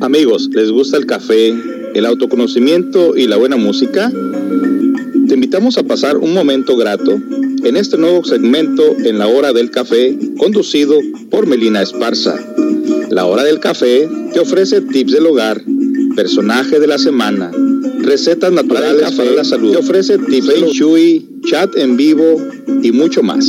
Amigos, 0.00 0.48
¿les 0.54 0.70
gusta 0.70 0.96
el 0.96 1.04
café, 1.04 1.54
el 1.94 2.06
autoconocimiento 2.06 3.18
y 3.18 3.26
la 3.26 3.36
buena 3.36 3.58
música? 3.58 4.10
Te 5.28 5.34
invitamos 5.34 5.76
a 5.76 5.82
pasar 5.82 6.16
un 6.16 6.32
momento 6.32 6.74
grato 6.74 7.20
en 7.62 7.76
este 7.76 7.98
nuevo 7.98 8.24
segmento 8.24 8.96
en 9.04 9.18
la 9.18 9.26
hora 9.26 9.52
del 9.52 9.70
café 9.70 10.18
conducido 10.38 10.98
por 11.30 11.46
Melina 11.46 11.82
Esparza. 11.82 12.34
La 13.10 13.26
hora 13.26 13.44
del 13.44 13.60
café 13.60 14.08
te 14.32 14.40
ofrece 14.40 14.80
tips 14.80 15.12
del 15.12 15.26
hogar, 15.26 15.62
personaje 16.16 16.80
de 16.80 16.86
la 16.86 16.96
semana, 16.96 17.50
recetas 17.98 18.52
naturales 18.52 19.12
para 19.12 19.32
la 19.32 19.44
salud, 19.44 19.72
te 19.72 19.78
ofrece 19.78 20.16
tips 20.16 20.46
de 20.46 20.72
shui, 20.72 21.28
chat 21.44 21.76
en 21.76 21.98
vivo 21.98 22.40
y 22.82 22.90
mucho 22.92 23.22
más. 23.22 23.44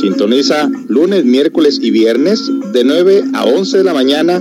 Sintoniza 0.00 0.70
lunes, 0.86 1.24
miércoles 1.24 1.80
y 1.82 1.90
viernes 1.90 2.48
de 2.72 2.84
9 2.84 3.24
a 3.32 3.44
11 3.44 3.78
de 3.78 3.84
la 3.84 3.94
mañana 3.94 4.40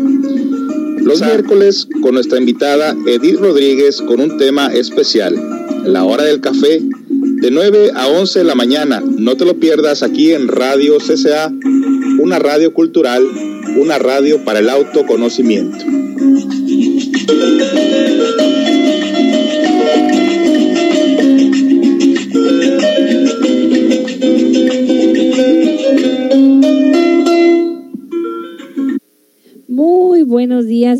los 1.03 1.21
miércoles 1.21 1.87
con 2.01 2.15
nuestra 2.15 2.37
invitada 2.37 2.95
Edith 3.05 3.39
Rodríguez 3.39 4.01
con 4.01 4.19
un 4.19 4.37
tema 4.37 4.73
especial, 4.73 5.35
la 5.85 6.03
hora 6.03 6.23
del 6.23 6.41
café, 6.41 6.81
de 7.09 7.51
9 7.51 7.91
a 7.95 8.07
11 8.07 8.39
de 8.39 8.45
la 8.45 8.55
mañana. 8.55 9.03
No 9.05 9.35
te 9.35 9.45
lo 9.45 9.59
pierdas 9.59 10.01
aquí 10.01 10.31
en 10.31 10.47
Radio 10.47 10.97
CCA, 10.97 11.51
una 12.19 12.39
radio 12.39 12.73
cultural, 12.73 13.23
una 13.77 13.99
radio 13.99 14.43
para 14.45 14.59
el 14.59 14.69
autoconocimiento. 14.69 15.85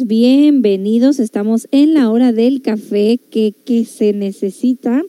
Bienvenidos. 0.02 1.20
Estamos 1.20 1.68
en 1.72 1.94
la 1.94 2.10
hora 2.10 2.32
del 2.32 2.62
café 2.62 3.20
que, 3.30 3.54
que 3.64 3.86
se 3.86 4.12
necesita 4.12 5.04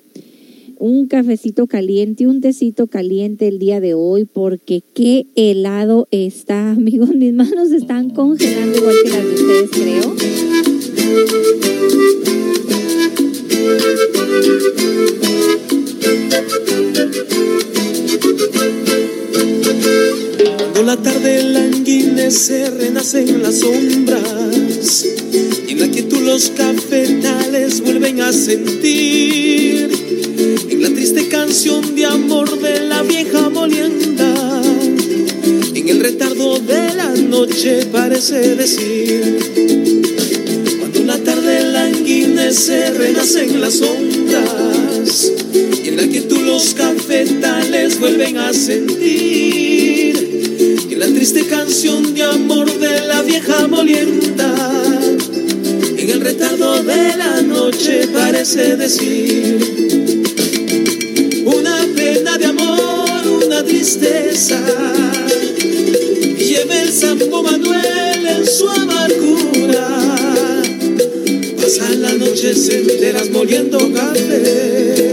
un 0.79 1.07
cafecito 1.07 1.67
caliente, 1.67 2.27
un 2.27 2.43
tecito 2.43 2.87
caliente 2.87 3.49
el 3.49 3.59
día 3.59 3.81
de 3.81 3.95
hoy, 3.95 4.27
porque 4.27 4.83
qué 4.95 5.27
helado 5.37 6.07
está, 6.11 6.71
amigos. 6.73 7.11
Mis 7.15 7.33
manos 7.33 7.73
están 7.73 8.11
congelando 8.11 8.77
igual 8.77 8.97
que 9.03 9.11
las 9.11 9.25
de 9.25 9.35
ustedes, 9.35 9.71
creo. 9.71 10.15
Cuando 20.45 20.83
la 20.83 20.97
tarde 20.97 21.43
languidece, 21.43 22.67
en 22.67 22.95
las 23.43 23.59
sombras. 23.61 25.07
Y 25.67 25.73
en 25.73 25.81
la 25.81 25.89
quietud 25.89 26.21
los 26.21 26.51
cafetales 26.51 27.81
vuelven 27.81 28.21
a 28.21 28.33
sentir. 28.33 29.89
En 30.69 30.83
la 30.83 30.89
triste 30.91 31.29
canción 31.29 31.95
de 31.95 32.05
amor 32.07 32.61
de 32.61 32.81
la 32.81 33.03
vieja 33.03 33.49
molienda. 33.49 34.63
En 35.75 35.89
el 35.89 36.01
retardo 36.01 36.59
de 36.59 36.95
la 36.95 37.11
noche 37.15 37.87
parece 37.91 38.55
decir. 38.55 39.39
Cuando 40.79 41.05
la 41.05 41.19
tarde 41.19 41.73
languidece, 41.73 42.91
renacen 42.91 43.61
las 43.61 43.75
sombras. 43.75 45.33
Y 45.85 45.89
en 45.89 45.97
la 45.97 46.07
quietud 46.07 46.41
los 46.41 46.75
cafetales 46.75 47.99
vuelven 47.99 48.37
a 48.39 48.53
sentir 48.53 49.94
la 50.97 51.07
triste 51.07 51.47
canción 51.47 52.15
de 52.15 52.23
amor 52.23 52.71
de 52.79 53.01
la 53.07 53.23
vieja 53.23 53.67
molienda 53.67 54.55
en 55.97 56.11
el 56.11 56.21
retardo 56.21 56.83
de 56.83 57.17
la 57.17 57.43
noche 57.43 58.07
parece 58.13 58.77
decir 58.77 59.59
una 61.45 61.87
pena 61.97 62.39
de 62.39 62.47
amor, 62.47 63.27
una 63.45 63.65
tristeza. 63.65 64.61
Lleve 66.39 66.83
el 66.83 66.93
Santo 66.93 67.43
Manuel 67.43 68.27
en 68.27 68.47
su 68.47 68.69
amargura. 68.69 69.89
Pasan 71.61 72.03
las 72.03 72.19
noches 72.19 72.69
enteras 72.69 73.31
moliendo 73.31 73.79
café. 73.93 75.04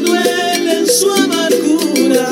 duele 0.00 0.78
en 0.78 0.86
su 0.86 1.10
amargura. 1.10 2.28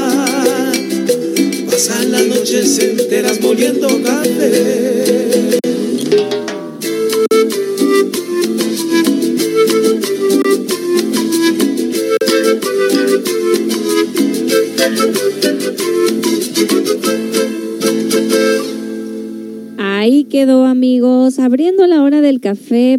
Pasan 1.71 2.13
las 2.13 2.27
noches 2.27 2.79
enteras 2.79 3.41
moliendo 3.41 3.89
café. 4.03 4.86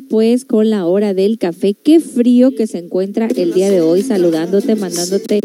Pues 0.09 0.45
con 0.45 0.69
la 0.69 0.85
hora 0.85 1.13
del 1.13 1.37
café. 1.37 1.73
Qué 1.73 1.99
frío 1.99 2.55
que 2.55 2.67
se 2.67 2.79
encuentra 2.79 3.27
el 3.35 3.53
día 3.53 3.69
de 3.69 3.81
hoy, 3.81 4.01
saludándote, 4.01 4.75
mandándote 4.75 5.39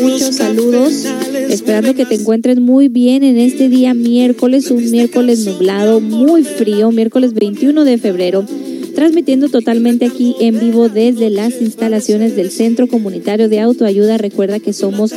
muchos 0.00 0.36
saludos. 0.36 1.04
Esperando 1.48 1.94
que 1.94 2.06
te 2.06 2.16
encuentres 2.16 2.60
muy 2.60 2.88
bien 2.88 3.22
en 3.22 3.38
este 3.38 3.68
día 3.68 3.94
miércoles, 3.94 4.70
un 4.70 4.90
miércoles 4.90 5.46
nublado, 5.46 6.00
muy 6.00 6.44
frío, 6.44 6.90
miércoles 6.90 7.34
21 7.34 7.84
de 7.84 7.98
febrero 7.98 8.44
transmitiendo 8.94 9.48
totalmente 9.48 10.06
aquí 10.06 10.34
en 10.40 10.60
vivo 10.60 10.88
desde 10.88 11.30
las 11.30 11.60
instalaciones 11.60 12.36
del 12.36 12.50
Centro 12.50 12.86
Comunitario 12.86 13.48
de 13.48 13.60
Autoayuda. 13.60 14.18
Recuerda 14.18 14.60
que 14.60 14.72
somos 14.72 15.12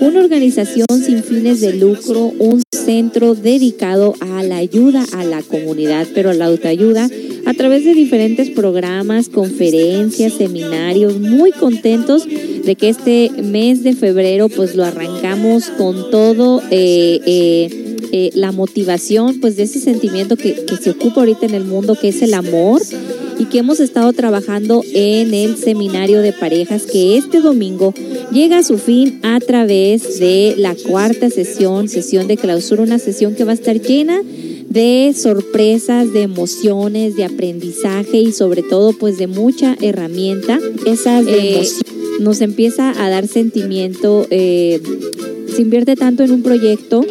una 0.00 0.20
organización 0.20 0.86
sin 1.04 1.22
fines 1.22 1.60
de 1.60 1.74
lucro, 1.74 2.32
un 2.38 2.62
centro 2.72 3.34
dedicado 3.34 4.14
a 4.20 4.42
la 4.42 4.56
ayuda 4.56 5.04
a 5.12 5.24
la 5.24 5.42
comunidad, 5.42 6.06
pero 6.14 6.30
a 6.30 6.34
la 6.34 6.46
autoayuda 6.46 7.08
a 7.44 7.54
través 7.54 7.84
de 7.84 7.94
diferentes 7.94 8.50
programas, 8.50 9.28
conferencias, 9.28 10.34
seminarios, 10.34 11.18
muy 11.18 11.52
contentos 11.52 12.26
de 12.26 12.74
que 12.76 12.88
este 12.88 13.30
mes 13.42 13.82
de 13.82 13.94
febrero 13.94 14.48
pues 14.48 14.74
lo 14.76 14.84
arrancamos 14.84 15.66
con 15.70 16.10
todo 16.10 16.62
eh, 16.70 17.20
eh, 17.26 17.98
eh, 18.12 18.30
la 18.34 18.52
motivación 18.52 19.40
pues 19.40 19.56
de 19.56 19.64
ese 19.64 19.80
sentimiento 19.80 20.36
que, 20.36 20.64
que 20.64 20.76
se 20.76 20.90
ocupa 20.90 21.20
ahorita 21.20 21.46
en 21.46 21.54
el 21.54 21.64
mundo 21.64 21.96
que 22.00 22.08
es 22.08 22.22
el 22.22 22.34
amor 22.34 22.82
y 23.42 23.46
que 23.46 23.58
hemos 23.58 23.80
estado 23.80 24.12
trabajando 24.12 24.84
en 24.94 25.34
el 25.34 25.56
seminario 25.56 26.22
de 26.22 26.32
parejas 26.32 26.84
que 26.86 27.16
este 27.16 27.40
domingo 27.40 27.92
llega 28.30 28.58
a 28.58 28.62
su 28.62 28.78
fin 28.78 29.18
a 29.24 29.40
través 29.40 30.20
de 30.20 30.54
la 30.56 30.76
cuarta 30.76 31.28
sesión, 31.28 31.88
sesión 31.88 32.28
de 32.28 32.36
clausura, 32.36 32.84
una 32.84 33.00
sesión 33.00 33.34
que 33.34 33.42
va 33.42 33.50
a 33.50 33.54
estar 33.54 33.80
llena 33.80 34.22
de 34.68 35.12
sorpresas, 35.16 36.12
de 36.12 36.22
emociones, 36.22 37.16
de 37.16 37.24
aprendizaje 37.24 38.18
y 38.18 38.30
sobre 38.30 38.62
todo 38.62 38.92
pues 38.92 39.18
de 39.18 39.26
mucha 39.26 39.76
herramienta. 39.80 40.60
Esas 40.86 41.26
eh, 41.26 41.66
nos 42.20 42.42
empieza 42.42 42.92
a 43.04 43.10
dar 43.10 43.26
sentimiento, 43.26 44.24
eh, 44.30 44.80
se 45.52 45.62
invierte 45.62 45.96
tanto 45.96 46.22
en 46.22 46.30
un 46.30 46.44
proyecto 46.44 47.04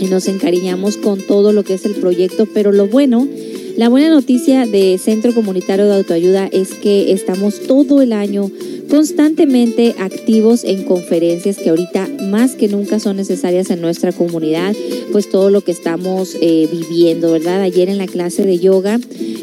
y 0.00 0.06
nos 0.06 0.26
encariñamos 0.26 0.96
con 0.96 1.20
todo 1.20 1.52
lo 1.52 1.62
que 1.62 1.74
es 1.74 1.84
el 1.84 1.94
proyecto, 1.94 2.46
pero 2.52 2.72
lo 2.72 2.88
bueno 2.88 3.28
la 3.76 3.88
buena 3.90 4.08
noticia 4.08 4.66
de 4.66 4.98
Centro 4.98 5.34
Comunitario 5.34 5.86
de 5.86 5.96
Autoayuda 5.96 6.46
es 6.46 6.74
que 6.74 7.12
estamos 7.12 7.60
todo 7.62 8.00
el 8.00 8.12
año 8.12 8.50
constantemente 8.88 9.94
activos 9.98 10.64
en 10.64 10.84
conferencias 10.84 11.58
que 11.58 11.70
ahorita 11.70 12.08
más 12.30 12.54
que 12.54 12.68
nunca 12.68 12.98
son 13.00 13.16
necesarias 13.16 13.68
en 13.70 13.80
nuestra 13.80 14.12
comunidad, 14.12 14.74
pues 15.12 15.28
todo 15.28 15.50
lo 15.50 15.60
que 15.60 15.72
estamos 15.72 16.36
eh, 16.40 16.68
viviendo, 16.70 17.32
¿verdad? 17.32 17.60
Ayer 17.62 17.88
en 17.88 17.98
la 17.98 18.06
clase 18.06 18.44
de 18.44 18.58
yoga 18.58 18.98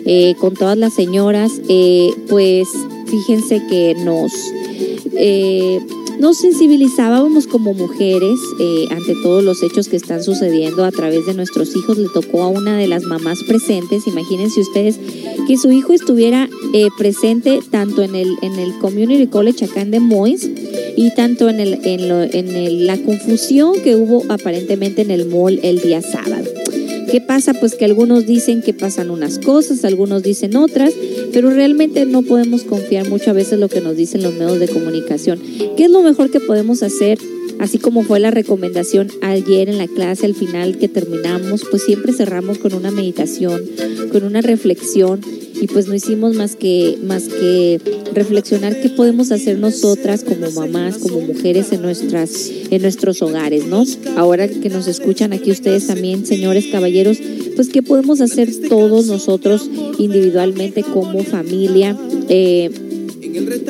eh, 0.05 0.33
con 0.39 0.55
todas 0.55 0.77
las 0.77 0.93
señoras, 0.93 1.51
eh, 1.69 2.09
pues 2.27 2.67
fíjense 3.07 3.61
que 3.69 3.95
nos 4.03 4.31
nos 6.19 6.37
sensibilizábamos 6.37 7.47
como 7.47 7.73
mujeres 7.73 8.39
eh, 8.59 8.87
ante 8.91 9.15
todos 9.21 9.43
los 9.43 9.61
hechos 9.63 9.87
que 9.87 9.95
están 9.95 10.23
sucediendo 10.23 10.85
a 10.85 10.91
través 10.91 11.25
de 11.25 11.33
nuestros 11.33 11.75
hijos. 11.75 11.97
Le 11.97 12.09
tocó 12.09 12.43
a 12.43 12.47
una 12.47 12.77
de 12.77 12.87
las 12.87 13.03
mamás 13.03 13.43
presentes, 13.43 14.07
imagínense 14.07 14.61
ustedes, 14.61 14.99
que 15.47 15.57
su 15.57 15.71
hijo 15.71 15.93
estuviera 15.93 16.49
eh, 16.73 16.87
presente 16.97 17.59
tanto 17.69 18.03
en 18.03 18.15
el, 18.15 18.37
en 18.41 18.59
el 18.59 18.77
Community 18.79 19.27
College 19.27 19.65
acá 19.65 19.81
en 19.81 19.91
Des 19.91 20.49
y 20.95 21.13
tanto 21.15 21.49
en, 21.49 21.59
el, 21.59 21.79
en, 21.83 22.55
en 22.55 22.87
la 22.87 22.97
confusión 22.97 23.73
que 23.83 23.95
hubo 23.95 24.23
aparentemente 24.29 25.01
en 25.01 25.11
el 25.11 25.27
mall 25.27 25.59
el 25.63 25.81
día 25.81 26.01
sábado. 26.01 26.62
¿Qué 27.11 27.21
pasa? 27.21 27.53
Pues 27.53 27.75
que 27.75 27.85
algunos 27.85 28.25
dicen 28.25 28.61
que 28.61 28.73
pasan 28.73 29.09
unas 29.09 29.39
cosas, 29.39 29.85
algunos 29.85 30.23
dicen 30.23 30.55
otras, 30.55 30.93
pero 31.31 31.49
realmente 31.49 32.05
no 32.05 32.23
podemos 32.23 32.63
confiar 32.63 33.07
mucho 33.09 33.29
a 33.29 33.33
veces 33.33 33.59
lo 33.59 33.69
que 33.69 33.81
nos 33.81 33.95
dicen 33.95 34.23
los 34.23 34.33
medios 34.33 34.59
de 34.59 34.67
comunicación. 34.67 35.39
¿Qué 35.77 35.85
es 35.85 35.91
lo 35.91 36.01
mejor 36.01 36.31
que 36.31 36.39
podemos 36.39 36.83
hacer? 36.83 37.19
Así 37.59 37.77
como 37.77 38.03
fue 38.03 38.19
la 38.19 38.31
recomendación 38.31 39.09
ayer 39.21 39.69
en 39.69 39.77
la 39.77 39.87
clase, 39.87 40.25
al 40.25 40.35
final 40.35 40.77
que 40.77 40.87
terminamos, 40.87 41.63
pues 41.69 41.83
siempre 41.83 42.13
cerramos 42.13 42.57
con 42.57 42.73
una 42.73 42.91
meditación, 42.91 43.61
con 44.11 44.23
una 44.23 44.41
reflexión 44.41 45.21
y 45.63 45.67
pues 45.67 45.87
no 45.87 45.95
hicimos 45.95 46.35
más 46.35 46.57
que, 46.57 46.97
más 47.05 47.23
que 47.29 47.79
reflexionar 48.13 48.81
qué 48.81 48.89
podemos 48.89 49.31
hacer 49.31 49.57
nosotras 49.59 50.25
como 50.25 50.51
mamás, 50.51 50.97
como 50.97 51.21
mujeres 51.21 51.71
en, 51.71 51.81
nuestras, 51.81 52.51
en 52.69 52.81
nuestros 52.81 53.21
hogares, 53.21 53.65
¿no? 53.67 53.85
Ahora 54.17 54.49
que 54.49 54.67
nos 54.67 54.87
escuchan 54.87 55.31
aquí 55.31 55.51
ustedes 55.51 55.87
también, 55.87 56.25
señores 56.25 56.65
caballeros, 56.69 57.17
pues 57.55 57.69
qué 57.69 57.81
podemos 57.81 58.19
hacer 58.19 58.49
todos 58.67 59.05
nosotros 59.05 59.69
individualmente 59.99 60.83
como 60.83 61.23
familia 61.23 61.97
eh, 62.27 62.69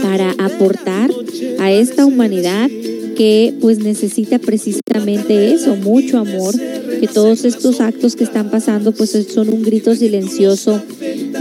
para 0.02 0.32
aportar 0.40 1.12
a 1.60 1.72
esta 1.72 2.08
humanidad 2.08 2.72
que 3.16 3.54
pues 3.62 3.78
necesita 3.78 4.40
precisamente 4.40 5.54
eso, 5.54 5.76
mucho 5.76 6.18
amor, 6.18 6.56
que 7.00 7.08
todos 7.08 7.46
estos 7.46 7.82
actos 7.82 8.16
que 8.16 8.24
están 8.24 8.50
pasando 8.50 8.94
pues 8.94 9.12
son 9.32 9.50
un 9.50 9.62
grito 9.62 9.94
silencioso 9.94 10.82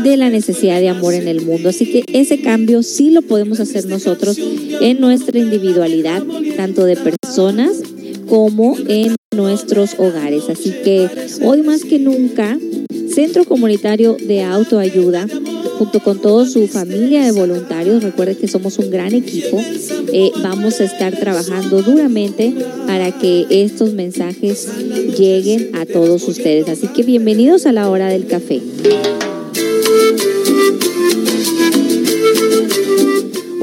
de 0.02 0.16
la 0.16 0.30
necesidad 0.30 0.80
de 0.80 0.88
amor 0.88 1.14
en 1.14 1.28
el 1.28 1.42
mundo. 1.42 1.68
Así 1.68 1.86
que 1.86 2.04
ese 2.12 2.40
cambio 2.40 2.82
sí 2.82 3.10
lo 3.10 3.22
podemos 3.22 3.60
hacer 3.60 3.86
nosotros 3.86 4.38
en 4.38 5.00
nuestra 5.00 5.38
individualidad, 5.38 6.22
tanto 6.56 6.84
de 6.84 6.96
personas 6.96 7.82
como 8.28 8.76
en 8.88 9.14
nuestros 9.34 9.94
hogares. 9.98 10.44
Así 10.48 10.70
que 10.84 11.08
hoy 11.42 11.62
más 11.62 11.84
que 11.84 11.98
nunca, 11.98 12.58
Centro 13.08 13.44
Comunitario 13.44 14.16
de 14.18 14.42
Autoayuda 14.42 15.26
junto 15.78 16.00
con 16.00 16.20
toda 16.20 16.46
su 16.46 16.68
familia 16.68 17.24
de 17.24 17.32
voluntarios, 17.32 18.02
recuerden 18.04 18.36
que 18.36 18.46
somos 18.46 18.78
un 18.78 18.90
gran 18.90 19.14
equipo, 19.14 19.60
eh, 20.12 20.30
vamos 20.42 20.80
a 20.80 20.84
estar 20.84 21.16
trabajando 21.18 21.82
duramente 21.82 22.54
para 22.86 23.10
que 23.10 23.46
estos 23.50 23.92
mensajes 23.92 24.68
lleguen 25.18 25.74
a 25.74 25.84
todos 25.84 26.28
ustedes. 26.28 26.68
Así 26.68 26.86
que 26.88 27.02
bienvenidos 27.02 27.66
a 27.66 27.72
la 27.72 27.88
hora 27.88 28.08
del 28.08 28.26
café. 28.26 28.60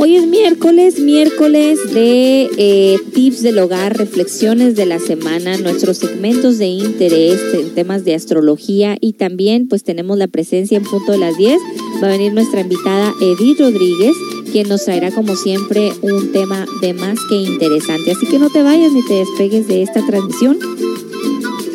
Hoy 0.02 0.16
es 0.16 0.26
miércoles, 0.26 0.98
miércoles 1.02 1.94
de 1.94 2.50
eh, 2.58 2.98
tips 3.14 3.44
del 3.44 3.60
hogar, 3.60 3.98
reflexiones 3.98 4.78
de 4.78 4.86
la 4.86 4.98
semana, 4.98 5.58
nuestros 5.58 5.98
segmentos 5.98 6.58
de 6.58 6.68
interés 6.68 7.42
en 7.54 7.76
temas 7.76 8.06
de 8.06 8.16
astrología 8.16 8.96
y 9.02 9.12
también 9.14 9.68
pues 9.68 9.84
tenemos 9.84 10.18
la 10.18 10.30
presencia 10.30 10.78
en 10.78 10.86
punto 10.86 11.12
de 11.12 11.18
las 11.18 11.36
10. 11.36 11.60
Va 12.02 12.08
a 12.08 12.12
venir 12.12 12.32
nuestra 12.32 12.62
invitada 12.62 13.14
Edith 13.20 13.60
Rodríguez, 13.60 14.16
quien 14.54 14.70
nos 14.70 14.86
traerá 14.86 15.12
como 15.12 15.36
siempre 15.36 15.92
un 16.02 16.32
tema 16.32 16.66
de 16.82 16.94
más 16.94 17.20
que 17.30 17.36
interesante. 17.36 18.12
Así 18.12 18.26
que 18.26 18.40
no 18.40 18.50
te 18.50 18.64
vayas 18.64 18.94
ni 18.94 19.06
te 19.06 19.16
despegues 19.16 19.68
de 19.68 19.82
esta 19.82 20.06
transmisión. 20.08 20.60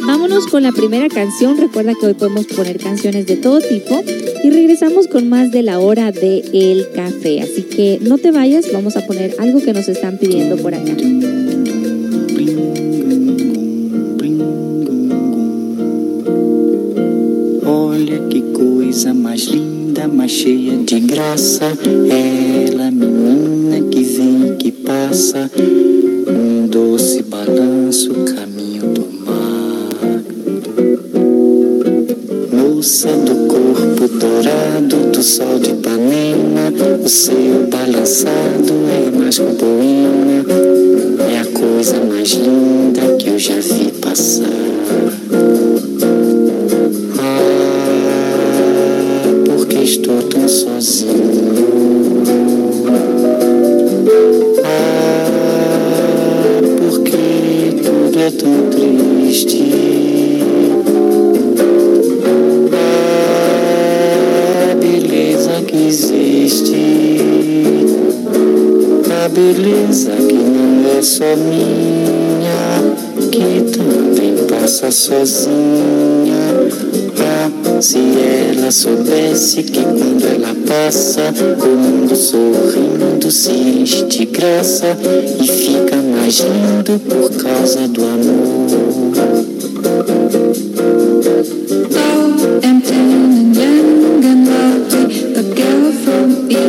Vámonos 0.06 0.46
con 0.48 0.62
la 0.62 0.72
primera 0.72 1.08
canción. 1.08 1.56
Recuerda 1.56 1.94
que 1.98 2.06
hoy 2.06 2.14
podemos 2.14 2.44
poner 2.46 2.78
canciones 2.78 3.26
de 3.26 3.36
todo 3.36 3.60
tipo 3.60 4.04
y 4.42 4.50
regresamos 4.50 5.08
con 5.08 5.30
más 5.30 5.50
de 5.50 5.62
la 5.62 5.80
hora 5.80 6.12
de 6.12 6.44
el 6.52 6.90
café. 6.94 7.40
Así 7.40 7.62
que 7.62 7.98
no 8.02 8.18
te 8.18 8.30
vayas, 8.30 8.70
vamos 8.70 8.96
a 8.96 9.06
poner 9.06 9.34
algo 9.38 9.62
que 9.62 9.72
nos 9.72 9.88
están 9.88 10.18
pidiendo 10.18 10.56
por 10.56 10.74
acá. 10.74 10.92
Olha 17.66 18.28
que 18.28 18.42
coisa 18.52 19.14
mais 19.14 19.46
linda, 19.46 20.06
mais 20.06 20.32
cheia 20.32 20.76
de 20.76 21.00
graça. 21.00 21.72
Ela, 22.10 22.90
menina 22.90 23.88
que 23.90 24.02
vem 24.02 24.56
que 24.58 24.70
passa, 24.70 25.50
um 26.28 26.66
doce 26.66 27.22
balanço, 27.22 28.12
Do 33.04 33.46
corpo 33.48 34.08
dourado 34.08 35.10
do 35.12 35.22
sol 35.22 35.58
de 35.58 35.72
Ipanema, 35.72 36.72
o 37.04 37.06
seu 37.06 37.66
balançado 37.70 38.72
é 38.88 39.10
mais 39.14 39.38
que 39.38 39.38
um 39.38 39.54
poema. 39.56 40.42
É 41.30 41.40
a 41.40 41.44
coisa 41.52 42.02
mais 42.02 42.30
linda 42.30 43.14
que 43.18 43.28
eu 43.28 43.38
já 43.38 43.56
vi 43.56 43.92
passar. 44.00 44.73
parece 79.44 79.62
que 79.64 79.82
quando 79.82 80.24
ela 80.26 80.54
passa, 80.66 81.20
o 81.62 81.66
mundo 81.76 82.16
sorrindo 82.16 83.30
se 83.30 83.50
enche 83.50 84.04
de 84.06 84.24
graça 84.24 84.96
e 85.38 85.46
fica 85.46 85.96
mais 85.96 86.40
lindo 86.40 86.98
por 87.00 87.30
causa 87.42 87.86
do 87.86 88.02
amor. 88.04 88.64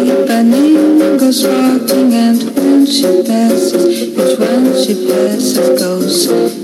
Ipanema 0.05 1.17
goes 1.17 1.45
walking 1.45 2.13
and 2.13 2.43
when 2.57 2.85
she 2.85 3.23
passes, 3.23 4.03
each 4.03 4.39
one 4.39 4.75
she 4.75 5.07
passes 5.07 5.57
goes 5.79 6.54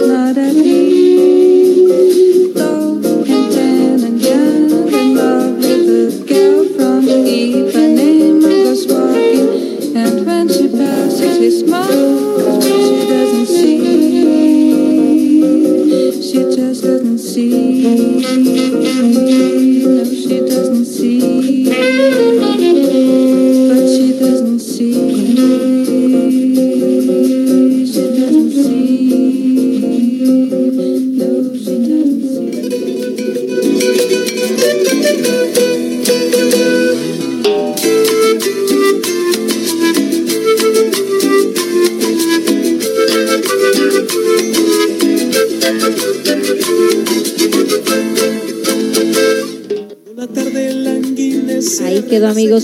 not 0.00 0.38
at. 0.38 0.79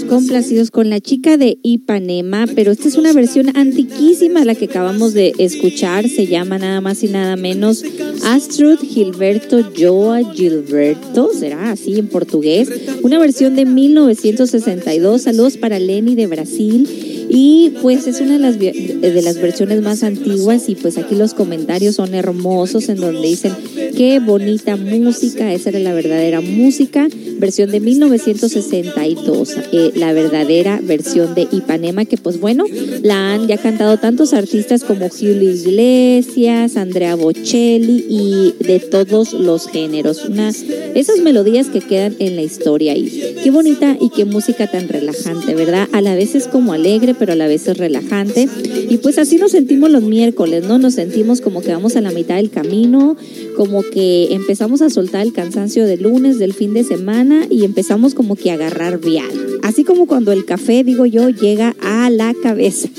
complacidos 0.07 0.71
con 0.71 0.91
la 0.91 1.01
chica 1.01 1.37
de 1.37 1.59
Ipanema, 1.63 2.47
pero 2.55 2.73
esta 2.73 2.89
es 2.89 2.97
una 2.97 3.13
versión 3.13 3.57
antiquísima 3.57 4.45
la 4.45 4.55
que 4.55 4.67
acabamos 4.67 5.15
de 5.15 5.33
escuchar, 5.39 6.09
se 6.09 6.27
llama 6.27 6.59
nada 6.59 6.81
más 6.81 7.03
y 7.03 7.09
nada 7.09 7.37
menos 7.37 7.85
Astrud 8.25 8.79
Gilberto 8.79 9.59
Joa 9.77 10.33
Gilberto, 10.33 11.31
será 11.33 11.73
así 11.73 11.99
en 11.99 12.09
portugués, 12.09 12.71
una 13.03 13.19
versión 13.19 13.57
de 13.57 13.65
1962, 13.65 15.23
saludos 15.23 15.57
para 15.57 15.79
Lenny 15.79 16.15
de 16.15 16.27
Brasil. 16.27 17.16
Y 17.29 17.75
pues 17.83 18.07
es 18.07 18.21
una 18.21 18.35
de 18.35 18.39
las, 18.39 18.57
eh, 18.57 18.99
de 19.01 19.23
las 19.23 19.41
versiones 19.41 19.83
más 19.83 20.03
antiguas 20.03 20.69
y 20.69 20.75
pues 20.75 20.99
aquí 20.99 21.15
los 21.15 21.35
comentarios 21.35 21.97
son 21.97 22.15
hermosos 22.15 22.89
en 22.89 22.97
donde 22.97 23.27
dicen 23.27 23.53
qué 23.97 24.21
bonita 24.21 24.77
música, 24.77 25.53
esa 25.53 25.71
era 25.71 25.79
la 25.79 25.95
verdadera 25.95 26.41
música, 26.41 27.09
versión 27.39 27.71
de 27.71 27.81
1962, 27.81 29.57
eh, 29.73 29.93
la 29.95 30.13
verdadera 30.13 30.81
versión 30.83 31.35
de 31.35 31.49
Ipanema 31.51 32.05
que 32.05 32.17
pues 32.17 32.39
bueno, 32.41 32.65
la 33.03 33.33
han 33.33 33.47
ya 33.49 33.57
cantado 33.57 33.97
tantos 33.99 34.33
artistas 34.33 34.85
como 34.85 35.09
Julio 35.09 35.51
Iglesias, 35.51 36.77
Andrea 36.77 37.15
Bocelli 37.15 38.05
y 38.09 38.55
de 38.65 38.81
todos 38.81 39.33
los 39.33 39.69
géneros. 39.69 40.25
Una, 40.27 40.51
esas 40.51 41.19
melodías 41.21 41.69
que 41.69 41.81
quedan 41.81 42.17
en 42.19 42.37
la 42.37 42.43
historia 42.43 42.97
y 42.97 43.37
qué 43.43 43.51
bonita 43.51 43.97
y 44.01 44.11
qué 44.11 44.25
música 44.25 44.71
tan 44.71 44.89
relajante, 44.89 45.55
¿verdad? 45.55 45.89
A 45.93 46.01
la 46.01 46.15
vez 46.15 46.35
es 46.35 46.49
como 46.49 46.73
alegre 46.73 47.15
pero 47.19 47.33
a 47.33 47.37
la 47.37 47.47
vez 47.47 47.67
es 47.69 47.77
relajante. 47.77 48.49
Y 48.89 48.99
pues 48.99 49.19
así 49.19 49.37
nos 49.37 49.53
sentimos 49.53 49.91
los 49.91 50.03
miércoles, 50.03 50.65
¿no? 50.65 50.79
Nos 50.79 50.95
sentimos 50.95 51.41
como 51.41 51.63
que 51.63 51.73
vamos 51.73 51.97
a 51.97 52.01
la 52.01 52.11
mitad 52.11 52.37
del 52.37 52.51
camino, 52.51 53.17
como 53.57 53.83
que 53.83 54.35
empezamos 54.35 54.83
a 54.83 54.91
soltar 54.91 55.23
el 55.23 55.33
cansancio 55.33 55.87
del 55.87 56.03
lunes, 56.03 56.39
del 56.39 56.53
fin 56.53 56.75
de 56.75 56.85
semana 56.85 57.47
y 57.51 57.65
empezamos 57.65 58.15
como 58.15 58.37
que 58.37 58.51
a 58.51 58.55
agarrar 58.55 59.01
vial. 59.01 59.31
Así 59.63 59.85
como 59.85 60.07
cuando 60.07 60.33
el 60.33 60.45
café, 60.45 60.85
digo 60.85 61.07
yo, 61.07 61.31
llega 61.31 61.75
a 61.83 62.11
la 62.11 62.35
cabeza. 62.43 62.89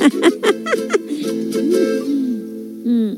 Mm. 2.87 3.17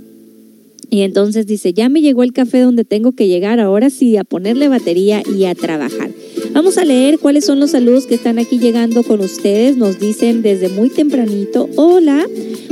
Y 0.89 1.01
entonces 1.01 1.46
dice, 1.46 1.74
ya 1.74 1.89
me 1.89 2.01
llegó 2.01 2.24
el 2.24 2.34
café 2.34 2.62
donde 2.62 2.84
tengo 2.84 3.12
que 3.12 3.27
llegar, 3.27 3.60
ahora 3.60 3.91
sí, 3.91 4.18
a 4.18 4.24
ponerle 4.24 4.68
batería 4.68 5.22
y 5.38 5.46
a 5.46 5.53
trabajar. 5.53 6.10
Vamos 6.51 6.77
a 6.77 6.86
leer 6.86 7.20
cuáles 7.20 7.46
son 7.46 7.60
los 7.60 7.72
saludos 7.72 8.08
que 8.08 8.15
están 8.15 8.39
aquí 8.39 8.60
llegando 8.60 9.03
con 9.03 9.20
ustedes. 9.22 9.77
Nos 9.77 10.00
dicen 10.00 10.41
desde 10.41 10.70
muy 10.70 10.89
tempranito, 10.89 11.70
hola, 11.75 12.25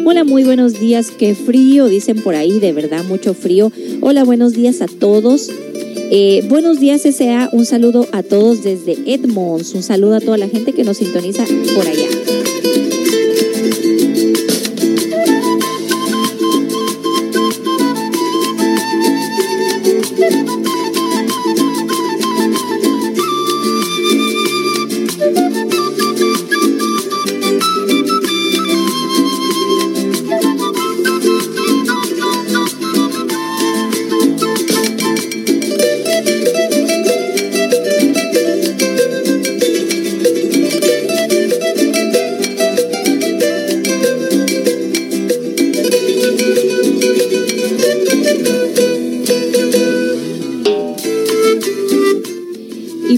hola, 0.05 0.23
muy 0.23 0.43
buenos 0.43 0.79
días, 0.79 1.11
qué 1.11 1.35
frío, 1.35 1.87
dicen 1.87 2.21
por 2.21 2.35
ahí, 2.35 2.59
de 2.59 2.73
verdad, 2.73 3.03
mucho 3.03 3.33
frío. 3.33 3.71
Hola, 4.01 4.23
buenos 4.23 4.53
días 4.53 4.81
a 4.81 4.87
todos. 4.87 5.49
Eh, 6.09 6.43
buenos 6.47 6.79
días, 6.79 7.05
S.A. 7.05 7.49
Un 7.51 7.65
saludo 7.65 8.07
a 8.13 8.23
todos 8.23 8.63
desde 8.63 8.97
Edmonds. 9.05 9.73
Un 9.73 9.83
saludo 9.83 10.15
a 10.15 10.21
toda 10.21 10.37
la 10.37 10.47
gente 10.47 10.73
que 10.73 10.83
nos 10.83 10.97
sintoniza 10.97 11.45
por 11.75 11.85
allá. 11.85 12.76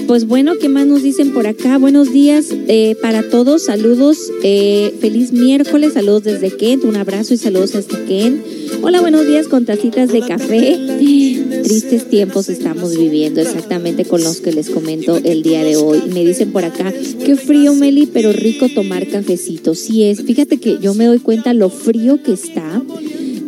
Pues 0.10 0.26
bueno, 0.26 0.54
¿qué 0.60 0.70
más 0.70 0.88
nos 0.88 1.04
dicen 1.04 1.36
por 1.36 1.46
acá? 1.46 1.78
Buenos 1.78 2.12
días 2.12 2.48
eh, 2.50 2.96
para 3.00 3.30
todos, 3.30 3.66
saludos, 3.66 4.18
eh, 4.42 4.92
feliz 5.00 5.32
miércoles, 5.32 5.94
saludos 5.94 6.24
desde 6.24 6.50
Kent, 6.50 6.84
un 6.84 6.96
abrazo 6.96 7.36
y 7.36 7.38
saludos 7.38 7.76
hasta 7.76 8.04
Kent. 8.06 8.44
Hola, 8.82 9.02
buenos 9.02 9.28
días 9.28 9.48
con 9.48 9.66
tacitas 9.66 10.12
de 10.12 10.22
café. 10.22 10.80
Tristes 11.64 12.10
tiempos 12.10 12.50
estamos 12.50 12.98
viviendo, 12.98 13.40
exactamente 13.40 14.04
con 14.04 14.24
los 14.24 14.42
que 14.42 14.52
les 14.52 14.72
comento 14.72 15.18
el 15.18 15.44
día 15.44 15.64
de 15.64 15.76
hoy. 15.76 16.02
Me 16.12 16.26
dicen 16.26 16.52
por 16.52 16.66
acá, 16.66 16.92
qué 17.24 17.36
frío, 17.36 17.76
Meli, 17.76 18.08
pero 18.08 18.34
rico 18.34 18.66
tomar 18.68 19.06
cafecito. 19.06 19.76
Sí 19.76 20.06
es, 20.06 20.24
fíjate 20.24 20.58
que 20.58 20.80
yo 20.80 20.96
me 20.96 21.06
doy 21.06 21.20
cuenta 21.20 21.54
lo 21.54 21.70
frío 21.70 22.24
que 22.24 22.34
está 22.34 22.82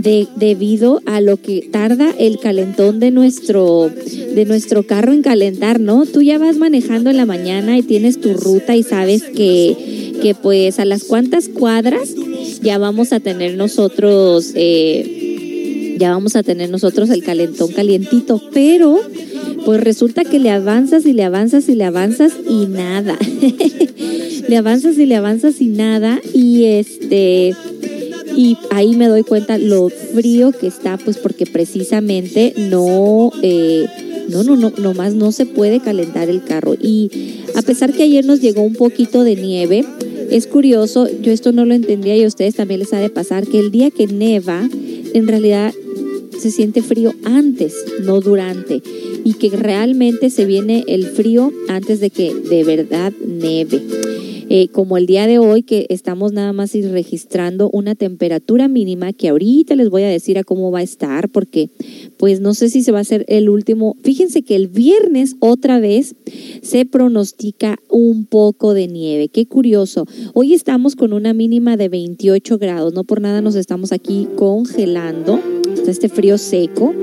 de, 0.01 0.27
debido 0.35 1.01
a 1.05 1.21
lo 1.21 1.37
que 1.37 1.67
tarda 1.71 2.11
el 2.17 2.39
calentón 2.39 2.99
de 2.99 3.11
nuestro, 3.11 3.89
de 3.89 4.45
nuestro 4.45 4.83
carro 4.83 5.13
en 5.13 5.21
calentar, 5.21 5.79
¿no? 5.79 6.05
Tú 6.05 6.21
ya 6.21 6.37
vas 6.37 6.57
manejando 6.57 7.09
en 7.09 7.17
la 7.17 7.25
mañana 7.25 7.77
y 7.77 7.83
tienes 7.83 8.19
tu 8.19 8.33
ruta 8.33 8.75
y 8.75 8.83
sabes 8.83 9.23
que, 9.23 10.17
que 10.21 10.35
pues 10.35 10.79
a 10.79 10.85
las 10.85 11.03
cuantas 11.03 11.49
cuadras 11.49 12.15
ya 12.61 12.77
vamos 12.77 13.13
a 13.13 13.19
tener 13.19 13.55
nosotros, 13.55 14.51
eh, 14.55 15.95
ya 15.99 16.11
vamos 16.11 16.35
a 16.35 16.43
tener 16.43 16.69
nosotros 16.69 17.09
el 17.09 17.23
calentón 17.23 17.71
calientito, 17.71 18.41
pero 18.53 18.99
pues 19.65 19.81
resulta 19.81 20.23
que 20.23 20.39
le 20.39 20.49
avanzas 20.49 21.05
y 21.05 21.13
le 21.13 21.23
avanzas 21.23 21.69
y 21.69 21.75
le 21.75 21.83
avanzas 21.83 22.33
y 22.49 22.65
nada. 22.65 23.17
le 24.47 24.57
avanzas 24.57 24.97
y 24.97 25.05
le 25.05 25.15
avanzas 25.15 25.61
y 25.61 25.67
nada 25.67 26.19
y 26.33 26.65
este 26.65 27.55
y 28.35 28.57
ahí 28.69 28.95
me 28.95 29.07
doy 29.07 29.23
cuenta 29.23 29.57
lo 29.57 29.89
frío 29.89 30.51
que 30.51 30.67
está, 30.67 30.97
pues 30.97 31.17
porque 31.17 31.45
precisamente 31.45 32.53
no, 32.57 33.31
eh, 33.41 33.85
no, 34.29 34.43
no, 34.43 34.55
no, 34.55 34.71
nomás 34.77 35.13
no 35.13 35.31
se 35.31 35.45
puede 35.45 35.79
calentar 35.79 36.29
el 36.29 36.43
carro. 36.43 36.75
Y 36.75 37.43
a 37.55 37.61
pesar 37.61 37.93
que 37.93 38.03
ayer 38.03 38.25
nos 38.25 38.41
llegó 38.41 38.61
un 38.61 38.73
poquito 38.73 39.23
de 39.23 39.35
nieve, 39.35 39.85
es 40.29 40.47
curioso, 40.47 41.07
yo 41.21 41.31
esto 41.31 41.51
no 41.51 41.65
lo 41.65 41.73
entendía 41.73 42.15
y 42.15 42.23
a 42.23 42.27
ustedes 42.27 42.55
también 42.55 42.79
les 42.79 42.93
ha 42.93 42.99
de 42.99 43.09
pasar, 43.09 43.45
que 43.47 43.59
el 43.59 43.71
día 43.71 43.91
que 43.91 44.07
neva, 44.07 44.67
en 45.13 45.27
realidad 45.27 45.73
se 46.41 46.51
siente 46.51 46.81
frío 46.81 47.13
antes, 47.23 47.75
no 48.03 48.19
durante, 48.19 48.81
y 49.23 49.33
que 49.33 49.49
realmente 49.51 50.31
se 50.31 50.45
viene 50.45 50.83
el 50.87 51.05
frío 51.05 51.53
antes 51.67 51.99
de 51.99 52.09
que 52.09 52.33
de 52.33 52.63
verdad 52.63 53.13
neve. 53.25 53.81
Eh, 54.53 54.67
como 54.67 54.97
el 54.97 55.05
día 55.05 55.27
de 55.27 55.39
hoy 55.39 55.63
que 55.63 55.85
estamos 55.87 56.33
nada 56.33 56.51
más 56.51 56.73
registrando 56.73 57.69
una 57.69 57.95
temperatura 57.95 58.67
mínima 58.67 59.13
que 59.13 59.29
ahorita 59.29 59.77
les 59.77 59.89
voy 59.89 60.03
a 60.03 60.09
decir 60.09 60.37
a 60.37 60.43
cómo 60.43 60.71
va 60.71 60.79
a 60.79 60.83
estar 60.83 61.29
porque 61.29 61.69
pues 62.17 62.41
no 62.41 62.53
sé 62.53 62.67
si 62.67 62.83
se 62.83 62.91
va 62.91 62.97
a 62.97 63.01
hacer 63.01 63.23
el 63.29 63.47
último. 63.47 63.95
Fíjense 64.03 64.41
que 64.41 64.57
el 64.57 64.67
viernes 64.67 65.37
otra 65.39 65.79
vez 65.79 66.15
se 66.61 66.85
pronostica 66.85 67.79
un 67.87 68.25
poco 68.25 68.73
de 68.73 68.89
nieve. 68.89 69.29
Qué 69.29 69.45
curioso. 69.45 70.05
Hoy 70.33 70.53
estamos 70.53 70.97
con 70.97 71.13
una 71.13 71.31
mínima 71.31 71.77
de 71.77 71.87
28 71.87 72.57
grados. 72.57 72.93
No 72.93 73.05
por 73.05 73.21
nada 73.21 73.39
nos 73.39 73.55
estamos 73.55 73.93
aquí 73.93 74.27
congelando. 74.35 75.60
Este 75.87 76.09
frío 76.09 76.37
seco 76.37 76.93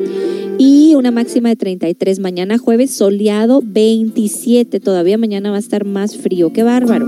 y 0.59 0.95
una 0.97 1.11
máxima 1.11 1.51
de 1.51 1.57
33. 1.57 2.19
Mañana 2.19 2.59
jueves 2.59 2.91
soleado 2.91 3.63
27. 3.65 4.81
Todavía 4.81 5.19
mañana 5.19 5.51
va 5.51 5.57
a 5.57 5.61
estar 5.61 5.85
más 5.85 6.17
frío. 6.17 6.53
Qué 6.53 6.63
bárbaro. 6.63 7.07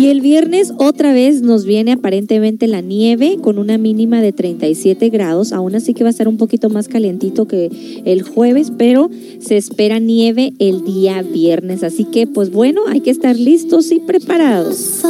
Y 0.00 0.06
el 0.06 0.22
viernes 0.22 0.72
otra 0.78 1.12
vez 1.12 1.42
nos 1.42 1.66
viene 1.66 1.92
aparentemente 1.92 2.66
la 2.66 2.80
nieve 2.80 3.36
con 3.42 3.58
una 3.58 3.76
mínima 3.76 4.22
de 4.22 4.32
37 4.32 5.10
grados. 5.10 5.52
Aún 5.52 5.74
así 5.74 5.92
que 5.92 6.04
va 6.04 6.08
a 6.08 6.10
estar 6.10 6.26
un 6.26 6.38
poquito 6.38 6.70
más 6.70 6.88
calientito 6.88 7.46
que 7.46 8.02
el 8.06 8.22
jueves, 8.22 8.72
pero 8.78 9.10
se 9.40 9.58
espera 9.58 9.98
nieve 9.98 10.54
el 10.58 10.84
día 10.84 11.20
viernes. 11.20 11.82
Así 11.82 12.04
que 12.04 12.26
pues 12.26 12.50
bueno, 12.50 12.82
hay 12.88 13.00
que 13.00 13.10
estar 13.10 13.36
listos 13.36 13.92
y 13.92 14.00
preparados. 14.00 15.02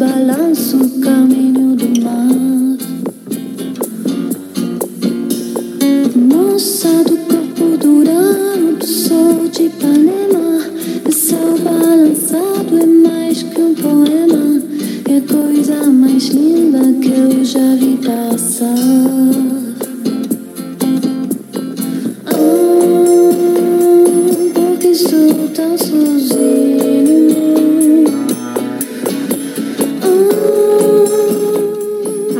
Balanço, 0.00 0.78
caminho 1.02 1.76
do 1.76 2.00
mar. 2.00 2.78
Moça 6.16 6.88
do 7.04 7.18
corpo 7.28 7.76
durão, 7.76 8.78
do 8.78 8.86
sol 8.86 9.46
de 9.52 9.64
Ipanema, 9.64 10.64
esse 11.06 11.32
céu 11.32 11.58
balançado 11.62 12.78
é 12.80 12.86
mais 12.86 13.42
que 13.42 13.60
um 13.60 13.74
poema, 13.74 14.62
é 15.06 15.18
a 15.18 15.20
coisa 15.20 15.84
mais 15.90 16.28
linda 16.28 16.80
que 17.02 17.10
eu 17.10 17.44
já 17.44 17.74
vi 17.74 17.98
passar. 17.98 18.74
Ah, 22.24 23.20
tão 25.54 25.76
sozinho. 25.76 26.79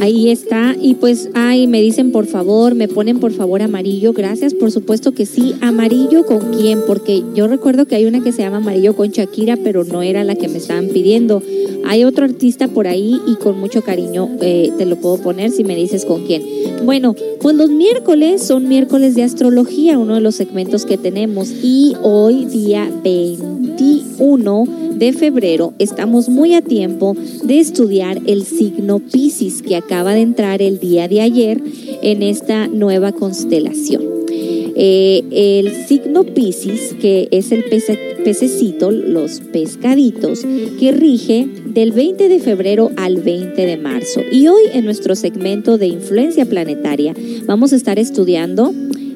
Ahí 0.00 0.30
está. 0.30 0.74
Y 0.80 0.94
pues, 0.94 1.30
ay, 1.34 1.66
me 1.66 1.80
dicen 1.80 2.12
por 2.12 2.26
favor, 2.26 2.74
me 2.74 2.88
ponen 2.88 3.20
por 3.20 3.32
favor 3.32 3.62
amarillo. 3.62 4.12
Gracias, 4.12 4.54
por 4.54 4.70
supuesto 4.70 5.12
que 5.12 5.26
sí. 5.26 5.54
Amarillo 5.60 6.24
con 6.24 6.52
quién, 6.52 6.80
porque 6.86 7.22
yo 7.34 7.46
recuerdo 7.46 7.86
que 7.86 7.96
hay 7.96 8.06
una 8.06 8.22
que 8.22 8.32
se 8.32 8.42
llama 8.42 8.58
amarillo 8.58 8.96
con 8.96 9.08
Shakira, 9.08 9.56
pero 9.56 9.84
no 9.84 10.02
era 10.02 10.24
la 10.24 10.34
que 10.34 10.48
me 10.48 10.58
estaban 10.58 10.88
pidiendo. 10.88 11.42
Hay 11.84 12.04
otro 12.04 12.24
artista 12.24 12.68
por 12.68 12.86
ahí 12.86 13.20
y 13.26 13.36
con 13.36 13.58
mucho 13.58 13.82
cariño 13.82 14.28
eh, 14.40 14.70
te 14.78 14.86
lo 14.86 14.96
puedo 14.96 15.18
poner 15.18 15.50
si 15.50 15.64
me 15.64 15.76
dices 15.76 16.04
con 16.04 16.24
quién. 16.24 16.42
Bueno, 16.84 17.14
pues 17.40 17.56
los 17.56 17.70
miércoles 17.70 18.42
son 18.42 18.68
miércoles 18.68 19.14
de 19.14 19.22
astrología, 19.22 19.98
uno 19.98 20.14
de 20.14 20.20
los 20.20 20.34
segmentos 20.34 20.86
que 20.86 20.98
tenemos. 20.98 21.50
Y 21.62 21.94
hoy, 22.02 22.46
día 22.46 22.90
20 23.02 23.60
21 23.80 24.89
de 25.00 25.12
febrero 25.14 25.72
estamos 25.78 26.28
muy 26.28 26.52
a 26.54 26.60
tiempo 26.60 27.16
de 27.42 27.58
estudiar 27.58 28.20
el 28.26 28.44
signo 28.44 28.98
Pisces 29.00 29.62
que 29.62 29.74
acaba 29.74 30.12
de 30.14 30.20
entrar 30.20 30.60
el 30.60 30.78
día 30.78 31.08
de 31.08 31.22
ayer 31.22 31.58
en 32.02 32.22
esta 32.22 32.68
nueva 32.68 33.10
constelación. 33.12 34.02
Eh, 34.82 35.24
el 35.32 35.86
signo 35.86 36.24
Pisces, 36.24 36.94
que 37.00 37.28
es 37.30 37.50
el 37.50 37.64
pece- 37.64 37.98
pececito, 38.24 38.90
los 38.90 39.40
pescaditos, 39.40 40.40
que 40.78 40.92
rige 40.92 41.48
del 41.66 41.92
20 41.92 42.28
de 42.28 42.38
febrero 42.38 42.90
al 42.96 43.16
20 43.16 43.64
de 43.66 43.76
marzo. 43.78 44.20
Y 44.30 44.48
hoy 44.48 44.62
en 44.74 44.84
nuestro 44.84 45.14
segmento 45.16 45.78
de 45.78 45.86
influencia 45.88 46.44
planetaria 46.44 47.14
vamos 47.46 47.72
a 47.72 47.76
estar 47.76 47.98
estudiando 47.98 48.72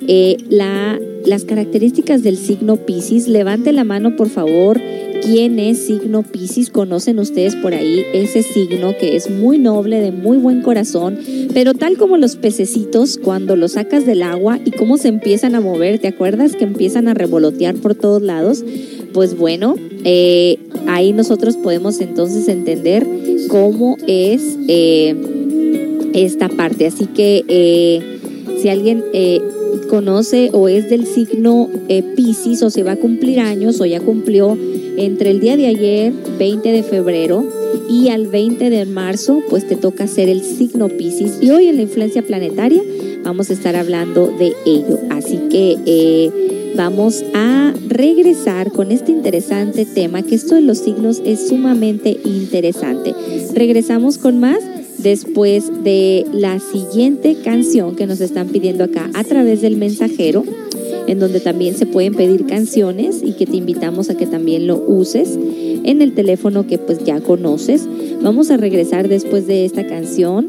eh, 0.09 0.37
la- 0.49 0.99
las 1.27 1.45
características 1.45 2.23
del 2.23 2.37
signo 2.37 2.77
Pisces. 2.77 3.29
Levante 3.29 3.73
la 3.73 3.85
mano, 3.85 4.15
por 4.17 4.29
favor. 4.29 4.81
¿Quién 5.23 5.59
es 5.59 5.79
signo 5.87 6.23
Pisces? 6.23 6.69
¿Conocen 6.69 7.19
ustedes 7.19 7.57
por 7.57 7.73
ahí 7.73 8.03
ese 8.13 8.43
signo 8.43 8.95
que 9.01 9.17
es 9.17 9.31
muy 9.31 9.59
noble, 9.59 10.01
de 10.01 10.11
muy 10.13 10.37
buen 10.37 10.61
corazón, 10.61 11.19
pero 11.55 11.73
tal 11.73 11.97
como 11.97 12.19
los 12.19 12.37
pececitos 12.37 13.17
cuando 13.17 13.57
los 13.57 13.73
sacas 13.73 14.05
del 14.05 14.23
agua 14.23 14.59
y 14.63 14.71
cómo 14.73 14.99
se 14.99 15.09
empiezan 15.09 15.55
a 15.55 15.63
mover, 15.63 15.99
¿te 15.99 16.09
acuerdas 16.09 16.55
que 16.57 16.65
empiezan 16.65 17.09
a 17.09 17.15
revolotear 17.15 17.75
por 17.77 17.95
todos 17.95 18.21
lados? 18.21 18.63
Pues 19.15 19.39
bueno, 19.39 19.77
eh, 20.05 20.59
ahí 20.89 21.15
nosotros 21.15 21.57
podemos 21.57 22.03
entonces 22.03 22.47
entender 22.49 23.07
cómo 23.49 23.97
es 24.07 24.59
eh, 24.69 25.15
esta 26.13 26.51
parte. 26.51 26.87
Así 26.87 27.07
que 27.07 28.03
si 28.61 28.69
alguien 28.69 29.03
conoce 29.95 30.51
o 30.53 30.67
es 30.67 30.91
del 30.91 31.07
signo 31.07 31.71
eh, 31.89 32.03
Pisces 32.17 32.65
o 32.65 32.71
se 32.71 32.83
va 32.83 32.93
a 32.93 32.97
cumplir 32.97 33.39
años 33.39 33.81
o 33.81 33.87
ya 33.87 34.01
cumplió 34.01 34.59
entre 34.97 35.31
el 35.31 35.39
día 35.39 35.57
de 35.57 35.69
ayer, 35.69 36.13
20 36.37 36.73
de 36.73 36.83
febrero, 36.83 37.45
y 37.89 38.09
al 38.09 38.27
20 38.27 38.71
de 38.71 38.87
marzo, 38.87 39.41
pues 39.49 39.69
te 39.69 39.77
toca 39.77 40.09
ser 40.09 40.29
el 40.29 40.43
signo 40.43 40.89
Pisces. 40.89 41.39
Y 41.41 41.51
hoy 41.51 41.69
en 41.69 41.77
la 41.77 41.83
influencia 41.83 42.23
planetaria 42.23 42.83
vamos 43.23 43.51
a 43.51 43.53
estar 43.53 43.77
hablando 43.77 44.27
de 44.37 44.55
ello. 44.67 44.99
Así 45.11 45.39
que 45.49 45.77
eh, 45.87 46.73
vamos 46.77 47.25
a 47.33 47.73
regresar 47.87 48.73
con 48.73 48.91
este 48.91 49.13
interesante 49.13 49.87
tema, 49.87 50.23
que 50.23 50.35
esto 50.35 50.57
de 50.57 50.63
los 50.63 50.79
signos 50.79 51.23
es 51.25 51.49
sumamente 51.49 52.19
interesante. 52.25 53.15
Regresamos 53.55 54.19
con 54.19 54.41
más 54.41 54.59
después 55.05 55.71
de 55.85 56.27
la 56.33 56.59
siguiente 56.59 57.37
canción 57.45 57.95
que 57.95 58.07
nos 58.07 58.21
están 58.21 58.49
pidiendo 58.49 58.85
acá 58.85 59.11
a 59.15 59.23
través 59.23 59.61
del 59.61 59.77
mensajero, 59.77 60.45
en 61.07 61.19
donde 61.19 61.41
también 61.41 61.77
se 61.77 61.85
pueden 61.85 62.15
pedir 62.15 62.47
canciones 62.47 63.23
y 63.23 63.35
que 63.35 63.47
te 63.47 63.57
invitamos 63.57 64.09
a 64.09 64.17
que 64.17 64.27
también 64.27 64.67
lo 64.67 64.83
uses 64.85 65.39
en 65.85 66.01
el 66.01 66.15
teléfono 66.15 66.67
que 66.67 66.79
pues 66.79 67.05
ya 67.05 67.21
conoces. 67.21 67.87
Vamos 68.23 68.51
a 68.51 68.57
regresar 68.57 69.09
después 69.09 69.47
de 69.47 69.67
esta 69.67 69.87
canción 69.87 70.49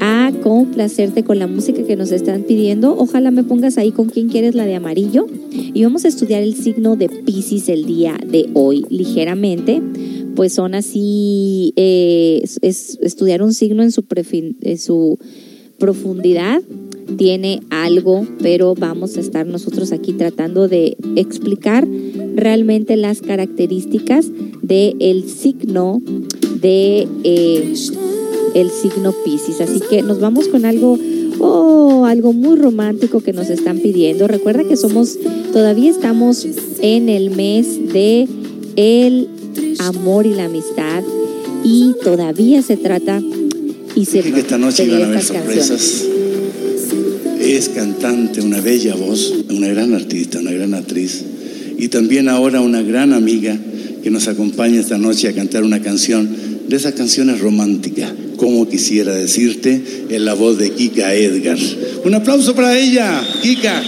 a 0.00 0.32
complacerte 0.42 1.24
con 1.24 1.38
la 1.38 1.46
música 1.46 1.82
que 1.82 1.96
nos 1.96 2.12
están 2.12 2.42
pidiendo. 2.42 2.94
Ojalá 2.96 3.30
me 3.30 3.42
pongas 3.42 3.78
ahí 3.78 3.90
con 3.90 4.10
quién 4.10 4.28
quieres 4.28 4.54
la 4.54 4.66
de 4.66 4.74
amarillo. 4.74 5.26
Y 5.50 5.82
vamos 5.82 6.04
a 6.04 6.08
estudiar 6.08 6.42
el 6.42 6.54
signo 6.54 6.96
de 6.96 7.08
Pisces 7.08 7.68
el 7.68 7.86
día 7.86 8.16
de 8.24 8.50
hoy 8.52 8.84
ligeramente. 8.90 9.80
Pues 10.38 10.52
son 10.52 10.76
así, 10.76 11.72
eh, 11.74 12.38
es, 12.44 12.60
es 12.62 12.96
estudiar 13.02 13.42
un 13.42 13.52
signo 13.52 13.82
en 13.82 13.90
su, 13.90 15.18
profundidad 15.80 16.62
tiene 17.16 17.60
algo, 17.70 18.24
pero 18.40 18.76
vamos 18.76 19.16
a 19.16 19.20
estar 19.20 19.48
nosotros 19.48 19.90
aquí 19.90 20.12
tratando 20.12 20.68
de 20.68 20.96
explicar 21.16 21.88
realmente 22.36 22.96
las 22.96 23.20
características 23.20 24.26
del 24.62 25.28
signo 25.28 26.00
de 26.60 27.08
eh, 27.24 27.74
el 28.54 28.70
signo 28.70 29.12
Pisces. 29.24 29.60
Así 29.60 29.80
que 29.90 30.02
nos 30.02 30.20
vamos 30.20 30.46
con 30.46 30.64
algo, 30.64 31.00
oh, 31.40 32.04
algo 32.04 32.32
muy 32.32 32.56
romántico 32.56 33.22
que 33.22 33.32
nos 33.32 33.50
están 33.50 33.80
pidiendo. 33.80 34.28
Recuerda 34.28 34.62
que 34.62 34.76
somos, 34.76 35.18
todavía 35.52 35.90
estamos 35.90 36.46
en 36.80 37.08
el 37.08 37.30
mes 37.30 37.92
de 37.92 38.28
el 38.76 39.30
amor 39.78 40.26
y 40.26 40.34
la 40.34 40.46
amistad 40.46 41.02
y 41.64 41.94
todavía 42.02 42.62
se 42.62 42.76
trata 42.76 43.20
y 43.94 44.04
se 44.04 44.20
que 44.20 44.40
esta 44.40 44.58
noche 44.58 44.84
iban 44.84 45.02
a 45.02 45.06
haber 45.06 45.22
sorpresas. 45.22 46.04
Es 47.40 47.68
cantante, 47.70 48.40
una 48.40 48.60
bella 48.60 48.94
voz, 48.94 49.32
una 49.50 49.68
gran 49.68 49.94
artista, 49.94 50.38
una 50.38 50.52
gran 50.52 50.74
actriz. 50.74 51.24
Y 51.78 51.88
también 51.88 52.28
ahora 52.28 52.60
una 52.60 52.82
gran 52.82 53.12
amiga 53.12 53.58
que 54.02 54.10
nos 54.10 54.28
acompaña 54.28 54.80
esta 54.80 54.98
noche 54.98 55.28
a 55.28 55.32
cantar 55.32 55.64
una 55.64 55.80
canción 55.80 56.28
de 56.68 56.76
esas 56.76 56.94
canciones 56.94 57.40
románticas. 57.40 58.12
Como 58.36 58.68
quisiera 58.68 59.14
decirte, 59.14 59.82
en 60.10 60.24
la 60.24 60.34
voz 60.34 60.58
de 60.58 60.70
Kika 60.70 61.14
Edgar. 61.14 61.58
Un 62.04 62.14
aplauso 62.14 62.54
para 62.54 62.78
ella, 62.78 63.20
Kika. 63.42 63.82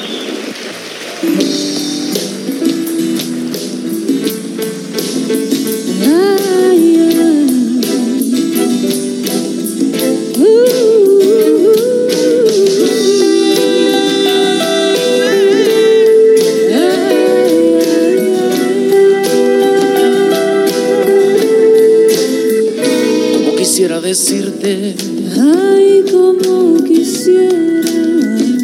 Ay, 24.63 26.05
como 26.11 26.85
quisiera 26.85 27.81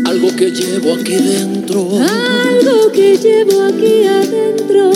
algo 0.04 0.28
que 0.36 0.50
llevo 0.50 0.92
aquí 0.94 1.16
dentro, 1.16 1.88
algo 1.98 2.92
que 2.92 3.16
llevo 3.16 3.62
aquí 3.62 4.04
adentro. 4.04 4.92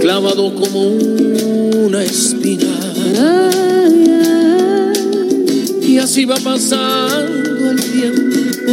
clavado 0.00 0.54
como 0.54 0.88
una 0.88 2.02
espina. 2.02 2.64
Ay, 3.18 4.10
ay, 4.92 5.80
Y 5.82 5.98
así 5.98 6.24
va 6.24 6.36
pasando 6.36 7.70
el 7.70 7.80
tiempo. 7.80 8.72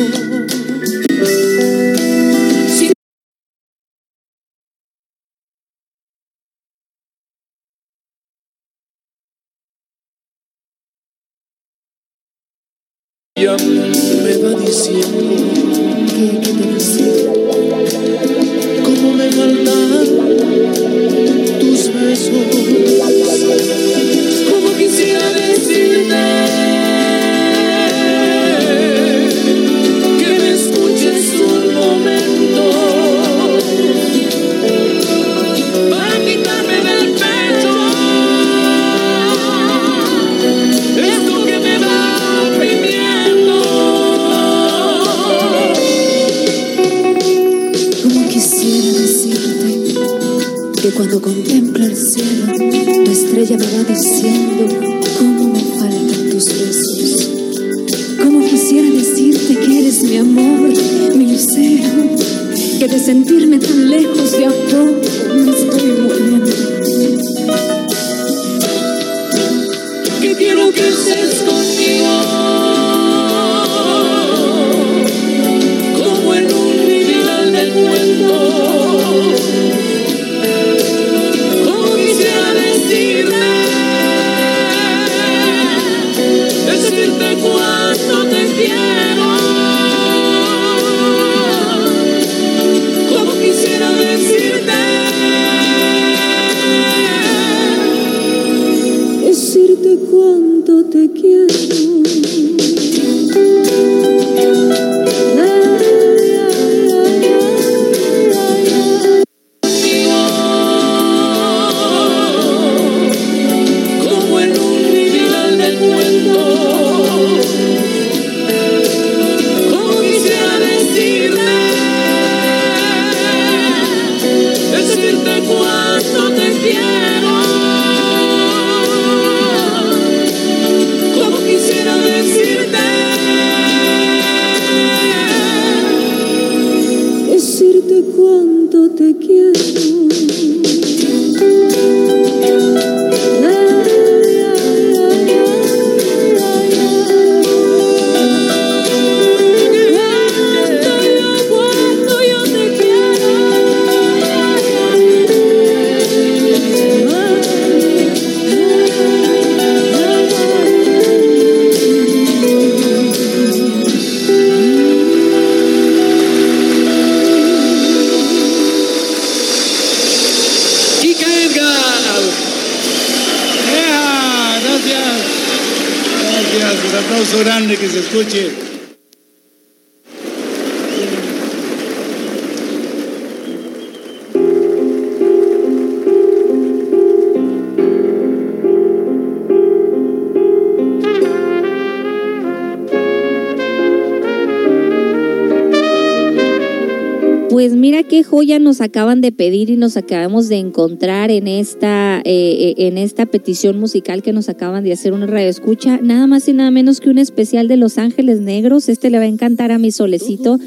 Nos 198.72 198.80
acaban 198.80 199.20
de 199.20 199.34
pedir 199.34 199.70
y 199.70 199.76
nos 199.76 199.98
acabamos 199.98 200.48
de 200.48 200.56
encontrar 200.56 201.30
en 201.30 201.50
esta, 201.50 202.20
eh, 202.20 202.24
eh, 202.24 202.88
en 202.88 202.98
esta 202.98 203.26
petición 203.26 203.78
musical 203.78 204.24
que 204.24 204.32
nos 204.32 204.48
acaban 204.48 204.86
de 204.86 204.94
hacer 204.94 205.12
una 205.12 205.28
radio 205.28 205.50
escucha. 205.50 206.00
Nada 206.02 206.26
más 206.26 206.48
y 206.48 206.54
nada 206.54 206.72
menos 206.72 207.02
que 207.02 207.10
un 207.10 207.18
especial 207.18 207.68
de 207.68 207.76
Los 207.76 207.98
Ángeles 207.98 208.40
Negros. 208.40 208.88
Este 208.88 209.10
le 209.10 209.18
va 209.18 209.26
a 209.26 209.28
encantar 209.28 209.74
a 209.74 209.78
mi 209.78 209.92
solecito 209.92 210.58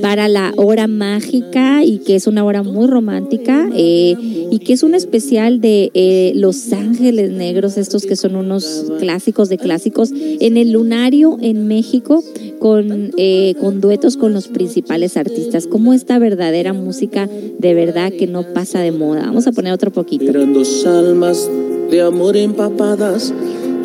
para 0.00 0.28
la 0.28 0.52
hora 0.56 0.86
mágica 0.86 1.82
y 1.82 1.98
que 1.98 2.14
es 2.14 2.28
una 2.28 2.44
hora 2.44 2.62
muy 2.62 2.86
romántica 2.86 3.68
eh, 3.74 4.14
y 4.52 4.60
que 4.60 4.74
es 4.74 4.84
un 4.84 4.94
especial 4.94 5.60
de 5.60 5.90
Los 6.36 6.72
Ángeles 6.72 7.32
Negros, 7.32 7.76
estos 7.76 8.06
que 8.06 8.14
son 8.14 8.36
unos 8.36 8.84
clásicos 9.00 9.48
de 9.48 9.58
clásicos, 9.58 10.12
en 10.12 10.56
el 10.56 10.70
Lunario 10.70 11.38
en 11.40 11.66
México 11.66 12.22
con, 12.58 13.12
eh, 13.16 13.54
con 13.60 13.80
duetos 13.80 14.16
con 14.16 14.32
los 14.32 14.48
principales 14.48 15.16
artistas. 15.16 15.66
Como 15.66 15.94
esta 15.94 16.18
verdadera 16.18 16.72
música 16.72 17.28
de 17.58 17.74
verdad 17.74 18.12
que 18.12 18.26
no 18.26 18.42
pasa 18.54 18.80
de 18.80 18.92
moda. 18.92 19.26
Vamos 19.26 19.46
a 19.46 19.52
poner 19.52 19.72
otro 19.72 19.90
poquito. 19.90 20.24
Eran 20.24 20.52
dos 20.52 20.86
almas 20.86 21.48
de 21.90 22.02
amor 22.02 22.36
empapadas 22.36 23.32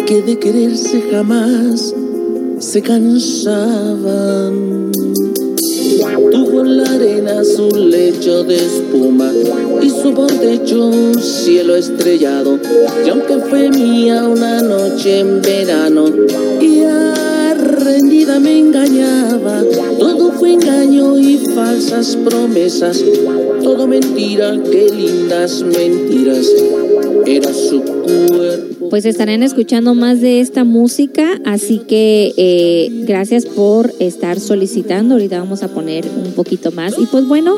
que 0.05 0.21
de 0.21 0.37
quererse 0.37 1.01
jamás 1.11 1.93
se 2.59 2.81
cansaban. 2.81 3.93
Tuvo 6.31 6.61
en 6.61 6.77
la 6.77 6.91
arena 6.91 7.43
su 7.43 7.69
lecho 7.69 8.43
de 8.43 8.55
espuma 8.55 9.31
y 9.81 9.89
su 9.89 10.13
techo 10.39 10.87
un 10.87 11.13
cielo 11.15 11.75
estrellado. 11.75 12.59
Y 13.05 13.09
aunque 13.09 13.37
fue 13.37 13.69
mía 13.69 14.27
una 14.27 14.61
noche 14.61 15.19
en 15.19 15.41
verano 15.41 16.05
y 16.61 16.81
rendida 17.83 18.39
me 18.39 18.57
engañaba, 18.57 19.61
todo 19.99 20.31
fue 20.31 20.53
engaño 20.53 21.17
y 21.17 21.37
falsas 21.37 22.15
promesas, 22.15 23.03
todo 23.61 23.87
mentira, 23.87 24.57
qué 24.71 24.89
lindas 24.89 25.61
mentiras. 25.61 26.47
Era 27.25 27.53
su 27.53 27.81
cuerpo. 27.81 28.89
Pues 28.89 29.05
estarán 29.05 29.43
escuchando 29.43 29.95
más 29.95 30.21
de 30.21 30.39
esta 30.41 30.63
música, 30.63 31.39
así 31.45 31.79
que 31.79 32.33
eh, 32.37 32.89
gracias 33.05 33.45
por 33.45 33.93
estar 33.99 34.39
solicitando. 34.39 35.15
Ahorita 35.15 35.39
vamos 35.39 35.63
a 35.63 35.69
poner 35.69 36.05
un 36.05 36.33
poquito 36.33 36.71
más. 36.71 36.93
Y 36.99 37.05
pues 37.05 37.25
bueno, 37.27 37.57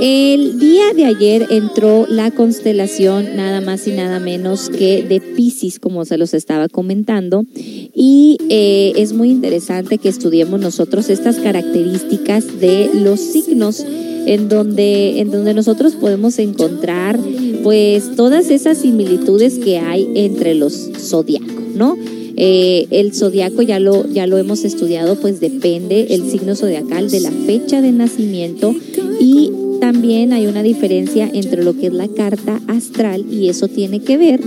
el 0.00 0.58
día 0.58 0.92
de 0.94 1.04
ayer 1.04 1.46
entró 1.50 2.06
la 2.08 2.30
constelación 2.30 3.36
nada 3.36 3.60
más 3.60 3.86
y 3.86 3.92
nada 3.92 4.20
menos 4.20 4.68
que 4.68 5.02
de 5.02 5.20
Pisces, 5.20 5.78
como 5.78 6.04
se 6.04 6.18
los 6.18 6.34
estaba 6.34 6.68
comentando. 6.68 7.44
Y 7.54 8.38
eh, 8.48 8.92
es 8.96 9.12
muy 9.12 9.30
interesante 9.30 9.98
que 9.98 10.08
estudiemos 10.08 10.60
nosotros 10.60 11.10
estas 11.10 11.36
características 11.36 12.60
de 12.60 12.90
los 12.94 13.20
signos 13.20 13.84
en 14.26 14.48
donde, 14.48 15.20
en 15.20 15.30
donde 15.30 15.54
nosotros 15.54 15.94
podemos 15.94 16.38
encontrar 16.38 17.18
pues 17.62 18.14
todas 18.14 18.50
esas 18.50 18.78
similitudes 18.78 19.58
que 19.58 19.78
hay 19.78 20.08
entre 20.14 20.54
los 20.54 20.90
zodiacos, 20.98 21.74
¿no? 21.74 21.96
Eh, 22.40 22.86
el 22.90 23.14
zodiaco 23.14 23.62
ya 23.62 23.80
lo, 23.80 24.06
ya 24.06 24.28
lo 24.28 24.38
hemos 24.38 24.64
estudiado, 24.64 25.16
pues 25.16 25.40
depende 25.40 26.06
el 26.10 26.30
signo 26.30 26.54
zodiacal 26.54 27.10
de 27.10 27.18
la 27.18 27.32
fecha 27.32 27.82
de 27.82 27.90
nacimiento 27.90 28.72
y 29.18 29.50
también 29.80 30.32
hay 30.32 30.46
una 30.46 30.62
diferencia 30.62 31.28
entre 31.32 31.64
lo 31.64 31.76
que 31.76 31.88
es 31.88 31.92
la 31.92 32.06
carta 32.06 32.60
astral 32.68 33.24
y 33.28 33.48
eso 33.48 33.66
tiene 33.66 34.00
que 34.00 34.16
ver 34.16 34.40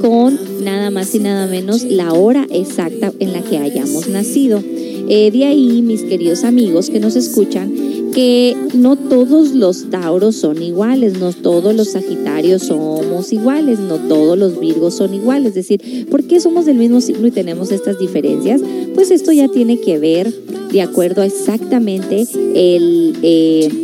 con 0.00 0.38
nada 0.64 0.90
más 0.90 1.14
y 1.14 1.20
nada 1.20 1.46
menos 1.46 1.84
la 1.84 2.12
hora 2.14 2.48
exacta 2.50 3.12
en 3.20 3.32
la 3.32 3.42
que 3.42 3.58
hayamos 3.58 4.08
nacido. 4.08 4.60
Eh, 5.08 5.30
de 5.30 5.44
ahí, 5.44 5.82
mis 5.82 6.02
queridos 6.02 6.42
amigos 6.42 6.90
que 6.90 6.98
nos 6.98 7.14
escuchan, 7.14 7.72
que 8.16 8.56
no 8.72 8.96
todos 8.96 9.52
los 9.52 9.90
tauros 9.90 10.36
son 10.36 10.62
iguales, 10.62 11.20
no 11.20 11.34
todos 11.34 11.76
los 11.76 11.88
sagitarios 11.88 12.62
somos 12.62 13.30
iguales, 13.30 13.78
no 13.78 13.98
todos 13.98 14.38
los 14.38 14.58
virgos 14.58 14.94
son 14.94 15.12
iguales. 15.12 15.48
Es 15.48 15.68
decir, 15.68 16.06
¿por 16.10 16.24
qué 16.24 16.40
somos 16.40 16.64
del 16.64 16.78
mismo 16.78 17.02
signo 17.02 17.26
y 17.26 17.30
tenemos 17.30 17.70
estas 17.70 17.98
diferencias? 17.98 18.62
Pues 18.94 19.10
esto 19.10 19.32
ya 19.32 19.48
tiene 19.48 19.78
que 19.80 19.98
ver 19.98 20.32
de 20.72 20.80
acuerdo 20.80 21.20
a 21.20 21.26
exactamente 21.26 22.26
el... 22.54 23.16
eh, 23.22 23.82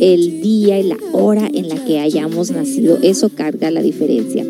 el 0.00 0.40
día 0.42 0.78
y 0.78 0.84
la 0.84 0.96
hora 1.10 1.48
en 1.52 1.68
la 1.68 1.74
que 1.84 1.98
hayamos 1.98 2.52
nacido. 2.52 2.98
Eso 3.02 3.30
carga 3.30 3.72
la 3.72 3.82
diferencia. 3.82 4.46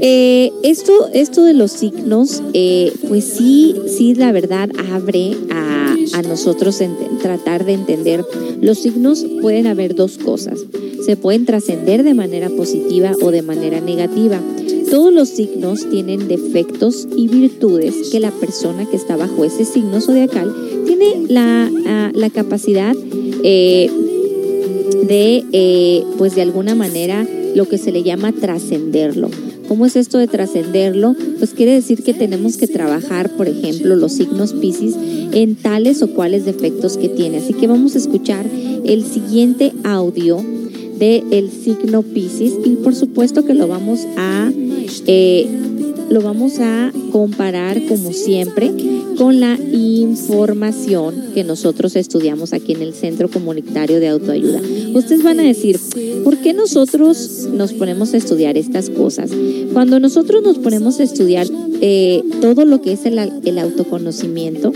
Eh, 0.00 0.52
esto, 0.62 0.92
esto 1.12 1.44
de 1.44 1.54
los 1.54 1.72
signos, 1.72 2.40
eh, 2.52 2.92
pues 3.08 3.24
sí, 3.24 3.74
sí, 3.88 4.14
la 4.14 4.30
verdad 4.30 4.68
abre 4.92 5.32
a, 5.50 5.93
a 6.12 6.22
nosotros 6.22 6.80
tratar 7.20 7.64
de 7.64 7.72
entender. 7.72 8.24
Los 8.60 8.78
signos 8.78 9.24
pueden 9.40 9.66
haber 9.66 9.94
dos 9.94 10.18
cosas. 10.18 10.64
Se 11.04 11.16
pueden 11.16 11.46
trascender 11.46 12.02
de 12.02 12.14
manera 12.14 12.48
positiva 12.50 13.12
o 13.20 13.30
de 13.30 13.42
manera 13.42 13.80
negativa. 13.80 14.40
Todos 14.90 15.12
los 15.12 15.28
signos 15.28 15.88
tienen 15.90 16.28
defectos 16.28 17.08
y 17.16 17.28
virtudes 17.28 18.10
que 18.10 18.20
la 18.20 18.30
persona 18.30 18.86
que 18.86 18.96
está 18.96 19.16
bajo 19.16 19.44
ese 19.44 19.64
signo 19.64 20.00
zodiacal 20.00 20.54
tiene 20.86 21.26
la, 21.28 21.70
ah, 21.86 22.10
la 22.14 22.30
capacidad 22.30 22.94
eh, 23.42 23.90
de, 25.06 25.44
eh, 25.52 26.04
pues 26.16 26.34
de 26.34 26.42
alguna 26.42 26.74
manera, 26.74 27.26
lo 27.54 27.68
que 27.68 27.78
se 27.78 27.92
le 27.92 28.02
llama 28.02 28.32
trascenderlo. 28.32 29.28
¿Cómo 29.74 29.86
es 29.86 29.96
esto 29.96 30.18
de 30.18 30.28
trascenderlo? 30.28 31.16
Pues 31.40 31.52
quiere 31.52 31.72
decir 31.72 32.04
que 32.04 32.14
tenemos 32.14 32.56
que 32.56 32.68
trabajar, 32.68 33.30
por 33.30 33.48
ejemplo, 33.48 33.96
los 33.96 34.12
signos 34.12 34.52
Pisces 34.52 34.94
en 35.32 35.56
tales 35.56 36.00
o 36.00 36.14
cuales 36.14 36.44
defectos 36.44 36.96
que 36.96 37.08
tiene. 37.08 37.38
Así 37.38 37.54
que 37.54 37.66
vamos 37.66 37.96
a 37.96 37.98
escuchar 37.98 38.46
el 38.84 39.04
siguiente 39.04 39.72
audio 39.82 40.36
del 40.96 41.24
el 41.32 41.50
signo 41.50 42.04
Pisces 42.04 42.52
y 42.64 42.76
por 42.84 42.94
supuesto 42.94 43.44
que 43.44 43.54
lo 43.54 43.66
vamos 43.66 44.06
a 44.16 44.52
eh, 45.08 45.48
lo 46.08 46.20
vamos 46.22 46.60
a 46.60 46.92
comparar 47.10 47.84
como 47.86 48.12
siempre 48.12 48.70
con 49.24 49.40
la 49.40 49.58
información 49.72 51.30
que 51.32 51.44
nosotros 51.44 51.96
estudiamos 51.96 52.52
aquí 52.52 52.72
en 52.72 52.82
el 52.82 52.92
Centro 52.92 53.30
Comunitario 53.30 53.98
de 53.98 54.08
Autoayuda. 54.08 54.60
Ustedes 54.92 55.22
van 55.22 55.40
a 55.40 55.44
decir, 55.44 55.80
¿por 56.22 56.36
qué 56.36 56.52
nosotros 56.52 57.48
nos 57.50 57.72
ponemos 57.72 58.12
a 58.12 58.18
estudiar 58.18 58.58
estas 58.58 58.90
cosas? 58.90 59.30
Cuando 59.72 59.98
nosotros 59.98 60.42
nos 60.42 60.58
ponemos 60.58 61.00
a 61.00 61.04
estudiar 61.04 61.46
eh, 61.80 62.22
todo 62.42 62.66
lo 62.66 62.82
que 62.82 62.92
es 62.92 63.06
el, 63.06 63.18
el 63.18 63.58
autoconocimiento, 63.58 64.74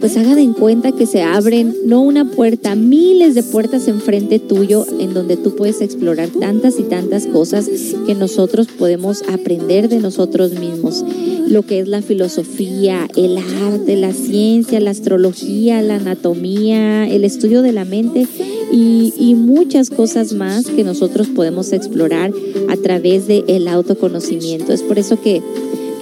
pues 0.00 0.16
hagan 0.16 0.38
en 0.38 0.54
cuenta 0.54 0.92
que 0.92 1.04
se 1.04 1.20
abren 1.20 1.76
no 1.84 2.00
una 2.00 2.24
puerta, 2.30 2.74
miles 2.74 3.34
de 3.34 3.42
puertas 3.42 3.88
enfrente 3.88 4.38
tuyo 4.38 4.86
en 4.98 5.12
donde 5.12 5.36
tú 5.36 5.54
puedes 5.54 5.82
explorar 5.82 6.30
tantas 6.30 6.78
y 6.78 6.84
tantas 6.84 7.26
cosas 7.26 7.68
que 8.06 8.14
nosotros 8.14 8.68
podemos 8.68 9.22
aprender 9.28 9.90
de 9.90 9.98
nosotros 9.98 10.52
mismos. 10.52 11.04
Lo 11.50 11.62
que 11.62 11.80
es 11.80 11.88
la 11.88 12.00
filosofía, 12.00 13.08
el 13.16 13.36
arte, 13.36 13.96
la 13.96 14.12
ciencia, 14.12 14.78
la 14.80 14.90
astrología, 14.90 15.82
la 15.82 15.96
anatomía, 15.96 17.08
el 17.08 17.24
estudio 17.24 17.60
de 17.62 17.72
la 17.72 17.84
mente 17.84 18.26
y, 18.72 19.12
y 19.18 19.34
muchas 19.34 19.90
cosas 19.90 20.32
más 20.32 20.66
que 20.66 20.84
nosotros 20.84 21.26
podemos 21.28 21.72
explorar 21.72 22.32
a 22.68 22.76
través 22.76 23.26
del 23.26 23.44
el 23.48 23.66
autoconocimiento. 23.68 24.72
Es 24.72 24.82
por 24.82 24.98
eso 24.98 25.20
que 25.20 25.42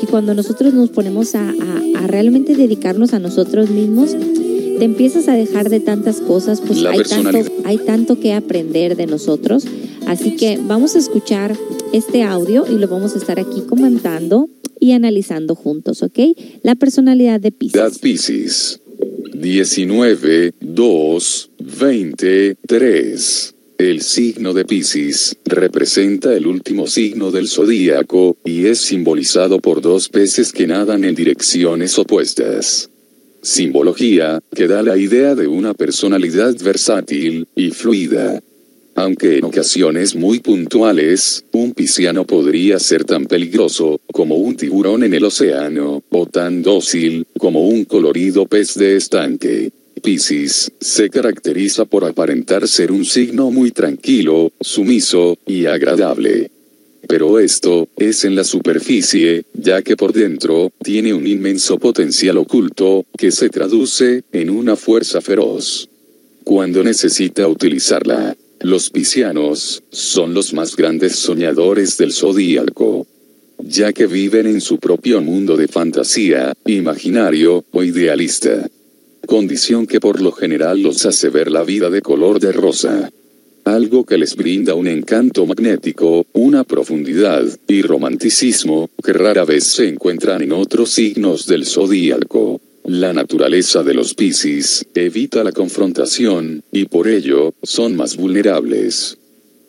que 0.00 0.06
cuando 0.06 0.32
nosotros 0.32 0.74
nos 0.74 0.90
ponemos 0.90 1.34
a, 1.34 1.40
a- 1.50 2.04
a 2.04 2.06
realmente 2.06 2.54
dedicarnos 2.54 3.14
a 3.14 3.18
nosotros 3.18 3.68
mismos, 3.70 4.12
te 4.78 4.84
empiezas 4.84 5.26
a 5.26 5.32
dejar 5.34 5.70
de 5.70 5.80
tantas 5.80 6.20
cosas, 6.20 6.61
pues 6.61 6.78
hay 6.84 6.98
tanto, 7.08 7.30
hay 7.64 7.78
tanto 7.78 8.20
que 8.20 8.32
aprender 8.32 8.94
de 8.96 9.06
nosotros. 9.06 9.64
Así 10.06 10.37
que 10.37 10.56
vamos 10.64 10.94
a 10.94 10.98
escuchar 11.00 11.56
este 11.92 12.22
audio 12.22 12.64
y 12.70 12.76
lo 12.78 12.87
vamos 12.87 13.16
a 13.16 13.18
estar 13.18 13.40
aquí 13.40 13.62
comentando 13.62 14.48
y 14.80 14.92
analizando 14.92 15.54
juntos, 15.54 16.02
¿ok? 16.02 16.18
La 16.62 16.74
personalidad 16.74 17.40
de 17.40 17.52
Pisces. 17.52 17.80
Edad 17.80 17.92
Piscis. 18.00 18.80
19, 19.34 20.54
2, 20.60 21.50
20, 21.78 22.56
3. 22.66 23.54
El 23.78 24.02
signo 24.02 24.54
de 24.54 24.64
Piscis 24.64 25.36
representa 25.44 26.34
el 26.34 26.48
último 26.48 26.88
signo 26.88 27.30
del 27.30 27.46
zodíaco 27.46 28.36
y 28.44 28.66
es 28.66 28.80
simbolizado 28.80 29.60
por 29.60 29.80
dos 29.80 30.08
peces 30.08 30.52
que 30.52 30.66
nadan 30.66 31.04
en 31.04 31.14
direcciones 31.14 31.96
opuestas. 31.96 32.90
Simbología 33.40 34.40
que 34.52 34.66
da 34.66 34.82
la 34.82 34.96
idea 34.96 35.36
de 35.36 35.46
una 35.46 35.74
personalidad 35.74 36.56
versátil 36.60 37.46
y 37.54 37.70
fluida. 37.70 38.42
Aunque 38.98 39.38
en 39.38 39.44
ocasiones 39.44 40.16
muy 40.16 40.40
puntuales, 40.40 41.44
un 41.52 41.72
pisciano 41.72 42.24
podría 42.24 42.80
ser 42.80 43.04
tan 43.04 43.26
peligroso 43.26 44.00
como 44.12 44.34
un 44.34 44.56
tiburón 44.56 45.04
en 45.04 45.14
el 45.14 45.24
océano, 45.24 46.02
o 46.11 46.26
tan 46.26 46.64
dócil 46.64 47.24
como 47.38 47.68
un 47.68 47.84
colorido 47.84 48.46
pez 48.46 48.74
de 48.74 48.96
estanque. 48.96 49.70
Piscis 50.02 50.72
se 50.80 51.11
caracteriza 51.11 51.84
por 51.84 52.04
aparentar 52.04 52.66
ser 52.66 52.90
un 52.90 53.04
signo 53.04 53.52
muy 53.52 53.70
tranquilo, 53.70 54.50
sumiso 54.61 55.38
y 55.46 55.66
agradable. 55.66 56.50
Pero 57.06 57.38
esto 57.38 57.87
es 57.96 58.24
en 58.24 58.34
la 58.34 58.42
superficie, 58.42 59.44
ya 59.54 59.80
que 59.82 59.96
por 59.96 60.12
dentro 60.12 60.72
tiene 60.82 61.14
un 61.14 61.24
inmenso 61.24 61.78
potencial 61.78 62.37
oculto 62.37 63.06
que 63.16 63.30
se 63.30 63.48
traduce 63.48 64.24
en 64.32 64.50
una 64.50 64.74
fuerza 64.74 65.20
feroz. 65.20 65.88
Cuando 66.48 66.82
necesita 66.82 67.46
utilizarla, 67.46 68.34
los 68.61 68.88
piscianos 68.88 69.82
son 69.90 70.32
los 70.32 70.54
más 70.54 70.76
grandes 70.76 71.16
soñadores 71.16 71.98
del 71.98 72.11
zodíaco, 72.11 73.06
ya 73.58 73.92
que 73.92 74.06
viven 74.06 74.46
en 74.46 74.62
su 74.62 74.78
propio 74.78 75.20
mundo 75.20 75.58
de 75.58 75.68
fantasía, 75.68 76.54
imaginario 76.64 77.66
o 77.70 77.82
idealista. 77.84 78.66
Condición 79.26 79.87
que 79.87 80.00
por 80.00 80.22
lo 80.22 80.32
general 80.32 80.80
los 80.80 81.04
hace 81.04 81.28
ver 81.28 81.50
la 81.50 81.64
vida 81.64 81.90
de 81.90 82.00
color 82.00 82.40
de 82.40 82.52
rosa. 82.52 83.11
Algo 83.64 84.06
que 84.06 84.16
les 84.16 84.34
brinda 84.34 84.74
un 84.74 84.88
encanto 84.88 85.44
magnético, 85.44 86.24
una 86.32 86.64
profundidad 86.64 87.44
y 87.68 87.82
romanticismo 87.82 88.88
que 89.04 89.12
rara 89.12 89.44
vez 89.44 89.64
se 89.64 89.87
encuentran 89.87 90.40
en 90.40 90.52
otros 90.52 90.88
signos 90.92 91.46
del 91.46 91.66
zodíaco. 91.66 92.62
La 92.88 93.12
naturaleza 93.12 93.83
de 93.83 93.92
los 93.92 94.14
Piscis 94.14 94.87
evita 94.94 95.44
la 95.44 95.53
confrontación, 95.53 96.62
y 96.72 96.87
por 96.87 97.07
ello, 97.07 97.53
son 97.62 97.94
más 97.96 98.16
vulnerables. 98.16 99.18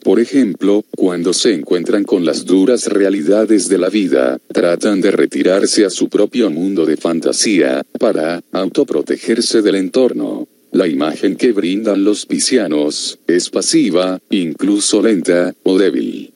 Por 0.01 0.21
ejemplo, 0.21 0.85
cuando 0.95 1.33
se 1.33 1.53
encuentran 1.53 2.05
con 2.05 2.23
las 2.23 2.45
duras 2.45 2.85
realidades 2.87 3.67
de 3.67 3.77
la 3.77 3.89
vida, 3.89 4.39
tratan 4.53 5.01
de 5.01 5.11
retirarse 5.11 5.83
a 5.83 5.89
su 5.89 6.07
propio 6.07 6.49
mundo 6.49 6.85
de 6.85 6.95
fantasía, 6.95 7.83
para 7.99 8.41
autoprotegerse 8.53 9.61
del 9.61 9.75
entorno. 9.75 10.47
La 10.71 10.87
imagen 10.87 11.35
que 11.35 11.51
brindan 11.51 12.05
los 12.05 12.25
piscianos 12.25 13.19
es 13.27 13.49
pasiva, 13.49 14.21
incluso 14.29 15.01
lenta 15.01 15.53
o 15.63 15.77
débil. 15.77 16.31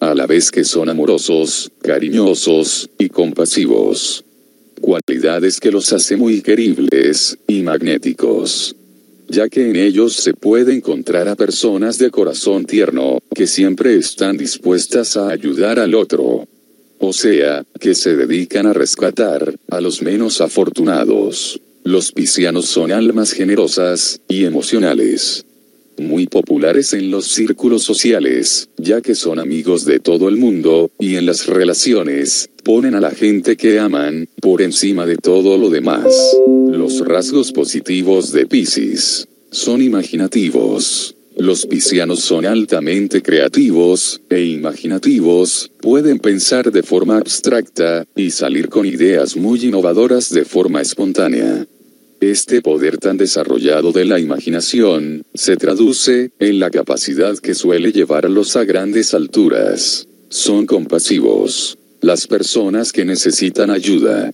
A 0.00 0.14
la 0.14 0.26
vez 0.26 0.50
que 0.50 0.64
son 0.64 0.88
amorosos, 0.88 1.70
cariñosos 1.82 2.88
y 2.98 3.10
compasivos. 3.10 4.24
Cualidades 4.82 5.58
que 5.58 5.70
los 5.70 5.90
hace 5.94 6.16
muy 6.16 6.42
queribles 6.42 7.38
y 7.48 7.62
magnéticos 7.62 8.76
ya 9.32 9.48
que 9.48 9.70
en 9.70 9.76
ellos 9.76 10.14
se 10.14 10.34
puede 10.34 10.74
encontrar 10.74 11.26
a 11.26 11.36
personas 11.36 11.96
de 11.98 12.10
corazón 12.10 12.66
tierno, 12.66 13.18
que 13.34 13.46
siempre 13.46 13.96
están 13.96 14.36
dispuestas 14.36 15.16
a 15.16 15.30
ayudar 15.30 15.78
al 15.78 15.94
otro. 15.94 16.46
O 16.98 17.12
sea, 17.14 17.64
que 17.80 17.94
se 17.94 18.14
dedican 18.14 18.66
a 18.66 18.74
rescatar 18.74 19.54
a 19.70 19.80
los 19.80 20.02
menos 20.02 20.42
afortunados. 20.42 21.60
Los 21.82 22.12
piscianos 22.12 22.66
son 22.66 22.92
almas 22.92 23.32
generosas 23.32 24.20
y 24.28 24.44
emocionales. 24.44 25.46
Muy 25.98 26.26
populares 26.26 26.92
en 26.94 27.10
los 27.10 27.26
círculos 27.26 27.82
sociales, 27.82 28.68
ya 28.78 29.00
que 29.00 29.14
son 29.14 29.38
amigos 29.38 29.84
de 29.84 30.00
todo 30.00 30.28
el 30.28 30.36
mundo, 30.36 30.90
y 30.98 31.16
en 31.16 31.26
las 31.26 31.46
relaciones, 31.46 32.48
ponen 32.64 32.94
a 32.94 33.00
la 33.00 33.10
gente 33.10 33.56
que 33.56 33.78
aman, 33.78 34.28
por 34.40 34.62
encima 34.62 35.06
de 35.06 35.16
todo 35.16 35.58
lo 35.58 35.70
demás. 35.70 36.06
Los 36.70 37.00
rasgos 37.06 37.52
positivos 37.52 38.32
de 38.32 38.46
Piscis 38.46 39.28
son 39.50 39.82
imaginativos. 39.82 41.14
Los 41.36 41.66
piscianos 41.66 42.20
son 42.20 42.44
altamente 42.44 43.22
creativos 43.22 44.20
e 44.28 44.42
imaginativos, 44.42 45.70
pueden 45.80 46.18
pensar 46.18 46.70
de 46.70 46.82
forma 46.82 47.16
abstracta 47.16 48.06
y 48.14 48.30
salir 48.30 48.68
con 48.68 48.84
ideas 48.84 49.36
muy 49.36 49.64
innovadoras 49.64 50.28
de 50.30 50.44
forma 50.44 50.82
espontánea. 50.82 51.66
Este 52.22 52.62
poder 52.62 52.98
tan 52.98 53.16
desarrollado 53.16 53.90
de 53.90 54.04
la 54.04 54.20
imaginación 54.20 55.24
se 55.34 55.56
traduce 55.56 56.30
en 56.38 56.60
la 56.60 56.70
capacidad 56.70 57.36
que 57.36 57.52
suele 57.52 57.90
llevarlos 57.90 58.54
a 58.54 58.62
grandes 58.62 59.12
alturas. 59.12 60.06
Son 60.28 60.64
compasivos. 60.64 61.76
Las 62.00 62.28
personas 62.28 62.92
que 62.92 63.04
necesitan 63.04 63.70
ayuda 63.70 64.30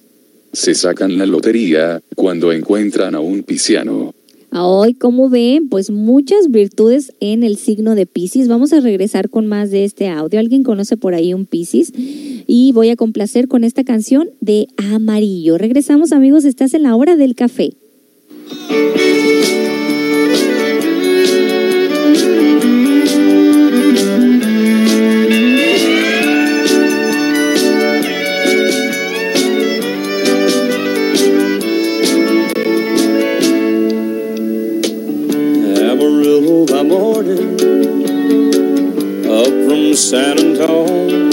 se 0.52 0.74
sacan 0.74 1.16
la 1.16 1.24
lotería 1.24 2.02
cuando 2.14 2.52
encuentran 2.52 3.14
a 3.14 3.20
un 3.20 3.42
pisciano. 3.42 4.14
Hoy, 4.50 4.94
como 4.94 5.28
ven, 5.28 5.68
pues 5.68 5.90
muchas 5.90 6.50
virtudes 6.50 7.12
en 7.20 7.42
el 7.42 7.56
signo 7.56 7.94
de 7.94 8.06
Pisces. 8.06 8.48
Vamos 8.48 8.72
a 8.72 8.80
regresar 8.80 9.28
con 9.28 9.46
más 9.46 9.70
de 9.70 9.84
este 9.84 10.08
audio. 10.08 10.40
¿Alguien 10.40 10.62
conoce 10.62 10.96
por 10.96 11.14
ahí 11.14 11.34
un 11.34 11.44
Pisces? 11.44 11.92
Y 11.94 12.72
voy 12.72 12.88
a 12.88 12.96
complacer 12.96 13.46
con 13.46 13.62
esta 13.62 13.84
canción 13.84 14.30
de 14.40 14.68
Amarillo. 14.76 15.58
Regresamos, 15.58 16.12
amigos. 16.12 16.44
Estás 16.44 16.72
en 16.72 16.84
la 16.84 16.96
hora 16.96 17.16
del 17.16 17.34
café. 17.34 17.74
Up 39.48 39.68
from 39.68 39.94
San 39.94 40.38
Antonio. 40.38 41.28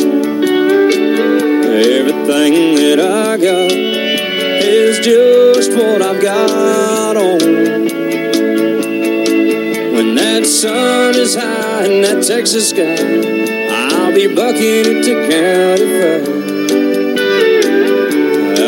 Everything 1.76 2.76
that 2.76 3.00
I 3.00 3.38
got 3.38 3.72
is 3.72 5.00
just 5.00 5.72
what 5.74 6.02
I've 6.02 6.22
got 6.22 7.18
on. 7.18 7.40
When 9.96 10.16
that 10.16 10.46
sun 10.46 11.16
is 11.16 11.36
high 11.36 11.86
in 11.86 12.02
that 12.04 12.24
Texas 12.26 12.70
sky, 12.70 12.96
I'll 13.96 14.14
be 14.14 14.34
bucking 14.34 14.86
it 14.88 15.04
to 15.08 15.14
County 15.30 15.88
Fair. 15.98 16.22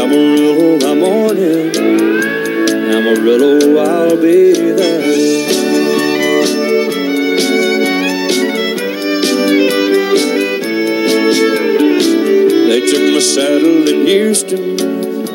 Amarillo 0.02 0.80
by 0.80 0.94
morning, 0.96 1.76
Amarillo, 2.92 3.78
I'll 3.78 4.18
be 4.22 4.54
there. 4.72 5.57
They 12.68 12.82
took 12.82 13.14
my 13.14 13.20
saddle 13.20 13.88
in 13.88 14.06
Houston, 14.08 14.76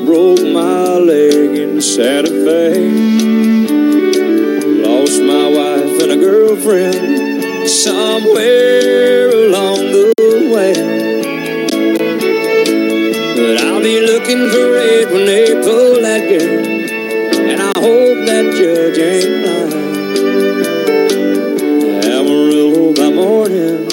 broke 0.04 0.42
my 0.52 0.98
leg 0.98 1.56
in 1.56 1.80
Santa 1.80 2.28
Fe. 2.28 2.74
Lost 4.84 5.22
my 5.22 5.48
wife 5.48 6.02
and 6.02 6.12
a 6.12 6.16
girlfriend 6.16 7.70
somewhere 7.70 9.30
along 9.30 9.78
the 9.78 10.12
way. 10.52 10.74
But 13.34 13.64
I'll 13.64 13.80
be 13.80 14.00
looking 14.06 14.50
for 14.50 14.76
it 14.76 15.10
when 15.10 15.24
they 15.24 15.54
pull 15.54 16.02
that 16.02 16.28
girl. 16.28 16.66
And 17.48 17.62
I 17.62 17.72
hope 17.80 18.26
that 18.26 18.52
judge 18.58 18.98
ain't 18.98 19.46
lying. 19.46 19.72
Amarillo 22.04 22.92
by 22.92 23.08
morning, 23.10 23.88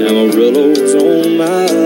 Amarillo's 0.00 0.94
on 0.94 1.36
my 1.36 1.81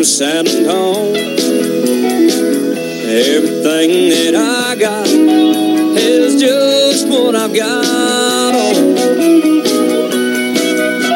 from 0.00 0.04
San 0.06 0.46
Antonio. 0.46 1.12
Everything 3.04 4.08
that 4.08 4.34
I 4.34 4.74
got 4.76 5.06
is 5.06 6.40
just 6.40 7.06
what 7.06 7.36
I've 7.36 7.54
got 7.54 8.54
on. 8.54 8.96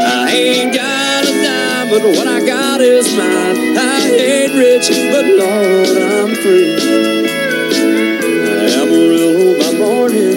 I 0.04 0.30
ain't 0.32 0.74
got 0.74 1.24
a 1.24 1.32
dime, 1.32 1.88
but 1.88 2.02
what 2.02 2.26
I 2.26 2.44
got 2.44 2.82
is 2.82 3.06
mine. 3.16 3.78
I 3.78 4.00
ain't 4.20 4.52
rich, 4.52 4.90
but 5.10 5.24
Lord, 5.24 6.02
I'm 6.12 6.34
free. 6.42 6.76
Amarillo 8.82 9.58
by 9.60 9.78
morning, 9.78 10.36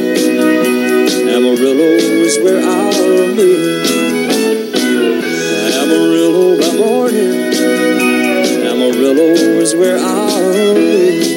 Amarillo 1.27 1.91
is 2.23 2.39
where 2.39 2.63
I'll 2.63 3.35
be. 3.35 3.86
Where 9.17 9.97
I'll 9.97 10.75
be. 10.75 11.36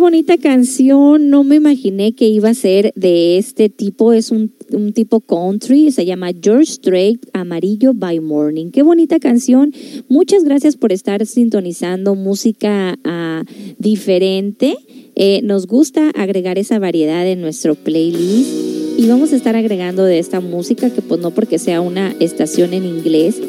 Bonita 0.00 0.38
canción, 0.38 1.28
no 1.28 1.44
me 1.44 1.56
imaginé 1.56 2.14
que 2.14 2.26
iba 2.26 2.48
a 2.48 2.54
ser 2.54 2.92
de 2.96 3.36
este 3.38 3.68
tipo, 3.68 4.12
es 4.12 4.30
un, 4.30 4.52
un 4.72 4.92
tipo 4.92 5.20
country, 5.20 5.92
se 5.92 6.06
llama 6.06 6.30
George 6.42 6.72
Strait, 6.72 7.24
Amarillo 7.34 7.92
by 7.94 8.18
Morning. 8.18 8.70
Qué 8.70 8.82
bonita 8.82 9.20
canción, 9.20 9.72
muchas 10.08 10.42
gracias 10.42 10.76
por 10.76 10.90
estar 10.92 11.24
sintonizando 11.26 12.14
música 12.14 12.98
ah, 13.04 13.44
diferente. 13.78 14.74
Eh, 15.14 15.42
nos 15.44 15.66
gusta 15.66 16.10
agregar 16.16 16.58
esa 16.58 16.78
variedad 16.78 17.26
en 17.28 17.42
nuestro 17.42 17.74
playlist 17.74 18.98
y 18.98 19.06
vamos 19.06 19.32
a 19.32 19.36
estar 19.36 19.54
agregando 19.54 20.04
de 20.04 20.18
esta 20.18 20.40
música 20.40 20.88
que 20.90 21.02
pues 21.02 21.20
no 21.20 21.30
porque 21.30 21.58
sea 21.58 21.82
una 21.82 22.14
estación 22.20 22.72
en 22.72 22.84
inglés 22.84 23.40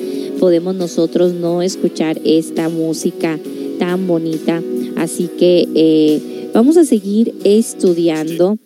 podemos 0.41 0.73
nosotros 0.73 1.33
no 1.33 1.61
escuchar 1.61 2.19
esta 2.25 2.67
música 2.67 3.39
tan 3.77 4.07
bonita. 4.07 4.61
Así 4.95 5.29
que 5.37 5.67
eh, 5.75 6.40
vamos 6.53 6.77
a 6.77 6.85
seguir 6.85 7.33
estudiando 7.43 8.57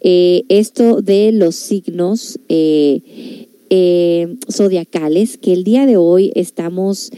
eh, 0.00 0.44
esto 0.48 1.00
de 1.00 1.32
los 1.32 1.54
signos 1.54 2.38
eh, 2.48 3.48
eh, 3.70 4.36
zodiacales, 4.50 5.38
que 5.38 5.52
el 5.52 5.64
día 5.64 5.86
de 5.86 5.96
hoy 5.96 6.32
estamos 6.34 7.10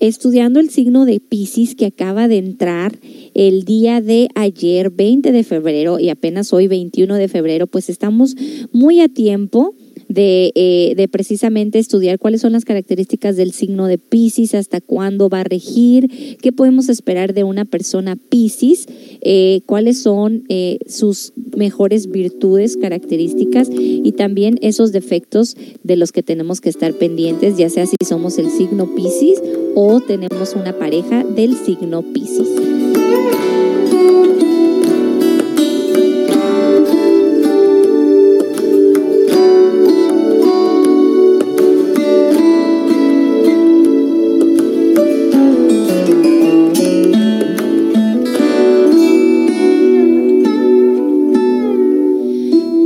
estudiando 0.00 0.60
el 0.60 0.70
signo 0.70 1.04
de 1.04 1.20
Pisces 1.20 1.74
que 1.74 1.86
acaba 1.86 2.26
de 2.26 2.38
entrar 2.38 2.98
el 3.34 3.64
día 3.64 4.00
de 4.00 4.28
ayer, 4.34 4.90
20 4.90 5.30
de 5.30 5.44
febrero, 5.44 5.98
y 5.98 6.08
apenas 6.08 6.52
hoy, 6.52 6.68
21 6.68 7.16
de 7.16 7.28
febrero, 7.28 7.66
pues 7.66 7.90
estamos 7.90 8.34
muy 8.72 9.00
a 9.00 9.08
tiempo 9.08 9.74
de, 10.08 10.52
eh, 10.54 10.94
de 10.96 11.08
precisamente 11.08 11.78
estudiar 11.78 12.18
cuáles 12.18 12.40
son 12.40 12.52
las 12.52 12.64
características 12.64 13.36
del 13.36 13.52
signo 13.52 13.86
de 13.86 13.98
Pisces, 13.98 14.54
hasta 14.54 14.80
cuándo 14.80 15.28
va 15.28 15.40
a 15.40 15.44
regir, 15.44 16.36
qué 16.42 16.52
podemos 16.52 16.88
esperar 16.88 17.34
de 17.34 17.44
una 17.44 17.64
persona 17.64 18.16
Pisces, 18.16 18.86
eh, 19.20 19.60
cuáles 19.66 20.02
son 20.02 20.44
eh, 20.48 20.78
sus 20.86 21.32
mejores 21.56 22.10
virtudes, 22.10 22.76
características 22.76 23.68
y 23.70 24.12
también 24.12 24.58
esos 24.62 24.92
defectos 24.92 25.56
de 25.82 25.96
los 25.96 26.12
que 26.12 26.22
tenemos 26.22 26.60
que 26.60 26.70
estar 26.70 26.92
pendientes, 26.94 27.56
ya 27.56 27.68
sea 27.68 27.86
si 27.86 27.96
somos 28.06 28.38
el 28.38 28.50
signo 28.50 28.94
Pisces 28.94 29.42
o 29.74 30.00
tenemos 30.00 30.54
una 30.54 30.78
pareja 30.78 31.24
del 31.24 31.56
signo 31.56 32.02
Pisces. 32.02 32.48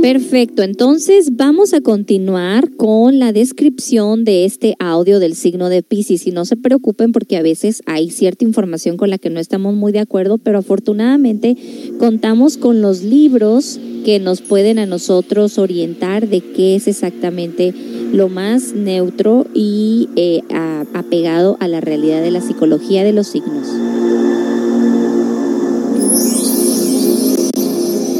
Perfecto, 0.05 0.61
entonces 0.61 1.35
vamos 1.35 1.73
a 1.73 1.81
continuar 1.81 2.69
con 2.75 3.17
la 3.17 3.33
descripción 3.33 4.23
de 4.23 4.45
este 4.45 4.75
audio 4.77 5.17
del 5.17 5.33
signo 5.33 5.67
de 5.67 5.81
Pisces 5.81 6.27
y 6.27 6.31
no 6.31 6.45
se 6.45 6.57
preocupen 6.57 7.11
porque 7.11 7.37
a 7.37 7.41
veces 7.41 7.81
hay 7.87 8.11
cierta 8.11 8.45
información 8.45 8.97
con 8.97 9.09
la 9.09 9.17
que 9.17 9.31
no 9.31 9.39
estamos 9.39 9.73
muy 9.73 9.91
de 9.91 10.01
acuerdo, 10.01 10.37
pero 10.37 10.59
afortunadamente 10.59 11.57
contamos 11.97 12.57
con 12.57 12.83
los 12.83 13.01
libros 13.01 13.79
que 14.05 14.19
nos 14.19 14.41
pueden 14.41 14.77
a 14.77 14.85
nosotros 14.85 15.57
orientar 15.57 16.27
de 16.27 16.41
qué 16.41 16.75
es 16.75 16.87
exactamente 16.87 17.73
lo 18.13 18.29
más 18.29 18.73
neutro 18.75 19.47
y 19.55 20.09
eh, 20.17 20.43
apegado 20.93 21.57
a 21.59 21.67
la 21.67 21.81
realidad 21.81 22.21
de 22.21 22.29
la 22.29 22.41
psicología 22.41 23.03
de 23.03 23.11
los 23.11 23.25
signos. 23.25 23.69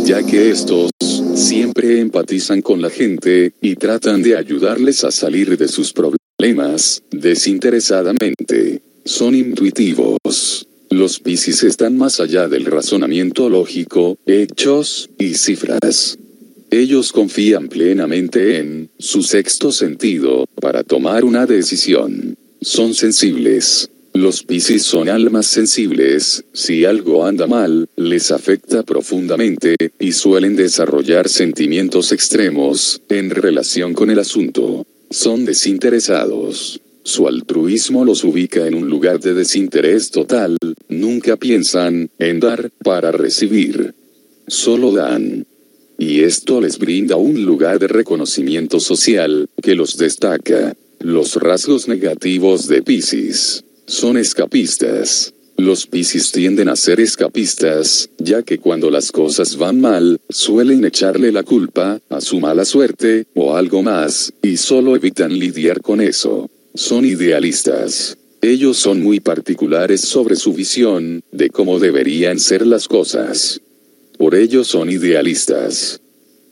ya 0.06 0.22
que 0.22 0.52
estos 0.52 0.92
siempre 1.36 2.00
empatizan 2.00 2.62
con 2.62 2.82
la 2.82 2.90
gente 2.90 3.54
y 3.62 3.76
tratan 3.76 4.24
de 4.24 4.38
ayudarles 4.38 5.04
a 5.04 5.12
salir 5.12 5.58
de 5.58 5.68
sus 5.68 5.94
problemas 5.94 7.04
desinteresadamente. 7.12 8.82
Son 9.04 9.36
intuitivos. 9.36 10.68
Los 10.90 11.20
Piscis 11.20 11.64
están 11.64 11.98
más 11.98 12.20
allá 12.20 12.48
del 12.48 12.66
razonamiento 12.66 13.50
lógico, 13.50 14.18
hechos 14.26 15.10
y 15.20 15.34
cifras. 15.34 16.18
Ellos 16.72 17.12
confían 17.12 17.68
plenamente 17.68 18.58
en 18.58 18.90
su 18.98 19.22
sexto 19.22 19.72
sentido 19.72 20.46
para 20.62 20.84
tomar 20.84 21.26
una 21.26 21.46
decisión. 21.46 22.36
Son 22.62 22.94
sensibles. 22.94 23.90
Los 24.16 24.44
Piscis 24.44 24.84
son 24.84 25.10
almas 25.10 25.46
sensibles, 25.46 26.46
si 26.54 26.86
algo 26.86 27.26
anda 27.26 27.48
mal, 27.48 27.90
les 27.98 28.32
afecta 28.32 28.84
profundamente, 28.84 29.76
y 30.00 30.14
suelen 30.14 30.56
desarrollar 30.56 31.28
sentimientos 31.28 32.14
extremos, 32.14 33.02
en 33.10 33.30
relación 33.30 33.94
con 33.94 34.10
el 34.10 34.20
asunto. 34.20 34.88
Son 35.10 35.44
desinteresados. 35.44 36.80
Su 37.04 37.28
altruismo 37.28 38.06
los 38.06 38.24
ubica 38.24 38.66
en 38.66 38.76
un 38.76 38.90
lugar 38.90 39.20
de 39.20 39.34
desinterés 39.34 40.12
total, 40.12 40.56
nunca 40.88 41.36
piensan 41.36 42.10
en 42.18 42.40
dar 42.40 42.72
para 42.86 43.12
recibir. 43.12 43.96
Solo 44.48 44.94
dan. 44.94 45.46
Y 45.98 46.22
esto 46.22 46.62
les 46.62 46.80
brinda 46.80 47.18
un 47.18 47.44
lugar 47.44 47.80
de 47.80 47.90
reconocimiento 47.90 48.80
social, 48.80 49.50
que 49.62 49.76
los 49.76 49.98
destaca. 49.98 50.74
Los 51.00 51.36
rasgos 51.36 51.90
negativos 51.90 52.70
de 52.70 52.82
Piscis 52.82 53.65
son 53.86 54.18
escapistas. 54.18 55.34
Los 55.58 55.88
Piscis 55.88 56.32
tienden 56.32 56.68
a 56.68 56.76
ser 56.76 57.00
escapistas, 57.00 58.10
ya 58.18 58.44
que 58.44 58.58
cuando 58.58 58.92
las 58.92 59.12
cosas 59.12 59.56
van 59.56 59.80
mal, 59.80 60.20
suelen 60.30 60.84
echarle 60.84 61.32
la 61.32 61.44
culpa 61.44 62.02
a 62.10 62.20
su 62.20 62.42
mala 62.42 62.66
suerte, 62.66 63.26
o 63.36 63.56
algo 63.56 63.82
más, 63.82 64.34
y 64.42 64.58
solo 64.58 64.96
evitan 64.96 65.38
lidiar 65.38 65.82
con 65.82 66.02
eso. 66.02 66.50
Son 66.74 67.06
idealistas. 67.06 68.18
Ellos 68.42 68.78
son 68.78 69.02
muy 69.02 69.22
particulares 69.22 70.02
sobre 70.02 70.36
su 70.36 70.54
visión, 70.54 71.24
de 71.32 71.50
cómo 71.50 71.80
deberían 71.80 72.40
ser 72.40 72.68
las 72.68 72.90
cosas. 72.90 73.62
Por 74.18 74.36
ello 74.36 74.64
son 74.66 74.90
idealistas. 74.90 76.02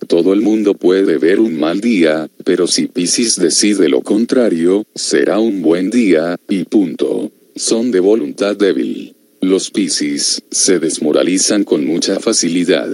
Todo 0.08 0.34
el 0.34 0.42
mundo 0.42 0.74
puede 0.74 1.18
ver 1.18 1.40
un 1.40 1.60
mal 1.60 1.82
día, 1.82 2.30
pero 2.44 2.68
si 2.68 2.88
Piscis 2.88 3.40
decide 3.40 3.90
lo 3.90 4.02
contrario, 4.02 4.86
será 4.96 5.40
un 5.40 5.62
buen 5.62 5.90
día, 5.90 6.38
y 6.50 6.64
punto. 6.66 7.32
Son 7.56 7.92
de 7.92 8.00
voluntad 8.00 8.56
débil. 8.56 9.16
Los 9.42 9.70
Piscis 9.70 10.42
se 10.50 10.80
desmoralizan 10.80 11.64
con 11.64 11.86
mucha 11.86 12.20
facilidad. 12.20 12.90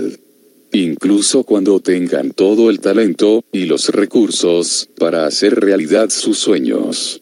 Incluso 0.72 1.43
cuando 1.43 1.80
tengan 1.80 2.32
todo 2.32 2.70
el 2.70 2.80
talento 2.80 3.43
y 3.51 3.66
los 3.66 3.89
recursos 3.89 4.89
para 4.97 5.26
hacer 5.26 5.55
realidad 5.60 6.10
sus 6.10 6.38
sueños. 6.38 7.22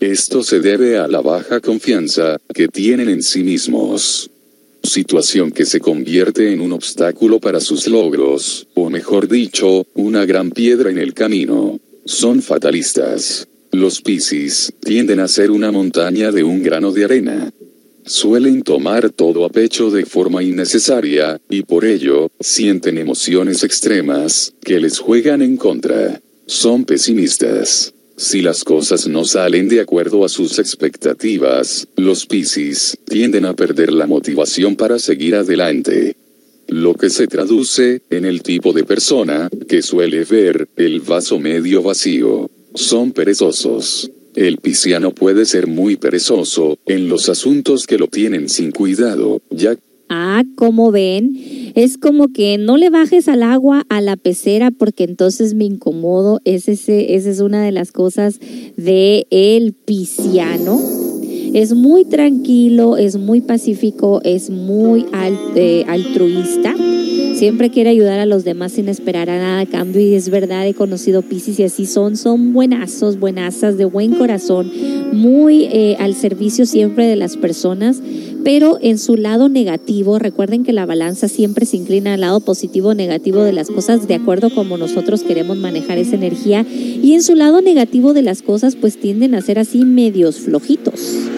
Esto 0.00 0.42
se 0.42 0.60
debe 0.60 0.98
a 0.98 1.08
la 1.08 1.20
baja 1.20 1.60
confianza 1.60 2.38
que 2.54 2.68
tienen 2.68 3.08
en 3.08 3.22
sí 3.22 3.42
mismos. 3.42 4.30
Situación 4.86 5.50
que 5.50 5.66
se 5.66 5.80
convierte 5.80 6.52
en 6.52 6.60
un 6.60 6.72
obstáculo 6.72 7.40
para 7.40 7.60
sus 7.60 7.86
logros, 7.86 8.68
o 8.74 8.88
mejor 8.88 9.28
dicho, 9.28 9.86
una 9.94 10.24
gran 10.24 10.50
piedra 10.50 10.90
en 10.90 10.98
el 10.98 11.12
camino. 11.12 11.80
Son 12.04 12.40
fatalistas. 12.40 13.48
Los 13.72 14.00
Piscis 14.00 14.72
tienden 14.80 15.20
a 15.20 15.28
ser 15.28 15.50
una 15.50 15.72
montaña 15.72 16.30
de 16.30 16.44
un 16.44 16.62
grano 16.62 16.92
de 16.92 17.04
arena. 17.04 17.52
Suelen 18.04 18.62
tomar 18.62 19.10
todo 19.10 19.44
a 19.44 19.48
pecho 19.48 19.90
de 19.90 20.06
forma 20.06 20.42
innecesaria, 20.42 21.40
y 21.50 21.62
por 21.62 21.84
ello, 21.84 22.30
sienten 22.38 22.96
emociones 22.96 23.64
extremas, 23.64 24.54
que 24.62 24.78
les 24.78 25.00
juegan 25.00 25.42
en 25.42 25.56
contra. 25.56 26.20
Son 26.46 26.84
pesimistas. 26.84 27.92
Si 28.18 28.40
las 28.40 28.64
cosas 28.64 29.06
no 29.08 29.26
salen 29.26 29.68
de 29.68 29.80
acuerdo 29.80 30.24
a 30.24 30.30
sus 30.30 30.58
expectativas, 30.58 31.86
los 31.96 32.24
Piscis 32.24 32.96
tienden 33.04 33.44
a 33.44 33.54
perder 33.54 33.92
la 33.92 34.06
motivación 34.06 34.74
para 34.74 34.98
seguir 34.98 35.34
adelante. 35.34 36.16
Lo 36.66 36.94
que 36.94 37.10
se 37.10 37.26
traduce 37.26 38.00
en 38.08 38.24
el 38.24 38.42
tipo 38.42 38.72
de 38.72 38.84
persona 38.84 39.50
que 39.68 39.82
suele 39.82 40.24
ver 40.24 40.66
el 40.76 41.00
vaso 41.00 41.38
medio 41.38 41.82
vacío. 41.82 42.50
Son 42.74 43.12
perezosos. 43.12 44.10
El 44.34 44.58
pisciano 44.58 45.12
puede 45.14 45.44
ser 45.44 45.66
muy 45.66 45.96
perezoso 45.96 46.78
en 46.86 47.10
los 47.10 47.28
asuntos 47.28 47.86
que 47.86 47.98
lo 47.98 48.08
tienen 48.08 48.48
sin 48.48 48.70
cuidado, 48.70 49.42
ya 49.50 49.76
Ah, 50.08 50.44
como 50.54 50.92
ven, 50.92 51.36
es 51.74 51.98
como 51.98 52.28
que 52.28 52.58
no 52.58 52.76
le 52.76 52.90
bajes 52.90 53.28
al 53.28 53.42
agua 53.42 53.84
a 53.88 54.00
la 54.00 54.16
pecera 54.16 54.70
porque 54.70 55.04
entonces 55.04 55.54
me 55.54 55.64
incomodo. 55.64 56.40
Ese, 56.44 56.72
esa 56.72 57.30
es 57.30 57.40
una 57.40 57.62
de 57.64 57.72
las 57.72 57.90
cosas 57.90 58.38
de 58.76 59.26
el 59.30 59.72
pisciano. 59.72 60.80
Es 61.54 61.74
muy 61.74 62.04
tranquilo, 62.04 62.96
es 62.96 63.16
muy 63.16 63.40
pacífico, 63.40 64.20
es 64.24 64.50
muy 64.50 65.06
eh, 65.54 65.84
altruista. 65.88 66.74
Siempre 67.36 67.68
quiere 67.68 67.90
ayudar 67.90 68.18
a 68.18 68.24
los 68.24 68.44
demás 68.44 68.72
sin 68.72 68.88
esperar 68.88 69.28
a 69.28 69.36
nada 69.36 69.60
a 69.60 69.66
cambio 69.66 70.00
y 70.00 70.14
es 70.14 70.30
verdad, 70.30 70.66
he 70.66 70.72
conocido 70.72 71.20
Piscis 71.20 71.60
y 71.60 71.64
así 71.64 71.84
son, 71.84 72.16
son 72.16 72.54
buenazos, 72.54 73.18
buenazas, 73.18 73.76
de 73.76 73.84
buen 73.84 74.14
corazón, 74.14 74.72
muy 75.12 75.64
eh, 75.64 75.96
al 75.98 76.14
servicio 76.14 76.64
siempre 76.64 77.06
de 77.06 77.14
las 77.14 77.36
personas, 77.36 78.00
pero 78.42 78.78
en 78.80 78.96
su 78.96 79.18
lado 79.18 79.50
negativo, 79.50 80.18
recuerden 80.18 80.64
que 80.64 80.72
la 80.72 80.86
balanza 80.86 81.28
siempre 81.28 81.66
se 81.66 81.76
inclina 81.76 82.14
al 82.14 82.22
lado 82.22 82.40
positivo 82.40 82.88
o 82.88 82.94
negativo 82.94 83.42
de 83.42 83.52
las 83.52 83.68
cosas 83.68 84.08
de 84.08 84.14
acuerdo 84.14 84.48
como 84.48 84.78
nosotros 84.78 85.22
queremos 85.22 85.58
manejar 85.58 85.98
esa 85.98 86.14
energía 86.14 86.64
y 86.70 87.12
en 87.12 87.22
su 87.22 87.34
lado 87.34 87.60
negativo 87.60 88.14
de 88.14 88.22
las 88.22 88.40
cosas 88.40 88.76
pues 88.76 88.98
tienden 88.98 89.34
a 89.34 89.42
ser 89.42 89.58
así 89.58 89.84
medios 89.84 90.38
flojitos. 90.40 91.28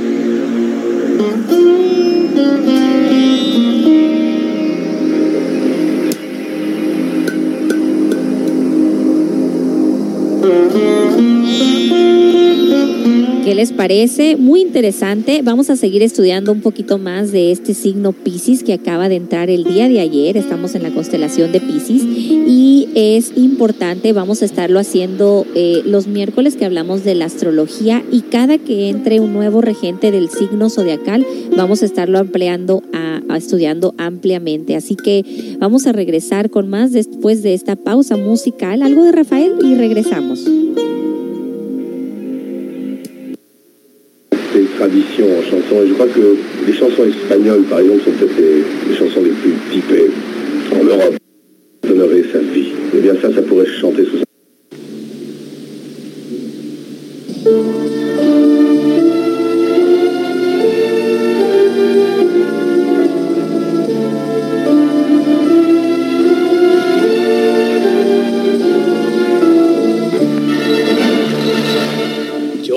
¿Qué 13.44 13.54
les 13.54 13.72
parece? 13.72 14.36
Muy 14.36 14.60
interesante. 14.60 15.40
Vamos 15.42 15.70
a 15.70 15.76
seguir 15.76 16.02
estudiando 16.02 16.52
un 16.52 16.60
poquito 16.60 16.98
más 16.98 17.32
de 17.32 17.50
este 17.50 17.72
signo 17.72 18.12
Pisces 18.12 18.62
que 18.62 18.74
acaba 18.74 19.08
de 19.08 19.16
entrar 19.16 19.48
el 19.48 19.64
día 19.64 19.88
de 19.88 20.00
ayer. 20.00 20.36
Estamos 20.36 20.74
en 20.74 20.82
la 20.82 20.90
constelación 20.90 21.50
de 21.50 21.60
Pisces 21.60 22.02
y 22.04 22.88
es 22.94 23.32
importante. 23.36 24.12
Vamos 24.12 24.42
a 24.42 24.44
estarlo 24.44 24.78
haciendo 24.78 25.46
eh, 25.54 25.80
los 25.86 26.08
miércoles 26.08 26.56
que 26.56 26.66
hablamos 26.66 27.04
de 27.04 27.14
la 27.14 27.24
astrología 27.24 28.04
y 28.12 28.20
cada 28.20 28.58
que 28.58 28.90
entre 28.90 29.18
un 29.18 29.32
nuevo 29.32 29.62
regente 29.62 30.10
del 30.10 30.28
signo 30.28 30.68
zodiacal, 30.68 31.26
vamos 31.56 31.82
a 31.82 31.86
estarlo 31.86 32.18
ampliando 32.18 32.82
estudiando 33.36 33.94
ampliamente. 33.98 34.76
Así 34.76 34.96
que 34.96 35.56
vamos 35.58 35.86
a 35.86 35.92
regresar 35.92 36.50
con 36.50 36.68
más 36.68 36.92
después 36.92 37.42
de 37.42 37.54
esta 37.54 37.76
pausa 37.76 38.16
musical. 38.16 38.82
Algo 38.82 39.04
de 39.04 39.12
Rafael 39.12 39.54
y 39.62 39.74
regresamos. 39.74 40.37
Des 44.54 44.64
traditions 44.76 45.26
en 45.38 45.42
chanson. 45.42 45.82
Et 45.82 45.88
je 45.88 45.94
crois 45.94 46.06
que 46.06 46.36
les 46.66 46.72
chansons 46.72 47.04
espagnoles, 47.04 47.64
par 47.64 47.80
exemple, 47.80 48.02
sont 48.04 48.10
peut-être 48.12 48.36
les, 48.38 48.64
les 48.90 48.96
chansons 48.96 49.22
les 49.22 49.30
plus 49.30 49.54
typées 49.72 50.10
en 50.72 50.84
Europe. 50.84 51.16
Honorer 51.90 52.24
sa 52.32 52.38
vie. 52.38 52.72
Eh 52.94 53.00
bien 53.00 53.14
ça, 53.20 53.32
ça 53.32 53.42
pourrait 53.42 53.66
se 53.66 53.80
chanter 53.80 54.04
sous 54.04 54.18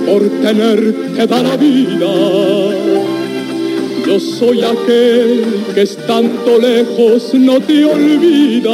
por 0.00 0.22
tenerte 0.42 1.26
da 1.26 1.42
la 1.42 1.56
vida. 1.56 2.06
Yo 4.06 4.20
soy 4.20 4.62
aquel 4.62 5.44
que 5.74 5.82
estando 5.82 6.58
lejos 6.60 7.34
no 7.34 7.60
te 7.60 7.84
olvida. 7.84 8.70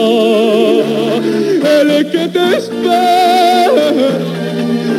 El 1.81 2.11
que 2.11 2.29
te 2.29 2.57
espera, 2.57 3.89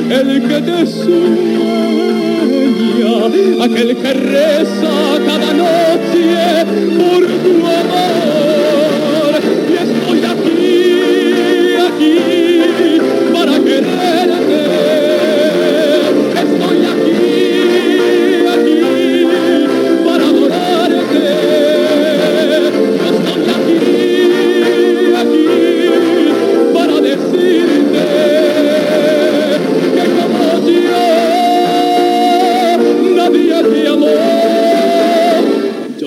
el 0.09 0.47
que 0.47 0.61
te 0.61 0.88
sueña, 0.88 2.13
aquel 3.63 3.95
que 3.97 4.13
reza 4.13 5.19
cada 5.26 5.53
noche 5.53 6.65
por 6.97 7.21
tu 7.43 7.53
amor. 7.67 8.03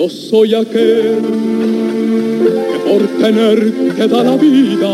Yo 0.07 0.13
soy 0.13 0.55
aquel 0.55 1.19
que 2.71 2.79
por 2.87 3.01
tenerte 3.21 4.07
da 4.07 4.23
la 4.23 4.37
vida. 4.37 4.89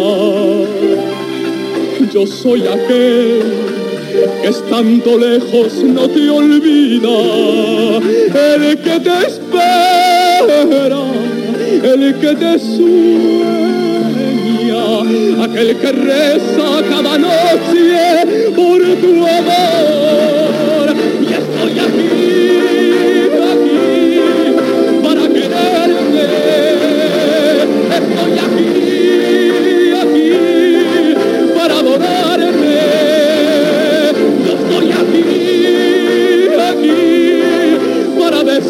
Yo 2.12 2.26
soy 2.26 2.62
aquel 2.62 3.44
que 4.42 4.48
estando 4.48 5.20
lejos 5.20 5.84
no 5.84 6.10
te 6.10 6.30
olvida, 6.32 7.18
el 8.56 8.80
que 8.80 9.00
te 9.02 9.16
espera, 9.28 11.04
el 11.84 12.16
que 12.20 12.36
te 12.36 12.58
sueña, 12.58 13.84
aquel 15.44 15.76
que 15.78 15.92
reza 15.92 16.82
cada 16.90 17.20
noche 17.20 18.52
por 18.56 18.82
tu 18.82 19.14
amor. 19.28 20.88
Y 21.22 21.34
estoy 21.34 21.80
aquí, 21.86 22.23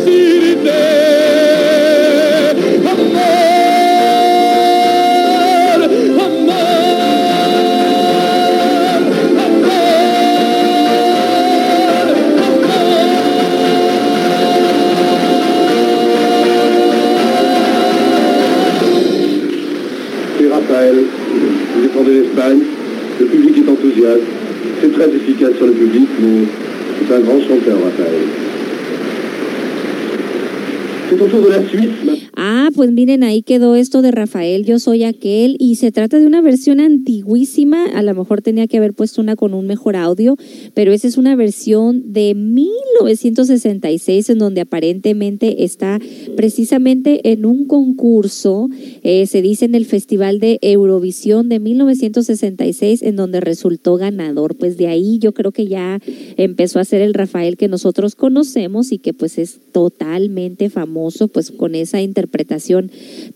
C'est 0.04 0.12
Raphaël, 20.50 20.96
vous 21.76 21.82
défendez 21.82 22.12
l'Espagne, 22.12 22.60
le 23.20 23.26
public 23.26 23.58
est 23.58 23.70
enthousiaste, 23.70 24.22
c'est 24.82 24.92
très 24.92 25.08
efficace 25.08 25.56
sur 25.58 25.68
le 25.68 25.74
public, 25.74 26.10
c'est 27.08 27.16
un 27.16 27.20
grand 27.20 27.40
chanteur 27.40 27.78
Raphaël 27.86 28.43
c'est 31.20 31.42
de 31.42 31.48
la 31.48 31.68
Suisse, 31.68 32.13
Ah, 32.46 32.72
pues 32.76 32.92
miren, 32.92 33.24
ahí 33.24 33.42
quedó 33.42 33.78
esto 33.78 34.02
de 34.02 34.12
Rafael, 34.12 34.66
yo 34.66 34.78
soy 34.78 35.06
aquel, 35.06 35.56
y 35.60 35.76
se 35.76 35.94
trata 35.94 36.20
de 36.20 36.28
una 36.28 36.42
versión 36.42 36.82
antiguísima, 36.82 37.86
a 37.86 38.04
lo 38.04 38.14
mejor 38.14 38.42
tenía 38.42 38.68
que 38.68 38.76
haber 38.76 38.94
puesto 38.94 39.22
una 39.22 39.38
con 39.38 39.54
un 39.54 39.66
mejor 39.66 39.96
audio, 39.96 40.36
pero 40.74 40.92
esa 40.92 41.08
es 41.08 41.16
una 41.18 41.38
versión 41.38 42.12
de 42.12 42.36
1966 42.36 44.30
en 44.30 44.40
donde 44.40 44.60
aparentemente 44.60 45.64
está 45.64 46.02
precisamente 46.36 47.32
en 47.32 47.46
un 47.46 47.66
concurso, 47.66 48.70
eh, 49.04 49.26
se 49.26 49.42
dice 49.42 49.64
en 49.64 49.76
el 49.76 49.86
Festival 49.86 50.42
de 50.42 50.60
Eurovisión 50.62 51.48
de 51.48 51.62
1966, 51.62 53.04
en 53.04 53.16
donde 53.16 53.40
resultó 53.40 53.96
ganador. 53.96 54.58
Pues 54.58 54.76
de 54.76 54.88
ahí 54.88 55.18
yo 55.18 55.34
creo 55.34 55.54
que 55.54 55.68
ya 55.68 56.02
empezó 56.36 56.82
a 56.82 56.84
ser 56.84 57.02
el 57.02 57.14
Rafael 57.14 57.56
que 57.56 57.70
nosotros 57.70 58.16
conocemos 58.16 58.92
y 58.92 58.98
que 58.98 59.14
pues 59.14 59.38
es 59.38 59.62
totalmente 59.72 60.70
famoso, 60.70 61.30
pues 61.30 61.50
con 61.50 61.74
esa 61.74 62.02
interpretación 62.02 62.33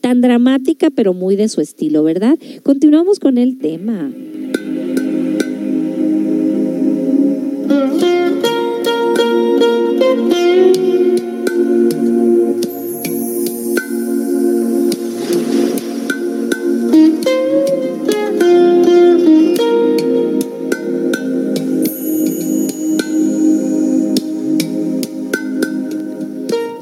tan 0.01 0.21
dramática, 0.21 0.89
pero 0.89 1.13
muy 1.13 1.35
de 1.35 1.47
su 1.47 1.61
estilo, 1.61 2.03
¿verdad? 2.03 2.37
Continuamos 2.63 3.19
con 3.19 3.37
el 3.37 3.57
tema. 3.59 4.11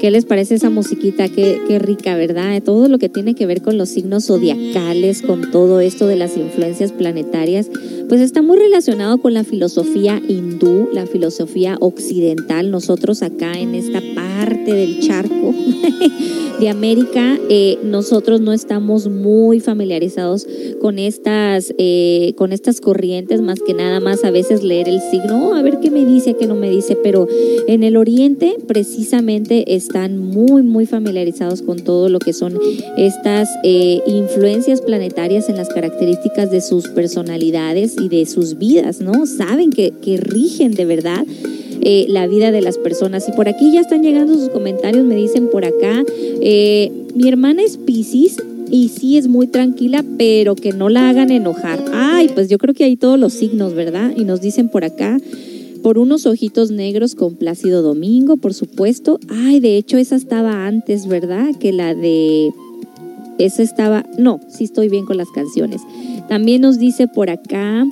¿Qué 0.06 0.12
les 0.12 0.24
parece 0.24 0.54
esa 0.54 0.70
musiquita? 0.70 1.28
Qué, 1.28 1.60
qué 1.66 1.80
rica, 1.80 2.14
¿verdad? 2.14 2.62
Todo 2.62 2.86
lo 2.86 2.96
que 2.98 3.08
tiene 3.08 3.34
que 3.34 3.44
ver 3.44 3.60
con 3.60 3.76
los 3.76 3.88
signos 3.88 4.26
zodiacales, 4.26 5.20
con 5.20 5.50
todo 5.50 5.80
esto 5.80 6.06
de 6.06 6.14
las 6.14 6.36
influencias 6.36 6.92
planetarias, 6.92 7.68
pues 8.08 8.20
está 8.20 8.40
muy 8.40 8.56
relacionado 8.56 9.18
con 9.18 9.34
la 9.34 9.42
filosofía 9.42 10.22
hindú, 10.28 10.90
la 10.92 11.06
filosofía 11.06 11.76
occidental. 11.80 12.70
Nosotros 12.70 13.24
acá 13.24 13.58
en 13.58 13.74
esta 13.74 14.00
parte 14.14 14.72
del 14.72 15.00
charco 15.00 15.52
de 16.60 16.68
América, 16.68 17.36
eh, 17.50 17.76
nosotros 17.82 18.40
no 18.40 18.52
estamos 18.52 19.08
muy 19.08 19.58
familiarizados 19.58 20.46
con 20.80 21.00
estas, 21.00 21.74
eh, 21.78 22.32
con 22.36 22.52
estas 22.52 22.80
corrientes, 22.80 23.42
más 23.42 23.60
que 23.60 23.74
nada 23.74 23.98
más 23.98 24.22
a 24.22 24.30
veces 24.30 24.62
leer 24.62 24.88
el 24.88 25.00
signo, 25.10 25.48
"Oh, 25.48 25.54
a 25.54 25.62
ver 25.62 25.80
qué 25.80 25.90
me 25.90 26.04
dice, 26.06 26.36
qué 26.38 26.46
no 26.46 26.54
me 26.54 26.70
dice, 26.70 26.96
pero 27.02 27.26
en 27.66 27.82
el 27.82 27.96
oriente 27.96 28.56
precisamente 28.68 29.74
están 29.96 30.18
muy, 30.18 30.62
muy 30.62 30.84
familiarizados 30.84 31.62
con 31.62 31.78
todo 31.78 32.10
lo 32.10 32.18
que 32.18 32.34
son 32.34 32.58
estas 32.98 33.48
eh, 33.62 34.02
influencias 34.06 34.82
planetarias 34.82 35.48
en 35.48 35.56
las 35.56 35.70
características 35.70 36.50
de 36.50 36.60
sus 36.60 36.88
personalidades 36.88 37.96
y 37.98 38.10
de 38.10 38.26
sus 38.26 38.58
vidas, 38.58 39.00
¿no? 39.00 39.24
Saben 39.24 39.70
que, 39.70 39.94
que 40.02 40.18
rigen 40.18 40.72
de 40.72 40.84
verdad 40.84 41.24
eh, 41.80 42.04
la 42.10 42.26
vida 42.26 42.50
de 42.52 42.60
las 42.60 42.76
personas. 42.76 43.26
Y 43.26 43.32
por 43.32 43.48
aquí 43.48 43.72
ya 43.72 43.80
están 43.80 44.02
llegando 44.02 44.34
sus 44.34 44.50
comentarios, 44.50 45.02
me 45.06 45.16
dicen 45.16 45.48
por 45.48 45.64
acá, 45.64 46.04
eh, 46.42 46.92
mi 47.14 47.26
hermana 47.26 47.62
es 47.62 47.78
Piscis 47.78 48.36
y 48.70 48.90
sí 48.90 49.16
es 49.16 49.28
muy 49.28 49.46
tranquila, 49.46 50.04
pero 50.18 50.56
que 50.56 50.72
no 50.72 50.90
la 50.90 51.08
hagan 51.08 51.30
enojar. 51.30 51.82
Ay, 51.94 52.28
pues 52.34 52.50
yo 52.50 52.58
creo 52.58 52.74
que 52.74 52.84
hay 52.84 52.98
todos 52.98 53.18
los 53.18 53.32
signos, 53.32 53.72
¿verdad? 53.72 54.12
Y 54.14 54.24
nos 54.24 54.42
dicen 54.42 54.68
por 54.68 54.84
acá, 54.84 55.18
por 55.76 55.98
unos 55.98 56.26
ojitos 56.26 56.70
negros 56.70 57.14
con 57.14 57.36
Plácido 57.36 57.82
Domingo, 57.82 58.36
por 58.36 58.54
supuesto. 58.54 59.18
Ay, 59.28 59.60
de 59.60 59.76
hecho 59.76 59.96
esa 59.96 60.16
estaba 60.16 60.66
antes, 60.66 61.06
¿verdad? 61.06 61.54
Que 61.58 61.72
la 61.72 61.94
de... 61.94 62.50
Esa 63.38 63.62
estaba... 63.62 64.06
No, 64.18 64.40
sí 64.48 64.64
estoy 64.64 64.88
bien 64.88 65.04
con 65.04 65.16
las 65.16 65.30
canciones. 65.30 65.82
También 66.28 66.62
nos 66.62 66.78
dice 66.78 67.06
por 67.06 67.30
acá... 67.30 67.86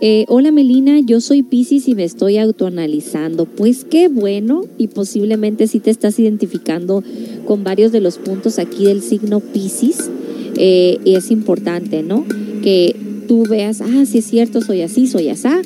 eh, 0.00 0.24
hola 0.28 0.50
Melina, 0.50 1.00
yo 1.00 1.20
soy 1.20 1.42
Piscis 1.42 1.88
y 1.88 1.94
me 1.94 2.04
estoy 2.04 2.38
autoanalizando. 2.38 3.46
Pues 3.46 3.84
qué 3.84 4.08
bueno 4.08 4.64
y 4.78 4.88
posiblemente 4.88 5.66
sí 5.66 5.80
te 5.80 5.90
estás 5.90 6.18
identificando 6.18 7.02
con 7.46 7.64
varios 7.64 7.92
de 7.92 8.00
los 8.00 8.18
puntos 8.18 8.58
aquí 8.58 8.84
del 8.84 9.00
signo 9.02 9.40
Piscis. 9.40 10.10
Eh, 10.56 10.98
y 11.04 11.14
es 11.14 11.30
importante, 11.30 12.02
¿no? 12.02 12.26
Que 12.62 12.94
tú 13.26 13.44
veas, 13.48 13.80
ah, 13.80 14.04
sí 14.04 14.18
es 14.18 14.26
cierto, 14.26 14.60
soy 14.60 14.82
así, 14.82 15.06
soy 15.06 15.30
asá, 15.30 15.62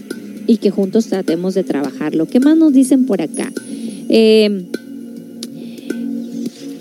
y 0.46 0.58
que 0.58 0.70
juntos 0.70 1.06
tratemos 1.06 1.54
de 1.54 1.64
trabajarlo. 1.64 2.26
¿Qué 2.26 2.40
más 2.40 2.56
nos 2.56 2.72
dicen 2.72 3.06
por 3.06 3.20
acá? 3.22 3.52
Eh, 4.08 4.64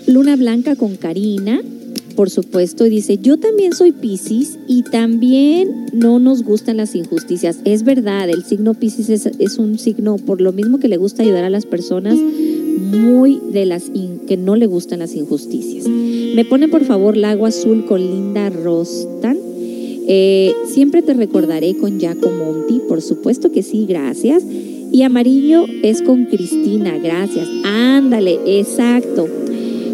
Luna 0.06 0.36
Blanca 0.36 0.76
con 0.76 0.96
Karina, 0.96 1.60
por 2.14 2.30
supuesto, 2.30 2.84
dice, 2.84 3.18
yo 3.18 3.36
también 3.38 3.72
soy 3.74 3.92
Piscis 3.92 4.58
y 4.68 4.82
también 4.84 5.86
no 5.92 6.18
nos 6.18 6.42
gustan 6.44 6.78
las 6.78 6.94
injusticias. 6.94 7.58
Es 7.64 7.82
verdad, 7.82 8.30
el 8.30 8.44
signo 8.44 8.72
Piscis 8.74 9.10
es, 9.10 9.26
es 9.38 9.58
un 9.58 9.78
signo, 9.78 10.16
por 10.16 10.40
lo 10.40 10.52
mismo 10.52 10.78
que 10.78 10.88
le 10.88 10.96
gusta 10.96 11.22
ayudar 11.22 11.44
a 11.44 11.50
las 11.50 11.66
personas, 11.66 12.16
muy 12.16 13.40
de 13.52 13.66
las 13.66 13.90
in- 13.92 14.20
que 14.26 14.36
no 14.36 14.54
le 14.56 14.66
gustan 14.66 15.00
las 15.00 15.14
injusticias. 15.14 15.86
Me 15.88 16.44
pone 16.44 16.68
por 16.68 16.84
favor 16.84 17.16
Lago 17.16 17.44
Azul 17.46 17.84
con 17.84 18.00
Linda 18.00 18.48
Rostan. 18.48 19.36
Eh, 20.08 20.54
siempre 20.66 21.02
te 21.02 21.14
recordaré 21.14 21.76
con 21.76 22.00
Jaco 22.00 22.30
Monti, 22.30 22.80
por 22.88 23.02
supuesto 23.02 23.50
que 23.50 23.62
sí, 23.62 23.86
gracias. 23.88 24.44
Y 24.92 25.02
amarillo 25.02 25.66
es 25.82 26.02
con 26.02 26.26
Cristina, 26.26 26.96
gracias. 26.98 27.48
Ándale, 27.64 28.38
exacto. 28.46 29.26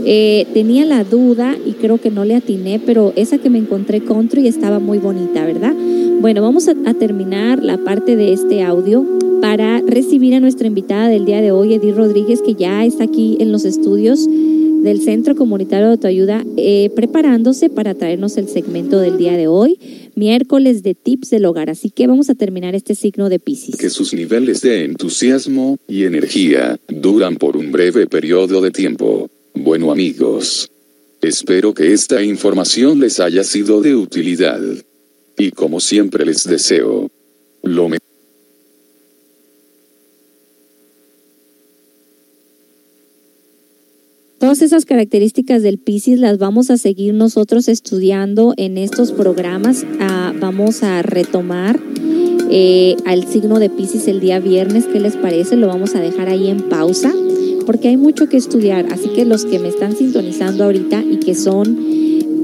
Eh, 0.05 0.47
tenía 0.53 0.85
la 0.85 1.05
duda 1.05 1.57
y 1.65 1.73
creo 1.73 1.99
que 1.99 2.11
no 2.11 2.25
le 2.25 2.35
atiné, 2.35 2.81
pero 2.85 3.13
esa 3.17 3.39
que 3.39 3.51
me 3.51 3.59
encontré 3.59 4.01
country 4.01 4.49
estaba 4.49 4.81
muy 4.81 4.99
bonita, 4.99 5.45
¿verdad? 5.45 5.75
Bueno, 6.21 6.43
vamos 6.43 6.69
a, 6.69 6.75
terminar 6.95 7.63
la 7.63 7.79
parte 7.79 8.17
de 8.17 8.33
este 8.33 8.63
audio 8.63 9.05
para 9.41 9.81
recibir 9.81 10.35
a 10.35 10.41
nuestra 10.41 10.67
invitada 10.67 11.09
del 11.09 11.25
día 11.25 11.41
de 11.41 11.53
hoy, 11.53 11.75
Edith 11.75 11.97
Rodríguez, 11.97 12.43
que 12.43 12.55
ya 12.55 12.85
está 12.85 13.05
aquí 13.05 13.37
en 13.41 13.51
los 13.51 13.65
estudios 13.65 14.29
del 14.29 15.01
Centro 15.01 15.35
Comunitario 15.37 15.87
de 15.87 15.93
Autoayuda, 15.93 16.45
eh, 16.57 16.91
preparándose 16.95 17.71
para 17.71 17.95
traernos 17.95 18.37
el 18.37 18.49
segmento 18.49 18.99
del 18.99 19.19
día 19.19 19.37
de 19.37 19.47
hoy, 19.47 19.79
miércoles 20.15 20.83
de 20.83 20.95
tips 20.95 21.31
del 21.31 21.45
hogar. 21.45 21.71
Así 21.71 21.91
que 21.91 22.07
vamos 22.07 22.31
a 22.31 22.35
terminar 22.35 22.75
este 22.75 22.95
signo 22.95 23.29
de 23.29 23.39
Piscis. 23.39 23.77
que 23.77 23.91
sus 23.91 24.15
niveles 24.15 24.61
de 24.61 24.85
entusiasmo 24.85 25.79
y 25.89 26.05
energía 26.05 26.79
duran 26.89 27.37
por 27.37 27.57
un 27.57 27.73
breve 27.73 28.07
periodo 28.07 28.61
de 28.61 28.71
tiempo. 28.71 29.31
Bueno 29.55 29.93
amigos, 29.93 30.71
espero 31.21 31.75
que 31.75 31.93
esta 31.93 32.23
información 32.23 33.01
les 33.01 33.21
haya 33.21 33.45
sido 33.45 33.81
de 33.81 33.95
utilidad. 33.95 34.61
Y 35.39 35.51
como 35.51 35.81
siempre 35.81 36.25
les 36.25 36.45
deseo 36.45 37.11
lo 37.63 37.89
mejor. 37.89 38.02
Todas 44.53 44.61
esas 44.61 44.85
características 44.85 45.63
del 45.63 45.79
Piscis 45.79 46.19
las 46.19 46.37
vamos 46.37 46.69
a 46.69 46.77
seguir 46.77 47.15
nosotros 47.15 47.69
estudiando 47.69 48.53
en 48.59 48.77
estos 48.77 49.11
programas. 49.11 49.87
Ah, 49.99 50.35
vamos 50.39 50.83
a 50.83 51.01
retomar 51.01 51.81
eh, 52.51 52.97
al 53.07 53.27
signo 53.27 53.59
de 53.59 53.71
Piscis 53.71 54.09
el 54.09 54.21
día 54.21 54.41
viernes. 54.41 54.85
¿Qué 54.85 55.01
les 55.01 55.17
parece? 55.17 55.57
Lo 55.57 55.69
vamos 55.69 55.95
a 55.95 56.01
dejar 56.01 56.29
ahí 56.29 56.49
en 56.49 56.69
pausa 56.69 57.15
porque 57.65 57.89
hay 57.89 57.97
mucho 57.97 58.29
que 58.29 58.37
estudiar. 58.37 58.93
Así 58.93 59.09
que 59.15 59.25
los 59.25 59.47
que 59.47 59.59
me 59.59 59.69
están 59.69 59.97
sintonizando 59.97 60.65
ahorita 60.65 61.03
y 61.03 61.17
que 61.17 61.35
son 61.35 61.75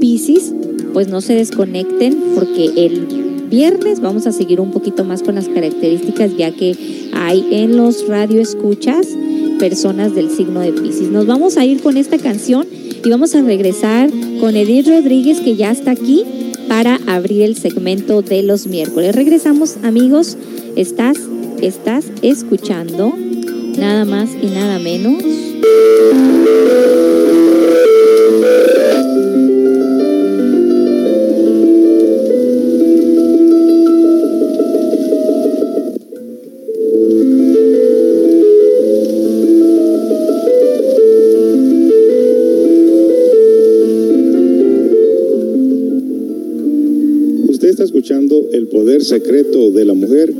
Piscis, 0.01 0.51
pues 0.93 1.09
no 1.09 1.21
se 1.21 1.35
desconecten 1.35 2.17
porque 2.33 2.71
el 2.75 3.45
viernes 3.51 3.99
vamos 3.99 4.25
a 4.25 4.31
seguir 4.31 4.61
un 4.61 4.71
poquito 4.71 5.03
más 5.03 5.21
con 5.21 5.35
las 5.35 5.47
características 5.47 6.35
ya 6.35 6.49
que 6.49 6.75
hay 7.13 7.45
en 7.51 7.77
los 7.77 8.07
radioescuchas 8.07 9.15
personas 9.59 10.15
del 10.15 10.31
signo 10.31 10.61
de 10.61 10.71
Piscis. 10.71 11.09
Nos 11.09 11.27
vamos 11.27 11.57
a 11.57 11.65
ir 11.65 11.81
con 11.81 11.97
esta 11.97 12.17
canción 12.17 12.65
y 13.03 13.09
vamos 13.09 13.35
a 13.35 13.41
regresar 13.41 14.09
con 14.39 14.55
Edith 14.55 14.87
Rodríguez 14.87 15.41
que 15.41 15.55
ya 15.55 15.71
está 15.71 15.91
aquí 15.91 16.25
para 16.67 16.99
abrir 17.07 17.43
el 17.43 17.55
segmento 17.55 18.21
de 18.21 18.41
los 18.41 18.65
miércoles. 18.65 19.15
Regresamos 19.15 19.77
amigos, 19.83 20.37
estás, 20.75 21.17
estás 21.61 22.05
escuchando 22.21 23.13
nada 23.77 24.05
más 24.05 24.29
y 24.41 24.47
nada 24.47 24.79
menos. 24.79 25.23
secreto 49.01 49.71
de 49.71 49.85
la 49.85 49.93
mujer. 49.93 50.33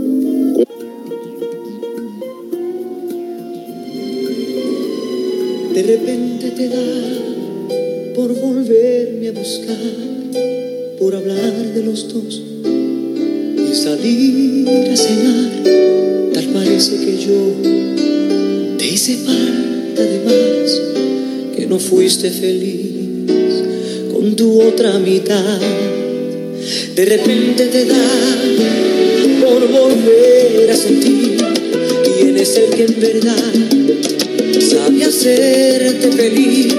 De 5.73 5.83
repente 5.83 6.51
te 6.51 6.67
da 6.67 8.13
por 8.15 8.33
volverme 8.39 9.29
a 9.29 9.31
buscar, 9.31 9.77
por 10.99 11.15
hablar 11.15 11.73
de 11.73 11.83
los 11.83 12.13
dos 12.13 12.41
y 13.71 13.75
salir 13.75 14.67
a 14.91 14.97
cenar. 14.97 16.31
Tal 16.33 16.45
parece 16.47 16.97
que 16.97 17.17
yo 17.17 18.77
te 18.77 18.87
hice 18.87 19.15
falta 19.17 20.03
de 20.03 20.19
más, 20.25 20.81
que 21.55 21.65
no 21.65 21.79
fuiste 21.79 22.29
feliz 22.29 22.89
con 24.11 24.35
tu 24.35 24.61
otra 24.61 24.99
mitad 24.99 25.88
de 26.99 27.05
repente 27.05 27.67
te 27.67 27.85
da 27.85 27.95
por 29.41 29.65
volver 29.69 30.69
a 30.69 30.75
sentir 30.75 31.37
quién 32.03 32.35
es 32.35 32.57
el 32.57 32.71
que 32.71 32.83
en 32.83 32.99
verdad 32.99 33.53
sabe 34.59 35.05
hacerte 35.05 36.11
feliz, 36.11 36.75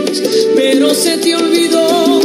pero 0.55 0.93
se 0.93 1.16
te 1.16 1.35
olvidó 1.35 2.21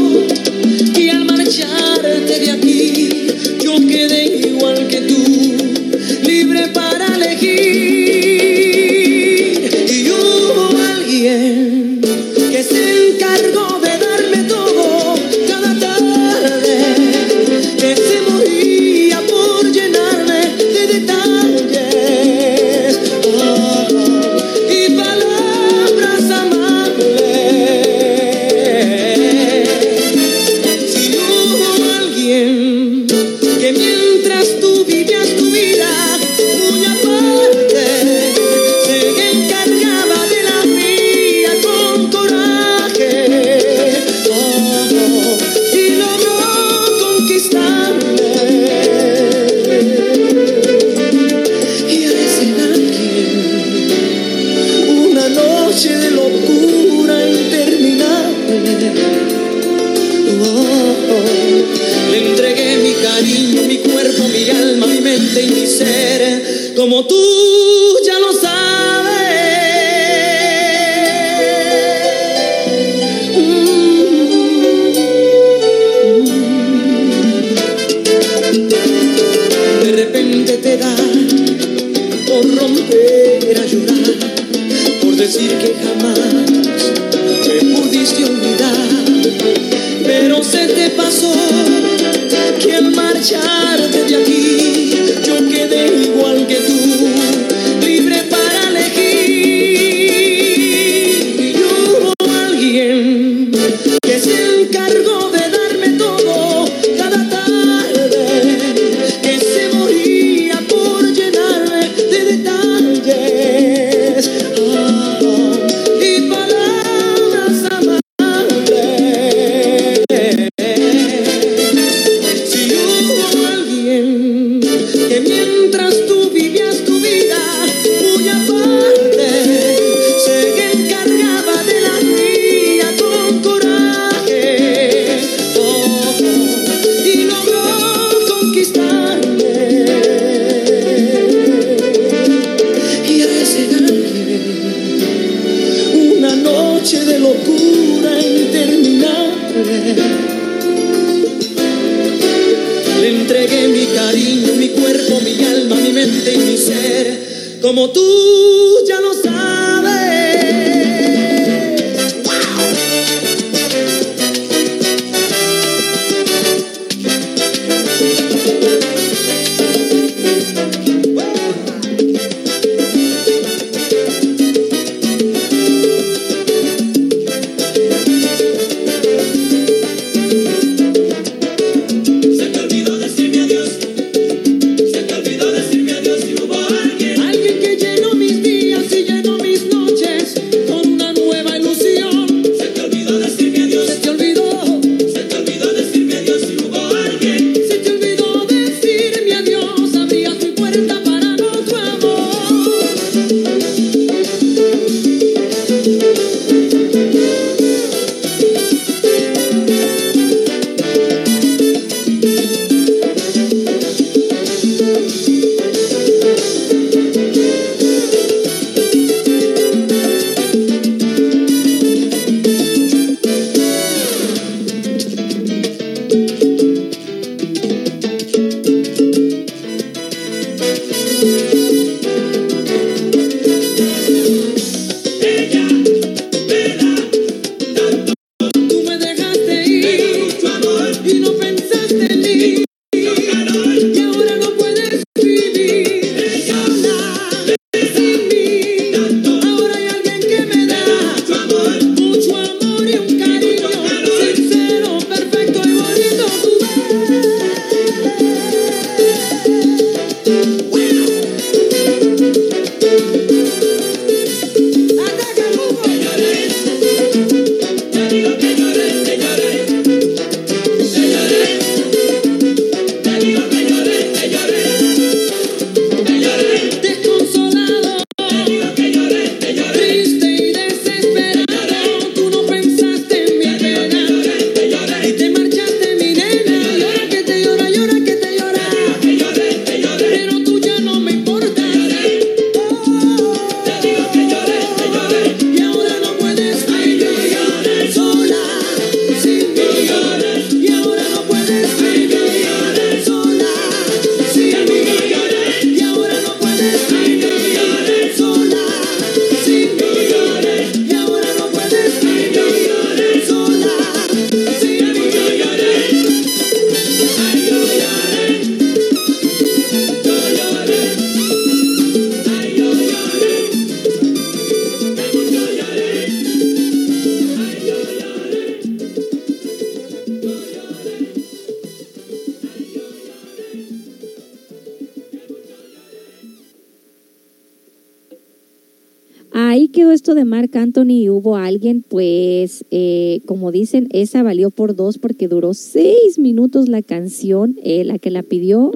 dicen, 343.56 343.88
esa 343.92 344.24
valió 344.24 344.50
por 344.50 344.76
dos 344.76 344.98
porque 344.98 345.28
duró 345.28 345.54
seis 345.54 346.20
minutos 346.20 346.68
la 346.68 346.82
canción, 346.82 347.56
eh, 347.64 347.84
la 347.84 348.00
que 348.00 348.12
la 348.12 348.24
pidió, 348.24 348.72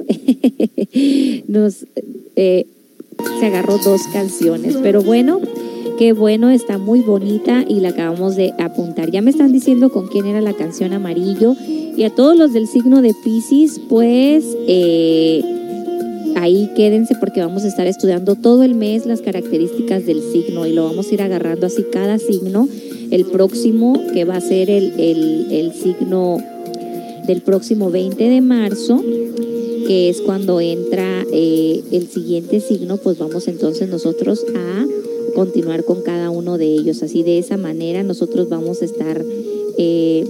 nos, 1.47 1.85
eh, 2.35 2.65
se 3.39 3.45
agarró 3.45 3.77
dos 3.77 4.01
canciones, 4.13 4.77
pero 4.81 5.03
bueno, 5.03 5.41
qué 5.97 6.13
bueno, 6.13 6.49
está 6.49 6.77
muy 6.77 7.01
bonita 7.01 7.65
y 7.67 7.81
la 7.81 7.89
acabamos 7.89 8.35
de 8.35 8.53
apuntar. 8.57 9.11
Ya 9.11 9.21
me 9.21 9.31
están 9.31 9.51
diciendo 9.51 9.91
con 9.91 10.07
quién 10.07 10.25
era 10.25 10.41
la 10.41 10.53
canción 10.53 10.93
amarillo 10.93 11.55
y 11.97 12.03
a 12.03 12.09
todos 12.09 12.37
los 12.37 12.53
del 12.53 12.67
signo 12.67 13.01
de 13.01 13.13
Pisces, 13.23 13.79
pues... 13.89 14.45
Eh, 14.67 15.43
ahí 16.35 16.69
quédense 16.75 17.15
porque 17.15 17.41
vamos 17.41 17.63
a 17.63 17.67
estar 17.67 17.87
estudiando 17.87 18.35
todo 18.35 18.63
el 18.63 18.75
mes 18.75 19.05
las 19.05 19.21
características 19.21 20.05
del 20.05 20.21
signo 20.21 20.65
y 20.65 20.73
lo 20.73 20.85
vamos 20.85 21.09
a 21.09 21.13
ir 21.13 21.21
agarrando 21.21 21.65
así 21.65 21.83
cada 21.91 22.17
signo. 22.17 22.67
El 23.11 23.25
próximo, 23.25 24.01
que 24.13 24.25
va 24.25 24.35
a 24.37 24.41
ser 24.41 24.69
el, 24.69 24.93
el- 24.99 25.73
signo 25.73 26.37
del 27.25 27.41
próximo 27.41 27.89
20 27.91 28.23
de 28.27 28.41
marzo, 28.41 29.03
que 29.87 30.09
es 30.09 30.21
cuando 30.21 30.59
entra 30.59 31.23
eh, 31.31 31.81
el 31.91 32.07
siguiente 32.07 32.59
signo, 32.59 32.97
pues 32.97 33.17
vamos 33.17 33.47
entonces 33.47 33.87
nosotros 33.89 34.45
a 34.55 34.85
continuar 35.35 35.83
con 35.85 36.01
cada 36.01 36.29
uno 36.31 36.57
de 36.57 36.65
ellos. 36.65 37.01
Así 37.03 37.23
de 37.23 37.37
esa 37.39 37.57
manera 37.57 38.03
nosotros 38.03 38.49
vamos 38.49 38.81
a 38.81 38.85
estar... 38.85 39.23
eh, 39.77 40.25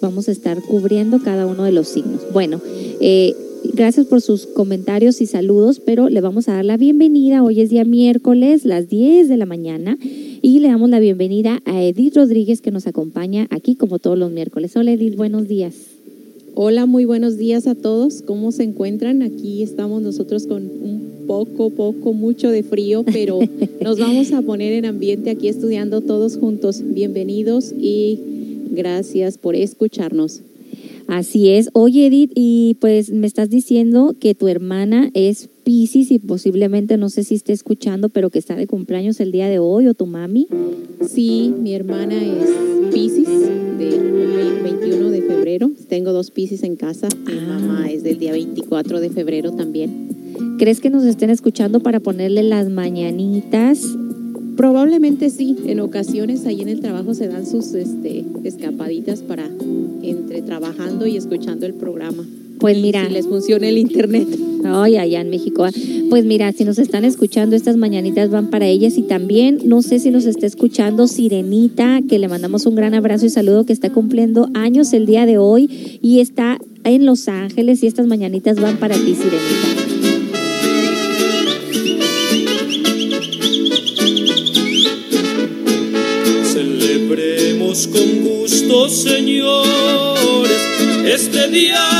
vamos 0.00 0.28
a 0.28 0.32
estar 0.32 0.62
cubriendo 0.62 1.18
cada 1.22 1.46
uno 1.46 1.64
de 1.64 1.72
los 1.72 1.88
signos. 1.88 2.20
Bueno, 2.32 2.60
eh, 3.00 3.34
gracias 3.74 4.06
por 4.06 4.20
sus 4.20 4.46
comentarios 4.46 5.20
y 5.20 5.26
saludos, 5.26 5.80
pero 5.84 6.08
le 6.08 6.20
vamos 6.20 6.48
a 6.48 6.52
dar 6.54 6.64
la 6.64 6.76
bienvenida. 6.76 7.42
Hoy 7.42 7.60
es 7.60 7.70
día 7.70 7.84
miércoles, 7.84 8.64
las 8.64 8.88
10 8.88 9.28
de 9.28 9.36
la 9.36 9.46
mañana, 9.46 9.98
y 10.42 10.60
le 10.60 10.68
damos 10.68 10.90
la 10.90 11.00
bienvenida 11.00 11.60
a 11.64 11.82
Edith 11.82 12.16
Rodríguez 12.16 12.60
que 12.60 12.70
nos 12.70 12.86
acompaña 12.86 13.46
aquí 13.50 13.74
como 13.74 13.98
todos 13.98 14.18
los 14.18 14.30
miércoles. 14.30 14.76
Hola 14.76 14.92
Edith, 14.92 15.16
buenos 15.16 15.48
días. 15.48 15.74
Hola, 16.54 16.86
muy 16.86 17.04
buenos 17.04 17.36
días 17.36 17.66
a 17.66 17.74
todos. 17.74 18.22
¿Cómo 18.22 18.50
se 18.52 18.62
encuentran? 18.62 19.22
Aquí 19.22 19.62
estamos 19.62 20.02
nosotros 20.02 20.46
con 20.46 20.62
un 20.62 21.24
poco, 21.26 21.70
poco, 21.70 22.12
mucho 22.12 22.50
de 22.50 22.62
frío, 22.62 23.04
pero 23.04 23.40
nos 23.82 23.98
vamos 23.98 24.32
a 24.32 24.42
poner 24.42 24.72
en 24.72 24.86
ambiente 24.86 25.30
aquí 25.30 25.48
estudiando 25.48 26.00
todos 26.00 26.36
juntos. 26.36 26.82
Bienvenidos 26.84 27.74
y 27.78 28.18
gracias 28.70 29.38
por 29.38 29.54
escucharnos. 29.54 30.42
Así 31.08 31.50
es. 31.50 31.70
Oye 31.72 32.06
Edith, 32.06 32.32
y 32.34 32.76
pues 32.80 33.10
me 33.10 33.26
estás 33.26 33.50
diciendo 33.50 34.14
que 34.18 34.34
tu 34.34 34.48
hermana 34.48 35.10
es 35.14 35.50
Pisces 35.66 36.12
y 36.12 36.20
posiblemente 36.20 36.96
no 36.96 37.08
sé 37.08 37.24
si 37.24 37.34
esté 37.34 37.52
escuchando, 37.52 38.08
pero 38.08 38.30
que 38.30 38.38
está 38.38 38.54
de 38.54 38.68
cumpleaños 38.68 39.18
el 39.18 39.32
día 39.32 39.48
de 39.48 39.58
hoy 39.58 39.88
o 39.88 39.94
tu 39.94 40.06
mami. 40.06 40.46
Sí, 41.04 41.52
mi 41.58 41.74
hermana 41.74 42.14
es 42.14 42.92
Pisces 42.92 43.26
del 43.76 44.62
21 44.62 45.10
de 45.10 45.22
febrero. 45.22 45.72
Tengo 45.88 46.12
dos 46.12 46.30
Pisces 46.30 46.62
en 46.62 46.76
casa. 46.76 47.08
Mi 47.26 47.40
mamá 47.40 47.90
es 47.90 48.04
del 48.04 48.16
día 48.18 48.30
24 48.30 49.00
de 49.00 49.10
febrero 49.10 49.50
también. 49.50 50.56
¿Crees 50.56 50.78
que 50.78 50.88
nos 50.88 51.02
estén 51.02 51.30
escuchando 51.30 51.80
para 51.80 51.98
ponerle 51.98 52.44
las 52.44 52.68
mañanitas? 52.68 53.82
Probablemente 54.56 55.30
sí, 55.30 55.56
en 55.66 55.80
ocasiones 55.80 56.46
ahí 56.46 56.60
en 56.60 56.68
el 56.68 56.78
trabajo 56.78 57.12
se 57.12 57.26
dan 57.26 57.44
sus 57.44 57.74
este, 57.74 58.24
escapaditas 58.44 59.22
para 59.22 59.50
entre 60.02 60.42
trabajando 60.42 61.08
y 61.08 61.16
escuchando 61.16 61.66
el 61.66 61.74
programa. 61.74 62.24
Pues 62.58 62.80
mira. 62.80 63.06
si 63.06 63.12
les 63.12 63.26
funciona 63.26 63.68
el 63.68 63.78
internet. 63.78 64.28
Ay, 64.64 64.96
allá 64.96 65.20
en 65.20 65.30
México. 65.30 65.64
ah. 65.64 65.70
Pues 66.10 66.24
mira, 66.24 66.52
si 66.52 66.64
nos 66.64 66.78
están 66.78 67.04
escuchando, 67.04 67.56
estas 67.56 67.76
mañanitas 67.76 68.30
van 68.30 68.48
para 68.48 68.66
ellas 68.66 68.96
y 68.96 69.02
también, 69.02 69.60
no 69.64 69.82
sé 69.82 69.98
si 69.98 70.10
nos 70.10 70.24
está 70.24 70.46
escuchando 70.46 71.06
Sirenita, 71.06 72.00
que 72.08 72.18
le 72.18 72.28
mandamos 72.28 72.66
un 72.66 72.74
gran 72.74 72.94
abrazo 72.94 73.26
y 73.26 73.30
saludo, 73.30 73.64
que 73.64 73.72
está 73.72 73.90
cumpliendo 73.90 74.48
años 74.54 74.92
el 74.92 75.06
día 75.06 75.26
de 75.26 75.38
hoy 75.38 75.98
y 76.02 76.20
está 76.20 76.58
en 76.84 77.06
Los 77.06 77.28
Ángeles 77.28 77.82
y 77.82 77.86
estas 77.86 78.06
mañanitas 78.06 78.60
van 78.60 78.76
para 78.78 78.94
ti, 78.94 79.14
Sirenita. 79.14 79.96
Celebremos 86.44 87.88
con 87.88 88.24
gusto, 88.24 88.88
señores, 88.88 89.66
este 91.04 91.48
día 91.48 91.95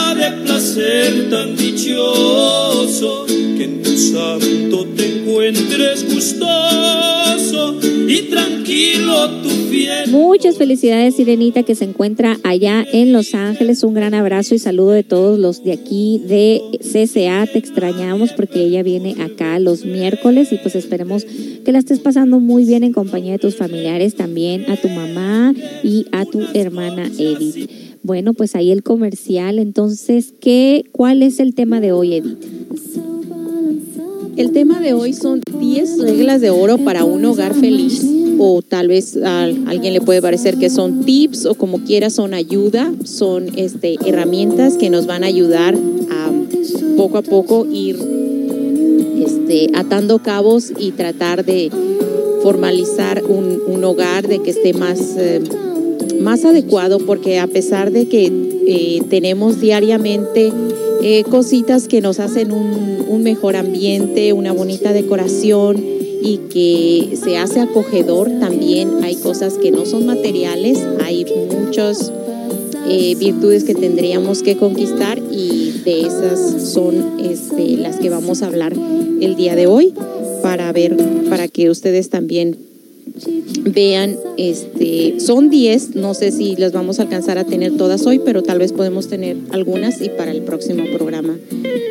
placer 0.76 1.30
tan 1.30 1.56
dichoso, 1.56 3.24
que 3.26 3.64
en 3.64 3.82
tu 3.82 3.96
santo 3.96 4.86
te 4.94 5.20
encuentres 5.20 6.04
gustoso 6.12 7.78
y 8.06 8.22
tranquilo 8.28 9.30
tu 9.42 9.48
fiel. 9.48 10.10
Muchas 10.10 10.58
felicidades, 10.58 11.16
Sirenita, 11.16 11.62
que 11.62 11.74
se 11.74 11.84
encuentra 11.84 12.38
allá 12.44 12.84
en 12.92 13.12
Los 13.12 13.34
Ángeles. 13.34 13.82
Un 13.84 13.94
gran 13.94 14.12
abrazo 14.12 14.54
y 14.54 14.58
saludo 14.58 14.90
de 14.90 15.02
todos 15.02 15.38
los 15.38 15.64
de 15.64 15.72
aquí 15.72 16.20
de 16.26 16.60
CCA. 16.80 17.46
Te 17.46 17.58
extrañamos 17.58 18.32
porque 18.32 18.62
ella 18.62 18.82
viene 18.82 19.16
acá 19.22 19.58
los 19.58 19.84
miércoles 19.86 20.52
y 20.52 20.58
pues 20.58 20.76
esperemos 20.76 21.24
que 21.24 21.72
la 21.72 21.78
estés 21.78 22.00
pasando 22.00 22.38
muy 22.38 22.64
bien 22.66 22.84
en 22.84 22.92
compañía 22.92 23.32
de 23.32 23.38
tus 23.38 23.56
familiares, 23.56 24.14
también 24.14 24.70
a 24.70 24.76
tu 24.76 24.88
mamá 24.88 25.54
y 25.82 26.06
a 26.12 26.26
tu 26.26 26.42
hermana 26.52 27.10
Edith. 27.18 27.86
Bueno, 28.03 28.34
pues 28.34 28.55
ahí 28.55 28.70
el 28.70 28.82
comercial. 28.82 29.59
Entonces, 29.59 30.32
¿qué, 30.40 30.84
¿cuál 30.92 31.22
es 31.22 31.40
el 31.40 31.55
tema 31.55 31.80
de 31.80 31.92
hoy, 31.92 32.14
Edith? 32.14 32.38
El 34.36 34.53
tema 34.53 34.80
de 34.80 34.92
hoy 34.92 35.14
son 35.14 35.40
10 35.59 35.99
reglas 36.01 36.40
de 36.40 36.51
oro 36.51 36.78
para 36.78 37.05
un 37.05 37.24
hogar 37.24 37.55
feliz. 37.55 38.05
O 38.38 38.61
tal 38.61 38.88
vez 38.88 39.16
a 39.16 39.44
alguien 39.44 39.94
le 39.94 40.03
puede 40.03 40.20
parecer 40.20 40.59
que 40.59 40.68
son 40.68 41.05
tips 41.05 41.47
o 41.47 41.55
como 41.55 41.78
quiera 41.84 42.11
son 42.11 42.34
ayuda, 42.34 42.92
son 43.05 43.47
este, 43.57 43.97
herramientas 44.07 44.74
que 44.74 44.90
nos 44.90 45.07
van 45.07 45.24
a 45.24 45.28
ayudar 45.28 45.74
a 45.74 46.30
poco 46.99 47.16
a 47.16 47.22
poco 47.22 47.66
ir 47.66 47.97
este, 49.24 49.70
atando 49.74 50.18
cabos 50.18 50.70
y 50.78 50.90
tratar 50.90 51.47
de 51.47 51.70
formalizar 52.42 53.24
un, 53.24 53.61
un 53.66 53.82
hogar, 53.84 54.28
de 54.28 54.40
que 54.40 54.51
esté 54.51 54.72
más, 54.72 55.16
eh, 55.16 55.42
más 56.20 56.44
adecuado, 56.44 56.98
porque 56.98 57.38
a 57.38 57.46
pesar 57.46 57.90
de 57.90 58.06
que 58.08 58.32
eh, 58.66 59.00
tenemos 59.08 59.60
diariamente 59.60 60.52
eh, 61.02 61.24
cositas 61.24 61.88
que 61.88 62.00
nos 62.00 62.20
hacen 62.20 62.52
un, 62.52 63.04
un 63.08 63.22
mejor 63.22 63.56
ambiente, 63.56 64.32
una 64.32 64.52
bonita 64.52 64.92
decoración 64.92 65.76
y 66.22 66.38
que 66.50 67.16
se 67.22 67.36
hace 67.38 67.60
acogedor, 67.60 68.30
también 68.40 69.04
hay 69.04 69.16
cosas 69.16 69.54
que 69.54 69.70
no 69.70 69.86
son 69.86 70.06
materiales, 70.06 70.78
hay 71.04 71.24
muchas 71.50 72.12
eh, 72.88 73.16
virtudes 73.16 73.64
que 73.64 73.74
tendríamos 73.74 74.42
que 74.42 74.56
conquistar 74.56 75.18
y 75.18 75.72
de 75.84 76.02
esas 76.02 76.72
son 76.72 77.18
este, 77.18 77.76
las 77.76 77.96
que 77.96 78.10
vamos 78.10 78.42
a 78.42 78.46
hablar 78.46 78.74
el 79.20 79.34
día 79.34 79.56
de 79.56 79.66
hoy 79.66 79.92
para 80.40 80.70
ver, 80.72 80.96
para 81.28 81.48
que 81.48 81.68
ustedes 81.68 82.10
también 82.10 82.56
vean, 83.62 84.16
este, 84.36 85.18
son 85.20 85.50
10, 85.50 85.96
no 85.96 86.14
sé 86.14 86.32
si 86.32 86.56
las 86.56 86.72
vamos 86.72 86.98
a 86.98 87.02
alcanzar 87.02 87.38
a 87.38 87.44
tener 87.44 87.76
todas 87.76 88.06
hoy, 88.06 88.18
pero 88.18 88.42
tal 88.42 88.58
vez 88.58 88.72
podemos 88.72 89.08
tener 89.08 89.36
algunas 89.50 90.00
y 90.00 90.08
para 90.08 90.30
el 90.30 90.42
próximo 90.42 90.84
programa 90.96 91.36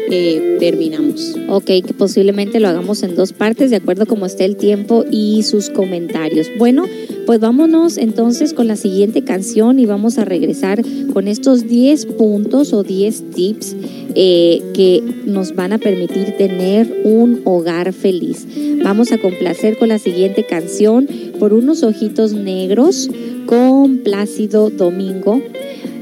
eh, 0.10 0.58
terminamos. 0.60 1.36
Ok, 1.50 1.66
que 1.66 1.94
posiblemente 1.98 2.60
lo 2.60 2.68
hagamos 2.68 3.04
en 3.04 3.16
dos 3.16 3.34
partes, 3.34 3.70
de 3.70 3.78
acuerdo 3.78 4.06
como 4.06 4.26
esté 4.26 4.46
el 4.46 4.56
tiempo 4.56 5.04
y 5.10 5.44
sus 5.44 5.70
comentarios. 5.70 6.48
Bueno, 6.58 6.86
pues 7.26 7.40
vámonos 7.40 7.98
entonces 7.98 8.54
con 8.54 8.68
la 8.68 8.76
siguiente 8.76 9.24
canción 9.24 9.80
y 9.80 9.86
vamos 9.86 10.18
a 10.18 10.26
regresar 10.26 10.82
con 11.14 11.28
estos 11.28 11.68
10 11.68 12.06
puntos 12.08 12.74
o 12.74 12.84
10 12.84 13.32
tips 13.32 13.76
eh, 14.16 14.62
que 14.74 15.02
nos 15.26 15.56
van 15.56 15.74
a 15.74 15.78
permitir 15.78 16.38
tener 16.38 17.02
un 17.04 17.42
hogar 17.46 17.94
feliz. 17.94 18.48
Vamos 18.84 19.12
a 19.12 19.18
complacer 19.18 19.78
con 19.78 19.90
la 19.90 20.00
siguiente 20.00 20.46
canción 20.46 21.08
por 21.40 21.54
unos 21.54 21.84
ojitos 21.84 22.34
negros 22.34 23.10
con 23.46 23.98
Plácido 24.00 24.70
Domingo. 24.70 25.42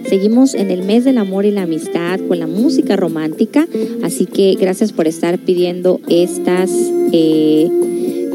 Seguimos 0.08 0.54
en 0.54 0.70
el 0.70 0.84
mes 0.84 1.06
del 1.06 1.18
amor 1.18 1.46
y 1.46 1.52
la 1.52 1.64
amistad 1.64 2.20
con 2.28 2.38
la 2.38 2.48
música 2.48 2.96
romántica, 2.96 3.68
así 4.04 4.26
que 4.26 4.56
gracias 4.60 4.92
por 4.92 5.08
estar 5.08 5.40
pidiendo 5.40 6.02
estas, 6.10 6.70
eh, 7.14 7.70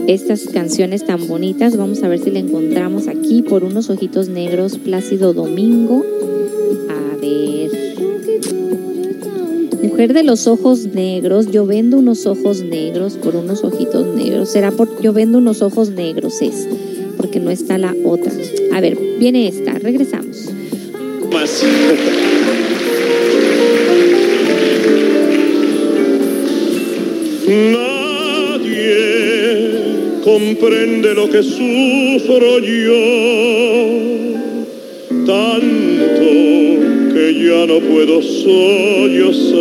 estas 0.09 0.47
canciones 0.47 1.05
tan 1.05 1.29
bonitas. 1.29 1.77
Vamos 1.77 2.03
a 2.03 2.09
ver 2.09 2.19
si 2.19 2.31
la 2.31 2.39
encontramos 2.39 3.09
aquí 3.09 3.43
por 3.43 3.63
unos 3.63 3.91
ojitos 3.91 4.29
negros, 4.31 4.79
Plácido 4.79 5.35
Domingo. 5.35 6.03
A 6.89 7.17
ver. 7.21 7.71
Mujer 9.83 10.15
de 10.15 10.23
los 10.23 10.47
ojos 10.47 10.87
negros, 10.87 11.51
yo 11.51 11.67
vendo 11.67 11.99
unos 11.99 12.25
ojos 12.25 12.63
negros 12.63 13.19
por 13.19 13.37
unos 13.37 13.63
ojitos 13.63 14.07
negros. 14.07 14.49
Será 14.49 14.71
por 14.71 14.99
yo 15.03 15.13
vendo 15.13 15.37
unos 15.37 15.61
ojos 15.61 15.91
negros 15.91 16.41
es, 16.41 16.67
porque 17.19 17.39
no 17.39 17.51
está 17.51 17.77
la 17.77 17.95
otra. 18.05 18.33
A 18.73 18.81
ver, 18.81 18.99
viene 19.19 19.47
esta, 19.47 19.75
regresamos. 19.75 20.49
Más. 21.31 21.63
Nadie 27.47 29.28
comprende 30.29 31.15
lo 31.15 31.27
que 31.31 31.43
sufro 31.43 32.59
yo, 32.59 33.05
tanto 35.25 36.29
que 37.15 37.25
ya 37.47 37.65
no 37.67 37.81
puedo 37.81 38.21
sollozar, 38.21 39.57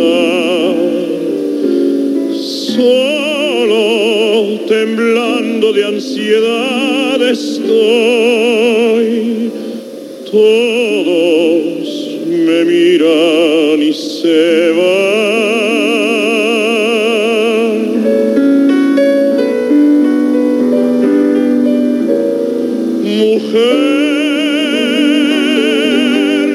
solo 2.76 3.80
temblando 4.68 5.72
de 5.72 5.84
ansiedad 5.86 7.22
estoy, 7.30 8.70
todos 10.30 11.88
me 12.26 12.64
miran 12.66 13.82
y 13.82 13.94
se 13.94 14.72
van. 14.72 15.67
Mujer, 23.38 23.60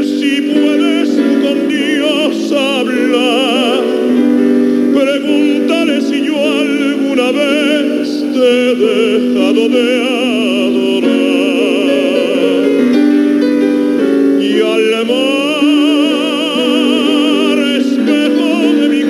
si 0.04 0.42
puedes 0.42 1.10
con 1.42 1.58
Dios 1.70 2.52
hablar, 2.52 3.84
pregúntale 4.94 6.02
si 6.02 6.26
yo 6.26 6.36
alguna 6.44 7.32
vez 7.32 8.26
te 8.34 8.72
he 8.72 8.76
dejado 8.76 9.70
de 9.70 9.86
adorar. 10.68 11.12
Y 14.42 14.60
al 14.60 14.88
mar, 15.08 16.38
espejo 17.80 18.50
de 18.82 18.86
mi 18.90 19.04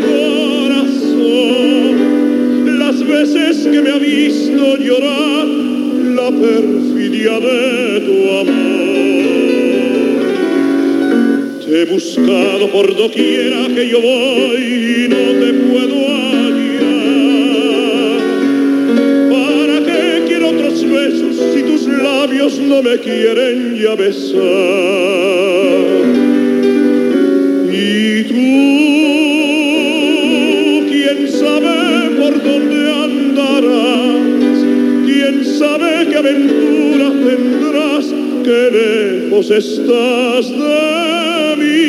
corazón, 0.74 1.17
las 2.78 2.97
veces 3.07 3.65
que 3.65 3.82
me 3.82 3.89
ha 3.89 3.97
visto 3.97 4.78
llorar 4.78 5.43
de 7.24 8.01
tu 8.01 8.30
amor. 8.38 8.53
Te 11.65 11.82
he 11.82 11.86
buscado 11.86 12.69
por 12.69 12.93
doquiera 12.97 13.67
que 13.74 13.88
yo 13.88 14.01
voy 14.01 15.05
y 15.05 15.07
no 15.07 15.32
te 15.39 15.53
puedo 15.53 15.95
hallar. 16.09 16.82
¿Para 19.32 19.86
qué 19.86 20.26
quiero 20.28 20.49
otros 20.49 20.84
besos 20.84 21.38
si 21.53 21.63
tus 21.63 21.88
labios 21.88 22.59
no 22.59 22.84
me 22.84 22.99
quieren 22.99 23.78
ya 23.82 23.95
besar? 23.95 24.43
Y 27.71 28.24
tú, 28.24 28.43
quién 30.91 31.32
sabe 31.32 32.09
por 32.19 32.43
dónde 32.43 32.91
andarás, 32.91 34.59
sabe 35.64 36.07
qué 36.09 36.18
aventura 36.18 37.07
tendrás, 37.28 38.05
qué 38.43 38.61
lejos 38.78 39.49
estás 39.49 40.45
de 40.49 41.55
mí. 41.59 41.84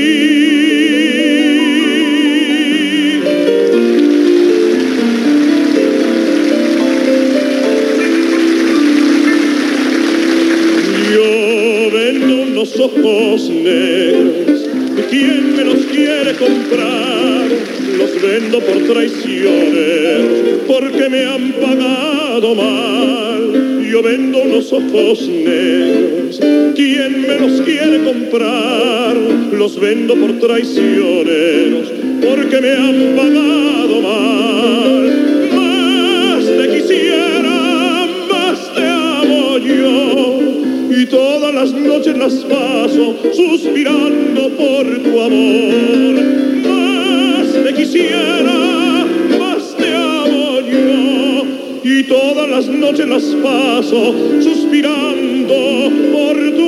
Yo 11.12 11.90
vendo 11.92 12.32
unos 12.42 12.78
ojos 12.78 13.50
negros. 13.50 14.60
¿Quién 15.10 15.56
me 15.56 15.64
los 15.64 15.82
quiere 15.86 16.32
comprar? 16.34 17.48
Los 17.98 18.22
vendo 18.22 18.60
por 18.60 18.78
traiciones, 18.92 20.20
porque 20.66 21.08
me 21.08 21.26
han 21.26 21.52
pagado 21.52 22.54
mal. 22.54 23.33
Yo 23.94 24.02
vendo 24.02 24.38
unos 24.38 24.72
ojos 24.72 25.28
negros. 25.28 26.40
¿Quién 26.74 27.22
me 27.28 27.38
los 27.38 27.60
quiere 27.60 28.02
comprar? 28.02 29.16
Los 29.52 29.78
vendo 29.78 30.16
por 30.16 30.32
traicioneros, 30.40 31.92
porque 32.20 32.60
me 32.60 32.72
han 32.72 33.14
pagado 33.14 34.00
mal. 34.02 35.48
Más 35.54 36.44
te 36.44 36.76
quisiera, 36.76 38.08
más 38.32 38.74
te 38.74 38.84
amo 38.84 39.58
yo. 39.58 40.40
Y 40.90 41.06
todas 41.06 41.54
las 41.54 41.72
noches 41.72 42.18
las 42.18 42.34
paso 42.34 43.14
suspirando 43.32 44.48
por 44.56 45.02
tu 45.04 45.20
amor. 45.20 46.14
Más 46.66 47.64
te 47.64 47.74
quisiera, 47.74 48.93
Y 52.04 52.06
todas 52.06 52.50
las 52.50 52.66
noches 52.68 53.08
las 53.08 53.24
paso 53.42 54.14
suspirando 54.42 55.54
por 56.12 56.36
tu 56.54 56.63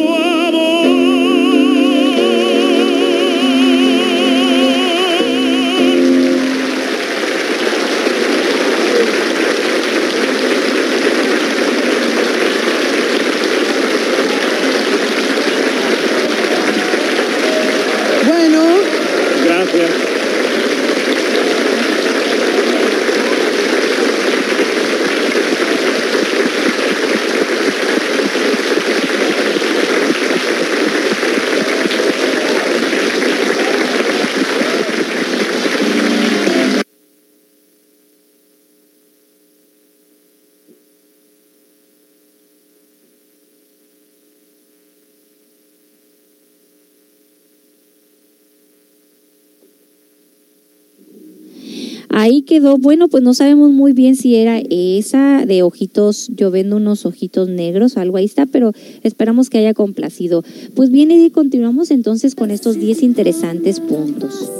bueno, 52.60 53.08
pues 53.08 53.22
no 53.22 53.34
sabemos 53.34 53.70
muy 53.70 53.92
bien 53.92 54.16
si 54.16 54.36
era 54.36 54.60
esa 54.70 55.44
de 55.46 55.62
ojitos, 55.62 56.28
yo 56.34 56.50
vendo 56.50 56.76
unos 56.76 57.06
ojitos 57.06 57.48
negros, 57.48 57.96
algo 57.96 58.16
ahí 58.16 58.24
está, 58.24 58.46
pero 58.46 58.72
esperamos 59.02 59.50
que 59.50 59.58
haya 59.58 59.74
complacido. 59.74 60.42
Pues 60.74 60.90
bien, 60.90 61.10
Edith, 61.10 61.32
continuamos 61.32 61.90
entonces 61.90 62.34
con 62.34 62.50
estos 62.50 62.78
10 62.78 63.02
interesantes 63.02 63.80
puntos. 63.80 64.50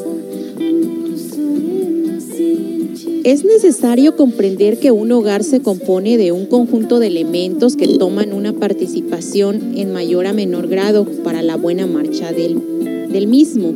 Es 3.24 3.44
necesario 3.44 4.14
comprender 4.14 4.78
que 4.78 4.92
un 4.92 5.11
hogar 5.11 5.42
se 5.42 5.61
compone 5.61 6.16
de 6.16 6.30
un 6.30 6.47
conjunto 6.47 7.01
de 7.01 7.09
elementos 7.09 7.74
que 7.74 7.88
toman 7.99 8.32
una 8.32 8.53
participación 8.53 9.76
en 9.76 9.92
mayor 9.92 10.28
a 10.28 10.32
menor 10.32 10.68
grado 10.68 11.05
para 11.24 11.42
la 11.42 11.57
buena 11.57 11.88
marcha 11.88 12.32
del, 12.32 13.09
del 13.11 13.26
mismo. 13.26 13.74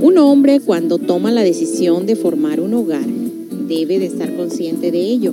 Un 0.00 0.18
hombre 0.18 0.60
cuando 0.60 0.98
toma 0.98 1.32
la 1.32 1.42
decisión 1.42 2.06
de 2.06 2.14
formar 2.14 2.60
un 2.60 2.74
hogar 2.74 3.20
debe 3.70 4.00
de 4.00 4.06
estar 4.06 4.34
consciente 4.34 4.90
de 4.90 5.00
ello. 5.00 5.32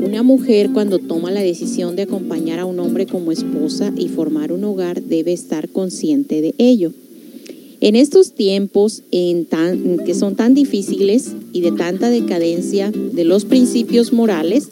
Una 0.00 0.22
mujer 0.22 0.70
cuando 0.72 0.98
toma 1.00 1.30
la 1.32 1.40
decisión 1.42 1.96
de 1.96 2.02
acompañar 2.02 2.60
a 2.60 2.64
un 2.64 2.78
hombre 2.78 3.06
como 3.06 3.32
esposa 3.32 3.92
y 3.96 4.08
formar 4.08 4.52
un 4.52 4.62
hogar 4.64 5.02
debe 5.02 5.32
estar 5.32 5.68
consciente 5.68 6.40
de 6.40 6.54
ello. 6.58 6.92
En 7.80 7.96
estos 7.96 8.32
tiempos 8.34 9.02
en 9.10 9.44
tan- 9.44 9.98
que 10.06 10.14
son 10.14 10.36
tan 10.36 10.54
difíciles 10.54 11.32
y 11.52 11.62
de 11.62 11.72
tanta 11.72 12.10
decadencia 12.10 12.92
de 12.92 13.24
los 13.24 13.44
principios 13.44 14.12
morales, 14.12 14.68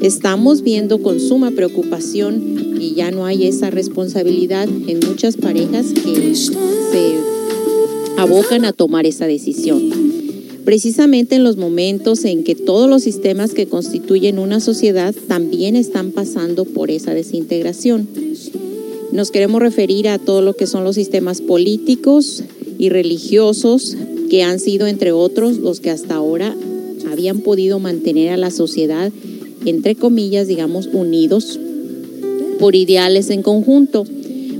estamos 0.00 0.62
viendo 0.62 1.02
con 1.02 1.18
suma 1.18 1.50
preocupación 1.50 2.76
que 2.78 2.92
ya 2.92 3.10
no 3.10 3.26
hay 3.26 3.46
esa 3.48 3.70
responsabilidad 3.70 4.68
en 4.86 5.00
muchas 5.08 5.36
parejas 5.36 5.86
que 5.92 6.34
se 6.36 7.16
abocan 8.16 8.64
a 8.64 8.72
tomar 8.72 9.06
esa 9.06 9.26
decisión. 9.26 10.01
Precisamente 10.64 11.34
en 11.34 11.44
los 11.44 11.56
momentos 11.56 12.24
en 12.24 12.44
que 12.44 12.54
todos 12.54 12.88
los 12.88 13.02
sistemas 13.02 13.52
que 13.52 13.66
constituyen 13.66 14.38
una 14.38 14.60
sociedad 14.60 15.14
también 15.26 15.74
están 15.74 16.12
pasando 16.12 16.64
por 16.64 16.90
esa 16.90 17.14
desintegración. 17.14 18.06
Nos 19.10 19.30
queremos 19.30 19.60
referir 19.60 20.08
a 20.08 20.18
todo 20.18 20.40
lo 20.40 20.54
que 20.54 20.66
son 20.66 20.84
los 20.84 20.94
sistemas 20.94 21.40
políticos 21.40 22.44
y 22.78 22.88
religiosos, 22.88 23.96
que 24.30 24.42
han 24.42 24.58
sido, 24.58 24.86
entre 24.86 25.12
otros, 25.12 25.58
los 25.58 25.80
que 25.80 25.90
hasta 25.90 26.14
ahora 26.14 26.56
habían 27.10 27.40
podido 27.40 27.78
mantener 27.78 28.30
a 28.30 28.36
la 28.36 28.50
sociedad, 28.50 29.12
entre 29.66 29.96
comillas, 29.96 30.46
digamos, 30.46 30.88
unidos 30.92 31.58
por 32.58 32.74
ideales 32.74 33.28
en 33.30 33.42
conjunto. 33.42 34.04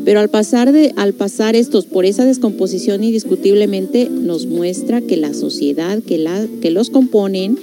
Pero 0.04 0.20
al 0.20 0.30
pasar, 0.30 0.72
de, 0.72 0.92
al 0.96 1.14
pasar 1.14 1.54
estos 1.54 1.86
por 1.86 2.04
esa 2.04 2.24
descomposición 2.24 3.04
indiscutiblemente 3.04 4.08
nos 4.10 4.46
muestra 4.46 5.00
que 5.00 5.16
la 5.16 5.32
sociedad 5.32 6.02
que, 6.02 6.18
la, 6.18 6.46
que 6.60 6.70
los 6.70 6.90
componen 6.90 7.58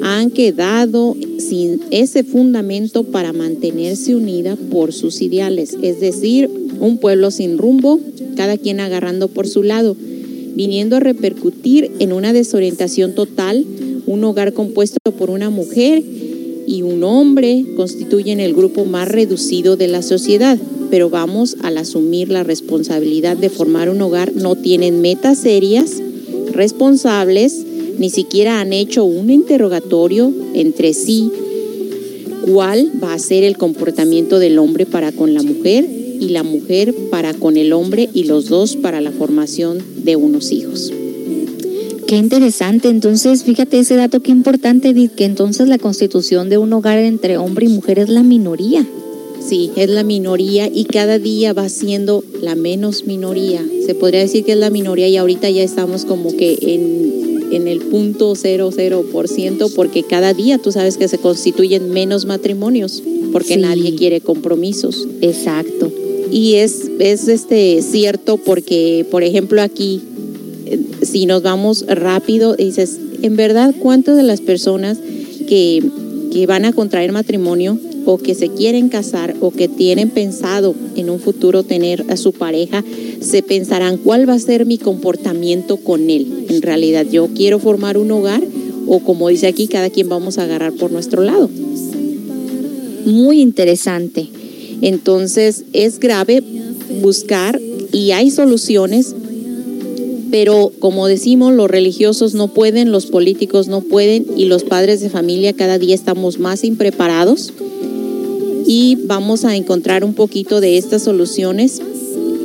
han 0.00 0.30
quedado 0.30 1.16
sin 1.38 1.80
ese 1.90 2.24
fundamento 2.24 3.04
para 3.04 3.32
mantenerse 3.32 4.14
unida 4.14 4.56
por 4.70 4.92
sus 4.92 5.22
ideales, 5.22 5.76
es 5.82 6.00
decir, 6.00 6.50
un 6.80 6.98
pueblo 6.98 7.30
sin 7.30 7.58
rumbo, 7.58 8.00
cada 8.36 8.58
quien 8.58 8.80
agarrando 8.80 9.28
por 9.28 9.46
su 9.46 9.62
lado, 9.62 9.96
viniendo 10.54 10.96
a 10.96 11.00
repercutir 11.00 11.90
en 11.98 12.12
una 12.12 12.32
desorientación 12.32 13.14
total, 13.14 13.64
un 14.06 14.24
hogar 14.24 14.52
compuesto 14.52 14.98
por 15.16 15.30
una 15.30 15.50
mujer 15.50 16.02
y 16.66 16.82
un 16.82 17.04
hombre 17.04 17.64
constituyen 17.76 18.40
el 18.40 18.54
grupo 18.54 18.84
más 18.84 19.08
reducido 19.08 19.76
de 19.76 19.88
la 19.88 20.02
sociedad, 20.02 20.58
pero 20.90 21.10
vamos 21.10 21.56
al 21.62 21.78
asumir 21.78 22.30
la 22.30 22.44
responsabilidad 22.44 23.36
de 23.36 23.50
formar 23.50 23.88
un 23.88 24.00
hogar, 24.02 24.32
no 24.34 24.56
tienen 24.56 25.00
metas 25.00 25.38
serias, 25.38 26.02
responsables, 26.52 27.64
ni 27.98 28.10
siquiera 28.10 28.60
han 28.60 28.72
hecho 28.72 29.04
un 29.04 29.30
interrogatorio 29.30 30.32
entre 30.54 30.94
sí. 30.94 31.30
Cuál 32.52 32.90
va 33.02 33.14
a 33.14 33.18
ser 33.18 33.44
el 33.44 33.56
comportamiento 33.56 34.38
del 34.38 34.58
hombre 34.58 34.86
para 34.86 35.12
con 35.12 35.34
la 35.34 35.42
mujer 35.42 35.88
y 36.20 36.28
la 36.28 36.42
mujer 36.42 36.94
para 37.10 37.34
con 37.34 37.56
el 37.56 37.72
hombre 37.72 38.08
y 38.12 38.24
los 38.24 38.48
dos 38.48 38.76
para 38.76 39.00
la 39.00 39.12
formación 39.12 39.78
de 40.04 40.16
unos 40.16 40.52
hijos. 40.52 40.92
Qué 42.12 42.18
interesante. 42.18 42.90
Entonces, 42.90 43.42
fíjate 43.42 43.78
ese 43.78 43.96
dato, 43.96 44.20
qué 44.20 44.32
importante, 44.32 44.92
que 45.16 45.24
entonces 45.24 45.66
la 45.66 45.78
constitución 45.78 46.50
de 46.50 46.58
un 46.58 46.70
hogar 46.74 46.98
entre 46.98 47.38
hombre 47.38 47.64
y 47.64 47.70
mujer 47.70 47.98
es 47.98 48.10
la 48.10 48.22
minoría. 48.22 48.86
Sí, 49.40 49.70
es 49.76 49.88
la 49.88 50.02
minoría 50.02 50.68
y 50.70 50.84
cada 50.84 51.18
día 51.18 51.54
va 51.54 51.70
siendo 51.70 52.22
la 52.42 52.54
menos 52.54 53.06
minoría. 53.06 53.64
Se 53.86 53.94
podría 53.94 54.20
decir 54.20 54.44
que 54.44 54.52
es 54.52 54.58
la 54.58 54.68
minoría 54.68 55.08
y 55.08 55.16
ahorita 55.16 55.48
ya 55.48 55.62
estamos 55.62 56.04
como 56.04 56.36
que 56.36 56.58
en, 56.60 57.50
en 57.50 57.66
el 57.66 57.80
punto 57.80 58.34
cero 58.36 58.68
cero 58.76 59.06
por 59.10 59.26
ciento 59.26 59.70
porque 59.74 60.02
cada 60.02 60.34
día 60.34 60.58
tú 60.58 60.70
sabes 60.70 60.98
que 60.98 61.08
se 61.08 61.16
constituyen 61.16 61.92
menos 61.92 62.26
matrimonios 62.26 63.02
porque 63.32 63.54
Sí. 63.54 63.60
nadie 63.60 63.94
quiere 63.94 64.20
compromisos. 64.20 65.08
Exacto. 65.22 65.90
Y 66.30 66.56
es, 66.56 66.90
es 66.98 67.28
este 67.28 67.80
cierto 67.80 68.36
porque, 68.36 69.06
por 69.10 69.22
ejemplo, 69.22 69.62
aquí, 69.62 70.02
si 71.02 71.26
nos 71.26 71.42
vamos 71.42 71.84
rápido, 71.86 72.54
dices, 72.56 72.98
en 73.22 73.36
verdad, 73.36 73.74
¿cuántas 73.78 74.16
de 74.16 74.22
las 74.22 74.40
personas 74.40 74.98
que, 75.48 75.82
que 76.32 76.46
van 76.46 76.64
a 76.64 76.72
contraer 76.72 77.12
matrimonio 77.12 77.78
o 78.04 78.18
que 78.18 78.34
se 78.34 78.48
quieren 78.48 78.88
casar 78.88 79.36
o 79.40 79.50
que 79.50 79.68
tienen 79.68 80.10
pensado 80.10 80.74
en 80.96 81.08
un 81.10 81.20
futuro 81.20 81.62
tener 81.62 82.04
a 82.08 82.16
su 82.16 82.32
pareja, 82.32 82.84
se 83.20 83.42
pensarán 83.42 83.96
cuál 83.96 84.28
va 84.28 84.34
a 84.34 84.38
ser 84.38 84.66
mi 84.66 84.78
comportamiento 84.78 85.76
con 85.76 86.10
él? 86.10 86.46
En 86.48 86.62
realidad, 86.62 87.06
yo 87.10 87.28
quiero 87.34 87.58
formar 87.58 87.96
un 87.98 88.10
hogar 88.10 88.42
o 88.86 89.00
como 89.00 89.28
dice 89.28 89.46
aquí, 89.46 89.68
cada 89.68 89.90
quien 89.90 90.08
vamos 90.08 90.38
a 90.38 90.44
agarrar 90.44 90.72
por 90.72 90.90
nuestro 90.90 91.22
lado. 91.22 91.48
Muy 93.04 93.40
interesante. 93.40 94.28
Entonces 94.80 95.64
es 95.72 95.98
grave 96.00 96.42
buscar 97.00 97.60
y 97.92 98.10
hay 98.12 98.30
soluciones, 98.30 99.14
pero 100.32 100.72
como 100.78 101.08
decimos, 101.08 101.52
los 101.52 101.70
religiosos 101.70 102.32
no 102.32 102.48
pueden, 102.48 102.90
los 102.90 103.04
políticos 103.04 103.68
no 103.68 103.82
pueden 103.82 104.24
y 104.34 104.46
los 104.46 104.64
padres 104.64 105.02
de 105.02 105.10
familia 105.10 105.52
cada 105.52 105.78
día 105.78 105.94
estamos 105.94 106.38
más 106.38 106.64
impreparados 106.64 107.52
y 108.66 108.96
vamos 109.04 109.44
a 109.44 109.54
encontrar 109.56 110.04
un 110.04 110.14
poquito 110.14 110.62
de 110.62 110.78
estas 110.78 111.02
soluciones. 111.02 111.82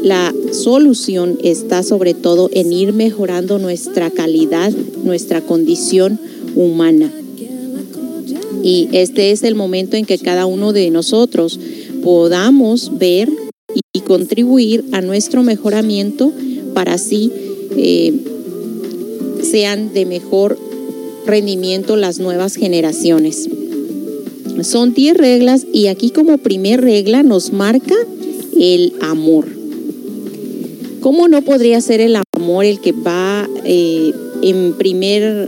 La 0.03 0.35
solución 0.51 1.37
está 1.41 1.81
sobre 1.81 2.13
todo 2.13 2.49
en 2.51 2.73
ir 2.73 2.91
mejorando 2.91 3.57
nuestra 3.57 4.11
calidad, 4.11 4.73
nuestra 5.05 5.39
condición 5.39 6.19
humana. 6.57 7.09
Y 8.63 8.89
este 8.91 9.31
es 9.31 9.43
el 9.43 9.55
momento 9.55 9.95
en 9.95 10.05
que 10.05 10.17
cada 10.17 10.45
uno 10.45 10.73
de 10.73 10.91
nosotros 10.91 11.57
podamos 12.03 12.97
ver 12.97 13.29
y 13.93 14.01
contribuir 14.01 14.83
a 14.91 14.99
nuestro 14.99 15.41
mejoramiento 15.41 16.33
para 16.73 16.95
así 16.95 17.31
sean 19.43 19.93
de 19.93 20.05
mejor 20.05 20.57
rendimiento 21.25 21.95
las 21.95 22.19
nuevas 22.19 22.55
generaciones. 22.55 23.49
Son 24.63 24.93
10 24.93 25.17
reglas 25.17 25.67
y 25.71 25.87
aquí 25.87 26.09
como 26.09 26.37
primer 26.39 26.81
regla 26.81 27.21
nos 27.23 27.53
marca 27.53 27.95
el 28.59 28.93
amor. 29.01 29.45
¿Cómo 30.99 31.27
no 31.27 31.41
podría 31.43 31.79
ser 31.79 32.01
el 32.01 32.17
amor 32.35 32.65
el 32.65 32.79
que 32.79 32.91
va 32.91 33.47
eh, 33.63 34.11
en 34.41 34.73
primera 34.73 35.47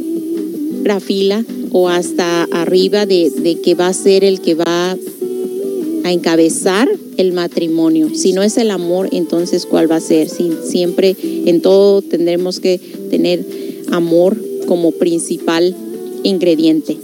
fila 1.00 1.44
o 1.72 1.90
hasta 1.90 2.44
arriba 2.44 3.06
de, 3.06 3.32
de 3.32 3.60
que 3.60 3.74
va 3.74 3.88
a 3.88 3.94
ser 3.94 4.24
el 4.24 4.42
que 4.42 4.54
va 4.56 4.96
a 6.04 6.12
encabezar 6.12 6.88
el 7.20 7.34
matrimonio. 7.34 8.10
Si 8.16 8.34
no 8.34 8.44
es 8.44 8.58
el 8.58 8.72
amor, 8.72 9.10
entonces 9.12 9.66
¿cuál 9.66 9.92
va 9.92 9.98
a 9.98 10.02
ser? 10.02 10.30
Si, 10.30 10.52
siempre 10.64 11.16
en 11.22 11.62
todo 11.62 12.02
tendremos 12.02 12.60
que 12.60 12.80
tener 13.10 13.46
amor 13.92 14.38
como 14.66 14.92
principal 14.92 15.76
ingrediente. 16.24 16.98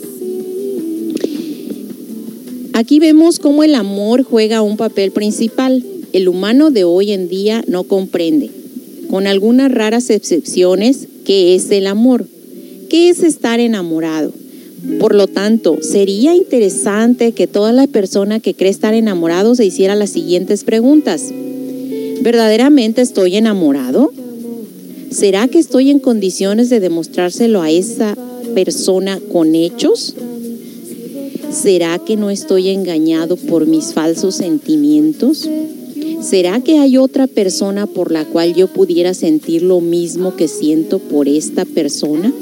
Aquí 2.73 2.99
vemos 2.99 3.39
cómo 3.39 3.63
el 3.63 3.75
amor 3.75 4.23
juega 4.23 4.61
un 4.61 4.77
papel 4.77 5.11
principal. 5.11 5.83
El 6.13 6.27
humano 6.27 6.71
de 6.71 6.83
hoy 6.83 7.11
en 7.11 7.27
día 7.27 7.63
no 7.67 7.83
comprende, 7.83 8.49
con 9.09 9.27
algunas 9.27 9.71
raras 9.71 10.09
excepciones, 10.09 11.07
qué 11.25 11.55
es 11.55 11.71
el 11.71 11.87
amor, 11.87 12.25
qué 12.89 13.09
es 13.09 13.23
estar 13.23 13.59
enamorado. 13.59 14.33
Por 14.99 15.15
lo 15.15 15.27
tanto, 15.27 15.77
sería 15.81 16.35
interesante 16.35 17.31
que 17.31 17.47
toda 17.47 17.73
la 17.73 17.87
persona 17.87 18.39
que 18.39 18.53
cree 18.53 18.71
estar 18.71 18.93
enamorado 18.93 19.55
se 19.55 19.65
hiciera 19.65 19.95
las 19.95 20.11
siguientes 20.11 20.63
preguntas. 20.63 21.31
¿Verdaderamente 22.21 23.01
estoy 23.01 23.35
enamorado? 23.35 24.11
¿Será 25.11 25.47
que 25.47 25.59
estoy 25.59 25.91
en 25.91 25.99
condiciones 25.99 26.69
de 26.69 26.79
demostrárselo 26.79 27.61
a 27.61 27.71
esa 27.71 28.17
persona 28.53 29.19
con 29.31 29.55
hechos? 29.55 30.15
¿Será 31.51 31.99
que 31.99 32.17
no 32.17 32.29
estoy 32.29 32.69
engañado 32.69 33.37
por 33.37 33.65
mis 33.65 33.93
falsos 33.93 34.35
sentimientos? 34.35 35.49
¿Será 36.21 36.59
que 36.59 36.79
hay 36.79 36.97
otra 36.97 37.27
persona 37.27 37.85
por 37.87 38.11
la 38.11 38.25
cual 38.25 38.53
yo 38.55 38.67
pudiera 38.67 39.13
sentir 39.13 39.61
lo 39.61 39.79
mismo 39.79 40.35
que 40.35 40.47
siento 40.47 40.99
por 40.99 41.27
esta 41.27 41.65
persona? 41.65 42.33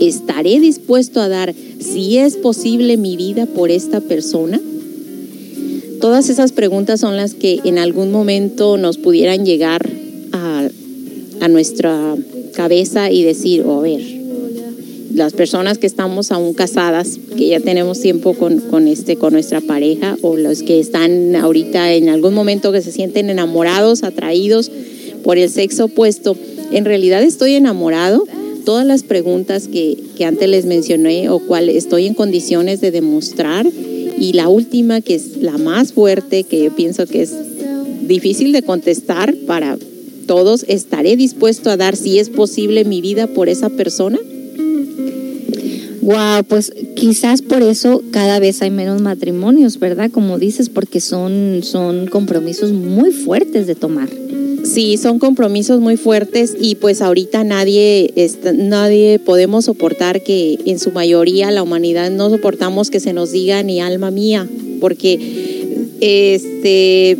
¿Estaré 0.00 0.60
dispuesto 0.60 1.20
a 1.20 1.28
dar, 1.28 1.54
si 1.78 2.16
es 2.16 2.36
posible, 2.36 2.96
mi 2.96 3.16
vida 3.16 3.46
por 3.46 3.70
esta 3.70 4.00
persona? 4.00 4.60
Todas 6.00 6.30
esas 6.30 6.52
preguntas 6.52 7.00
son 7.00 7.16
las 7.18 7.34
que 7.34 7.60
en 7.64 7.78
algún 7.78 8.10
momento 8.10 8.78
nos 8.78 8.96
pudieran 8.96 9.44
llegar 9.44 9.86
a, 10.32 10.68
a 11.40 11.48
nuestra 11.48 12.16
cabeza 12.54 13.10
y 13.10 13.22
decir, 13.22 13.62
oh, 13.66 13.80
a 13.80 13.82
ver, 13.82 14.00
las 15.14 15.34
personas 15.34 15.76
que 15.76 15.86
estamos 15.86 16.30
aún 16.32 16.54
casadas, 16.54 17.18
que 17.36 17.48
ya 17.48 17.60
tenemos 17.60 18.00
tiempo 18.00 18.34
con, 18.34 18.60
con, 18.60 18.88
este, 18.88 19.16
con 19.16 19.34
nuestra 19.34 19.60
pareja, 19.60 20.16
o 20.22 20.36
los 20.36 20.62
que 20.62 20.80
están 20.80 21.36
ahorita 21.36 21.92
en 21.92 22.08
algún 22.08 22.32
momento 22.32 22.72
que 22.72 22.80
se 22.80 22.92
sienten 22.92 23.28
enamorados, 23.28 24.02
atraídos 24.02 24.70
por 25.22 25.36
el 25.36 25.50
sexo 25.50 25.86
opuesto, 25.86 26.36
¿en 26.70 26.84
realidad 26.84 27.22
estoy 27.22 27.54
enamorado? 27.54 28.24
Todas 28.64 28.86
las 28.86 29.02
preguntas 29.02 29.68
que, 29.68 29.98
que 30.16 30.24
antes 30.24 30.48
les 30.48 30.66
mencioné 30.66 31.28
o 31.28 31.38
cuál 31.38 31.68
estoy 31.68 32.06
en 32.06 32.14
condiciones 32.14 32.80
de 32.80 32.90
demostrar 32.90 33.66
y 34.18 34.34
la 34.34 34.48
última 34.48 35.00
que 35.00 35.14
es 35.14 35.38
la 35.38 35.56
más 35.58 35.92
fuerte 35.92 36.44
que 36.44 36.64
yo 36.64 36.76
pienso 36.76 37.06
que 37.06 37.22
es 37.22 37.32
difícil 38.06 38.52
de 38.52 38.62
contestar 38.62 39.34
para 39.46 39.78
todos, 40.26 40.64
¿estaré 40.68 41.16
dispuesto 41.16 41.70
a 41.70 41.76
dar 41.76 41.96
si 41.96 42.18
es 42.18 42.28
posible 42.28 42.84
mi 42.84 43.00
vida 43.00 43.26
por 43.26 43.48
esa 43.48 43.70
persona? 43.70 44.18
Wow, 46.02 46.44
pues 46.48 46.72
quizás 46.96 47.42
por 47.42 47.62
eso 47.62 48.02
cada 48.10 48.38
vez 48.40 48.62
hay 48.62 48.70
menos 48.70 49.00
matrimonios, 49.00 49.78
¿verdad? 49.78 50.10
Como 50.10 50.38
dices, 50.38 50.68
porque 50.68 51.00
son, 51.00 51.60
son 51.62 52.06
compromisos 52.06 52.72
muy 52.72 53.12
fuertes 53.12 53.66
de 53.66 53.74
tomar. 53.74 54.08
Sí, 54.64 54.96
son 54.96 55.18
compromisos 55.18 55.80
muy 55.80 55.96
fuertes 55.96 56.56
y 56.60 56.74
pues 56.74 57.00
ahorita 57.00 57.44
nadie, 57.44 58.12
está, 58.16 58.52
nadie 58.52 59.18
podemos 59.18 59.64
soportar 59.64 60.22
que 60.22 60.58
en 60.66 60.78
su 60.78 60.90
mayoría 60.92 61.50
la 61.50 61.62
humanidad 61.62 62.10
no 62.10 62.30
soportamos 62.30 62.90
que 62.90 63.00
se 63.00 63.12
nos 63.12 63.32
diga 63.32 63.62
ni 63.62 63.80
alma 63.80 64.10
mía, 64.10 64.48
porque 64.80 65.18
este 66.00 67.18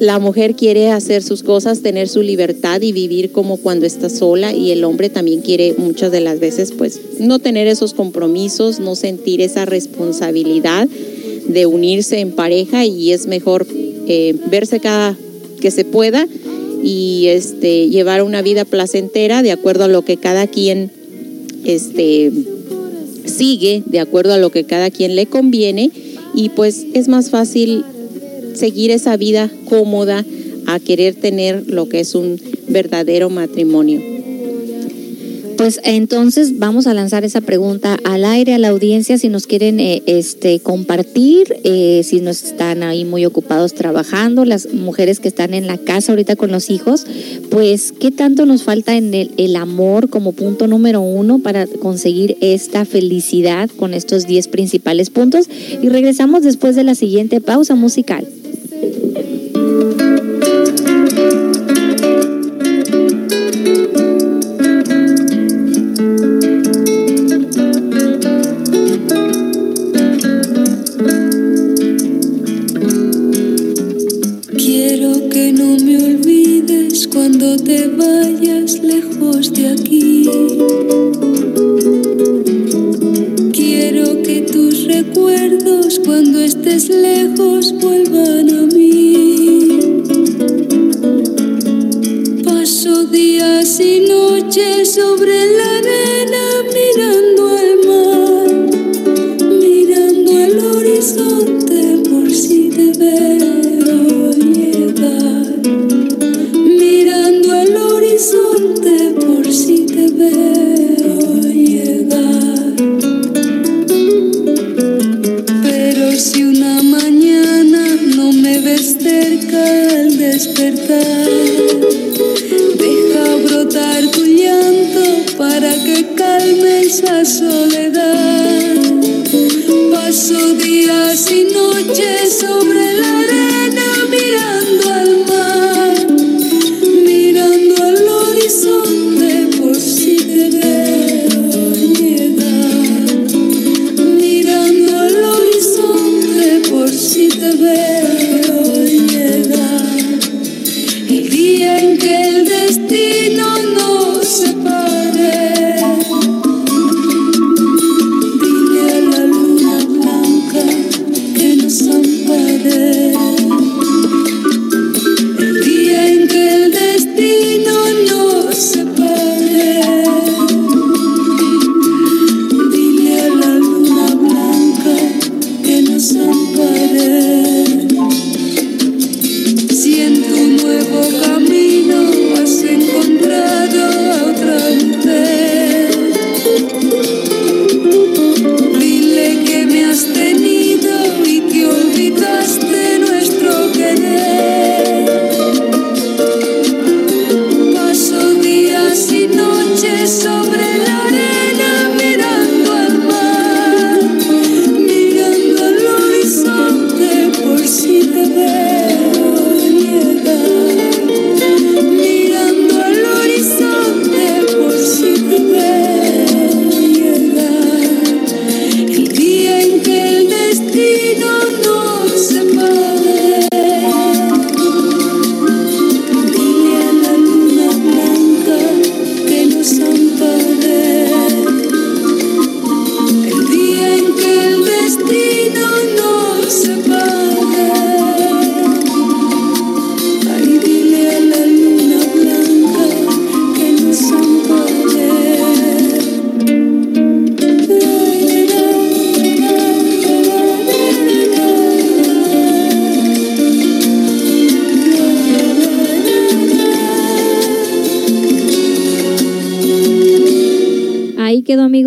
la 0.00 0.18
mujer 0.18 0.54
quiere 0.54 0.90
hacer 0.90 1.22
sus 1.22 1.42
cosas, 1.42 1.82
tener 1.82 2.08
su 2.08 2.22
libertad 2.22 2.80
y 2.80 2.90
vivir 2.90 3.32
como 3.32 3.58
cuando 3.58 3.84
está 3.84 4.08
sola 4.08 4.54
y 4.54 4.70
el 4.70 4.82
hombre 4.84 5.10
también 5.10 5.42
quiere 5.42 5.74
muchas 5.76 6.10
de 6.10 6.22
las 6.22 6.40
veces 6.40 6.72
pues 6.72 6.98
no 7.20 7.38
tener 7.38 7.66
esos 7.66 7.92
compromisos, 7.92 8.80
no 8.80 8.94
sentir 8.94 9.42
esa 9.42 9.66
responsabilidad 9.66 10.88
de 11.46 11.66
unirse 11.66 12.18
en 12.20 12.32
pareja 12.32 12.86
y 12.86 13.12
es 13.12 13.26
mejor 13.26 13.66
eh, 14.08 14.34
verse 14.50 14.80
cada 14.80 15.18
que 15.60 15.70
se 15.70 15.84
pueda 15.84 16.26
y 16.82 17.26
este 17.28 17.88
llevar 17.88 18.22
una 18.22 18.42
vida 18.42 18.64
placentera 18.64 19.42
de 19.42 19.52
acuerdo 19.52 19.84
a 19.84 19.88
lo 19.88 20.02
que 20.02 20.16
cada 20.16 20.46
quien 20.46 20.90
este 21.64 22.32
sigue 23.26 23.82
de 23.86 24.00
acuerdo 24.00 24.32
a 24.32 24.38
lo 24.38 24.50
que 24.50 24.64
cada 24.64 24.90
quien 24.90 25.16
le 25.16 25.26
conviene 25.26 25.90
y 26.34 26.50
pues 26.50 26.86
es 26.94 27.08
más 27.08 27.30
fácil 27.30 27.84
seguir 28.54 28.90
esa 28.90 29.16
vida 29.16 29.50
cómoda 29.68 30.24
a 30.66 30.78
querer 30.78 31.14
tener 31.14 31.64
lo 31.66 31.88
que 31.88 32.00
es 32.00 32.14
un 32.14 32.40
verdadero 32.68 33.30
matrimonio. 33.30 34.19
Pues 35.60 35.78
entonces 35.84 36.58
vamos 36.58 36.86
a 36.86 36.94
lanzar 36.94 37.22
esa 37.22 37.42
pregunta 37.42 37.98
al 38.04 38.24
aire 38.24 38.54
a 38.54 38.58
la 38.58 38.68
audiencia 38.68 39.18
si 39.18 39.28
nos 39.28 39.46
quieren 39.46 39.78
eh, 39.78 40.02
este 40.06 40.58
compartir, 40.60 41.54
eh, 41.64 42.00
si 42.02 42.22
no 42.22 42.30
están 42.30 42.82
ahí 42.82 43.04
muy 43.04 43.26
ocupados 43.26 43.74
trabajando, 43.74 44.46
las 44.46 44.72
mujeres 44.72 45.20
que 45.20 45.28
están 45.28 45.52
en 45.52 45.66
la 45.66 45.76
casa 45.76 46.12
ahorita 46.12 46.34
con 46.34 46.50
los 46.50 46.70
hijos, 46.70 47.04
pues 47.50 47.92
qué 47.92 48.10
tanto 48.10 48.46
nos 48.46 48.62
falta 48.62 48.96
en 48.96 49.12
el, 49.12 49.32
el 49.36 49.54
amor 49.54 50.08
como 50.08 50.32
punto 50.32 50.66
número 50.66 51.02
uno 51.02 51.40
para 51.40 51.66
conseguir 51.66 52.38
esta 52.40 52.86
felicidad 52.86 53.68
con 53.68 53.92
estos 53.92 54.26
10 54.26 54.48
principales 54.48 55.10
puntos 55.10 55.46
y 55.82 55.90
regresamos 55.90 56.42
después 56.42 56.74
de 56.74 56.84
la 56.84 56.94
siguiente 56.94 57.42
pausa 57.42 57.74
musical. 57.74 58.26
Cuando 77.20 77.54
te 77.58 77.86
vayas 77.86 78.78
lejos 78.82 79.52
de 79.52 79.68
aquí. 79.68 79.89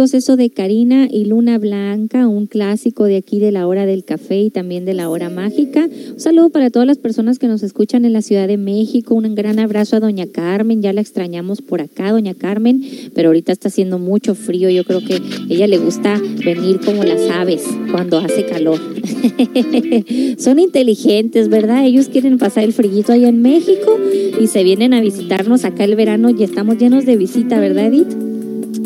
Amigos 0.04 0.14
eso 0.16 0.36
de 0.36 0.50
Karina 0.50 1.08
y 1.10 1.24
Luna 1.24 1.58
Blanca, 1.58 2.28
un 2.28 2.46
clásico 2.46 3.06
de 3.06 3.16
aquí 3.16 3.40
de 3.40 3.54
la 3.54 3.68
hora 3.68 3.86
del 3.86 4.04
café 4.04 4.42
y 4.42 4.50
también 4.50 4.84
de 4.84 4.94
la 4.94 5.08
hora 5.08 5.30
mágica. 5.30 5.88
Un 6.12 6.20
saludo 6.20 6.50
para 6.50 6.70
todas 6.70 6.86
las 6.86 6.98
personas 6.98 7.40
que 7.40 7.48
nos 7.48 7.64
escuchan 7.64 8.04
en 8.04 8.12
la 8.12 8.22
Ciudad 8.22 8.50
de 8.50 8.58
México. 8.58 9.16
Un 9.16 9.34
gran 9.34 9.60
abrazo 9.60 9.96
a 9.96 10.02
Doña 10.02 10.26
Carmen, 10.28 10.82
ya 10.82 10.92
la 10.92 11.00
extrañamos 11.00 11.62
por 11.62 11.80
acá, 11.80 12.12
Doña 12.12 12.34
Carmen, 12.34 12.84
pero 13.16 13.30
ahorita 13.30 13.54
está 13.54 13.70
haciendo 13.70 13.98
mucho 13.98 14.36
frío. 14.36 14.70
Yo 14.70 14.84
creo 14.84 15.00
que 15.06 15.22
ella 15.50 15.68
le 15.68 15.78
gusta 15.78 16.20
venir 16.44 16.82
como 16.84 17.06
las 17.06 17.30
aves 17.30 17.64
cuando 17.90 18.18
hace 18.18 18.46
calor. 18.46 18.80
Son 20.38 20.60
inteligentes, 20.60 21.48
¿verdad? 21.48 21.86
Ellos 21.86 22.10
quieren 22.10 22.38
pasar 22.40 22.66
el 22.66 22.74
frío 22.74 23.06
allá 23.08 23.30
en 23.30 23.42
México 23.42 23.98
y 24.42 24.48
se 24.48 24.66
vienen 24.66 24.94
a 24.94 25.00
visitarnos 25.00 25.64
acá 25.64 25.86
el 25.86 25.96
verano 25.96 26.30
y 26.30 26.44
estamos 26.44 26.78
llenos 26.78 27.06
de 27.06 27.16
visita, 27.16 27.62
¿verdad, 27.62 27.86
Edith? 27.86 28.33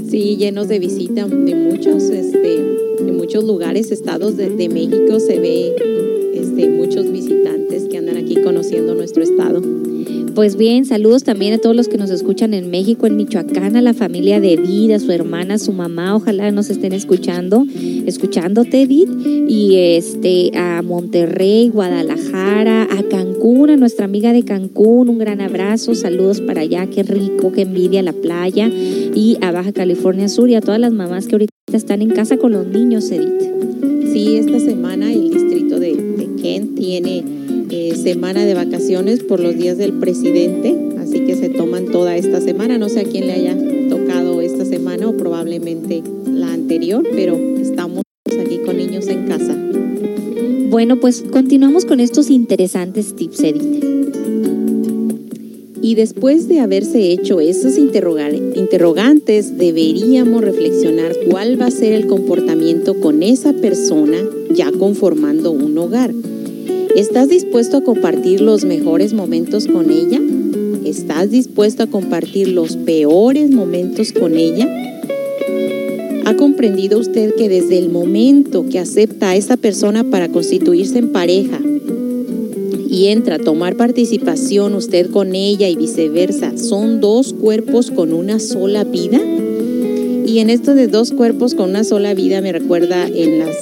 Sí, 0.10 0.38
llenos 0.38 0.70
de 0.70 0.80
visita 0.80 1.28
de 1.28 1.54
muchos, 1.54 2.04
este, 2.04 2.64
de 3.04 3.12
muchos 3.12 3.44
lugares, 3.44 3.92
estados 3.92 4.38
de, 4.38 4.50
de 4.50 4.70
México 4.70 5.20
se 5.20 5.38
ve 5.38 5.76
este, 6.34 6.70
muchos 6.70 7.12
visitantes 7.12 7.90
que 7.90 7.98
andan 7.98 8.16
aquí 8.16 8.42
conociendo 8.42 8.96
nuestro 8.96 9.22
estado. 9.22 9.62
Pues 10.38 10.56
bien, 10.56 10.86
saludos 10.86 11.24
también 11.24 11.56
a 11.56 11.58
todos 11.58 11.76
los 11.76 11.88
que 11.88 11.98
nos 11.98 12.12
escuchan 12.12 12.54
en 12.54 12.70
México, 12.70 13.08
en 13.08 13.16
Michoacán, 13.16 13.76
a 13.76 13.82
la 13.82 13.96
familia 13.96 14.40
de 14.40 14.54
Edith, 14.54 14.92
a 14.92 15.00
su 15.00 15.12
hermana, 15.12 15.56
a 15.56 15.58
su 15.58 15.74
mamá, 15.74 16.16
ojalá 16.16 16.52
nos 16.52 16.70
estén 16.70 16.94
escuchando, 16.94 17.66
escuchándote 18.06 18.84
Edith, 18.84 19.10
y 19.26 19.78
este 19.78 20.56
a 20.56 20.84
Monterrey, 20.84 21.70
Guadalajara, 21.70 22.84
a 22.84 23.02
Cancún, 23.10 23.72
a 23.72 23.78
nuestra 23.78 24.06
amiga 24.06 24.32
de 24.32 24.44
Cancún, 24.44 25.10
un 25.10 25.18
gran 25.18 25.42
abrazo, 25.42 25.96
saludos 25.96 26.40
para 26.42 26.62
allá, 26.62 26.86
qué 26.86 27.02
rico, 27.02 27.52
qué 27.52 27.64
envidia 27.64 28.04
la 28.04 28.14
playa, 28.14 28.70
y 28.70 29.40
a 29.42 29.52
Baja 29.52 29.72
California 29.72 30.30
Sur 30.30 30.52
y 30.52 30.54
a 30.54 30.62
todas 30.62 30.80
las 30.80 30.94
mamás 30.94 31.26
que 31.26 31.34
ahorita 31.34 31.52
están 31.74 32.04
en 32.04 32.12
casa 32.12 32.38
con 32.38 32.52
los 32.52 32.68
niños, 32.68 33.10
Edith. 33.10 34.14
Sí, 34.14 34.36
esta 34.36 34.60
semana 34.60 35.12
el 35.12 35.32
distrito 35.32 35.80
de, 35.80 35.96
de 35.96 36.36
Kent 36.40 36.78
tiene 36.78 37.47
eh, 37.70 37.96
semana 37.96 38.46
de 38.46 38.54
vacaciones 38.54 39.24
por 39.24 39.40
los 39.40 39.58
días 39.58 39.78
del 39.78 39.94
presidente, 39.94 40.76
así 41.00 41.22
que 41.22 41.36
se 41.36 41.50
toman 41.50 41.86
toda 41.86 42.16
esta 42.16 42.42
semana. 42.42 42.78
No 42.78 42.90
sé 42.90 43.02
a 43.02 43.04
quién 43.04 43.28
le 43.28 43.34
haya 43.34 43.58
tocado 43.90 44.42
esta 44.42 44.66
semana 44.66 45.10
o 45.10 45.18
probablemente 45.18 46.04
la 46.32 46.54
anterior, 46.54 47.04
pero 47.14 47.36
estamos 47.60 48.02
aquí 48.40 48.60
con 48.66 48.78
niños 48.78 49.08
en 49.08 49.26
casa. 49.28 49.56
Bueno, 50.70 51.00
pues 51.00 51.24
continuamos 51.32 51.86
con 51.86 52.00
estos 52.00 52.30
interesantes 52.30 53.16
tips, 53.16 53.40
Edith. 53.44 53.84
Y 55.82 55.96
después 55.96 56.50
de 56.50 56.60
haberse 56.60 57.12
hecho 57.12 57.40
esos 57.40 57.78
interroga- 57.78 58.34
interrogantes, 58.34 59.58
deberíamos 59.58 60.42
reflexionar 60.42 61.14
cuál 61.30 61.60
va 61.60 61.68
a 61.68 61.72
ser 61.72 61.94
el 61.94 62.08
comportamiento 62.08 63.00
con 63.00 63.24
esa 63.24 63.54
persona 63.54 64.18
ya 64.54 64.72
conformando 64.72 65.52
un 65.52 65.78
hogar. 65.78 66.14
¿Estás 66.98 67.30
dispuesto 67.30 67.78
a 67.78 67.84
compartir 67.84 68.42
los 68.42 68.66
mejores 68.66 69.14
momentos 69.14 69.68
con 69.68 69.92
ella? 69.92 70.20
¿Estás 70.84 71.30
dispuesto 71.30 71.84
a 71.84 71.86
compartir 71.86 72.48
los 72.48 72.76
peores 72.76 73.52
momentos 73.52 74.12
con 74.12 74.36
ella? 74.36 74.68
¿Ha 76.26 76.36
comprendido 76.36 76.98
usted 76.98 77.36
que 77.36 77.50
desde 77.50 77.78
el 77.78 77.92
momento 77.92 78.66
que 78.68 78.80
acepta 78.80 79.30
a 79.30 79.36
esa 79.36 79.58
persona 79.58 80.06
para 80.06 80.30
constituirse 80.30 80.98
en 80.98 81.12
pareja 81.12 81.62
y 82.90 83.10
entra 83.10 83.36
a 83.36 83.40
tomar 83.40 83.76
participación 83.76 84.74
usted 84.74 85.12
con 85.12 85.36
ella 85.36 85.70
y 85.70 85.76
viceversa, 85.76 86.58
son 86.58 87.00
dos 87.00 87.32
cuerpos 87.32 87.92
con 87.92 88.12
una 88.12 88.40
sola 88.40 88.84
vida? 88.86 89.22
Y 90.26 90.40
en 90.40 90.50
esto 90.50 90.74
de 90.74 90.88
dos 90.88 91.12
cuerpos 91.12 91.54
con 91.54 91.70
una 91.70 91.84
sola 91.84 92.16
vida 92.16 92.42
me 92.42 92.52
recuerda 92.52 93.06
en 93.06 93.38
las 93.38 93.56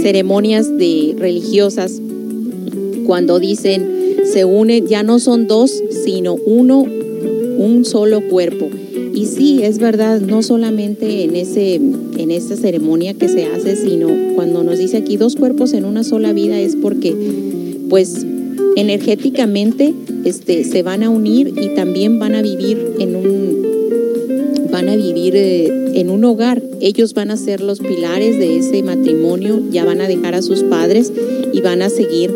ceremonias 0.00 0.78
de 0.78 1.16
religiosas 1.18 2.00
cuando 3.08 3.40
dicen 3.40 3.88
se 4.30 4.44
unen, 4.44 4.86
ya 4.86 5.02
no 5.02 5.18
son 5.18 5.46
dos, 5.46 5.82
sino 6.04 6.34
uno, 6.34 6.82
un 6.82 7.86
solo 7.86 8.20
cuerpo. 8.28 8.68
Y 9.14 9.24
sí, 9.24 9.62
es 9.62 9.78
verdad, 9.78 10.20
no 10.20 10.42
solamente 10.42 11.24
en, 11.24 11.34
ese, 11.34 11.76
en 11.76 12.30
esta 12.30 12.54
ceremonia 12.54 13.14
que 13.14 13.30
se 13.30 13.46
hace, 13.46 13.76
sino 13.76 14.08
cuando 14.34 14.62
nos 14.62 14.78
dice 14.78 14.98
aquí 14.98 15.16
dos 15.16 15.36
cuerpos 15.36 15.72
en 15.72 15.86
una 15.86 16.04
sola 16.04 16.34
vida 16.34 16.60
es 16.60 16.76
porque 16.76 17.16
pues 17.88 18.26
energéticamente 18.76 19.94
este, 20.26 20.64
se 20.64 20.82
van 20.82 21.02
a 21.02 21.08
unir 21.08 21.54
y 21.58 21.70
también 21.74 22.18
van 22.18 22.34
a 22.34 22.42
vivir 22.42 22.78
en 22.98 23.16
un 23.16 23.68
van 24.70 24.90
a 24.90 24.96
vivir 24.96 25.34
eh, 25.34 25.92
en 25.94 26.10
un 26.10 26.24
hogar. 26.24 26.62
Ellos 26.82 27.14
van 27.14 27.30
a 27.30 27.38
ser 27.38 27.62
los 27.62 27.78
pilares 27.78 28.38
de 28.38 28.58
ese 28.58 28.82
matrimonio, 28.82 29.62
ya 29.70 29.86
van 29.86 30.02
a 30.02 30.08
dejar 30.08 30.34
a 30.34 30.42
sus 30.42 30.62
padres 30.62 31.10
y 31.54 31.62
van 31.62 31.80
a 31.80 31.88
seguir 31.88 32.30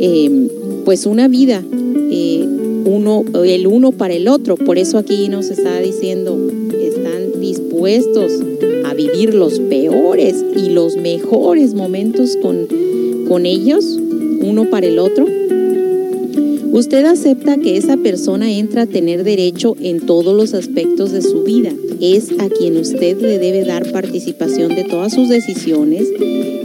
eh, 0.00 0.48
pues 0.84 1.06
una 1.06 1.28
vida 1.28 1.62
eh, 2.10 2.44
uno 2.84 3.22
el 3.44 3.66
uno 3.66 3.92
para 3.92 4.14
el 4.14 4.28
otro. 4.28 4.56
Por 4.56 4.78
eso 4.78 4.98
aquí 4.98 5.28
nos 5.28 5.50
está 5.50 5.78
diciendo 5.80 6.36
están 6.80 7.40
dispuestos 7.40 8.32
a 8.84 8.94
vivir 8.94 9.34
los 9.34 9.58
peores 9.60 10.44
y 10.56 10.70
los 10.70 10.96
mejores 10.96 11.74
momentos 11.74 12.36
con, 12.42 12.66
con 13.28 13.46
ellos, 13.46 13.98
uno 14.40 14.68
para 14.70 14.86
el 14.86 14.98
otro. 14.98 15.26
Usted 16.72 17.04
acepta 17.04 17.58
que 17.58 17.76
esa 17.76 17.96
persona 17.96 18.50
entra 18.50 18.82
a 18.82 18.86
tener 18.86 19.24
derecho 19.24 19.76
en 19.80 20.06
todos 20.06 20.36
los 20.36 20.54
aspectos 20.54 21.10
de 21.10 21.20
su 21.20 21.42
vida. 21.42 21.72
Es 22.00 22.30
a 22.38 22.48
quien 22.48 22.76
usted 22.76 23.20
le 23.20 23.40
debe 23.40 23.64
dar 23.64 23.90
participación 23.90 24.76
de 24.76 24.84
todas 24.84 25.12
sus 25.12 25.28
decisiones. 25.28 26.08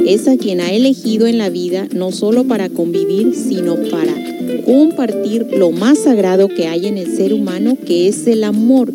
Es 0.06 0.28
a 0.28 0.38
quien 0.38 0.62
ha 0.62 0.72
elegido 0.72 1.26
en 1.26 1.40
la 1.40 1.50
vida 1.50 1.88
no 1.92 2.12
solo 2.12 2.44
para 2.44 2.70
convivir, 2.70 3.34
sino 3.34 3.78
para 3.90 4.14
compartir 4.64 5.48
lo 5.58 5.72
más 5.72 6.00
sagrado 6.00 6.50
que 6.50 6.68
hay 6.68 6.86
en 6.86 7.00
el 7.00 7.16
ser 7.16 7.34
humano, 7.34 7.76
que 7.84 8.08
es 8.08 8.28
el 8.28 8.44
amor. 8.44 8.94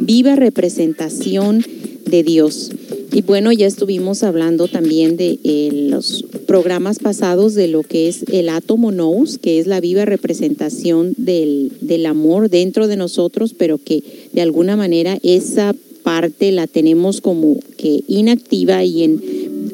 Viva 0.00 0.36
representación 0.36 1.62
de 2.06 2.22
Dios. 2.22 2.70
Y 3.12 3.22
bueno, 3.22 3.52
ya 3.52 3.66
estuvimos 3.66 4.22
hablando 4.22 4.68
también 4.68 5.16
de 5.16 5.38
eh, 5.44 5.70
los 5.90 6.24
programas 6.46 6.98
pasados 6.98 7.54
de 7.54 7.68
lo 7.68 7.82
que 7.82 8.08
es 8.08 8.24
el 8.32 8.48
átomo 8.48 8.92
nous, 8.92 9.38
que 9.38 9.58
es 9.58 9.66
la 9.66 9.80
viva 9.80 10.04
representación 10.04 11.12
del, 11.16 11.72
del 11.80 12.06
amor 12.06 12.48
dentro 12.50 12.86
de 12.88 12.96
nosotros, 12.96 13.54
pero 13.56 13.78
que 13.78 14.02
de 14.32 14.40
alguna 14.42 14.76
manera 14.76 15.18
esa 15.22 15.74
parte 16.02 16.52
la 16.52 16.66
tenemos 16.66 17.20
como 17.20 17.56
que 17.76 18.02
inactiva 18.06 18.84
y 18.84 19.02
en 19.02 19.20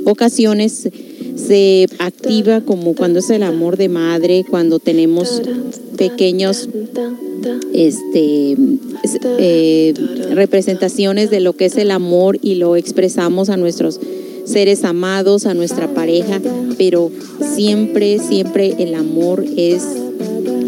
ocasiones 0.07 0.89
se 1.36 1.86
activa 1.99 2.61
como 2.62 2.94
cuando 2.94 3.19
es 3.19 3.31
el 3.31 3.43
amor 3.43 3.77
de 3.77 3.89
madre, 3.89 4.44
cuando 4.49 4.78
tenemos 4.78 5.43
pequeños 5.97 6.69
este, 7.73 8.53
es- 8.53 9.19
eh, 9.39 9.94
representaciones 10.31 11.31
de 11.31 11.40
lo 11.40 11.53
que 11.55 11.66
es 11.66 11.77
el 11.77 11.90
amor 11.90 12.39
y 12.43 12.55
lo 12.57 12.77
expresamos 12.77 13.49
a 13.51 13.57
nuestros 13.57 14.01
seres 14.52 14.84
amados, 14.84 15.46
a 15.46 15.54
nuestra 15.54 15.92
pareja, 15.94 16.40
pero 16.78 17.10
siempre, 17.54 18.18
siempre 18.18 18.74
el 18.78 18.94
amor 18.94 19.44
es 19.56 19.82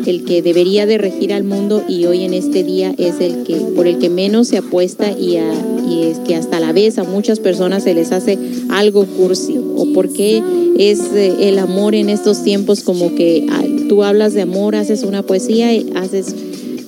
el 0.07 0.25
que 0.25 0.43
debería 0.43 0.87
de 0.87 0.99
regir 0.99 1.33
al 1.33 1.45
mundo 1.45 1.83
y 1.89 2.05
hoy 2.07 2.25
en 2.25 2.35
este 2.35 2.63
día 2.63 2.95
es 2.99 3.21
el 3.21 3.45
que 3.45 3.57
por 3.75 3.87
el 3.87 3.99
que 3.99 4.11
menos 4.11 4.49
se 4.49 4.59
apuesta 4.59 5.11
y, 5.11 5.37
es 5.37 6.19
que 6.27 6.35
hasta 6.35 6.61
la 6.61 6.73
vez 6.73 6.99
a 6.99 7.05
muchas 7.05 7.41
personas 7.41 7.85
se 7.85 7.95
les 7.95 8.13
hace 8.13 8.39
algo 8.69 9.05
cursi. 9.07 9.59
O 9.77 9.93
porque 9.93 10.43
es 10.79 11.01
eh, 11.15 11.49
el 11.49 11.59
amor 11.59 11.95
en 11.95 12.09
estos 12.09 12.43
tiempos 12.43 12.83
como 12.83 13.15
que 13.15 13.47
ah, 13.51 13.65
tú 13.89 14.03
hablas 14.03 14.35
de 14.35 14.43
amor, 14.43 14.77
haces 14.77 15.03
una 15.03 15.23
poesía, 15.23 15.73
y 15.75 15.93
haces 15.95 16.35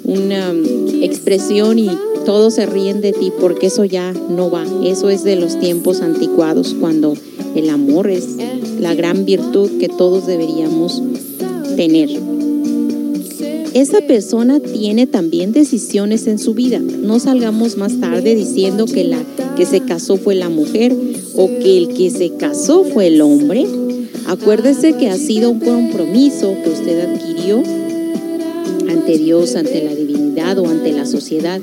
una 0.05 0.53
expresión 1.27 1.77
y 1.81 1.91
todos 2.25 2.55
se 2.55 2.67
ríen 2.67 3.01
de 3.01 3.13
ti 3.13 3.33
porque 3.41 3.67
eso 3.67 3.85
ya 3.85 4.13
no 4.13 4.49
va. 4.49 4.65
Eso 4.85 5.11
es 5.11 5.25
de 5.25 5.35
los 5.35 5.59
tiempos 5.59 6.01
anticuados 6.01 6.77
cuando 6.79 7.15
el 7.57 7.69
amor 7.69 8.09
es 8.09 8.29
la 8.79 8.95
gran 8.95 9.25
virtud 9.25 9.69
que 9.81 9.89
todos 9.89 10.29
deberíamos 10.29 11.03
tener. 11.75 12.11
Esa 13.75 14.03
persona 14.03 14.61
tiene 14.61 15.09
también 15.09 15.51
decisiones 15.51 16.29
en 16.29 16.39
su 16.39 16.55
vida. 16.55 16.79
No 16.79 17.19
salgamos 17.19 17.77
más 17.77 17.99
tarde 17.99 18.37
diciendo 18.37 18.87
que 18.87 19.03
la 19.03 19.19
que 19.57 19.67
se 19.67 19.81
casó 19.81 20.19
fue 20.19 20.37
la 20.37 20.49
mujer 20.49 20.95
o 21.35 21.49
que 21.49 21.77
el 21.77 21.89
que 21.89 22.11
se 22.11 22.37
casó 22.37 22.85
fue 22.85 23.09
el 23.09 23.21
hombre. 23.21 23.67
Acuérdese 24.29 24.93
que 24.93 25.09
ha 25.09 25.17
sido 25.17 25.51
un 25.51 25.59
compromiso 25.59 26.55
que 26.63 26.71
usted 26.71 27.01
adquirió 27.01 27.86
ante 29.07 29.19
Dios, 29.23 29.55
ante 29.55 29.85
la 29.85 29.95
divinidad 29.95 30.59
o 30.59 30.67
ante 30.67 30.91
la 30.91 31.07
sociedad, 31.07 31.61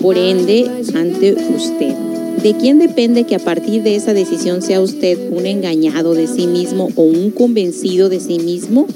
por 0.00 0.16
ende, 0.16 0.66
ante 0.94 1.34
usted. 1.34 1.94
¿De 2.42 2.54
quién 2.54 2.78
depende 2.78 3.24
que 3.24 3.34
a 3.34 3.38
partir 3.38 3.82
de 3.82 3.96
esa 3.96 4.14
decisión 4.14 4.62
sea 4.62 4.80
usted 4.80 5.30
un 5.30 5.44
engañado 5.44 6.14
de 6.14 6.26
sí 6.26 6.46
mismo 6.46 6.88
o 6.96 7.02
un 7.02 7.32
convencido 7.32 8.08
de 8.08 8.18
sí 8.18 8.38
mismo? 8.38 8.86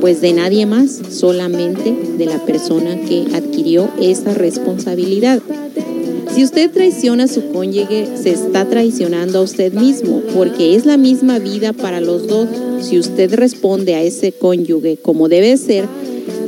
Pues 0.00 0.20
de 0.20 0.32
nadie 0.32 0.64
más, 0.64 1.00
solamente 1.10 1.92
de 2.16 2.26
la 2.26 2.46
persona 2.46 3.00
que 3.00 3.24
adquirió 3.34 3.90
esa 4.00 4.32
responsabilidad. 4.32 5.42
Si 6.32 6.44
usted 6.44 6.70
traiciona 6.70 7.24
a 7.24 7.28
su 7.28 7.50
cónyuge, 7.50 8.16
se 8.16 8.30
está 8.30 8.64
traicionando 8.64 9.40
a 9.40 9.42
usted 9.42 9.72
mismo, 9.72 10.22
porque 10.36 10.76
es 10.76 10.86
la 10.86 10.96
misma 10.96 11.40
vida 11.40 11.72
para 11.72 12.00
los 12.00 12.28
dos. 12.28 12.48
Si 12.80 12.96
usted 12.96 13.34
responde 13.34 13.96
a 13.96 14.02
ese 14.02 14.30
cónyuge 14.30 14.98
como 14.98 15.28
debe 15.28 15.56
ser, 15.56 15.88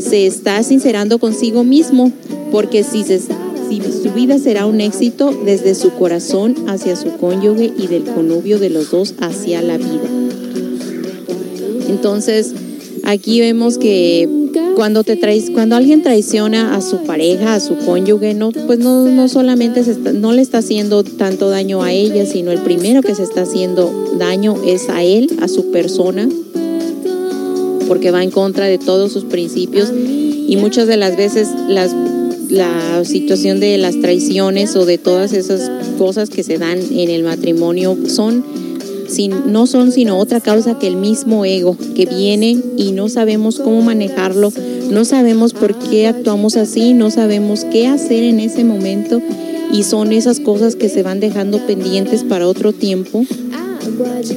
se 0.02 0.26
está 0.26 0.62
sincerando 0.62 1.18
consigo 1.18 1.64
mismo, 1.64 2.12
porque 2.50 2.82
si, 2.84 3.02
se- 3.04 3.20
si 3.20 3.80
su 4.02 4.12
vida 4.14 4.38
será 4.38 4.66
un 4.66 4.80
éxito 4.80 5.32
desde 5.44 5.74
su 5.74 5.90
corazón 5.92 6.54
hacia 6.68 6.96
su 6.96 7.12
cónyuge 7.16 7.72
y 7.78 7.86
del 7.86 8.04
connubio 8.04 8.58
de 8.58 8.70
los 8.70 8.90
dos 8.90 9.14
hacia 9.20 9.62
la 9.62 9.78
vida. 9.78 10.02
Entonces, 11.88 12.52
aquí 13.04 13.40
vemos 13.40 13.78
que 13.78 14.28
cuando 14.76 15.04
te 15.04 15.16
trais, 15.16 15.50
cuando 15.50 15.76
alguien 15.76 16.02
traiciona 16.02 16.74
a 16.74 16.80
su 16.80 16.98
pareja, 17.04 17.54
a 17.54 17.60
su 17.60 17.76
cónyuge, 17.76 18.34
no, 18.34 18.50
pues 18.52 18.78
no, 18.78 19.06
no 19.06 19.28
solamente 19.28 19.84
se 19.84 19.92
está- 19.92 20.12
no 20.12 20.32
le 20.32 20.42
está 20.42 20.58
haciendo 20.58 21.04
tanto 21.04 21.48
daño 21.50 21.82
a 21.82 21.92
ella, 21.92 22.26
sino 22.26 22.50
el 22.52 22.58
primero 22.60 23.02
que 23.02 23.14
se 23.14 23.22
está 23.22 23.42
haciendo 23.42 23.90
daño 24.18 24.56
es 24.66 24.88
a 24.88 25.02
él, 25.02 25.30
a 25.40 25.48
su 25.48 25.70
persona, 25.70 26.28
porque 27.92 28.10
va 28.10 28.24
en 28.24 28.30
contra 28.30 28.64
de 28.64 28.78
todos 28.78 29.12
sus 29.12 29.24
principios 29.24 29.92
y 29.92 30.56
muchas 30.56 30.88
de 30.88 30.96
las 30.96 31.14
veces 31.14 31.48
las 31.68 31.94
la 32.48 33.04
situación 33.04 33.60
de 33.60 33.76
las 33.76 34.00
traiciones 34.00 34.76
o 34.76 34.86
de 34.86 34.96
todas 34.96 35.34
esas 35.34 35.70
cosas 35.98 36.30
que 36.30 36.42
se 36.42 36.56
dan 36.56 36.78
en 36.78 37.10
el 37.10 37.22
matrimonio 37.22 37.98
son 38.08 38.46
sin, 39.08 39.52
no 39.52 39.66
son 39.66 39.92
sino 39.92 40.18
otra 40.18 40.40
causa 40.40 40.78
que 40.78 40.86
el 40.86 40.96
mismo 40.96 41.44
ego 41.44 41.76
que 41.94 42.06
viene 42.06 42.56
y 42.78 42.92
no 42.92 43.10
sabemos 43.10 43.58
cómo 43.58 43.82
manejarlo, 43.82 44.50
no 44.90 45.04
sabemos 45.04 45.52
por 45.52 45.74
qué 45.74 46.06
actuamos 46.06 46.56
así, 46.56 46.94
no 46.94 47.10
sabemos 47.10 47.66
qué 47.66 47.88
hacer 47.88 48.22
en 48.22 48.40
ese 48.40 48.64
momento 48.64 49.20
y 49.70 49.82
son 49.82 50.12
esas 50.12 50.40
cosas 50.40 50.76
que 50.76 50.88
se 50.88 51.02
van 51.02 51.20
dejando 51.20 51.58
pendientes 51.66 52.24
para 52.24 52.48
otro 52.48 52.72
tiempo, 52.72 53.26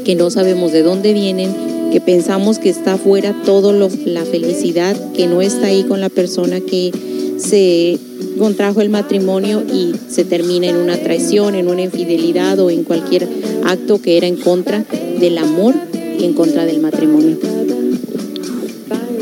que 0.04 0.16
no 0.16 0.30
sabemos 0.30 0.74
de 0.74 0.84
dónde 0.84 1.14
vienen, 1.14 1.75
que 1.96 2.02
pensamos 2.02 2.60
que 2.60 2.68
está 2.68 2.96
afuera 2.96 3.34
todo 3.46 3.72
lo, 3.72 3.90
la 4.04 4.26
felicidad, 4.26 4.98
que 5.14 5.28
no 5.28 5.42
está 5.42 5.68
ahí 5.68 5.86
con 5.86 6.02
la 6.02 6.10
persona 6.10 6.60
que 6.60 6.92
se 7.38 7.98
contrajo 8.38 8.82
el 8.82 8.90
matrimonio 8.90 9.64
y 9.64 9.94
se 10.10 10.26
termina 10.26 10.68
en 10.68 10.76
una 10.76 10.98
traición, 10.98 11.56
en 11.56 11.70
una 11.70 11.84
infidelidad 11.84 12.60
o 12.60 12.70
en 12.70 12.84
cualquier 12.84 13.30
acto 13.64 14.02
que 14.02 14.18
era 14.18 14.28
en 14.28 14.36
contra 14.36 14.84
del 15.22 15.38
amor 15.38 15.74
y 16.20 16.26
en 16.26 16.34
contra 16.34 16.66
del 16.66 16.82
matrimonio. 16.82 17.38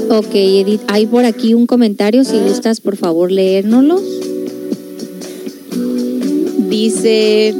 Ok, 0.10 0.34
Edith, 0.34 0.82
hay 0.88 1.06
por 1.06 1.26
aquí 1.26 1.54
un 1.54 1.68
comentario, 1.68 2.24
si 2.24 2.40
gustas, 2.40 2.82
por 2.82 2.98
favor, 2.98 3.32
leérnoslo. 3.32 4.02
Dice, 6.70 7.54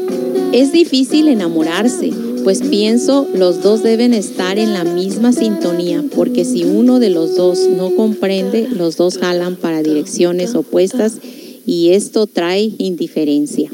es 0.54 0.72
difícil 0.72 1.28
enamorarse, 1.28 2.12
pues 2.44 2.62
pienso 2.62 3.28
los 3.34 3.62
dos 3.62 3.84
deben 3.84 4.14
estar 4.14 4.60
en 4.60 4.74
la 4.74 4.84
misma 4.84 5.32
sintonía, 5.32 6.04
porque 6.14 6.44
si 6.46 6.64
uno 6.64 7.00
de 7.00 7.10
los 7.10 7.36
dos 7.36 7.68
no 7.70 7.96
comprende, 7.96 8.68
los 8.68 8.98
dos 8.98 9.18
jalan 9.18 9.56
para 9.56 9.82
direcciones 9.82 10.54
opuestas 10.56 11.18
y 11.66 11.90
esto 11.90 12.28
trae 12.28 12.72
indiferencia. 12.78 13.70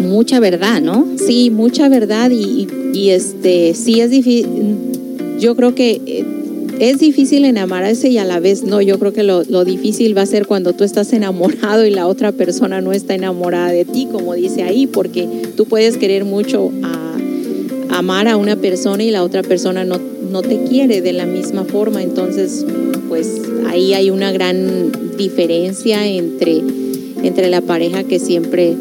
Mucha 0.00 0.38
verdad, 0.38 0.80
¿no? 0.80 1.08
Sí, 1.18 1.50
mucha 1.50 1.88
verdad 1.88 2.30
y, 2.30 2.68
este, 3.10 3.74
sí 3.74 4.00
es 4.00 4.10
difícil, 4.10 4.46
yo 5.38 5.54
creo 5.56 5.74
que 5.74 6.00
eh, 6.06 6.24
es 6.78 6.98
difícil 6.98 7.44
enamorarse 7.44 8.08
y 8.08 8.18
a 8.18 8.24
la 8.24 8.38
vez 8.40 8.62
no, 8.62 8.80
yo 8.80 8.98
creo 8.98 9.12
que 9.12 9.22
lo, 9.22 9.42
lo 9.44 9.64
difícil 9.64 10.16
va 10.16 10.22
a 10.22 10.26
ser 10.26 10.46
cuando 10.46 10.72
tú 10.72 10.84
estás 10.84 11.12
enamorado 11.12 11.84
y 11.84 11.90
la 11.90 12.06
otra 12.06 12.32
persona 12.32 12.80
no 12.80 12.92
está 12.92 13.14
enamorada 13.14 13.70
de 13.70 13.84
ti, 13.84 14.08
como 14.10 14.34
dice 14.34 14.62
ahí, 14.62 14.86
porque 14.86 15.28
tú 15.56 15.66
puedes 15.66 15.96
querer 15.96 16.24
mucho 16.24 16.70
a, 16.82 17.05
amar 17.98 18.28
a 18.28 18.36
una 18.36 18.56
persona 18.56 19.02
y 19.02 19.10
la 19.10 19.22
otra 19.22 19.42
persona 19.42 19.84
no, 19.84 19.98
no 20.30 20.42
te 20.42 20.64
quiere 20.64 21.00
de 21.00 21.12
la 21.12 21.26
misma 21.26 21.64
forma, 21.64 22.02
entonces 22.02 22.64
pues 23.08 23.40
ahí 23.68 23.94
hay 23.94 24.10
una 24.10 24.32
gran 24.32 24.90
diferencia 25.16 26.06
entre, 26.06 26.62
entre 27.22 27.48
la 27.50 27.60
pareja 27.60 28.04
que 28.04 28.18
siempre 28.18 28.74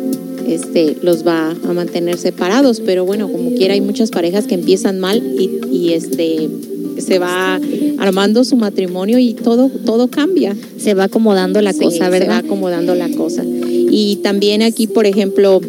este, 0.48 0.98
los 1.02 1.26
va 1.26 1.56
a 1.68 1.74
mantener 1.74 2.18
separados, 2.18 2.80
pero 2.80 3.06
bueno, 3.06 3.32
como 3.32 3.52
quiera 3.56 3.74
hay 3.74 3.82
muchas 3.82 4.12
parejas 4.12 4.46
que 4.46 4.56
empiezan 4.56 5.00
mal 5.00 5.24
y, 5.40 5.60
y, 5.72 5.94
este 5.94 6.50
se 6.98 7.20
va 7.20 7.60
armando 7.98 8.44
su 8.46 8.56
matrimonio 8.56 9.20
y 9.20 9.34
todo 9.34 9.70
todo 9.86 10.08
cambia. 10.08 10.56
Se 10.78 10.94
va 10.94 11.06
acomodando 11.06 11.62
la 11.62 11.74
Sí, 11.74 11.80
cosa, 11.80 11.98
Se 11.98 12.04
va 12.04 12.10
¿verdad? 12.10 12.38
acomodando 12.38 12.96
la 12.96 13.10
cosa. 13.10 13.44
Y 13.46 14.20
también 14.24 14.62
aquí, 14.62 14.88
por 14.88 15.06
ejemplo, 15.06 15.60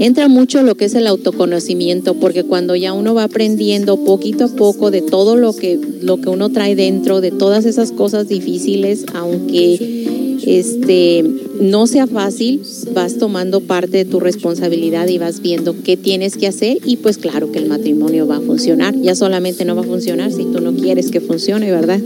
entra 0.00 0.28
mucho 0.28 0.62
lo 0.62 0.74
que 0.74 0.86
es 0.86 0.94
el 0.94 1.06
autoconocimiento, 1.06 2.14
porque 2.14 2.42
cuando 2.42 2.74
ya 2.74 2.92
uno 2.92 3.14
va 3.14 3.24
aprendiendo 3.24 4.04
poquito 4.04 4.46
a 4.46 4.48
poco 4.48 4.90
de 4.90 5.02
todo 5.02 5.36
lo 5.36 5.54
que, 5.54 5.78
lo 6.02 6.20
que 6.20 6.30
uno 6.30 6.48
trae 6.48 6.74
dentro, 6.74 7.20
de 7.20 7.30
todas 7.30 7.66
esas 7.66 7.92
cosas 7.92 8.26
difíciles, 8.26 9.04
aunque 9.14 10.38
este 10.46 11.22
no 11.60 11.86
sea 11.86 12.06
fácil, 12.06 12.62
vas 12.94 13.18
tomando 13.18 13.60
parte 13.60 13.98
de 13.98 14.04
tu 14.06 14.20
responsabilidad 14.20 15.06
y 15.08 15.18
vas 15.18 15.40
viendo 15.42 15.76
qué 15.82 15.98
tienes 15.98 16.38
que 16.38 16.46
hacer 16.46 16.78
y 16.84 16.96
pues 16.96 17.18
claro 17.18 17.52
que 17.52 17.58
el 17.58 17.66
matrimonio 17.66 18.26
va 18.26 18.36
a 18.36 18.40
funcionar. 18.40 18.96
Ya 18.96 19.14
solamente 19.14 19.66
no 19.66 19.76
va 19.76 19.82
a 19.82 19.84
funcionar 19.84 20.32
si 20.32 20.44
tú 20.44 20.60
no 20.60 20.72
quieres 20.72 21.10
que 21.10 21.20
funcione, 21.20 21.70
¿verdad? 21.70 22.00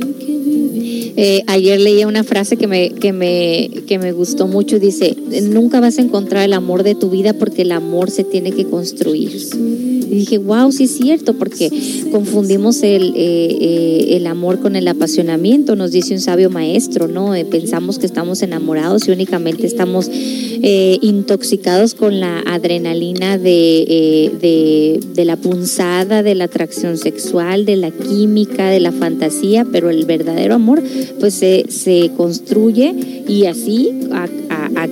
Eh, 1.17 1.43
ayer 1.47 1.81
leía 1.81 2.09
una 2.09 2.25
frase 2.25 2.57
que 2.57 2.67
me, 2.67 2.91
que, 2.91 3.13
me, 3.13 3.71
que 3.87 3.99
me 3.99 4.13
gustó 4.13 4.47
mucho. 4.47 4.79
Dice, 4.79 5.17
nunca 5.43 5.81
vas 5.81 5.99
a 5.99 6.03
encontrar 6.03 6.45
el 6.45 6.53
amor 6.53 6.83
de 6.83 6.95
tu 6.95 7.11
vida 7.11 7.35
porque 7.35 7.63
el 7.63 7.73
amor 7.73 8.11
se 8.11 8.25
tiene 8.25 8.53
que 8.53 8.65
construir. 8.65 9.33
Y 9.35 10.19
dije, 10.19 10.39
wow, 10.39 10.71
sí 10.71 10.85
es 10.85 10.97
cierto, 10.97 11.35
porque 11.35 11.71
confundimos 12.13 12.83
el, 12.83 13.15
eh, 13.17 13.59
eh, 13.61 14.07
el 14.17 14.27
amor 14.27 14.61
con 14.61 14.77
el 14.77 14.87
apasionamiento, 14.87 15.77
nos 15.77 15.93
dice 15.93 16.15
un 16.15 16.21
sabio 16.21 16.51
maestro, 16.51 17.09
¿no? 17.09 17.35
Eh, 17.35 17.45
pensamos 17.45 17.99
que 17.99 18.07
estamos 18.07 18.43
enamorados 18.43 19.09
y 19.09 19.13
únicamente 19.13 19.67
estamos 19.67 20.11
eh, 20.11 20.99
intoxicados 21.03 21.95
con 21.95 22.21
la 22.21 22.41
adrenalina 22.41 23.39
de, 23.39 23.85
eh, 23.89 24.33
de, 24.41 25.01
de 25.15 25.25
la 25.25 25.37
punzada, 25.37 26.23
de 26.23 26.35
la 26.35 26.45
atracción 26.45 26.97
sexual, 26.97 27.65
de 27.65 27.77
la 27.77 27.91
química, 27.91 28.71
de 28.71 28.81
la 28.81 28.93
fantasía, 28.93 29.67
pero 29.71 29.91
el 29.91 30.05
verdadero 30.05 30.55
amor 30.55 30.83
pues 31.21 31.35
se, 31.35 31.67
se 31.69 32.11
construye 32.17 32.95
y 33.27 33.47
así 33.47 33.91
a, 34.13 34.29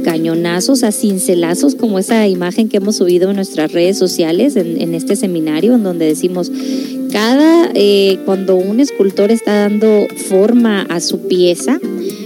cañonazos, 0.05 0.85
a 0.85 0.91
cincelazos, 0.91 1.75
como 1.75 1.99
esa 1.99 2.27
imagen 2.27 2.69
que 2.69 2.79
hemos 2.79 2.97
subido 2.97 3.31
en 3.31 3.37
nuestras 3.37 3.73
redes 3.73 3.99
sociales 3.99 4.57
en, 4.57 4.81
en 4.81 4.95
este 4.95 5.17
seminario, 5.17 5.75
en 5.75 5.83
donde 5.83 6.07
decimos, 6.07 6.51
cada, 7.13 7.71
eh, 7.75 8.19
cuando 8.25 8.57
un 8.57 8.81
escultor 8.81 9.31
está 9.31 9.69
dando 9.69 10.07
forma 10.29 10.83
a 10.83 11.01
su 11.01 11.29
pieza, 11.29 11.79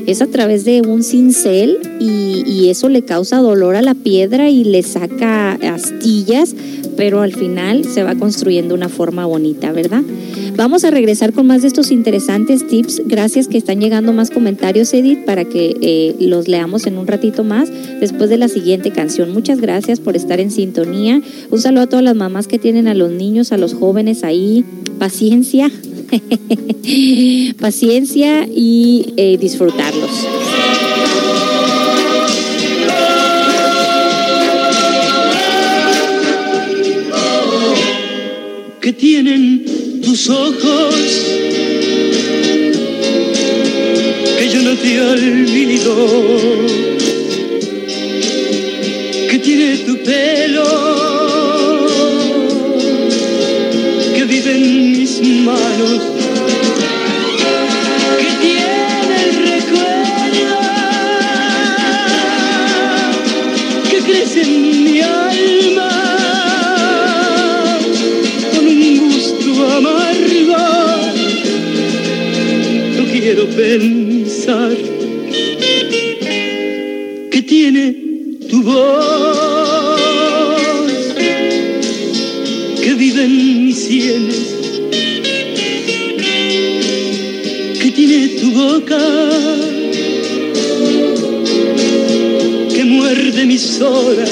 es 0.06 0.22
a 0.22 0.28
través 0.28 0.64
de 0.64 0.82
un 0.82 1.02
cincel 1.02 1.78
y, 1.98 2.44
y 2.46 2.68
eso 2.70 2.88
le 2.88 3.02
causa 3.02 3.38
dolor 3.38 3.74
a 3.74 3.82
la 3.82 3.94
piedra 3.94 4.48
y 4.48 4.62
le 4.62 4.84
saca 4.84 5.54
astillas, 5.54 6.54
pero 6.96 7.20
al 7.20 7.32
final 7.32 7.84
se 7.84 8.02
va 8.02 8.14
construyendo 8.14 8.74
una 8.74 8.88
forma 8.88 9.26
bonita, 9.26 9.72
¿verdad? 9.72 10.02
Vamos 10.56 10.84
a 10.84 10.90
regresar 10.90 11.32
con 11.32 11.46
más 11.46 11.62
de 11.62 11.68
estos 11.68 11.90
interesantes 11.90 12.66
tips. 12.66 13.02
Gracias 13.04 13.46
que 13.46 13.58
están 13.58 13.80
llegando 13.80 14.12
más 14.12 14.30
comentarios, 14.30 14.92
Edith, 14.94 15.24
para 15.24 15.44
que 15.44 15.76
eh, 15.82 16.16
los 16.18 16.48
leamos 16.48 16.86
en 16.86 16.96
un 16.96 17.06
ratito 17.06 17.44
más 17.44 17.70
después 18.00 18.30
de 18.30 18.38
la 18.38 18.48
siguiente 18.48 18.90
canción. 18.90 19.32
Muchas 19.32 19.60
gracias 19.60 20.00
por 20.00 20.16
estar 20.16 20.40
en 20.40 20.50
sintonía. 20.50 21.20
Un 21.50 21.60
saludo 21.60 21.82
a 21.82 21.86
todas 21.86 22.04
las 22.04 22.16
mamás 22.16 22.48
que 22.48 22.58
tienen 22.58 22.88
a 22.88 22.94
los 22.94 23.10
niños, 23.10 23.52
a 23.52 23.58
los 23.58 23.74
jóvenes 23.74 24.24
ahí. 24.24 24.64
Paciencia. 24.98 25.70
Paciencia 27.60 28.46
y 28.46 29.12
eh, 29.16 29.36
disfrutarlos. 29.38 30.26
Tienen 38.98 40.00
tus 40.02 40.28
ojos, 40.28 40.94
que 44.38 44.48
yo 44.52 44.62
no 44.62 44.74
te 44.76 45.00
olvido, 45.00 45.94
que 49.30 49.38
tiene 49.38 49.76
tu 49.78 49.96
pelo, 49.98 50.64
que 54.14 54.24
vive 54.24 54.52
en 54.52 54.92
mis 54.92 55.22
manos, 55.44 56.15
pensar 73.54 74.76
que 77.30 77.42
tiene 77.42 77.94
tu 78.48 78.62
voz, 78.62 80.00
que 82.82 82.94
vive 82.94 83.24
en 83.24 83.66
mis 83.66 83.78
sienes, 83.78 84.54
que 87.80 87.90
tiene 87.90 88.28
tu 88.40 88.50
boca, 88.52 88.98
que 92.74 92.84
muerde 92.84 93.44
mis 93.46 93.80
horas 93.80 94.30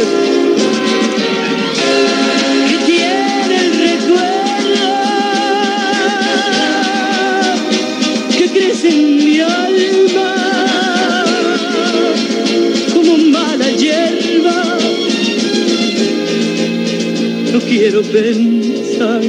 quiero 17.85 18.01
pensar 18.01 19.21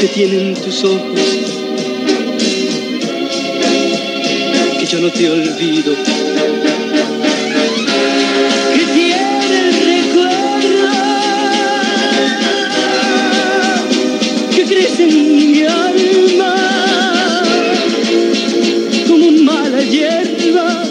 que 0.00 0.06
tienen 0.14 0.54
tus 0.54 0.82
ojos, 0.82 1.20
que 4.78 4.86
yo 4.86 4.98
no 5.00 5.10
te 5.10 5.28
olvido 5.28 5.94
que 8.74 8.84
tiene 8.94 9.58
el 9.60 9.74
recuerdo 9.92 10.88
que 14.56 14.64
crece 14.64 15.02
en 15.02 15.36
mi 15.36 15.62
alma 15.64 16.54
como 19.06 19.30
mala 19.32 19.82
hierba. 19.82 20.82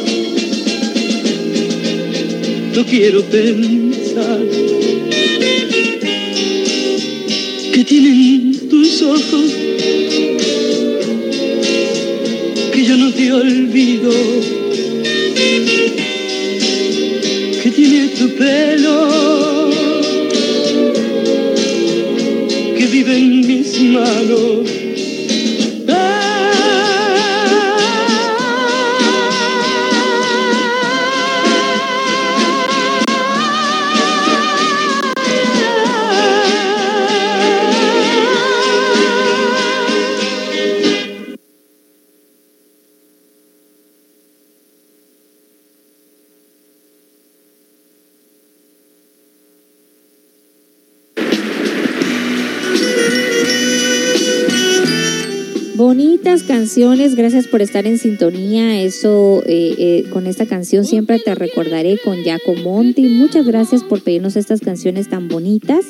quiero 2.86 3.24
pensar 3.24 3.79
que 7.74 7.86
tienen 7.86 8.70
tus 8.70 9.02
ojos, 9.02 9.52
que 12.74 12.86
yo 12.86 12.98
no 12.98 13.12
te 13.14 13.32
olvido, 13.32 14.12
que 17.64 17.72
tiene 17.72 18.08
tu 18.10 18.30
pelo, 18.36 19.70
que 22.78 22.86
vive 22.88 23.18
en 23.18 23.48
mis 23.48 23.82
manos. 23.82 24.59
Gracias 56.80 57.48
por 57.48 57.62
estar 57.62 57.86
en 57.88 57.98
sintonía. 57.98 58.82
Eso, 58.82 59.44
eh, 59.46 59.76
eh, 59.78 60.10
con 60.12 60.28
esta 60.28 60.46
canción 60.46 60.86
siempre 60.86 61.20
te 61.20 61.36
recordaré 61.36 62.00
con 62.02 62.24
Jaco 62.24 62.56
Monti. 62.56 63.02
Muchas 63.02 63.46
gracias 63.46 63.84
por 63.84 64.02
pedirnos 64.02 64.38
estas 64.38 64.62
canciones 64.62 65.10
tan 65.10 65.28
bonitas. 65.28 65.88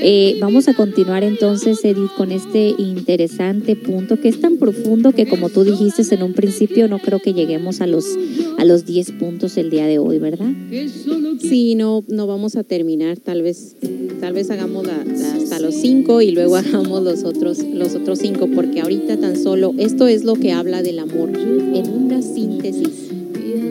Eh, 0.00 0.36
vamos 0.40 0.68
a 0.68 0.74
continuar 0.74 1.24
entonces, 1.24 1.84
Edith, 1.84 2.12
con 2.16 2.30
este 2.30 2.72
interesante 2.78 3.74
punto 3.74 4.20
que 4.20 4.28
es 4.28 4.40
tan 4.40 4.58
profundo 4.58 5.10
que, 5.10 5.26
como 5.26 5.48
tú 5.48 5.64
dijiste 5.64 6.14
en 6.14 6.22
un 6.22 6.34
principio, 6.34 6.86
no 6.86 7.00
creo 7.00 7.18
que 7.18 7.34
lleguemos 7.34 7.80
a 7.80 7.88
los, 7.88 8.06
a 8.58 8.64
los 8.64 8.86
10 8.86 9.12
puntos 9.12 9.56
el 9.56 9.70
día 9.70 9.86
de 9.86 9.98
hoy, 9.98 10.20
¿verdad? 10.20 10.52
Sí, 11.40 11.74
no, 11.74 12.04
no 12.06 12.28
vamos 12.28 12.54
a 12.54 12.62
terminar, 12.62 13.18
tal 13.18 13.42
vez, 13.42 13.74
tal 14.20 14.34
vez 14.34 14.50
hagamos 14.50 14.86
hasta 14.86 15.58
los 15.58 15.74
cinco 15.74 16.20
y 16.20 16.30
luego 16.30 16.56
hagamos 16.56 17.02
los 17.02 17.24
otros, 17.24 17.58
los 17.58 17.96
otros 17.96 18.20
cinco, 18.20 18.48
porque 18.54 18.80
ahorita 18.80 19.16
tan 19.16 19.36
solo, 19.36 19.74
esto 19.78 20.06
es 20.06 20.27
que 20.34 20.52
habla 20.52 20.82
del 20.82 20.98
amor 20.98 21.30
en 21.30 21.90
una 21.90 22.22
síntesis, 22.22 23.10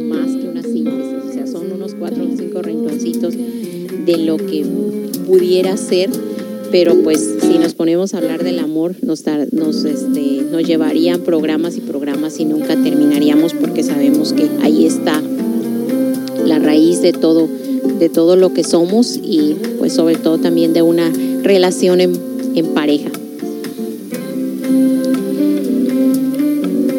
más 0.03 0.27
que 0.35 0.47
una 0.47 0.63
síntesis, 0.63 1.29
o 1.29 1.33
sea, 1.33 1.47
son 1.47 1.71
unos 1.71 1.93
cuatro 1.95 2.23
o 2.23 2.37
cinco 2.37 2.61
rinconcitos 2.61 3.35
de 3.35 4.17
lo 4.17 4.37
que 4.37 4.65
pudiera 5.25 5.77
ser, 5.77 6.09
pero 6.71 6.95
pues 7.03 7.35
si 7.41 7.59
nos 7.59 7.73
ponemos 7.73 8.13
a 8.13 8.17
hablar 8.17 8.43
del 8.43 8.59
amor, 8.59 8.95
nos, 9.01 9.23
nos, 9.51 9.85
este, 9.85 10.43
nos 10.51 10.63
llevarían 10.63 11.21
programas 11.21 11.77
y 11.77 11.81
programas 11.81 12.39
y 12.39 12.45
nunca 12.45 12.75
terminaríamos 12.75 13.53
porque 13.53 13.83
sabemos 13.83 14.33
que 14.33 14.49
ahí 14.61 14.85
está 14.85 15.21
la 16.45 16.59
raíz 16.59 17.01
de 17.01 17.13
todo, 17.13 17.47
de 17.99 18.09
todo 18.09 18.35
lo 18.35 18.53
que 18.53 18.63
somos 18.63 19.19
y 19.21 19.55
pues 19.77 19.93
sobre 19.93 20.15
todo 20.15 20.37
también 20.37 20.73
de 20.73 20.81
una 20.81 21.11
relación 21.43 22.01
en 22.01 22.73
pareja. 22.73 23.09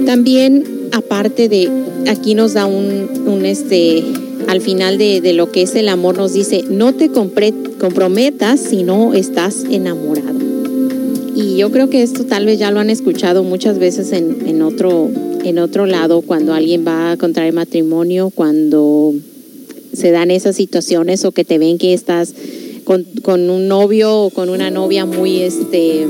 También, 0.08 0.64
aparte 0.92 1.50
de, 1.50 1.68
aquí 2.06 2.32
nos 2.34 2.54
da 2.54 2.64
un, 2.64 3.44
este, 3.44 4.02
al 4.46 4.62
final 4.62 4.96
de, 4.96 5.20
lo 5.34 5.52
que 5.52 5.60
es 5.60 5.74
el 5.74 5.86
amor, 5.90 6.16
nos 6.16 6.32
dice, 6.32 6.64
no 6.70 6.94
te 6.94 7.10
compre- 7.10 7.76
comprometas 7.78 8.58
si 8.58 8.84
no 8.84 9.12
estás 9.12 9.64
enamorado. 9.70 10.38
Y 11.36 11.58
yo 11.58 11.70
creo 11.70 11.90
que 11.90 12.02
esto 12.02 12.24
tal 12.24 12.46
vez 12.46 12.58
ya 12.58 12.70
lo 12.70 12.80
han 12.80 12.88
escuchado 12.88 13.44
muchas 13.44 13.78
veces 13.78 14.12
en, 14.12 14.48
en 14.48 14.62
otro, 14.62 15.10
en 15.44 15.58
otro 15.58 15.84
lado, 15.84 16.22
cuando 16.22 16.54
alguien 16.54 16.86
va 16.86 17.10
a 17.10 17.16
contraer 17.18 17.52
matrimonio, 17.52 18.32
cuando 18.34 19.12
se 19.92 20.10
dan 20.10 20.30
esas 20.30 20.56
situaciones 20.56 21.26
o 21.26 21.32
que 21.32 21.44
te 21.44 21.58
ven 21.58 21.76
que 21.76 21.92
estás 21.92 22.32
con, 22.84 23.04
con 23.20 23.50
un 23.50 23.68
novio 23.68 24.22
o 24.22 24.30
con 24.30 24.48
una 24.48 24.70
novia 24.70 25.04
muy 25.04 25.42
este 25.42 26.06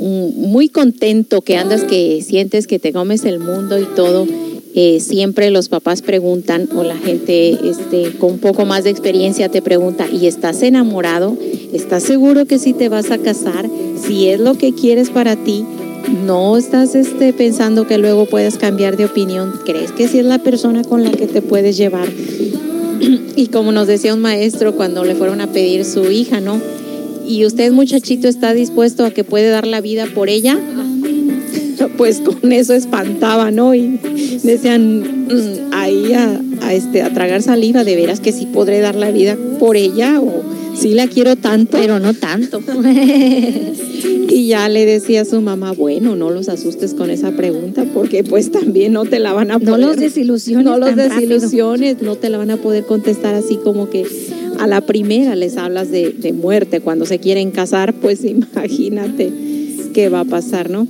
muy 0.00 0.68
contento 0.68 1.42
que 1.42 1.56
andas 1.56 1.84
que 1.84 2.22
sientes 2.22 2.66
que 2.66 2.78
te 2.78 2.92
comes 2.92 3.24
el 3.24 3.38
mundo 3.38 3.78
y 3.78 3.84
todo 3.84 4.26
eh, 4.74 5.00
siempre 5.00 5.50
los 5.50 5.68
papás 5.68 6.00
preguntan 6.00 6.68
o 6.76 6.82
la 6.82 6.96
gente 6.96 7.58
este, 7.68 8.12
con 8.18 8.32
un 8.32 8.38
poco 8.38 8.64
más 8.64 8.84
de 8.84 8.90
experiencia 8.90 9.48
te 9.48 9.62
pregunta 9.62 10.06
y 10.08 10.26
estás 10.26 10.62
enamorado 10.62 11.36
estás 11.72 12.02
seguro 12.02 12.46
que 12.46 12.58
sí 12.58 12.72
te 12.72 12.88
vas 12.88 13.10
a 13.10 13.18
casar 13.18 13.68
si 14.00 14.28
es 14.28 14.40
lo 14.40 14.54
que 14.54 14.72
quieres 14.72 15.10
para 15.10 15.36
ti 15.36 15.64
no 16.26 16.56
estás 16.56 16.94
este, 16.94 17.32
pensando 17.32 17.86
que 17.86 17.98
luego 17.98 18.26
puedes 18.26 18.56
cambiar 18.56 18.96
de 18.96 19.04
opinión. 19.04 19.52
Crees 19.64 19.92
que 19.92 20.08
sí 20.08 20.18
es 20.18 20.24
la 20.24 20.38
persona 20.38 20.82
con 20.82 21.04
la 21.04 21.10
que 21.10 21.26
te 21.26 21.42
puedes 21.42 21.76
llevar 21.76 22.08
y 23.36 23.46
como 23.48 23.72
nos 23.72 23.86
decía 23.86 24.14
un 24.14 24.20
maestro 24.20 24.74
cuando 24.74 25.04
le 25.04 25.14
fueron 25.14 25.40
a 25.40 25.46
pedir 25.46 25.84
su 25.84 26.10
hija, 26.10 26.40
¿no? 26.40 26.60
Y 27.30 27.46
usted, 27.46 27.70
muchachito, 27.70 28.26
está 28.26 28.54
dispuesto 28.54 29.04
a 29.04 29.12
que 29.12 29.22
puede 29.22 29.50
dar 29.50 29.64
la 29.64 29.80
vida 29.80 30.06
por 30.12 30.28
ella. 30.28 30.58
Pues 31.96 32.20
con 32.20 32.52
eso 32.52 32.74
espantaba, 32.74 33.50
¿no? 33.50 33.74
Y 33.74 33.98
decían 34.42 35.28
mm, 35.28 35.72
ahí 35.72 36.12
a, 36.12 36.40
a 36.60 36.74
este, 36.74 37.00
a 37.02 37.12
tragar 37.12 37.42
saliva, 37.42 37.84
de 37.84 37.96
veras 37.96 38.20
que 38.20 38.32
sí 38.32 38.46
podré 38.46 38.80
dar 38.80 38.94
la 38.94 39.10
vida 39.10 39.36
por 39.58 39.76
ella 39.76 40.20
o 40.20 40.42
sí 40.74 40.94
la 40.94 41.06
quiero 41.08 41.36
tanto. 41.36 41.76
Pero 41.78 41.98
no 41.98 42.14
tanto. 42.14 42.60
Y 44.32 44.46
ya 44.46 44.68
le 44.68 44.86
decía 44.86 45.22
a 45.22 45.24
su 45.24 45.40
mamá, 45.40 45.72
bueno, 45.72 46.14
no 46.14 46.30
los 46.30 46.48
asustes 46.48 46.94
con 46.94 47.10
esa 47.10 47.32
pregunta 47.32 47.84
porque 47.92 48.22
pues 48.22 48.52
también 48.52 48.92
no 48.92 49.04
te 49.04 49.18
la 49.18 49.32
van 49.32 49.50
a 49.50 49.58
No 49.58 49.72
poder. 49.72 49.80
los 49.80 49.96
desilusiones 49.96 50.64
No 50.64 50.78
los 50.78 50.94
rápido. 50.94 51.08
desilusiones, 51.16 52.00
no 52.00 52.14
te 52.14 52.30
la 52.30 52.38
van 52.38 52.52
a 52.52 52.56
poder 52.56 52.84
contestar 52.86 53.34
así 53.34 53.56
como 53.56 53.90
que 53.90 54.06
a 54.60 54.68
la 54.68 54.82
primera 54.82 55.34
les 55.34 55.56
hablas 55.56 55.90
de, 55.90 56.10
de 56.12 56.32
muerte. 56.32 56.80
Cuando 56.80 57.06
se 57.06 57.18
quieren 57.18 57.50
casar, 57.50 57.92
pues 57.92 58.24
imagínate 58.24 59.32
qué 59.92 60.08
va 60.08 60.20
a 60.20 60.24
pasar, 60.24 60.70
¿no? 60.70 60.86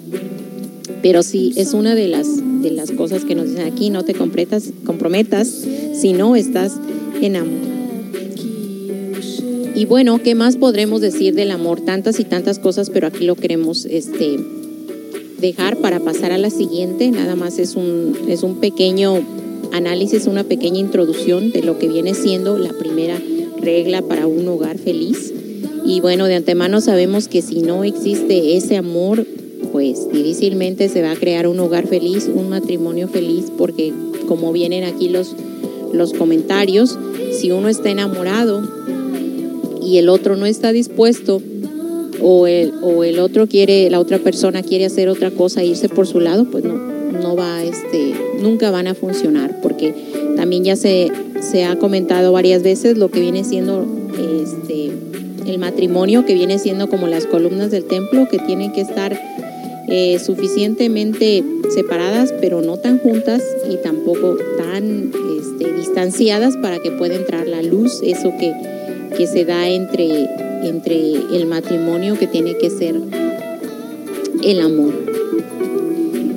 Pero 1.02 1.22
sí, 1.22 1.54
es 1.56 1.72
una 1.72 1.94
de 1.94 2.08
las, 2.08 2.26
de 2.62 2.70
las 2.72 2.90
cosas 2.90 3.24
que 3.24 3.34
nos 3.34 3.48
dicen 3.48 3.66
aquí, 3.66 3.88
no 3.88 4.04
te 4.04 4.12
comprometas, 4.12 4.64
comprometas 4.84 5.48
si 5.94 6.12
no 6.12 6.36
estás 6.36 6.74
enamorado. 7.22 7.79
Y 9.74 9.84
bueno, 9.84 10.20
¿qué 10.22 10.34
más 10.34 10.56
podremos 10.56 11.00
decir 11.00 11.34
del 11.34 11.50
amor? 11.52 11.80
Tantas 11.80 12.18
y 12.18 12.24
tantas 12.24 12.58
cosas, 12.58 12.90
pero 12.90 13.06
aquí 13.06 13.24
lo 13.24 13.36
queremos 13.36 13.84
este, 13.84 14.38
dejar 15.40 15.76
para 15.76 16.00
pasar 16.00 16.32
a 16.32 16.38
la 16.38 16.50
siguiente. 16.50 17.10
Nada 17.10 17.36
más 17.36 17.58
es 17.58 17.76
un, 17.76 18.16
es 18.28 18.42
un 18.42 18.56
pequeño 18.56 19.20
análisis, 19.72 20.26
una 20.26 20.44
pequeña 20.44 20.80
introducción 20.80 21.52
de 21.52 21.62
lo 21.62 21.78
que 21.78 21.88
viene 21.88 22.14
siendo 22.14 22.58
la 22.58 22.72
primera 22.72 23.20
regla 23.60 24.02
para 24.02 24.26
un 24.26 24.48
hogar 24.48 24.78
feliz. 24.78 25.32
Y 25.84 26.00
bueno, 26.00 26.26
de 26.26 26.34
antemano 26.34 26.80
sabemos 26.80 27.28
que 27.28 27.40
si 27.40 27.60
no 27.60 27.84
existe 27.84 28.56
ese 28.56 28.76
amor, 28.76 29.24
pues 29.72 30.10
difícilmente 30.12 30.88
se 30.88 31.02
va 31.02 31.12
a 31.12 31.16
crear 31.16 31.46
un 31.46 31.60
hogar 31.60 31.86
feliz, 31.86 32.28
un 32.32 32.48
matrimonio 32.48 33.08
feliz, 33.08 33.52
porque 33.56 33.92
como 34.26 34.52
vienen 34.52 34.84
aquí 34.84 35.08
los, 35.08 35.34
los 35.92 36.12
comentarios, 36.12 36.98
si 37.32 37.50
uno 37.52 37.68
está 37.68 37.90
enamorado 37.90 38.62
y 39.82 39.98
el 39.98 40.08
otro 40.08 40.36
no 40.36 40.46
está 40.46 40.72
dispuesto, 40.72 41.42
o 42.22 42.46
el, 42.46 42.72
o 42.82 43.04
el 43.04 43.18
otro 43.18 43.46
quiere, 43.46 43.88
la 43.90 44.00
otra 44.00 44.18
persona 44.18 44.62
quiere 44.62 44.84
hacer 44.84 45.08
otra 45.08 45.30
cosa, 45.30 45.64
irse 45.64 45.88
por 45.88 46.06
su 46.06 46.20
lado, 46.20 46.44
pues 46.44 46.64
no, 46.64 46.74
no 46.74 47.36
va, 47.36 47.62
este, 47.62 48.14
nunca 48.40 48.70
van 48.70 48.86
a 48.86 48.94
funcionar, 48.94 49.60
porque 49.62 49.94
también 50.36 50.64
ya 50.64 50.76
se, 50.76 51.10
se 51.40 51.64
ha 51.64 51.76
comentado 51.76 52.32
varias 52.32 52.62
veces 52.62 52.98
lo 52.98 53.10
que 53.10 53.20
viene 53.20 53.44
siendo 53.44 53.86
este, 54.18 54.90
el 55.46 55.58
matrimonio, 55.58 56.24
que 56.26 56.34
viene 56.34 56.58
siendo 56.58 56.88
como 56.88 57.06
las 57.06 57.26
columnas 57.26 57.70
del 57.70 57.84
templo, 57.84 58.28
que 58.28 58.38
tienen 58.38 58.72
que 58.72 58.82
estar 58.82 59.18
eh, 59.88 60.18
suficientemente 60.18 61.42
separadas, 61.74 62.32
pero 62.40 62.62
no 62.62 62.76
tan 62.76 62.98
juntas 62.98 63.42
y 63.70 63.76
tampoco 63.76 64.36
tan 64.56 65.10
este, 65.38 65.72
distanciadas 65.72 66.56
para 66.56 66.78
que 66.78 66.90
pueda 66.90 67.14
entrar 67.16 67.46
la 67.48 67.62
luz, 67.62 68.00
eso 68.02 68.32
que, 68.38 68.52
que 69.16 69.26
se 69.26 69.44
da 69.44 69.68
entre, 69.68 70.28
entre 70.62 71.12
el 71.12 71.46
matrimonio 71.46 72.18
que 72.18 72.26
tiene 72.26 72.56
que 72.56 72.70
ser 72.70 72.96
el 74.42 74.60
amor. 74.60 74.94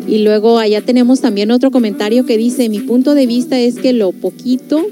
Y 0.07 0.19
luego 0.19 0.59
allá 0.59 0.81
tenemos 0.81 1.21
también 1.21 1.49
otro 1.51 1.71
comentario 1.71 2.25
que 2.25 2.37
dice, 2.37 2.69
mi 2.69 2.79
punto 2.79 3.15
de 3.15 3.25
vista 3.25 3.59
es 3.59 3.75
que 3.75 3.93
lo 3.93 4.11
poquito 4.11 4.85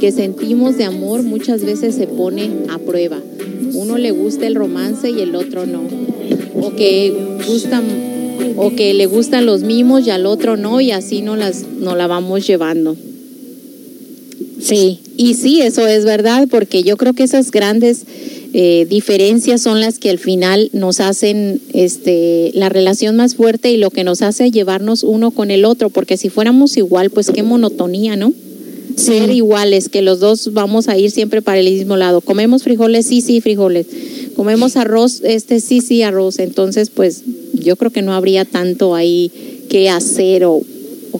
que 0.00 0.12
sentimos 0.12 0.76
de 0.76 0.84
amor 0.84 1.22
muchas 1.22 1.64
veces 1.64 1.94
se 1.94 2.06
pone 2.06 2.50
a 2.68 2.78
prueba. 2.78 3.18
Uno 3.72 3.96
le 3.96 4.10
gusta 4.10 4.46
el 4.46 4.54
romance 4.54 5.10
y 5.10 5.20
el 5.20 5.34
otro 5.34 5.66
no. 5.66 5.82
O 6.60 6.74
que 6.74 7.14
gustan 7.46 7.84
o 8.56 8.74
que 8.74 8.94
le 8.94 9.06
gustan 9.06 9.46
los 9.46 9.62
mimos 9.62 10.06
y 10.06 10.10
al 10.10 10.26
otro 10.26 10.56
no 10.56 10.80
y 10.80 10.90
así 10.90 11.22
no 11.22 11.36
las 11.36 11.64
no 11.78 11.94
la 11.94 12.06
vamos 12.06 12.46
llevando. 12.46 12.96
Sí. 14.60 15.00
Y 15.16 15.34
sí, 15.34 15.62
eso 15.62 15.86
es 15.86 16.04
verdad, 16.04 16.46
porque 16.50 16.82
yo 16.82 16.96
creo 16.96 17.14
que 17.14 17.22
esas 17.22 17.50
grandes 17.50 18.02
eh, 18.52 18.86
diferencias 18.88 19.62
son 19.62 19.80
las 19.80 19.98
que 19.98 20.10
al 20.10 20.18
final 20.18 20.70
nos 20.72 21.00
hacen 21.00 21.60
este, 21.72 22.50
la 22.54 22.68
relación 22.68 23.16
más 23.16 23.34
fuerte 23.34 23.70
y 23.70 23.78
lo 23.78 23.90
que 23.90 24.04
nos 24.04 24.20
hace 24.20 24.50
llevarnos 24.50 25.02
uno 25.02 25.30
con 25.30 25.50
el 25.50 25.64
otro, 25.64 25.88
porque 25.88 26.16
si 26.16 26.28
fuéramos 26.28 26.76
igual, 26.76 27.10
pues 27.10 27.30
qué 27.30 27.42
monotonía, 27.42 28.16
¿no? 28.16 28.32
Ser 28.96 29.30
iguales, 29.30 29.88
que 29.88 30.02
los 30.02 30.20
dos 30.20 30.52
vamos 30.52 30.88
a 30.88 30.96
ir 30.98 31.10
siempre 31.10 31.42
para 31.42 31.60
el 31.60 31.70
mismo 31.70 31.96
lado. 31.96 32.20
Comemos 32.20 32.62
frijoles, 32.62 33.06
sí, 33.06 33.20
sí, 33.20 33.40
frijoles. 33.40 33.86
Comemos 34.36 34.76
arroz, 34.76 35.20
este 35.22 35.60
sí, 35.60 35.80
sí, 35.80 36.02
arroz. 36.02 36.38
Entonces, 36.38 36.90
pues 36.90 37.22
yo 37.52 37.76
creo 37.76 37.90
que 37.90 38.02
no 38.02 38.14
habría 38.14 38.44
tanto 38.44 38.94
ahí 38.94 39.30
que 39.68 39.90
hacer 39.90 40.44
o, 40.44 40.62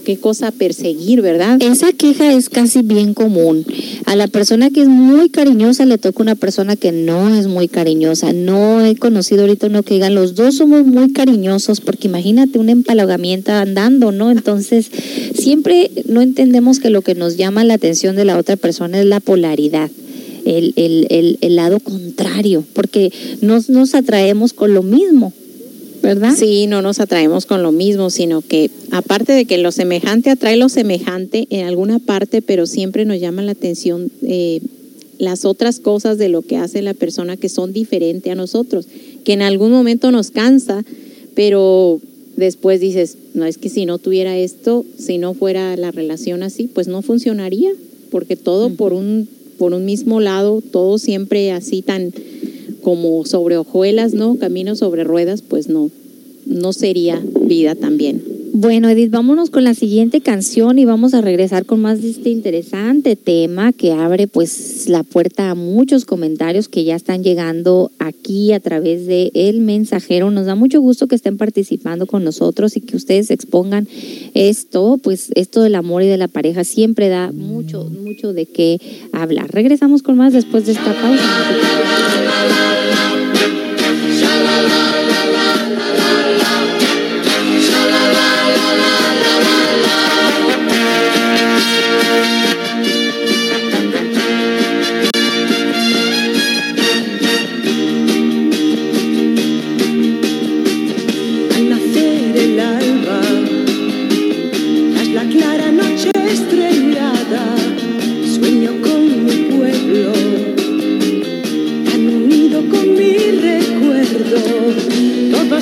qué 0.04 0.16
cosa 0.16 0.50
perseguir, 0.50 1.22
¿verdad? 1.22 1.60
Esa 1.60 1.92
queja 1.92 2.32
es 2.32 2.48
casi 2.48 2.82
bien 2.82 3.14
común. 3.14 3.64
A 4.04 4.16
la 4.16 4.26
persona 4.26 4.70
que 4.70 4.82
es 4.82 4.88
muy 4.88 5.28
cariñosa 5.28 5.86
le 5.86 5.98
toca 5.98 6.22
una 6.22 6.34
persona 6.34 6.76
que 6.76 6.92
no 6.92 7.34
es 7.34 7.46
muy 7.46 7.68
cariñosa. 7.68 8.32
No 8.32 8.84
he 8.84 8.96
conocido 8.96 9.42
ahorita 9.42 9.66
uno 9.66 9.82
que 9.82 9.94
digan, 9.94 10.14
los 10.14 10.34
dos 10.34 10.56
somos 10.56 10.86
muy 10.86 11.12
cariñosos, 11.12 11.80
porque 11.80 12.08
imagínate 12.08 12.58
un 12.58 12.68
empalagamiento 12.68 13.52
andando, 13.52 14.12
¿no? 14.12 14.30
Entonces, 14.30 14.90
siempre 15.34 15.90
no 16.06 16.22
entendemos 16.22 16.78
que 16.80 16.90
lo 16.90 17.02
que 17.02 17.14
nos 17.14 17.36
llama 17.36 17.64
la 17.64 17.74
atención 17.74 18.16
de 18.16 18.24
la 18.24 18.38
otra 18.38 18.56
persona 18.56 19.00
es 19.00 19.06
la 19.06 19.20
polaridad. 19.20 19.90
El, 20.44 20.74
el, 20.76 21.08
el, 21.10 21.38
el 21.40 21.56
lado 21.56 21.80
contrario, 21.80 22.62
porque 22.72 23.12
nos, 23.40 23.68
nos 23.68 23.96
atraemos 23.96 24.52
con 24.52 24.74
lo 24.74 24.84
mismo, 24.84 25.32
¿verdad? 26.06 26.36
Sí, 26.36 26.68
no 26.68 26.82
nos 26.82 27.00
atraemos 27.00 27.46
con 27.46 27.64
lo 27.64 27.72
mismo, 27.72 28.10
sino 28.10 28.40
que 28.40 28.70
aparte 28.92 29.32
de 29.32 29.44
que 29.44 29.58
lo 29.58 29.72
semejante 29.72 30.30
atrae 30.30 30.56
lo 30.56 30.68
semejante 30.68 31.48
en 31.50 31.66
alguna 31.66 31.98
parte, 31.98 32.42
pero 32.42 32.66
siempre 32.66 33.04
nos 33.04 33.18
llama 33.18 33.42
la 33.42 33.52
atención 33.52 34.12
eh, 34.22 34.60
las 35.18 35.44
otras 35.44 35.80
cosas 35.80 36.16
de 36.16 36.28
lo 36.28 36.42
que 36.42 36.58
hace 36.58 36.80
la 36.80 36.94
persona 36.94 37.36
que 37.36 37.48
son 37.48 37.72
diferentes 37.72 38.30
a 38.30 38.36
nosotros, 38.36 38.86
que 39.24 39.32
en 39.32 39.42
algún 39.42 39.72
momento 39.72 40.12
nos 40.12 40.30
cansa, 40.30 40.84
pero 41.34 42.00
después 42.36 42.80
dices, 42.80 43.16
no 43.34 43.44
es 43.44 43.58
que 43.58 43.68
si 43.68 43.84
no 43.84 43.98
tuviera 43.98 44.38
esto, 44.38 44.84
si 44.96 45.18
no 45.18 45.34
fuera 45.34 45.76
la 45.76 45.90
relación 45.90 46.44
así, 46.44 46.68
pues 46.68 46.86
no 46.86 47.02
funcionaría, 47.02 47.72
porque 48.12 48.36
todo 48.36 48.70
por 48.70 48.92
un 48.92 49.28
por 49.58 49.72
un 49.72 49.86
mismo 49.86 50.20
lado, 50.20 50.60
todo 50.60 50.98
siempre 50.98 51.50
así 51.50 51.80
tan 51.82 52.12
como 52.86 53.24
sobre 53.24 53.56
hojuelas, 53.56 54.14
¿no? 54.14 54.36
Camino 54.36 54.76
sobre 54.76 55.02
ruedas, 55.02 55.42
pues 55.42 55.68
no, 55.68 55.90
no 56.46 56.72
sería 56.72 57.20
vida 57.40 57.74
también. 57.74 58.35
Bueno, 58.58 58.88
Edith, 58.88 59.10
vámonos 59.10 59.50
con 59.50 59.64
la 59.64 59.74
siguiente 59.74 60.22
canción 60.22 60.78
y 60.78 60.86
vamos 60.86 61.12
a 61.12 61.20
regresar 61.20 61.66
con 61.66 61.82
más 61.82 62.00
de 62.00 62.08
este 62.08 62.30
interesante 62.30 63.14
tema 63.14 63.74
que 63.74 63.92
abre 63.92 64.28
pues 64.28 64.88
la 64.88 65.02
puerta 65.02 65.50
a 65.50 65.54
muchos 65.54 66.06
comentarios 66.06 66.66
que 66.66 66.82
ya 66.82 66.96
están 66.96 67.22
llegando 67.22 67.90
aquí 67.98 68.54
a 68.54 68.60
través 68.60 69.06
de 69.06 69.30
El 69.34 69.60
Mensajero. 69.60 70.30
Nos 70.30 70.46
da 70.46 70.54
mucho 70.54 70.80
gusto 70.80 71.06
que 71.06 71.16
estén 71.16 71.36
participando 71.36 72.06
con 72.06 72.24
nosotros 72.24 72.78
y 72.78 72.80
que 72.80 72.96
ustedes 72.96 73.30
expongan 73.30 73.88
esto, 74.32 74.98
pues 75.02 75.32
esto 75.34 75.60
del 75.60 75.74
amor 75.74 76.02
y 76.02 76.06
de 76.06 76.16
la 76.16 76.28
pareja 76.28 76.64
siempre 76.64 77.10
da 77.10 77.32
mucho, 77.32 77.84
mucho 77.84 78.32
de 78.32 78.46
qué 78.46 78.80
hablar. 79.12 79.50
Regresamos 79.50 80.02
con 80.02 80.16
más 80.16 80.32
después 80.32 80.64
de 80.64 80.72
esta 80.72 80.94
pausa. 80.94 81.24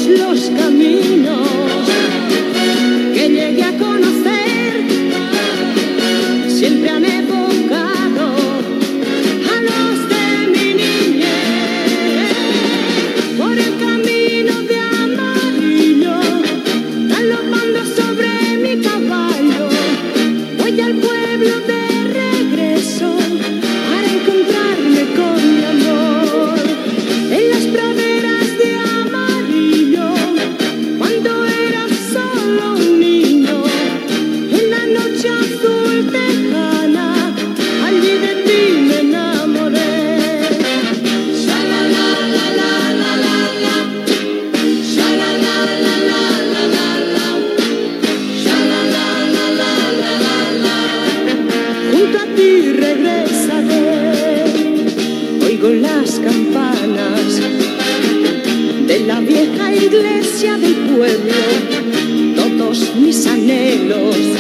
Los 0.07 0.51
caminos 0.51 1.44
iglesia 59.95 60.57
del 60.59 60.75
pueblo. 60.75 61.35
Todos 62.37 62.95
mis 62.97 63.27
anhelos 63.27 64.34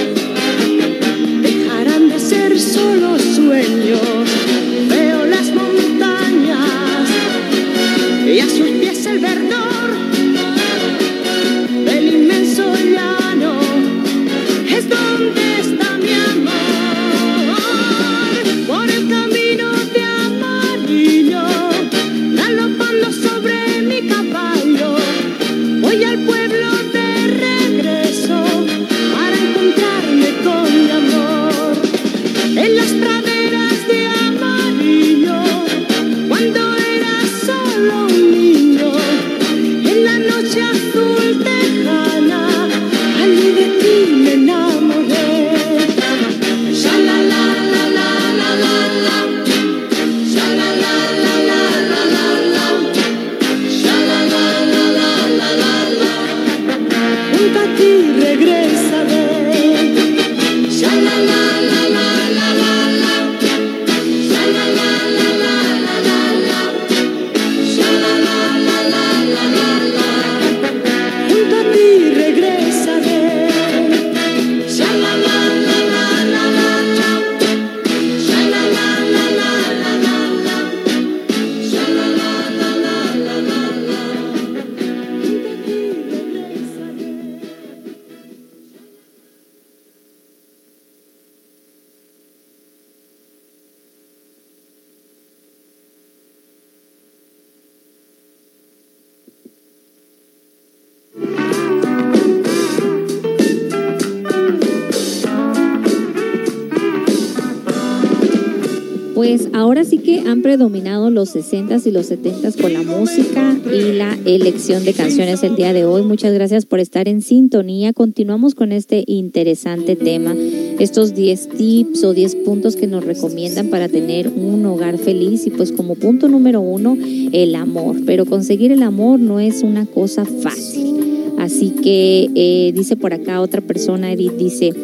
los 111.24 111.34
60s 111.34 111.86
y 111.86 111.90
los 111.90 112.10
70s 112.10 112.60
con 112.60 112.74
la 112.74 112.82
música 112.82 113.56
y 113.72 113.92
la 113.92 114.14
elección 114.26 114.84
de 114.84 114.92
canciones 114.92 115.42
el 115.42 115.56
día 115.56 115.72
de 115.72 115.86
hoy. 115.86 116.02
Muchas 116.02 116.34
gracias 116.34 116.66
por 116.66 116.80
estar 116.80 117.08
en 117.08 117.22
sintonía. 117.22 117.94
Continuamos 117.94 118.54
con 118.54 118.72
este 118.72 119.04
interesante 119.06 119.96
tema, 119.96 120.34
estos 120.78 121.14
10 121.14 121.48
tips 121.48 122.04
o 122.04 122.12
10 122.12 122.36
puntos 122.44 122.76
que 122.76 122.86
nos 122.86 123.06
recomiendan 123.06 123.68
para 123.68 123.88
tener 123.88 124.28
un 124.28 124.66
hogar 124.66 124.98
feliz. 124.98 125.46
Y 125.46 125.50
pues 125.50 125.72
como 125.72 125.94
punto 125.94 126.28
número 126.28 126.60
uno, 126.60 126.94
el 127.32 127.54
amor. 127.54 127.96
Pero 128.04 128.26
conseguir 128.26 128.70
el 128.70 128.82
amor 128.82 129.18
no 129.18 129.40
es 129.40 129.62
una 129.62 129.86
cosa 129.86 130.26
fácil. 130.26 131.32
Así 131.38 131.70
que 131.70 132.28
eh, 132.34 132.72
dice 132.74 132.96
por 132.96 133.14
acá 133.14 133.40
otra 133.40 133.62
persona, 133.62 134.12
Edith, 134.12 134.32
dice, 134.32 134.74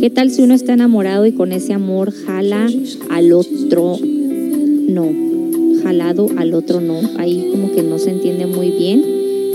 ¿qué 0.00 0.08
tal 0.08 0.30
si 0.30 0.40
uno 0.40 0.54
está 0.54 0.72
enamorado 0.72 1.26
y 1.26 1.32
con 1.32 1.52
ese 1.52 1.74
amor 1.74 2.10
jala 2.10 2.70
al 3.10 3.32
otro? 3.34 3.98
No, 4.00 5.29
jalado 5.82 6.28
al 6.36 6.54
otro 6.54 6.80
no. 6.80 7.00
Ahí 7.18 7.48
como 7.50 7.72
que 7.72 7.82
no 7.82 7.98
se 7.98 8.10
entiende 8.10 8.46
muy 8.46 8.70
bien, 8.70 9.04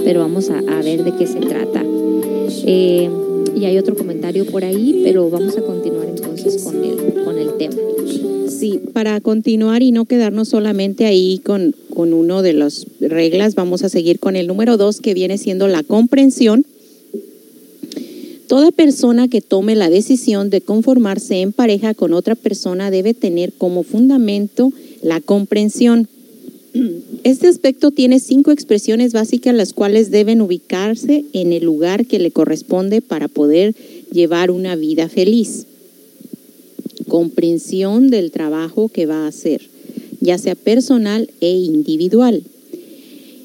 pero 0.03 0.19
vamos 0.19 0.49
a, 0.49 0.59
a 0.59 0.81
ver 0.81 1.03
de 1.03 1.15
qué 1.15 1.27
se 1.27 1.39
trata. 1.39 1.83
Eh, 2.67 3.09
y 3.55 3.65
hay 3.65 3.77
otro 3.77 3.95
comentario 3.95 4.45
por 4.45 4.63
ahí, 4.65 5.01
pero 5.03 5.29
vamos 5.29 5.57
a 5.57 5.61
continuar 5.61 6.09
entonces 6.09 6.61
con 6.63 6.83
el, 6.83 7.23
con 7.23 7.37
el 7.37 7.53
tema. 7.57 7.75
Sí, 8.49 8.81
para 8.93 9.19
continuar 9.21 9.81
y 9.81 9.91
no 9.91 10.05
quedarnos 10.05 10.49
solamente 10.49 11.05
ahí 11.05 11.39
con, 11.43 11.75
con 11.93 12.13
uno 12.13 12.41
de 12.41 12.53
las 12.53 12.85
reglas, 12.99 13.55
vamos 13.55 13.83
a 13.83 13.89
seguir 13.89 14.19
con 14.19 14.35
el 14.35 14.47
número 14.47 14.77
dos, 14.77 14.99
que 14.99 15.13
viene 15.13 15.37
siendo 15.37 15.67
la 15.67 15.83
comprensión. 15.83 16.65
Toda 18.47 18.71
persona 18.71 19.27
que 19.27 19.41
tome 19.41 19.75
la 19.75 19.89
decisión 19.89 20.49
de 20.49 20.61
conformarse 20.61 21.41
en 21.41 21.51
pareja 21.51 21.93
con 21.93 22.13
otra 22.13 22.35
persona 22.35 22.91
debe 22.91 23.13
tener 23.13 23.53
como 23.53 23.83
fundamento 23.83 24.71
la 25.01 25.19
comprensión. 25.19 26.07
Este 27.23 27.47
aspecto 27.47 27.91
tiene 27.91 28.19
cinco 28.19 28.51
expresiones 28.51 29.13
básicas 29.13 29.55
las 29.55 29.73
cuales 29.73 30.11
deben 30.11 30.41
ubicarse 30.41 31.23
en 31.33 31.53
el 31.53 31.63
lugar 31.63 32.05
que 32.05 32.19
le 32.19 32.31
corresponde 32.31 33.01
para 33.01 33.27
poder 33.27 33.73
llevar 34.11 34.51
una 34.51 34.75
vida 34.75 35.07
feliz 35.07 35.65
comprensión 37.07 38.09
del 38.09 38.31
trabajo 38.31 38.89
que 38.89 39.05
va 39.05 39.25
a 39.25 39.27
hacer, 39.27 39.61
ya 40.19 40.37
sea 40.37 40.55
personal 40.55 41.29
e 41.39 41.51
individual. 41.51 42.43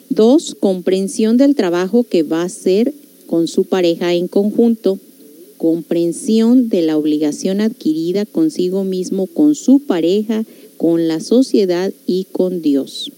Dos, 0.08 0.56
comprensión 0.58 1.36
del 1.36 1.54
trabajo 1.54 2.04
que 2.04 2.22
va 2.22 2.42
a 2.42 2.46
hacer 2.46 2.92
con 3.26 3.46
su 3.46 3.64
pareja 3.64 4.12
en 4.14 4.26
conjunto. 4.26 4.98
Comprensión 5.56 6.68
de 6.68 6.82
la 6.82 6.96
obligación 6.96 7.60
adquirida 7.60 8.24
consigo 8.24 8.82
mismo, 8.82 9.26
con 9.26 9.54
su 9.54 9.78
pareja, 9.78 10.44
con 10.76 11.06
la 11.06 11.20
sociedad 11.20 11.92
y 12.06 12.26
con 12.32 12.62
Dios. 12.62 13.12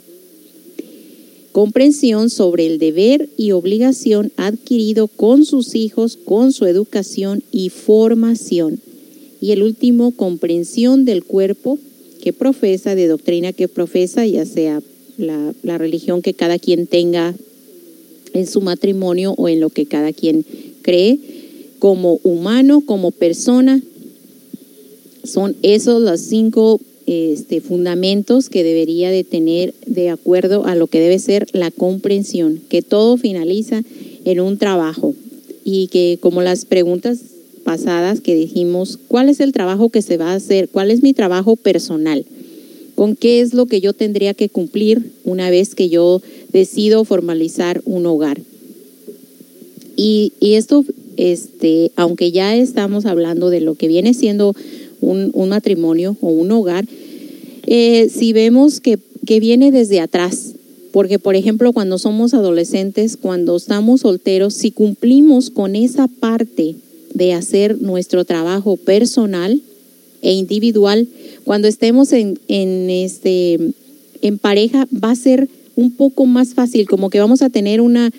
Comprensión 1.53 2.31
sobre 2.31 2.67
el 2.67 2.79
deber 2.79 3.29
y 3.37 3.53
obligación 3.53 4.33
adquirido 4.37 5.07
con 5.07 5.45
sus 5.45 5.75
hijos, 5.75 6.17
con 6.17 6.53
su 6.53 6.67
educación 6.67 7.43
y 7.53 7.69
formación 7.69 8.81
y 9.43 9.51
el 9.51 9.65
último, 9.65 10.13
comprensión 10.13 11.05
del 11.05 11.25
cuerpo 11.25 11.77
que 12.23 12.33
profesa, 12.33 12.95
de 12.95 13.09
doctrina 13.09 13.53
que 13.53 13.67
profesa, 13.67 14.25
ya 14.25 14.47
sea 14.47 14.81
la, 15.19 15.53
la 15.65 15.79
religión 15.79 16.23
que 16.23 16.33
cada 16.33 16.61
quien 16.61 16.87
tenga 16.87 17.35
en 18.35 18.47
su 18.47 18.61
matrimonio 18.61 19.35
o 19.37 19.49
en 19.49 19.59
lo 19.59 19.69
que 19.69 19.87
cada 19.87 20.13
quien 20.13 20.47
cree, 20.83 21.19
como 21.81 22.21
humano, 22.23 22.83
como 22.83 23.11
persona. 23.11 23.83
Son 25.25 25.57
esos 25.63 26.01
los 26.01 26.21
cinco 26.21 26.81
este, 27.07 27.61
fundamentos 27.61 28.49
que 28.49 28.65
debería 28.65 29.11
de 29.11 29.25
tener 29.25 29.75
de 29.87 30.11
acuerdo 30.11 30.67
a 30.67 30.75
lo 30.75 30.87
que 30.87 31.01
debe 31.01 31.19
ser 31.19 31.47
la 31.53 31.71
comprensión, 31.71 32.61
que 32.69 32.83
todo 32.83 33.17
finaliza 33.17 33.83
en 34.25 34.41
un 34.41 34.59
trabajo 34.59 35.15
y 35.65 35.89
que 35.89 36.19
como 36.21 36.43
las 36.43 36.65
preguntas 36.65 37.21
pasadas 37.65 38.21
que 38.21 38.35
dijimos, 38.35 38.99
¿cuál 39.09 39.29
es 39.29 39.41
el 39.41 39.53
trabajo 39.53 39.89
que 39.89 40.03
se 40.03 40.17
va 40.17 40.33
a 40.33 40.37
hacer? 40.37 40.69
¿Cuál 40.69 40.91
es 40.91 41.03
mi 41.03 41.15
trabajo 41.15 41.57
personal? 41.57 42.25
¿Con 42.95 43.17
qué 43.17 43.41
es 43.41 43.55
lo 43.55 43.67
que 43.67 43.81
yo 43.81 43.93
tendría 43.93 44.35
que 44.35 44.49
cumplir 44.49 45.13
una 45.25 45.51
vez 45.51 45.75
que 45.75 45.89
yo 45.89 46.21
decido 46.53 47.05
formalizar 47.05 47.81
un 47.85 48.07
hogar? 48.07 48.41
Y, 49.97 50.33
y 50.41 50.55
esto, 50.55 50.85
este, 51.17 51.93
aunque 51.97 52.33
ya 52.33 52.57
estamos 52.57 53.07
hablando 53.07 53.51
de 53.51 53.61
lo 53.61 53.75
que 53.75 53.89
viene 53.89 54.15
siendo 54.15 54.55
un, 55.03 55.31
un 55.35 55.51
matrimonio 55.51 56.17
o 56.23 56.29
un 56.29 56.51
hogar, 56.51 56.87
eh, 57.67 58.09
si 58.09 58.33
vemos 58.33 58.81
que, 58.81 58.99
que 59.27 59.41
viene 59.41 59.71
desde 59.71 60.01
atrás, 60.01 60.55
porque, 60.93 61.19
por 61.19 61.37
ejemplo, 61.37 61.73
cuando 61.73 61.99
somos 61.99 62.35
adolescentes, 62.35 63.17
cuando 63.17 63.57
estamos 63.57 64.03
solteros, 64.03 64.55
si 64.55 64.71
cumplimos 64.71 65.51
con 65.51 65.75
esa 65.75 66.07
parte 66.07 66.77
de 67.15 67.33
hacer 67.33 67.81
nuestro 67.81 68.25
trabajo 68.25 68.77
personal 68.77 69.61
e 70.21 70.33
individual, 70.33 71.09
cuando 71.45 71.67
estemos 71.67 72.13
en, 72.13 72.39
en, 72.49 72.91
este, 72.91 73.59
en 74.21 74.39
pareja, 74.39 74.87
va 74.93 75.11
a 75.11 75.17
ser 75.17 75.49
un 75.77 75.93
poco 75.93 76.27
más 76.27 76.55
fácil, 76.55 76.87
como 76.87 77.11
que 77.11 77.21
vamos 77.21 77.43
a 77.43 77.51
tener 77.51 77.81
una, 77.81 78.11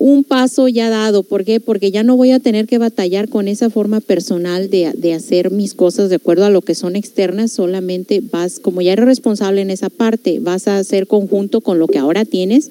un 0.00 0.24
paso 0.24 0.66
ya 0.66 0.88
dado. 0.88 1.22
¿Por 1.22 1.44
qué? 1.44 1.60
Porque 1.60 1.90
ya 1.90 2.02
no 2.02 2.16
voy 2.16 2.30
a 2.30 2.40
tener 2.40 2.66
que 2.66 2.78
batallar 2.78 3.28
con 3.28 3.48
esa 3.48 3.68
forma 3.68 4.00
personal 4.00 4.70
de, 4.70 4.92
de, 4.96 5.12
hacer 5.12 5.50
mis 5.50 5.74
cosas 5.74 6.08
de 6.08 6.16
acuerdo 6.16 6.46
a 6.46 6.50
lo 6.50 6.62
que 6.62 6.74
son 6.74 6.96
externas, 6.96 7.52
solamente 7.52 8.22
vas, 8.32 8.60
como 8.60 8.80
ya 8.80 8.94
eres 8.94 9.04
responsable 9.04 9.60
en 9.60 9.68
esa 9.70 9.90
parte, 9.90 10.40
vas 10.40 10.68
a 10.68 10.78
hacer 10.78 11.06
conjunto 11.06 11.60
con 11.60 11.78
lo 11.78 11.86
que 11.86 11.98
ahora 11.98 12.24
tienes 12.24 12.70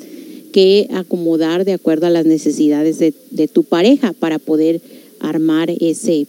que 0.51 0.87
acomodar 0.91 1.65
de 1.65 1.73
acuerdo 1.73 2.07
a 2.07 2.09
las 2.09 2.25
necesidades 2.25 2.97
de, 2.97 3.13
de 3.29 3.47
tu 3.47 3.63
pareja 3.63 4.13
para 4.13 4.39
poder 4.39 4.81
armar 5.19 5.69
ese, 5.69 6.25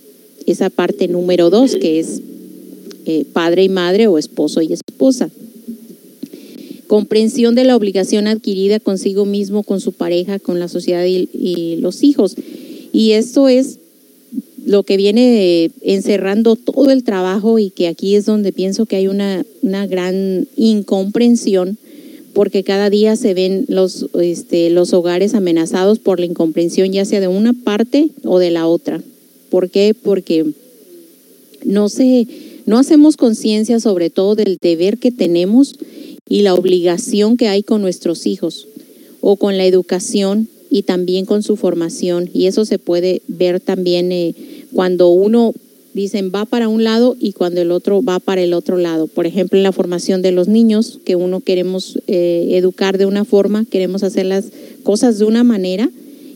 esa 0.47 0.69
parte 0.69 1.09
número 1.09 1.49
dos, 1.49 1.77
que 1.77 1.99
es 1.99 2.21
eh, 3.07 3.25
padre 3.33 3.65
y 3.65 3.71
madre 3.71 4.07
o 4.07 4.19
esposo 4.19 4.61
y 4.61 4.75
esposa. 4.75 5.31
Comprensión 6.91 7.55
de 7.55 7.63
la 7.63 7.77
obligación 7.77 8.27
adquirida 8.27 8.81
consigo 8.81 9.25
mismo, 9.25 9.63
con 9.63 9.81
su 9.81 9.93
pareja, 9.93 10.41
con 10.41 10.59
la 10.59 10.67
sociedad 10.67 11.05
y, 11.05 11.77
los 11.77 12.03
hijos. 12.03 12.35
Y 12.93 13.13
esto 13.13 13.47
es 13.47 13.79
lo 14.67 14.83
que 14.83 14.97
viene 14.97 15.71
encerrando 15.83 16.57
todo 16.57 16.91
el 16.91 17.05
trabajo 17.05 17.61
y 17.61 17.71
que 17.71 17.87
aquí 17.87 18.17
es 18.17 18.27
donde 18.27 18.51
pienso 18.51 18.87
que 18.87 18.97
hay 18.97 19.07
una, 19.07 19.47
una 19.63 19.87
gran 19.87 20.49
incomprensión 20.57 21.79
porque 22.33 22.65
cada 22.65 22.91
día 22.91 23.15
se 23.15 23.35
ven 23.35 23.67
los, 23.69 24.09
este, 24.21 24.69
los 24.71 24.93
hogares 24.93 25.35
amenazados 25.35 26.01
por 26.01 26.19
la 26.19 26.27
incomprensión, 26.27 26.91
ya 26.91 27.05
sea 27.05 27.21
de 27.21 27.29
una 27.29 27.53
parte 27.53 28.09
o 28.25 28.41
de 28.41 28.51
la 28.51 28.67
otra. 28.67 29.01
¿Por 29.49 29.71
qué? 29.71 29.95
Porque 29.95 30.45
no, 31.65 31.89
se, 31.89 32.27
no 32.71 32.79
hacemos 32.79 33.17
conciencia 33.17 33.81
sobre 33.81 34.11
todo 34.11 34.37
del 34.37 34.57
deber 34.63 34.99
que 34.99 35.11
tenemos 35.11 35.75
y 36.29 36.43
la 36.43 36.55
obligación 36.55 37.37
que 37.37 37.49
hay 37.49 37.65
con 37.65 37.83
nuestros 37.83 38.29
hijos 38.29 38.69
o 39.21 39.35
con 39.35 39.59
la 39.59 39.67
educación 39.67 40.47
y 40.71 40.85
también 40.85 41.25
con 41.25 41.43
su 41.43 41.57
formación. 41.57 42.31
Y 42.33 42.47
eso 42.47 42.65
se 42.65 42.79
puede 42.79 43.23
ver 43.27 43.59
también 43.59 44.13
eh, 44.13 44.37
cuando 44.73 45.09
uno 45.09 45.53
dicen 45.95 46.31
va 46.33 46.45
para 46.45 46.69
un 46.69 46.85
lado 46.85 47.17
y 47.19 47.33
cuando 47.33 47.61
el 47.61 47.73
otro 47.73 48.05
va 48.05 48.21
para 48.21 48.41
el 48.41 48.55
otro 48.55 48.77
lado. 48.77 49.09
Por 49.09 49.27
ejemplo, 49.27 49.59
en 49.59 49.65
la 49.65 49.73
formación 49.73 50.23
de 50.23 50.31
los 50.31 50.47
niños, 50.47 51.01
que 51.05 51.17
uno 51.17 51.41
queremos 51.41 51.99
eh, 52.07 52.51
educar 52.53 52.99
de 52.99 53.07
una 53.07 53.25
forma, 53.25 53.65
queremos 53.65 54.05
hacer 54.05 54.27
las 54.27 54.45
cosas 54.85 55.19
de 55.19 55.25
una 55.25 55.43
manera 55.43 55.91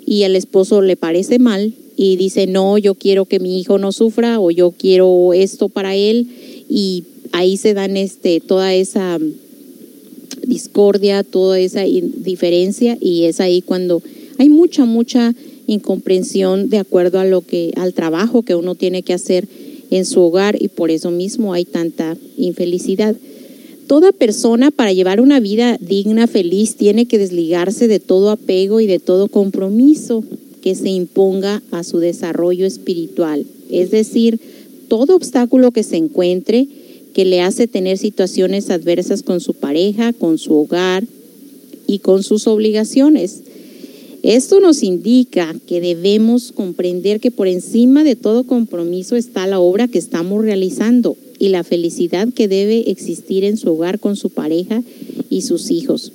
y 0.05 0.25
al 0.25 0.35
esposo 0.35 0.83
le 0.83 0.97
parece 0.97 1.39
mal 1.39 1.75
y 1.97 2.17
dice, 2.17 2.47
no, 2.47 2.79
yo 2.79 2.95
quiero 2.95 3.25
que 3.25 3.41
mi 3.41 3.61
hijo 3.61 3.79
no 3.79 3.93
sufra 3.93 4.41
o 4.41 4.51
yo 4.51 4.73
quiero 4.73 5.33
esto 5.33 5.69
para 5.69 5.95
él 5.95 6.27
y 6.69 7.05
ahí 7.33 7.57
se 7.57 7.75
dan 7.75 7.97
este, 7.97 8.41
toda 8.41 8.75
esa 8.75 9.19
discordia, 10.47 11.23
toda 11.23 11.59
esa 11.59 11.83
diferencia 11.83 12.99
y 13.01 13.25
es 13.25 13.41
ahí 13.41 13.63
cuando 13.63 14.03
hay 14.39 14.49
mucha, 14.49 14.85
mucha 14.85 15.35
incomprensión 15.67 16.69
de 16.69 16.79
acuerdo 16.79 17.19
a 17.21 17.25
lo 17.25 17.41
que 17.41 17.73
al 17.77 17.95
trabajo 17.95 18.43
que 18.43 18.55
uno 18.55 18.75
tiene 18.75 19.03
que 19.03 19.15
hacer 19.15 19.47
en 19.91 20.05
su 20.05 20.21
hogar 20.21 20.61
y 20.61 20.69
por 20.69 20.91
eso 20.91 21.11
mismo 21.11 21.53
hay 21.53 21.65
tanta 21.65 22.17
infelicidad. 22.37 23.17
Toda 23.87 24.13
persona 24.13 24.71
para 24.71 24.93
llevar 24.93 25.21
una 25.21 25.41
vida 25.41 25.79
digna, 25.81 26.27
feliz, 26.27 26.77
tiene 26.77 27.07
que 27.07 27.19
desligarse 27.19 27.87
de 27.87 28.01
todo 28.01 28.31
apego 28.31 28.81
y 28.81 28.87
de 28.87 28.99
todo 28.99 29.29
compromiso 29.29 30.25
que 30.65 30.75
se 30.75 30.89
imponga 30.89 31.63
a 31.73 31.85
su 31.85 31.99
desarrollo 31.99 32.65
espiritual. 32.65 33.45
Es 33.71 33.91
decir, 33.91 34.41
todo 34.89 35.15
obstáculo 35.15 35.73
que 35.73 35.83
se 35.83 35.99
encuentre 35.99 36.67
que 37.13 37.27
le 37.27 37.43
hace 37.43 37.67
tener 37.69 37.99
situaciones 37.99 38.71
adversas 38.71 39.23
con 39.23 39.43
su 39.43 39.53
pareja, 39.53 40.15
con 40.15 40.39
su 40.39 40.55
hogar 40.55 41.05
y 41.87 41.99
con 41.99 42.23
sus 42.23 42.47
obligaciones. 42.47 43.41
Esto 44.23 44.59
nos 44.59 44.83
indica 44.83 45.55
que 45.67 45.83
debemos 45.83 46.51
comprender 46.51 47.21
que 47.21 47.31
por 47.31 47.47
encima 47.47 48.03
de 48.03 48.17
todo 48.17 48.45
compromiso 48.45 49.17
está 49.17 49.47
la 49.47 49.61
obra 49.61 49.87
que 49.87 49.99
estamos 49.99 50.43
realizando 50.47 51.19
y 51.39 51.51
la 51.51 51.63
felicidad 51.63 52.29
que 52.33 52.49
debe 52.49 52.91
existir 52.91 53.45
en 53.45 53.59
su 53.59 53.69
hogar 53.69 54.01
con 54.01 54.17
su 54.17 54.31
pareja 54.31 54.83
y 55.29 55.43
sus 55.43 55.71
hijos. 55.71 56.13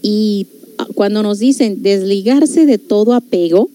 Y 0.00 0.46
cuando 0.94 1.22
nos 1.22 1.38
dicen 1.38 1.82
desligarse 1.82 2.66
de 2.66 2.78
todo 2.78 3.14
apego, 3.14 3.68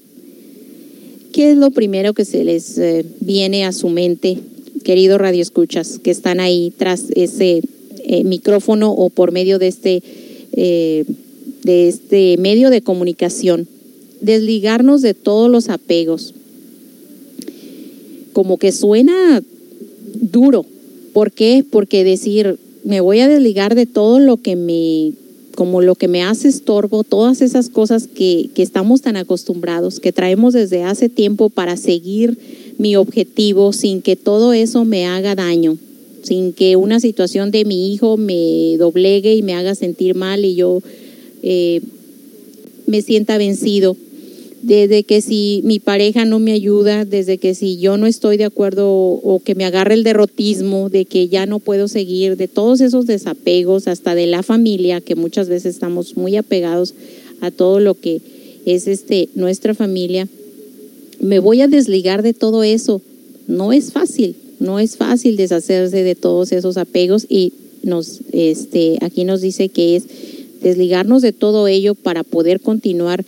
¿qué 1.32 1.52
es 1.52 1.58
lo 1.58 1.72
primero 1.72 2.14
que 2.14 2.26
se 2.26 2.44
les 2.44 2.78
eh, 2.78 3.06
viene 3.20 3.66
a 3.66 3.72
su 3.72 3.90
mente, 3.90 4.38
queridos 4.84 5.20
radioescuchas, 5.20 6.00
que 6.00 6.12
están 6.12 6.40
ahí 6.40 6.72
tras 6.78 7.06
ese 7.16 7.62
eh, 8.04 8.24
micrófono 8.24 8.92
o 8.92 9.10
por 9.10 9.32
medio 9.32 9.60
de 9.60 9.68
este, 9.68 10.04
eh, 10.54 11.06
de 11.64 11.88
este 11.90 12.38
medio 12.38 12.70
de 12.70 12.82
comunicación? 12.82 13.68
Desligarnos 14.22 15.02
de 15.02 15.14
todos 15.14 15.50
los 15.50 15.70
apegos. 15.70 16.34
Como 18.34 18.58
que 18.58 18.72
suena 18.72 19.44
duro. 20.14 20.66
¿Por 21.14 21.32
qué? 21.32 21.64
Porque 21.70 22.04
decir, 22.04 22.58
me 22.84 23.02
voy 23.02 23.20
a 23.20 23.28
desligar 23.28 23.76
de 23.76 23.86
todo 23.86 24.20
lo 24.20 24.38
que 24.38 24.56
me 24.56 25.14
como 25.56 25.82
lo 25.82 25.96
que 25.96 26.08
me 26.08 26.24
hace 26.24 26.48
estorbo, 26.48 27.04
todas 27.04 27.42
esas 27.42 27.70
cosas 27.70 28.08
que, 28.08 28.50
que 28.54 28.62
estamos 28.62 29.02
tan 29.02 29.18
acostumbrados, 29.18 30.00
que 30.00 30.12
traemos 30.12 30.54
desde 30.54 30.84
hace 30.84 31.10
tiempo 31.10 31.50
para 31.50 31.78
seguir 31.78 32.38
mi 32.78 32.96
objetivo 32.96 33.74
sin 33.74 34.02
que 34.02 34.16
todo 34.16 34.54
eso 34.54 34.86
me 34.86 35.06
haga 35.06 35.36
daño, 35.36 35.78
sin 36.24 36.54
que 36.54 36.76
una 36.76 37.00
situación 37.00 37.52
de 37.52 37.66
mi 37.66 37.94
hijo 37.94 38.18
me 38.18 38.76
doblegue 38.78 39.36
y 39.36 39.42
me 39.42 39.54
haga 39.54 39.76
sentir 39.76 40.16
mal 40.16 40.46
y 40.46 40.56
yo 40.56 40.82
eh, 41.42 41.82
me 42.86 43.02
sienta 43.02 43.38
vencido. 43.38 43.96
Desde 44.66 45.04
que 45.04 45.22
si 45.22 45.62
mi 45.64 45.78
pareja 45.80 46.26
no 46.26 46.40
me 46.40 46.52
ayuda, 46.52 47.06
desde 47.06 47.38
que 47.38 47.54
si 47.54 47.78
yo 47.78 47.98
no 47.98 48.08
estoy 48.08 48.38
de 48.38 48.46
acuerdo 48.46 48.90
o, 48.90 49.40
que 49.46 49.54
me 49.54 49.64
agarre 49.64 49.94
el 49.94 50.04
derrotismo, 50.04 50.90
de 50.90 51.06
que 51.06 51.28
ya 51.28 51.46
no 51.46 51.60
puedo 51.60 51.88
seguir, 51.88 52.36
de 52.36 52.48
todos 52.48 52.82
esos 52.82 53.06
desapegos, 53.06 53.88
hasta 53.88 54.16
de 54.16 54.26
la 54.26 54.42
familia, 54.42 55.02
que 55.02 55.14
muchas 55.14 55.50
veces 55.50 55.76
estamos 55.76 56.18
muy 56.18 56.36
apegados 56.36 56.96
a 57.42 57.52
todo 57.52 57.80
lo 57.80 57.94
que 57.94 58.22
es 58.66 58.88
este 58.88 59.30
nuestra 59.36 59.76
familia, 59.76 60.28
me 61.20 61.38
voy 61.38 61.62
a 61.62 61.68
desligar 61.68 62.24
de 62.24 62.34
todo 62.34 62.64
eso. 62.64 63.04
No 63.46 63.72
es 63.72 63.92
fácil, 63.92 64.36
no 64.60 64.80
es 64.80 64.98
fácil 64.98 65.38
deshacerse 65.38 66.02
de 66.02 66.16
todos 66.16 66.52
esos 66.52 66.78
apegos 66.78 67.28
y 67.30 67.54
nos 67.84 68.22
este 68.32 68.98
aquí 69.02 69.26
nos 69.26 69.42
dice 69.42 69.70
que 69.70 69.96
es 69.96 70.06
desligarnos 70.64 71.22
de 71.22 71.34
todo 71.34 71.68
ello 71.68 71.94
para 71.94 72.24
poder 72.24 72.62
continuar 72.62 73.24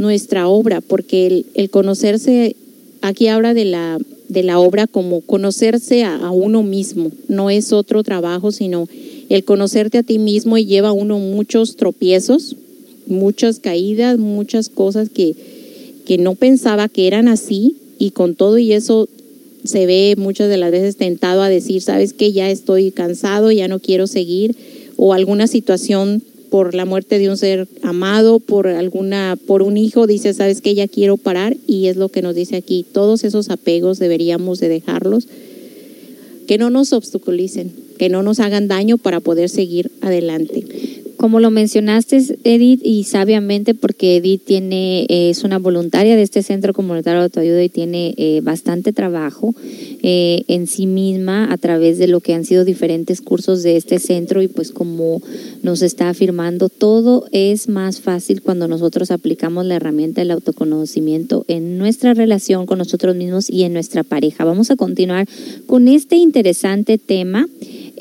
nuestra 0.00 0.48
obra, 0.48 0.80
porque 0.80 1.26
el, 1.26 1.46
el 1.52 1.68
conocerse, 1.68 2.56
aquí 3.02 3.28
habla 3.28 3.52
de 3.52 3.66
la, 3.66 3.98
de 4.30 4.42
la 4.42 4.58
obra 4.58 4.86
como 4.86 5.20
conocerse 5.20 6.04
a, 6.04 6.30
uno 6.30 6.62
mismo, 6.62 7.12
no 7.28 7.50
es 7.50 7.70
otro 7.72 8.02
trabajo, 8.02 8.50
sino 8.50 8.88
el 9.28 9.44
conocerte 9.44 9.98
a 9.98 10.02
ti 10.02 10.18
mismo 10.18 10.56
y 10.56 10.64
lleva 10.64 10.88
a 10.88 10.92
uno 10.92 11.18
muchos 11.18 11.76
tropiezos, 11.76 12.56
muchas 13.08 13.58
caídas, 13.60 14.18
muchas 14.18 14.70
cosas 14.70 15.10
que, 15.10 15.34
que 16.06 16.16
no 16.16 16.34
pensaba 16.34 16.88
que 16.88 17.06
eran 17.06 17.28
así 17.28 17.76
y 17.98 18.12
con 18.12 18.34
todo 18.34 18.56
y 18.56 18.72
eso 18.72 19.06
se 19.64 19.84
ve 19.84 20.14
muchas 20.16 20.48
de 20.48 20.56
las 20.56 20.70
veces 20.70 20.96
tentado 20.96 21.42
a 21.42 21.50
decir, 21.50 21.82
sabes 21.82 22.14
que 22.14 22.32
ya 22.32 22.48
estoy 22.48 22.90
cansado, 22.90 23.52
ya 23.52 23.68
no 23.68 23.80
quiero 23.80 24.06
seguir 24.06 24.56
o 24.96 25.12
alguna 25.12 25.46
situación 25.46 26.22
por 26.50 26.74
la 26.74 26.84
muerte 26.84 27.18
de 27.18 27.30
un 27.30 27.36
ser 27.36 27.68
amado, 27.82 28.40
por 28.40 28.66
alguna, 28.66 29.38
por 29.46 29.62
un 29.62 29.76
hijo, 29.76 30.06
dice, 30.06 30.34
sabes 30.34 30.60
que 30.60 30.74
ya 30.74 30.88
quiero 30.88 31.16
parar 31.16 31.56
y 31.66 31.86
es 31.86 31.96
lo 31.96 32.08
que 32.08 32.22
nos 32.22 32.34
dice 32.34 32.56
aquí. 32.56 32.84
Todos 32.92 33.24
esos 33.24 33.50
apegos 33.50 33.98
deberíamos 33.98 34.58
de 34.58 34.68
dejarlos, 34.68 35.28
que 36.46 36.58
no 36.58 36.68
nos 36.68 36.92
obstaculicen, 36.92 37.72
que 37.96 38.08
no 38.08 38.22
nos 38.22 38.40
hagan 38.40 38.66
daño 38.66 38.98
para 38.98 39.20
poder 39.20 39.48
seguir 39.48 39.92
adelante. 40.00 40.64
Como 41.20 41.38
lo 41.38 41.50
mencionaste, 41.50 42.38
Edith, 42.44 42.80
y 42.82 43.04
sabiamente, 43.04 43.74
porque 43.74 44.16
Edith 44.16 44.42
tiene, 44.46 45.02
eh, 45.02 45.28
es 45.28 45.44
una 45.44 45.58
voluntaria 45.58 46.16
de 46.16 46.22
este 46.22 46.42
centro 46.42 46.72
comunitario 46.72 47.18
de 47.18 47.24
autoayuda 47.24 47.62
y 47.62 47.68
tiene 47.68 48.14
eh, 48.16 48.40
bastante 48.42 48.94
trabajo 48.94 49.54
eh, 50.02 50.44
en 50.48 50.66
sí 50.66 50.86
misma 50.86 51.52
a 51.52 51.58
través 51.58 51.98
de 51.98 52.08
lo 52.08 52.20
que 52.20 52.32
han 52.32 52.46
sido 52.46 52.64
diferentes 52.64 53.20
cursos 53.20 53.62
de 53.62 53.76
este 53.76 53.98
centro 53.98 54.40
y 54.40 54.48
pues 54.48 54.72
como 54.72 55.20
nos 55.62 55.82
está 55.82 56.08
afirmando, 56.08 56.70
todo 56.70 57.26
es 57.32 57.68
más 57.68 58.00
fácil 58.00 58.40
cuando 58.40 58.66
nosotros 58.66 59.10
aplicamos 59.10 59.66
la 59.66 59.74
herramienta 59.74 60.22
del 60.22 60.30
autoconocimiento 60.30 61.44
en 61.48 61.76
nuestra 61.76 62.14
relación 62.14 62.64
con 62.64 62.78
nosotros 62.78 63.14
mismos 63.14 63.50
y 63.50 63.64
en 63.64 63.74
nuestra 63.74 64.04
pareja. 64.04 64.46
Vamos 64.46 64.70
a 64.70 64.76
continuar 64.76 65.28
con 65.66 65.86
este 65.86 66.16
interesante 66.16 66.96
tema. 66.96 67.46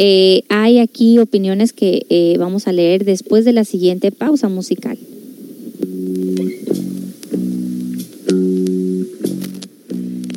Eh, 0.02 0.44
hay 0.48 0.80
aquí 0.80 1.20
opiniones 1.20 1.74
que 1.74 2.06
eh, 2.10 2.38
vamos 2.40 2.70
a 2.70 2.72
leer 2.72 3.04
después 3.04 3.44
de 3.44 3.52
la 3.52 3.66
siguiente 3.66 4.14
pausa 4.14 4.48
musical. 4.48 4.98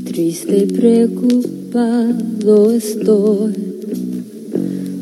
Triste 0.05 0.59
y 0.59 0.67
preocupado 0.67 2.73
estoy, 2.73 3.53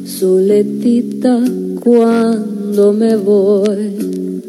soletita 0.05 1.43
cuando 1.82 2.93
me 2.93 3.16
voy, 3.16 4.43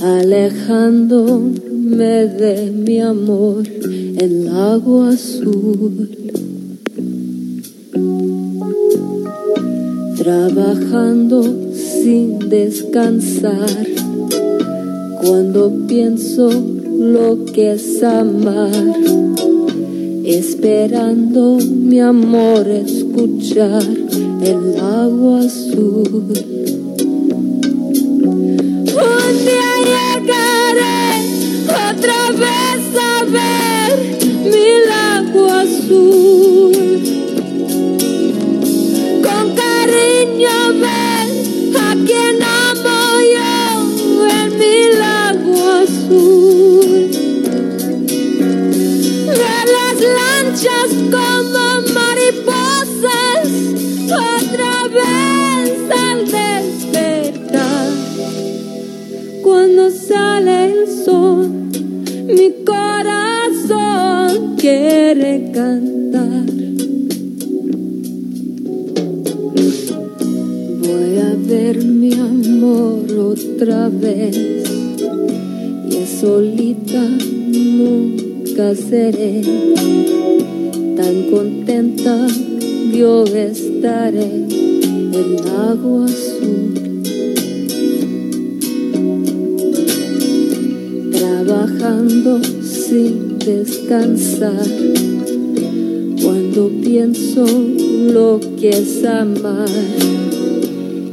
alejándome 0.00 2.28
de 2.28 2.70
mi 2.70 3.00
amor 3.00 3.64
en 3.66 4.44
lago 4.44 5.02
azul. 5.02 6.08
Trabajando 10.16 11.42
sin 11.74 12.38
descansar, 12.48 13.86
cuando 15.20 15.72
pienso 15.86 16.50
lo 16.50 17.44
que 17.46 17.72
es 17.72 18.02
amar 18.02 18.94
esperando 20.24 21.58
mi 21.58 22.00
amor 22.00 22.66
escuchar 22.66 23.82
el 24.42 24.80
agua 24.80 25.40
azul. 25.40 26.24
Otra 73.64 73.88
vez. 73.88 74.36
Y 75.90 75.96
es 75.96 76.20
solita 76.20 77.00
nunca 77.00 78.74
seré 78.74 79.40
tan 80.96 81.30
contenta 81.30 82.26
yo 82.92 83.24
estaré 83.24 84.44
en 85.12 85.38
agua 85.48 86.04
azul. 86.04 87.02
Trabajando 91.10 92.40
sin 92.62 93.38
descansar. 93.38 94.68
Cuando 96.22 96.70
pienso 96.82 97.46
lo 98.12 98.40
que 98.60 98.68
es 98.68 99.04
amar. 99.06 99.68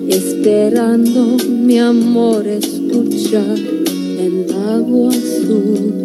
Esperando 0.10 1.51
mi 1.72 1.80
amor 1.80 2.46
escuchar 2.48 3.58
el 3.58 4.46
agua 4.68 5.10
azul 5.10 6.01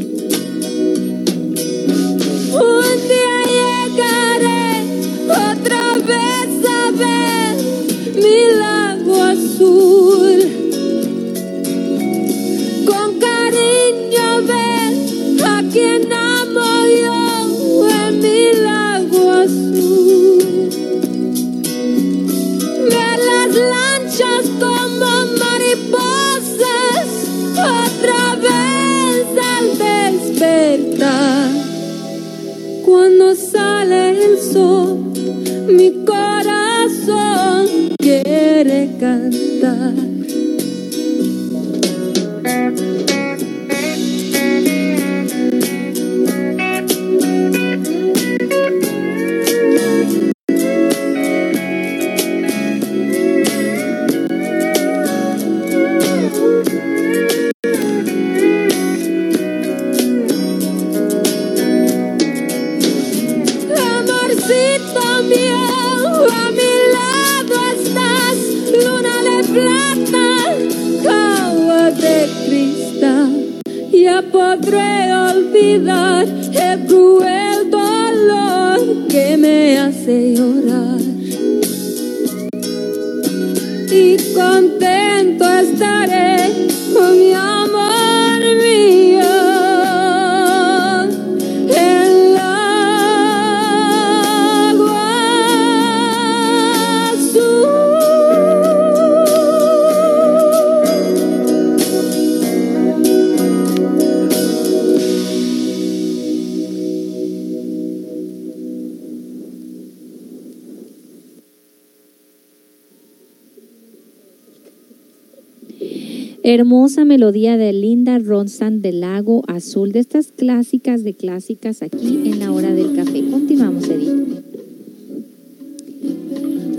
Melodía 116.86 117.56
de 117.56 117.72
Linda 117.72 118.20
Ronstadt 118.20 118.74
del 118.74 119.00
Lago 119.00 119.42
Azul, 119.48 119.90
de 119.90 119.98
estas 119.98 120.28
clásicas 120.28 121.02
de 121.02 121.14
clásicas 121.14 121.82
aquí 121.82 122.20
en 122.26 122.38
la 122.38 122.52
hora 122.52 122.72
del 122.72 122.94
café. 122.94 123.24
Continuamos, 123.28 123.88
Edith. 123.88 124.44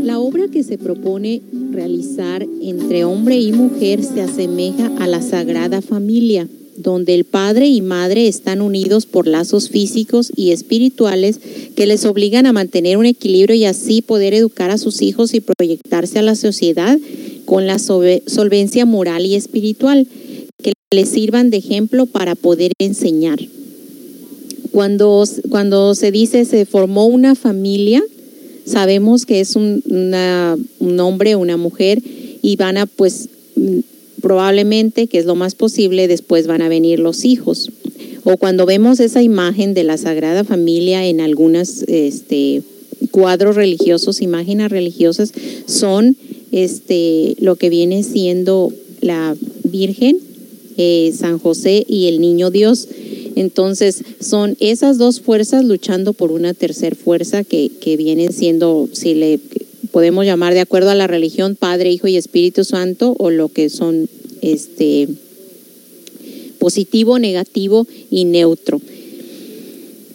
La 0.01 0.19
obra 0.19 0.47
que 0.47 0.63
se 0.63 0.77
propone 0.77 1.41
realizar 1.71 2.47
entre 2.61 3.03
hombre 3.03 3.37
y 3.37 3.51
mujer 3.51 4.01
se 4.01 4.21
asemeja 4.21 4.89
a 4.97 5.07
la 5.07 5.21
Sagrada 5.21 5.81
Familia, 5.81 6.47
donde 6.77 7.13
el 7.13 7.25
padre 7.25 7.67
y 7.67 7.81
madre 7.81 8.29
están 8.29 8.61
unidos 8.61 9.05
por 9.05 9.27
lazos 9.27 9.69
físicos 9.69 10.31
y 10.37 10.51
espirituales 10.51 11.41
que 11.75 11.85
les 11.85 12.05
obligan 12.05 12.45
a 12.45 12.53
mantener 12.53 12.95
un 12.95 13.05
equilibrio 13.05 13.57
y 13.57 13.65
así 13.65 14.01
poder 14.01 14.33
educar 14.33 14.71
a 14.71 14.77
sus 14.77 15.01
hijos 15.01 15.33
y 15.33 15.41
proyectarse 15.41 16.17
a 16.19 16.21
la 16.21 16.35
sociedad 16.35 16.97
con 17.47 17.65
la 17.65 17.79
solvencia 17.79 18.85
moral 18.85 19.25
y 19.25 19.35
espiritual 19.35 20.05
que 20.61 20.73
les 20.91 21.07
sirvan 21.07 21.49
de 21.49 21.55
ejemplo 21.57 22.05
para 22.05 22.35
poder 22.35 22.73
enseñar. 22.77 23.39
Cuando, 24.73 25.23
cuando 25.49 25.95
se 25.95 26.11
dice 26.11 26.43
se 26.43 26.65
formó 26.65 27.05
una 27.05 27.35
familia, 27.35 28.03
sabemos 28.65 29.25
que 29.25 29.39
es 29.39 29.55
un, 29.55 29.81
un 30.79 30.99
hombre 30.99 31.37
una 31.37 31.55
mujer 31.55 32.01
y 32.41 32.57
van 32.57 32.75
a 32.75 32.85
pues 32.85 33.29
mm, 33.55 33.79
probablemente, 34.21 35.07
que 35.07 35.17
es 35.17 35.25
lo 35.25 35.35
más 35.35 35.55
posible, 35.55 36.09
después 36.09 36.47
van 36.47 36.61
a 36.61 36.67
venir 36.67 36.99
los 36.99 37.23
hijos. 37.23 37.71
O 38.25 38.35
cuando 38.35 38.65
vemos 38.65 38.99
esa 38.99 39.21
imagen 39.21 39.73
de 39.73 39.85
la 39.85 39.97
Sagrada 39.97 40.43
Familia 40.43 41.05
en 41.05 41.21
algunos 41.21 41.83
este, 41.87 42.61
cuadros 43.11 43.55
religiosos, 43.55 44.21
imágenes 44.21 44.69
religiosas, 44.69 45.31
son 45.65 46.17
este, 46.51 47.35
lo 47.39 47.55
que 47.55 47.69
viene 47.69 48.03
siendo 48.03 48.71
la 49.01 49.35
Virgen, 49.63 50.19
eh, 50.77 51.13
San 51.17 51.39
José 51.39 51.85
y 51.87 52.07
el 52.07 52.21
Niño 52.21 52.51
Dios. 52.51 52.87
Entonces, 53.35 54.03
son 54.19 54.57
esas 54.59 54.97
dos 54.97 55.21
fuerzas 55.21 55.63
luchando 55.63 56.13
por 56.13 56.31
una 56.31 56.53
tercera 56.53 56.95
fuerza 56.95 57.43
que, 57.43 57.69
que 57.81 57.97
viene 57.97 58.31
siendo, 58.31 58.89
si 58.93 59.13
le 59.13 59.39
podemos 59.91 60.25
llamar 60.25 60.53
de 60.53 60.61
acuerdo 60.61 60.89
a 60.89 60.95
la 60.95 61.07
religión, 61.07 61.55
Padre, 61.55 61.91
Hijo 61.91 62.07
y 62.07 62.17
Espíritu 62.17 62.63
Santo, 62.63 63.15
o 63.19 63.29
lo 63.29 63.49
que 63.49 63.69
son 63.69 64.09
este 64.41 65.07
positivo, 66.59 67.19
negativo 67.19 67.87
y 68.09 68.25
neutro. 68.25 68.81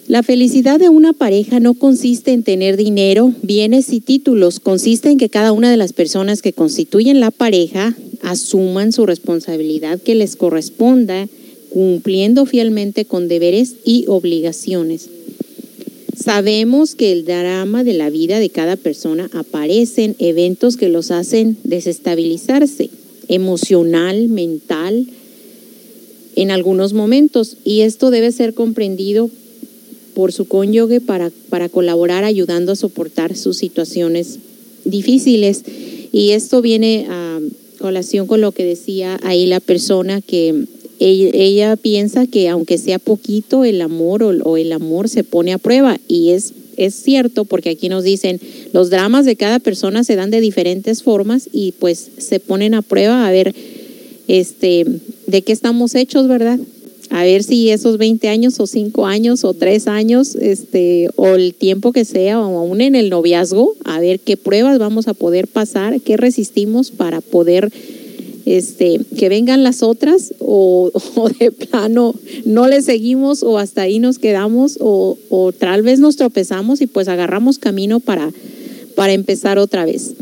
La 0.07 0.21
felicidad 0.21 0.79
de 0.79 0.89
una 0.89 1.13
pareja 1.13 1.61
no 1.61 1.75
consiste 1.75 2.33
en 2.33 2.43
tener 2.43 2.75
dinero, 2.75 3.33
bienes 3.41 3.93
y 3.93 4.01
títulos, 4.01 4.59
consiste 4.59 5.09
en 5.09 5.17
que 5.17 5.29
cada 5.29 5.53
una 5.53 5.71
de 5.71 5.77
las 5.77 5.93
personas 5.93 6.41
que 6.41 6.51
constituyen 6.51 7.21
la 7.21 7.31
pareja 7.31 7.95
asuman 8.21 8.91
su 8.91 9.05
responsabilidad 9.05 10.01
que 10.01 10.15
les 10.15 10.35
corresponda, 10.35 11.29
cumpliendo 11.69 12.45
fielmente 12.45 13.05
con 13.05 13.29
deberes 13.29 13.75
y 13.85 14.03
obligaciones. 14.07 15.09
Sabemos 16.17 16.95
que 16.95 17.13
el 17.13 17.23
drama 17.23 17.85
de 17.85 17.93
la 17.93 18.09
vida 18.09 18.39
de 18.39 18.49
cada 18.49 18.75
persona 18.75 19.29
aparecen 19.33 20.17
eventos 20.19 20.75
que 20.75 20.89
los 20.89 21.11
hacen 21.11 21.57
desestabilizarse 21.63 22.89
emocional, 23.29 24.27
mental, 24.27 25.07
en 26.35 26.51
algunos 26.51 26.93
momentos 26.93 27.57
y 27.63 27.81
esto 27.81 28.09
debe 28.09 28.31
ser 28.31 28.53
comprendido 28.53 29.29
por 30.13 30.31
su 30.31 30.45
cónyuge 30.45 31.01
para, 31.01 31.31
para 31.49 31.69
colaborar 31.69 32.23
ayudando 32.23 32.71
a 32.71 32.75
soportar 32.75 33.35
sus 33.35 33.57
situaciones 33.57 34.39
difíciles. 34.85 35.63
Y 36.11 36.31
esto 36.31 36.61
viene 36.61 37.07
a 37.09 37.39
colación 37.79 38.27
con 38.27 38.41
lo 38.41 38.51
que 38.51 38.63
decía 38.63 39.19
ahí 39.23 39.45
la 39.45 39.59
persona 39.59 40.21
que 40.21 40.65
ella, 40.99 41.75
piensa 41.75 42.27
que 42.27 42.47
aunque 42.47 42.77
sea 42.77 42.97
poquito 42.97 43.65
el 43.65 43.81
amor 43.81 44.23
o, 44.23 44.29
o 44.29 44.57
el 44.57 44.71
amor 44.71 45.09
se 45.09 45.23
pone 45.23 45.51
a 45.51 45.57
prueba 45.57 45.99
y 46.07 46.29
es 46.29 46.53
es 46.77 46.95
cierto 46.95 47.45
porque 47.45 47.69
aquí 47.69 47.89
nos 47.89 48.03
dicen 48.03 48.39
los 48.71 48.89
dramas 48.89 49.25
de 49.25 49.35
cada 49.35 49.59
persona 49.59 50.03
se 50.03 50.15
dan 50.15 50.31
de 50.31 50.41
diferentes 50.41 51.03
formas 51.03 51.49
y 51.51 51.73
pues 51.73 52.09
se 52.17 52.39
ponen 52.39 52.73
a 52.73 52.81
prueba 52.81 53.27
a 53.27 53.31
ver 53.31 53.53
este 54.27 54.85
de 55.27 55.41
qué 55.41 55.51
estamos 55.51 55.95
hechos, 55.95 56.27
¿verdad? 56.27 56.59
A 57.13 57.23
ver 57.23 57.43
si 57.43 57.69
esos 57.69 57.99
20 57.99 58.27
años 58.27 58.59
o 58.59 58.65
5 58.65 59.05
años 59.05 59.43
o 59.43 59.53
3 59.53 59.87
años, 59.87 60.33
este, 60.33 61.09
o 61.15 61.27
el 61.27 61.53
tiempo 61.53 61.91
que 61.91 62.05
sea, 62.05 62.41
o 62.41 62.57
aún 62.57 62.81
en 62.81 62.95
el 62.95 63.11
noviazgo, 63.11 63.75
a 63.85 63.99
ver 63.99 64.19
qué 64.19 64.35
pruebas 64.35 64.79
vamos 64.79 65.07
a 65.07 65.13
poder 65.13 65.47
pasar, 65.47 66.01
qué 66.01 66.17
resistimos 66.17 66.89
para 66.89 67.21
poder 67.21 67.71
este, 68.47 68.99
que 69.15 69.29
vengan 69.29 69.63
las 69.63 69.83
otras 69.83 70.33
o, 70.39 70.91
de 71.39 71.51
plano 71.51 72.15
no 72.45 72.67
le 72.67 72.81
seguimos 72.81 73.43
o 73.43 73.59
hasta 73.59 73.83
ahí 73.83 73.99
nos 73.99 74.17
quedamos 74.17 74.79
o, 74.81 75.19
o 75.29 75.51
tal 75.51 75.83
vez 75.83 75.99
nos 75.99 76.15
tropezamos 76.15 76.81
y 76.81 76.87
pues 76.87 77.07
agarramos 77.07 77.59
camino 77.59 77.99
para, 77.99 78.31
para 78.95 79.13
empezar 79.13 79.59
otra 79.59 79.85
vez. 79.85 80.15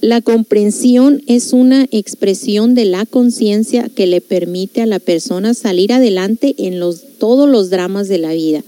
La 0.00 0.22
comprensión 0.22 1.22
es 1.26 1.52
una 1.52 1.86
expresión 1.90 2.74
de 2.74 2.86
la 2.86 3.04
conciencia 3.04 3.90
que 3.94 4.06
le 4.06 4.22
permite 4.22 4.80
a 4.80 4.86
la 4.86 4.98
persona 4.98 5.52
salir 5.52 5.92
adelante 5.92 6.54
en 6.56 6.80
los, 6.80 7.02
todos 7.18 7.48
los 7.48 7.68
dramas 7.68 8.08
de 8.08 8.18
la 8.18 8.32
vida. 8.32 8.62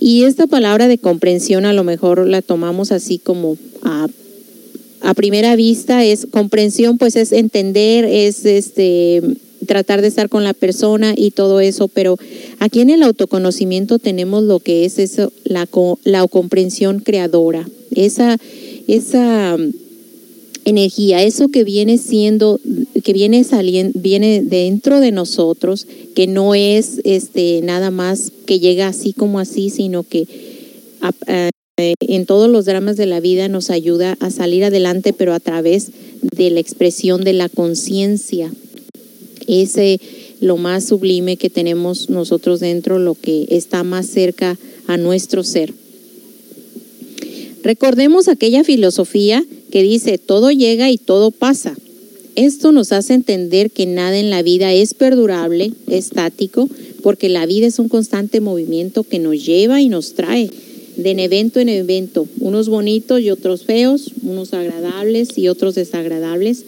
Y 0.00 0.24
esta 0.24 0.46
palabra 0.46 0.86
de 0.86 0.98
comprensión 0.98 1.64
a 1.64 1.72
lo 1.72 1.82
mejor 1.82 2.26
la 2.26 2.42
tomamos 2.42 2.92
así 2.92 3.18
como 3.18 3.56
a, 3.82 4.06
a 5.00 5.14
primera 5.14 5.56
vista, 5.56 6.04
es 6.04 6.26
comprensión, 6.30 6.98
pues 6.98 7.16
es 7.16 7.32
entender, 7.32 8.04
es 8.04 8.44
este 8.44 9.22
tratar 9.66 10.02
de 10.02 10.08
estar 10.08 10.28
con 10.28 10.44
la 10.44 10.52
persona 10.52 11.14
y 11.16 11.30
todo 11.30 11.60
eso, 11.60 11.88
pero 11.88 12.18
aquí 12.58 12.80
en 12.80 12.90
el 12.90 13.02
autoconocimiento 13.02 13.98
tenemos 13.98 14.42
lo 14.42 14.60
que 14.60 14.84
es 14.84 14.98
eso, 14.98 15.32
la, 15.44 15.66
la 16.04 16.28
comprensión 16.28 17.00
creadora, 17.00 17.66
esa, 17.94 18.36
esa 18.86 19.56
energía, 20.64 21.22
eso 21.22 21.48
que 21.48 21.64
viene 21.64 21.98
siendo, 21.98 22.60
que 23.02 23.12
viene 23.12 23.44
saliendo, 23.44 23.98
viene 23.98 24.42
dentro 24.42 25.00
de 25.00 25.12
nosotros, 25.12 25.86
que 26.14 26.26
no 26.26 26.54
es 26.54 27.00
este 27.04 27.60
nada 27.62 27.90
más 27.90 28.32
que 28.46 28.60
llega 28.60 28.88
así 28.88 29.12
como 29.12 29.38
así, 29.38 29.70
sino 29.70 30.02
que 30.02 30.26
eh, 31.26 31.50
en 31.76 32.26
todos 32.26 32.48
los 32.48 32.64
dramas 32.66 32.96
de 32.96 33.06
la 33.06 33.20
vida 33.20 33.48
nos 33.48 33.70
ayuda 33.70 34.16
a 34.20 34.30
salir 34.30 34.64
adelante, 34.64 35.12
pero 35.12 35.34
a 35.34 35.40
través 35.40 35.90
de 36.22 36.50
la 36.50 36.60
expresión 36.60 37.24
de 37.24 37.32
la 37.32 37.48
conciencia. 37.48 38.52
Ese 39.46 40.00
lo 40.40 40.56
más 40.56 40.84
sublime 40.84 41.36
que 41.36 41.50
tenemos 41.50 42.10
nosotros 42.10 42.60
dentro, 42.60 42.98
lo 42.98 43.14
que 43.14 43.46
está 43.50 43.82
más 43.82 44.06
cerca 44.06 44.58
a 44.86 44.96
nuestro 44.96 45.42
ser. 45.42 45.72
Recordemos 47.62 48.28
aquella 48.28 48.62
filosofía 48.62 49.44
que 49.74 49.82
dice, 49.82 50.18
todo 50.18 50.52
llega 50.52 50.88
y 50.92 50.98
todo 50.98 51.32
pasa. 51.32 51.74
Esto 52.36 52.70
nos 52.70 52.92
hace 52.92 53.12
entender 53.12 53.72
que 53.72 53.86
nada 53.86 54.16
en 54.16 54.30
la 54.30 54.40
vida 54.40 54.72
es 54.72 54.94
perdurable, 54.94 55.72
estático, 55.88 56.68
porque 57.02 57.28
la 57.28 57.44
vida 57.44 57.66
es 57.66 57.80
un 57.80 57.88
constante 57.88 58.40
movimiento 58.40 59.02
que 59.02 59.18
nos 59.18 59.44
lleva 59.44 59.80
y 59.80 59.88
nos 59.88 60.14
trae 60.14 60.48
de 60.96 61.10
evento 61.10 61.58
en 61.58 61.70
evento, 61.70 62.28
unos 62.38 62.68
bonitos 62.68 63.20
y 63.20 63.30
otros 63.30 63.64
feos, 63.64 64.12
unos 64.22 64.54
agradables 64.54 65.36
y 65.36 65.48
otros 65.48 65.74
desagradables, 65.74 66.62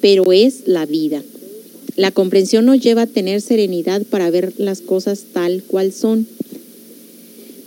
pero 0.00 0.32
es 0.32 0.62
la 0.64 0.86
vida. 0.86 1.22
La 1.96 2.10
comprensión 2.10 2.64
nos 2.64 2.80
lleva 2.80 3.02
a 3.02 3.06
tener 3.06 3.42
serenidad 3.42 4.00
para 4.04 4.30
ver 4.30 4.54
las 4.56 4.80
cosas 4.80 5.24
tal 5.34 5.62
cual 5.62 5.92
son. 5.92 6.26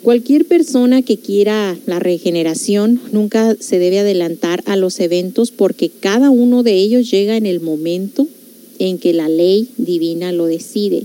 Cualquier 0.02 0.46
persona 0.46 1.02
que 1.02 1.18
quiera 1.18 1.78
la 1.86 2.00
regeneración 2.00 3.02
nunca 3.12 3.56
se 3.60 3.80
debe 3.80 4.00
adelantar 4.00 4.64
a 4.66 4.78
los 4.78 4.98
eventos 5.02 5.52
porque 5.52 5.90
cada 5.90 6.30
uno 6.30 6.64
de 6.64 6.76
ellos 6.76 7.12
llega 7.12 7.36
en 7.36 7.46
el 7.46 7.60
momento 7.60 8.26
en 8.80 8.98
que 8.98 9.12
la 9.12 9.28
ley 9.28 9.68
divina 9.78 10.32
lo 10.32 10.46
decide, 10.46 11.04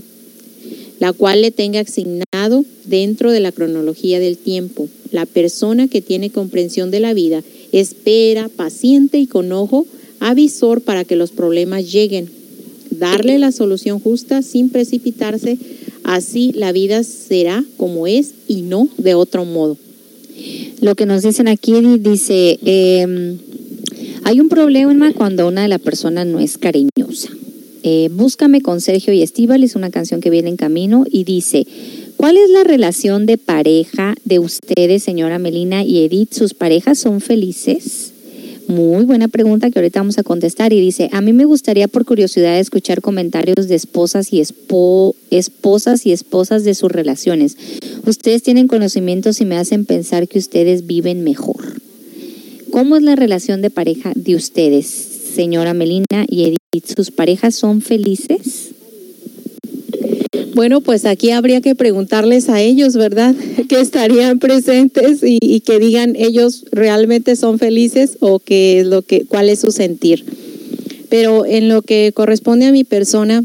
la 0.99 1.11
cual 1.11 1.41
le 1.41 1.51
tenga 1.51 1.81
asignado 1.81 2.63
dentro 2.85 3.31
de 3.31 3.41
la 3.41 3.51
cronología 3.51 4.19
del 4.19 4.37
tiempo. 4.37 4.87
La 5.11 5.25
persona 5.25 5.89
que 5.89 6.01
tiene 6.01 6.29
comprensión 6.29 6.89
de 6.89 7.01
la 7.01 7.13
vida 7.13 7.43
espera 7.73 8.47
paciente 8.47 9.17
y 9.17 9.27
con 9.27 9.51
ojo 9.51 9.85
avisor 10.21 10.79
para 10.79 11.03
que 11.03 11.17
los 11.17 11.31
problemas 11.31 11.91
lleguen, 11.91 12.29
darle 12.91 13.39
la 13.39 13.51
solución 13.51 13.99
justa 13.99 14.41
sin 14.41 14.69
precipitarse 14.69 15.57
Así 16.05 16.51
la 16.53 16.71
vida 16.71 17.03
será 17.03 17.65
como 17.77 18.05
es 18.05 18.31
y 18.47 18.61
no 18.61 18.87
de 18.97 19.15
otro 19.15 19.43
modo. 19.43 19.75
Lo 20.79 20.93
que 20.93 21.07
nos 21.07 21.23
dicen 21.23 21.47
aquí 21.47 21.73
dice, 21.97 22.59
eh, 22.63 23.37
hay 24.23 24.39
un 24.39 24.47
problema 24.47 25.13
cuando 25.13 25.47
una 25.47 25.63
de 25.63 25.67
las 25.67 25.81
personas 25.81 26.27
no 26.27 26.39
es 26.39 26.59
cariñosa. 26.59 27.29
Eh, 27.81 28.09
Búscame 28.11 28.61
con 28.61 28.81
Sergio 28.81 29.13
y 29.13 29.23
Estíbal 29.23 29.63
es 29.63 29.75
una 29.75 29.89
canción 29.89 30.21
que 30.21 30.29
viene 30.29 30.49
en 30.49 30.57
camino 30.57 31.05
y 31.09 31.23
dice, 31.23 31.65
¿cuál 32.17 32.37
es 32.37 32.51
la 32.51 32.63
relación 32.63 33.25
de 33.25 33.39
pareja 33.39 34.13
de 34.25 34.37
ustedes, 34.37 35.01
señora 35.01 35.39
Melina 35.39 35.83
y 35.83 36.03
Edith? 36.05 36.33
¿Sus 36.33 36.53
parejas 36.53 36.99
son 36.99 37.19
felices? 37.19 38.14
Muy 38.67 39.05
buena 39.05 39.27
pregunta 39.27 39.69
que 39.69 39.77
ahorita 39.77 39.99
vamos 39.99 40.17
a 40.17 40.23
contestar 40.23 40.73
y 40.73 40.79
dice, 40.81 41.09
a 41.11 41.21
mí 41.21 41.33
me 41.33 41.45
gustaría 41.45 41.87
por 41.87 42.03
curiosidad 42.05 42.59
escuchar 42.59 43.01
comentarios 43.01 43.67
de 43.67 43.75
esposas 43.75 44.33
y 44.33 44.41
espo- 44.41 45.13
esposas 45.29 46.05
y 46.05 46.11
esposas 46.11 46.63
de 46.63 46.73
sus 46.73 46.91
relaciones. 46.91 47.57
Ustedes 48.07 48.41
tienen 48.41 48.67
conocimientos 48.67 49.39
y 49.39 49.45
me 49.45 49.57
hacen 49.57 49.85
pensar 49.85 50.27
que 50.27 50.39
ustedes 50.39 50.87
viven 50.87 51.23
mejor. 51.23 51.79
¿Cómo 52.71 52.97
es 52.97 53.03
la 53.03 53.15
relación 53.15 53.61
de 53.61 53.69
pareja 53.69 54.11
de 54.15 54.35
ustedes, 54.35 54.87
señora 54.87 55.73
Melina 55.73 56.25
y 56.27 56.45
Edith? 56.45 56.87
¿Sus 56.95 57.11
parejas 57.11 57.55
son 57.55 57.81
felices? 57.81 58.74
Bueno, 60.53 60.81
pues 60.81 61.05
aquí 61.05 61.31
habría 61.31 61.61
que 61.61 61.75
preguntarles 61.75 62.49
a 62.49 62.61
ellos, 62.61 62.95
¿verdad? 62.95 63.35
Que 63.69 63.79
estarían 63.81 64.39
presentes 64.39 65.19
y, 65.23 65.59
que 65.61 65.79
digan 65.79 66.15
ellos 66.15 66.65
realmente 66.71 67.35
son 67.35 67.59
felices 67.59 68.17
o 68.19 68.39
qué 68.39 68.79
es 68.79 68.87
lo 68.87 69.01
que, 69.01 69.25
cuál 69.25 69.49
es 69.49 69.59
su 69.59 69.71
sentir. 69.71 70.23
Pero 71.09 71.45
en 71.45 71.67
lo 71.67 71.81
que 71.81 72.11
corresponde 72.13 72.65
a 72.67 72.71
mi 72.71 72.83
persona, 72.83 73.43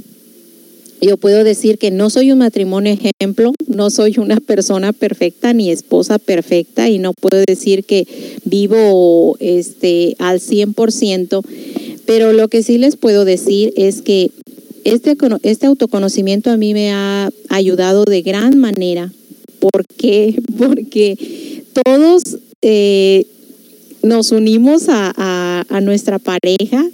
yo 1.00 1.16
puedo 1.16 1.44
decir 1.44 1.78
que 1.78 1.90
no 1.90 2.10
soy 2.10 2.30
un 2.32 2.38
matrimonio 2.38 2.92
ejemplo, 2.92 3.54
no 3.66 3.90
soy 3.90 4.16
una 4.18 4.38
persona 4.38 4.92
perfecta 4.92 5.52
ni 5.54 5.70
esposa 5.70 6.18
perfecta 6.18 6.88
y 6.90 6.98
no 6.98 7.14
puedo 7.14 7.42
decir 7.46 7.84
que 7.84 8.06
vivo 8.44 9.36
este 9.40 10.14
al 10.18 10.40
100%, 10.40 11.42
pero 12.04 12.32
lo 12.32 12.48
que 12.48 12.62
sí 12.62 12.76
les 12.76 12.96
puedo 12.96 13.24
decir 13.24 13.72
es 13.76 14.02
que 14.02 14.30
este, 14.84 15.16
este 15.42 15.66
autoconocimiento 15.66 16.50
a 16.50 16.56
mí 16.56 16.72
me 16.74 16.90
ha 16.92 17.30
ayudado 17.48 18.04
de 18.04 18.22
gran 18.22 18.58
manera. 18.58 19.12
¿Por 19.58 19.84
qué? 19.96 20.36
Porque 20.58 21.16
todos 21.84 22.22
eh, 22.62 23.26
nos 24.02 24.32
unimos 24.32 24.88
a, 24.88 25.12
a- 25.16 25.64
a 25.68 25.80
nuestra 25.80 26.18
pareja, 26.18 26.84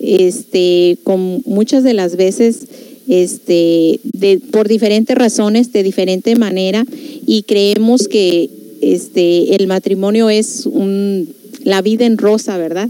este, 0.00 0.98
con 1.04 1.42
muchas 1.46 1.84
de 1.84 1.94
las 1.94 2.16
veces, 2.16 2.60
este, 3.08 4.00
de, 4.02 4.40
por 4.50 4.68
diferentes 4.68 5.16
razones, 5.16 5.72
de 5.72 5.82
diferente 5.82 6.34
manera, 6.36 6.84
y 7.26 7.42
creemos 7.42 8.08
que 8.08 8.50
este, 8.80 9.54
el 9.56 9.66
matrimonio 9.66 10.30
es 10.30 10.66
un, 10.66 11.28
la 11.64 11.82
vida 11.82 12.06
en 12.06 12.18
rosa, 12.18 12.56
¿verdad? 12.58 12.88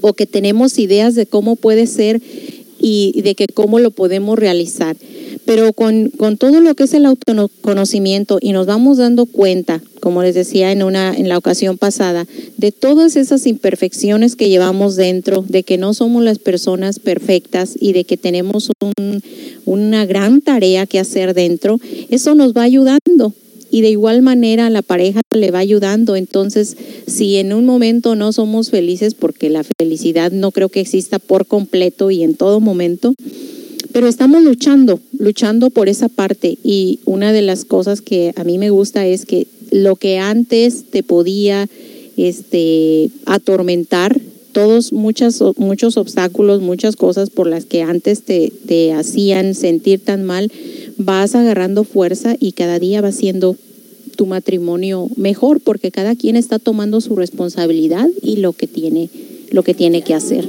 O 0.00 0.12
que 0.12 0.26
tenemos 0.26 0.78
ideas 0.78 1.14
de 1.14 1.26
cómo 1.26 1.56
puede 1.56 1.86
ser 1.86 2.20
y 2.86 3.22
de 3.22 3.34
que 3.34 3.46
cómo 3.46 3.78
lo 3.78 3.90
podemos 3.90 4.38
realizar. 4.38 4.94
Pero 5.46 5.72
con, 5.72 6.10
con 6.10 6.36
todo 6.36 6.60
lo 6.60 6.74
que 6.74 6.84
es 6.84 6.94
el 6.94 7.06
autoconocimiento 7.06 8.38
y 8.40 8.52
nos 8.52 8.66
vamos 8.66 8.98
dando 8.98 9.26
cuenta, 9.26 9.82
como 10.00 10.22
les 10.22 10.34
decía 10.34 10.70
en, 10.70 10.82
una, 10.82 11.14
en 11.14 11.28
la 11.28 11.38
ocasión 11.38 11.78
pasada, 11.78 12.26
de 12.56 12.72
todas 12.72 13.16
esas 13.16 13.46
imperfecciones 13.46 14.36
que 14.36 14.48
llevamos 14.48 14.96
dentro, 14.96 15.44
de 15.48 15.62
que 15.62 15.78
no 15.78 15.94
somos 15.94 16.22
las 16.22 16.38
personas 16.38 16.98
perfectas 16.98 17.74
y 17.80 17.92
de 17.94 18.04
que 18.04 18.16
tenemos 18.16 18.70
un- 18.98 19.22
una 19.64 20.04
gran 20.06 20.40
tarea 20.42 20.86
que 20.86 20.98
hacer 20.98 21.34
dentro, 21.34 21.80
eso 22.10 22.34
nos 22.34 22.52
va 22.54 22.62
ayudando. 22.62 23.32
Y 23.74 23.80
de 23.80 23.90
igual 23.90 24.22
manera 24.22 24.70
la 24.70 24.82
pareja 24.82 25.20
le 25.34 25.50
va 25.50 25.58
ayudando. 25.58 26.14
Entonces, 26.14 26.76
si 27.08 27.38
en 27.38 27.52
un 27.52 27.64
momento 27.64 28.14
no 28.14 28.32
somos 28.32 28.70
felices, 28.70 29.14
porque 29.14 29.50
la 29.50 29.64
felicidad 29.64 30.30
no 30.30 30.52
creo 30.52 30.68
que 30.68 30.78
exista 30.78 31.18
por 31.18 31.44
completo 31.46 32.12
y 32.12 32.22
en 32.22 32.36
todo 32.36 32.60
momento, 32.60 33.16
pero 33.90 34.06
estamos 34.06 34.44
luchando, 34.44 35.00
luchando 35.18 35.70
por 35.70 35.88
esa 35.88 36.08
parte. 36.08 36.56
Y 36.62 37.00
una 37.04 37.32
de 37.32 37.42
las 37.42 37.64
cosas 37.64 38.00
que 38.00 38.32
a 38.36 38.44
mí 38.44 38.58
me 38.58 38.70
gusta 38.70 39.08
es 39.08 39.26
que 39.26 39.48
lo 39.72 39.96
que 39.96 40.18
antes 40.18 40.84
te 40.92 41.02
podía 41.02 41.68
este, 42.16 43.10
atormentar, 43.26 44.20
todos 44.54 44.94
muchas, 44.94 45.42
muchos 45.58 45.98
obstáculos, 45.98 46.62
muchas 46.62 46.96
cosas 46.96 47.28
por 47.28 47.46
las 47.46 47.66
que 47.66 47.82
antes 47.82 48.22
te, 48.22 48.50
te 48.66 48.94
hacían 48.94 49.54
sentir 49.54 50.02
tan 50.02 50.24
mal, 50.24 50.50
vas 50.96 51.34
agarrando 51.34 51.84
fuerza 51.84 52.36
y 52.40 52.52
cada 52.52 52.78
día 52.78 53.02
va 53.02 53.12
siendo 53.12 53.56
tu 54.16 54.24
matrimonio 54.24 55.08
mejor 55.16 55.60
porque 55.60 55.90
cada 55.90 56.16
quien 56.16 56.36
está 56.36 56.58
tomando 56.58 57.02
su 57.02 57.16
responsabilidad 57.16 58.08
y 58.22 58.36
lo 58.36 58.52
que 58.52 58.66
tiene, 58.66 59.10
lo 59.50 59.62
que 59.62 59.74
tiene 59.74 60.02
que 60.02 60.14
hacer. 60.14 60.48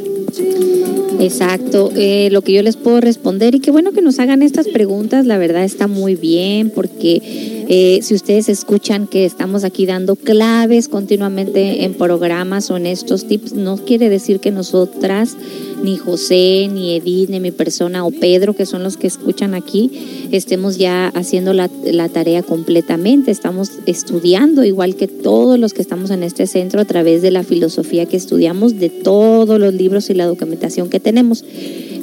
Exacto, 1.19 1.91
eh, 1.95 2.29
lo 2.31 2.41
que 2.41 2.53
yo 2.53 2.61
les 2.61 2.75
puedo 2.75 2.99
responder 2.99 3.55
y 3.55 3.59
qué 3.59 3.71
bueno 3.71 3.91
que 3.91 4.01
nos 4.01 4.19
hagan 4.19 4.41
estas 4.41 4.67
preguntas, 4.67 5.25
la 5.25 5.37
verdad 5.37 5.63
está 5.63 5.87
muy 5.87 6.15
bien 6.15 6.69
porque 6.69 7.21
eh, 7.67 7.99
si 8.03 8.13
ustedes 8.13 8.49
escuchan 8.49 9.07
que 9.07 9.25
estamos 9.25 9.63
aquí 9.63 9.85
dando 9.85 10.15
claves 10.15 10.87
continuamente 10.87 11.83
en 11.83 11.93
programas 11.93 12.69
o 12.69 12.77
en 12.77 12.85
estos 12.85 13.25
tips, 13.25 13.53
no 13.53 13.77
quiere 13.77 14.09
decir 14.09 14.39
que 14.39 14.51
nosotras, 14.51 15.35
ni 15.81 15.97
José, 15.97 16.69
ni 16.71 16.95
Edith, 16.95 17.29
ni 17.29 17.39
mi 17.39 17.51
persona 17.51 18.05
o 18.05 18.11
Pedro, 18.11 18.53
que 18.53 18.65
son 18.65 18.83
los 18.83 18.97
que 18.97 19.07
escuchan 19.07 19.55
aquí, 19.55 20.27
estemos 20.31 20.77
ya 20.77 21.07
haciendo 21.07 21.53
la, 21.53 21.69
la 21.85 22.09
tarea 22.09 22.43
completamente, 22.43 23.31
estamos 23.31 23.71
estudiando 23.85 24.63
igual 24.63 24.95
que 24.95 25.07
todos 25.07 25.57
los 25.57 25.73
que 25.73 25.81
estamos 25.81 26.11
en 26.11 26.23
este 26.23 26.45
centro 26.47 26.81
a 26.81 26.85
través 26.85 27.21
de 27.21 27.31
la 27.31 27.43
filosofía 27.43 28.05
que 28.05 28.17
estudiamos, 28.17 28.79
de 28.79 28.89
todos 28.89 29.59
los 29.59 29.73
libros 29.73 30.09
y 30.09 30.13
la 30.25 30.29
documentación 30.31 30.89
que 30.89 30.99
tenemos. 30.99 31.45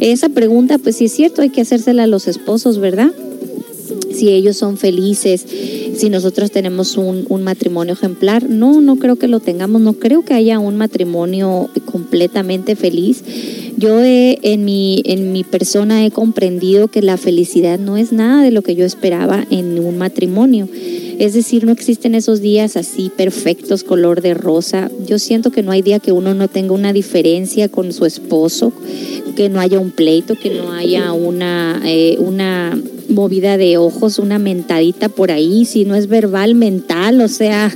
Esa 0.00 0.28
pregunta, 0.28 0.78
pues 0.78 0.96
sí 0.96 1.06
es 1.06 1.12
cierto, 1.12 1.42
hay 1.42 1.50
que 1.50 1.60
hacérsela 1.60 2.04
a 2.04 2.06
los 2.06 2.28
esposos, 2.28 2.78
¿verdad? 2.78 3.12
si 4.12 4.28
ellos 4.28 4.56
son 4.56 4.76
felices, 4.76 5.44
si 6.02 6.10
nosotros 6.10 6.50
tenemos 6.50 6.96
un, 6.96 7.44
matrimonio 7.44 7.94
ejemplar. 7.94 8.50
No, 8.50 8.80
no 8.80 8.96
creo 8.96 9.14
que 9.14 9.28
lo 9.28 9.38
tengamos, 9.38 9.80
no 9.80 9.92
creo 9.92 10.24
que 10.24 10.34
haya 10.34 10.58
un 10.58 10.76
matrimonio 10.76 11.70
completamente 11.84 12.74
feliz. 12.74 13.22
Yo 13.76 14.00
he, 14.00 14.36
en, 14.42 14.64
mi, 14.64 15.00
en 15.04 15.30
mi 15.30 15.44
persona 15.44 16.04
he 16.04 16.10
comprendido 16.10 16.88
que 16.88 17.02
la 17.02 17.16
felicidad 17.18 17.78
no 17.78 17.96
es 17.96 18.10
nada 18.10 18.42
de 18.42 18.50
lo 18.50 18.62
que 18.62 18.74
yo 18.74 18.84
esperaba 18.84 19.46
en 19.48 19.78
un 19.78 19.96
matrimonio. 19.96 20.66
Es 21.20 21.34
decir, 21.34 21.64
no 21.66 21.70
existen 21.70 22.16
esos 22.16 22.40
días 22.40 22.76
así 22.76 23.08
perfectos, 23.16 23.84
color 23.84 24.22
de 24.22 24.34
rosa. 24.34 24.90
Yo 25.06 25.20
siento 25.20 25.52
que 25.52 25.62
no 25.62 25.70
hay 25.70 25.82
día 25.82 26.00
que 26.00 26.10
uno 26.10 26.34
no 26.34 26.48
tenga 26.48 26.72
una 26.72 26.92
diferencia 26.92 27.68
con 27.68 27.92
su 27.92 28.06
esposo, 28.06 28.72
que 29.36 29.48
no 29.48 29.60
haya 29.60 29.78
un 29.78 29.92
pleito, 29.92 30.34
que 30.34 30.50
no 30.50 30.72
haya 30.72 31.12
una, 31.12 31.80
eh, 31.84 32.16
una 32.18 32.76
movida 33.12 33.56
de 33.56 33.76
ojos, 33.76 34.18
una 34.18 34.38
mentadita 34.38 35.08
por 35.08 35.30
ahí, 35.30 35.64
si 35.64 35.84
no 35.84 35.94
es 35.94 36.08
verbal, 36.08 36.54
mental, 36.54 37.20
o 37.20 37.28
sea, 37.28 37.70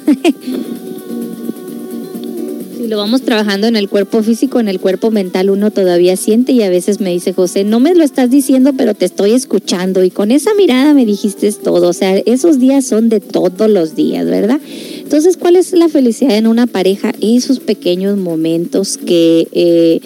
si 2.77 2.89
lo 2.89 2.97
vamos 2.97 3.23
trabajando 3.23 3.67
en 3.67 3.77
el 3.77 3.89
cuerpo 3.89 4.23
físico, 4.23 4.61
en 4.61 4.69
el 4.69 4.81
cuerpo 4.81 5.11
mental, 5.11 5.51
uno 5.51 5.71
todavía 5.71 6.17
siente 6.17 6.53
y 6.53 6.63
a 6.63 6.71
veces 6.71 7.01
me 7.01 7.11
dice 7.11 7.33
José, 7.33 7.65
no 7.65 7.81
me 7.81 7.95
lo 7.95 8.05
estás 8.05 8.31
diciendo, 8.31 8.73
pero 8.77 8.95
te 8.95 9.05
estoy 9.05 9.33
escuchando 9.33 10.03
y 10.03 10.11
con 10.11 10.31
esa 10.31 10.55
mirada 10.55 10.95
me 10.95 11.07
dijiste 11.07 11.51
todo, 11.53 11.89
o 11.89 11.93
sea, 11.93 12.17
esos 12.19 12.59
días 12.59 12.85
son 12.85 13.09
de 13.09 13.21
todos 13.21 13.71
los 13.71 13.95
días, 13.95 14.27
¿verdad? 14.27 14.61
Entonces, 14.99 15.37
¿cuál 15.37 15.57
es 15.57 15.73
la 15.73 15.89
felicidad 15.89 16.37
en 16.37 16.47
una 16.47 16.67
pareja? 16.67 17.13
Esos 17.21 17.61
pequeños 17.61 18.17
momentos 18.17 18.97
que... 18.99 19.49
eh, 19.53 20.01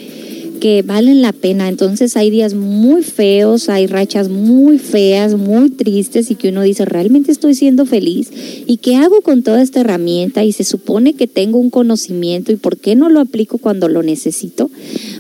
que 0.61 0.83
valen 0.83 1.23
la 1.23 1.33
pena. 1.33 1.69
Entonces 1.69 2.17
hay 2.17 2.31
días 2.31 2.55
muy 2.55 3.03
feos, 3.03 3.69
hay 3.69 3.87
rachas 3.87 4.29
muy 4.29 4.79
feas, 4.79 5.35
muy 5.35 5.71
tristes 5.71 6.31
y 6.31 6.35
que 6.37 6.51
uno 6.51 6.63
dice, 6.63 6.85
realmente 6.85 7.33
estoy 7.33 7.55
siendo 7.55 7.87
feliz. 7.87 8.31
¿Y 8.67 8.77
qué 8.77 8.97
hago 8.97 9.23
con 9.23 9.43
toda 9.43 9.63
esta 9.63 9.81
herramienta? 9.81 10.45
Y 10.45 10.53
se 10.53 10.65
supone 10.65 11.15
que 11.15 11.27
tengo 11.27 11.59
un 11.59 11.71
conocimiento 11.71 12.53
y 12.53 12.57
¿por 12.57 12.77
qué 12.77 12.95
no 12.95 13.09
lo 13.09 13.21
aplico 13.21 13.59
cuando 13.59 13.89
lo 13.89 14.03
necesito? 14.03 14.71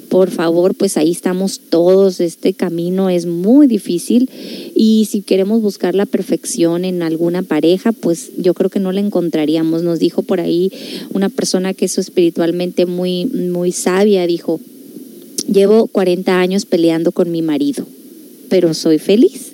Por 0.09 0.31
favor, 0.31 0.75
pues 0.75 0.97
ahí 0.97 1.11
estamos 1.11 1.61
todos. 1.71 2.21
Este 2.21 2.53
camino 2.53 3.11
es 3.11 3.27
muy 3.27 3.67
difícil 3.67 4.29
y 4.75 5.09
si 5.11 5.23
queremos 5.23 5.63
buscar 5.63 5.95
la 5.95 6.07
perfección 6.07 6.85
en 6.85 7.03
alguna 7.03 7.43
pareja, 7.43 7.93
pues 7.93 8.33
yo 8.37 8.55
creo 8.55 8.71
que 8.71 8.81
no 8.81 8.93
la 8.93 9.01
encontraríamos. 9.01 9.83
Nos 9.83 9.99
dijo 9.99 10.23
por 10.23 10.41
ahí 10.41 10.71
una 11.15 11.29
persona 11.29 11.75
que 11.75 11.87
es 11.87 11.97
espiritualmente 11.97 12.87
muy, 12.87 13.25
muy 13.27 13.73
sabia, 13.73 14.27
dijo, 14.27 14.61
Llevo 15.53 15.89
40 15.89 16.39
años 16.39 16.65
peleando 16.65 17.11
con 17.11 17.33
mi 17.33 17.43
marido, 17.43 17.85
pero 18.49 18.73
soy 18.73 18.99
feliz. 18.99 19.53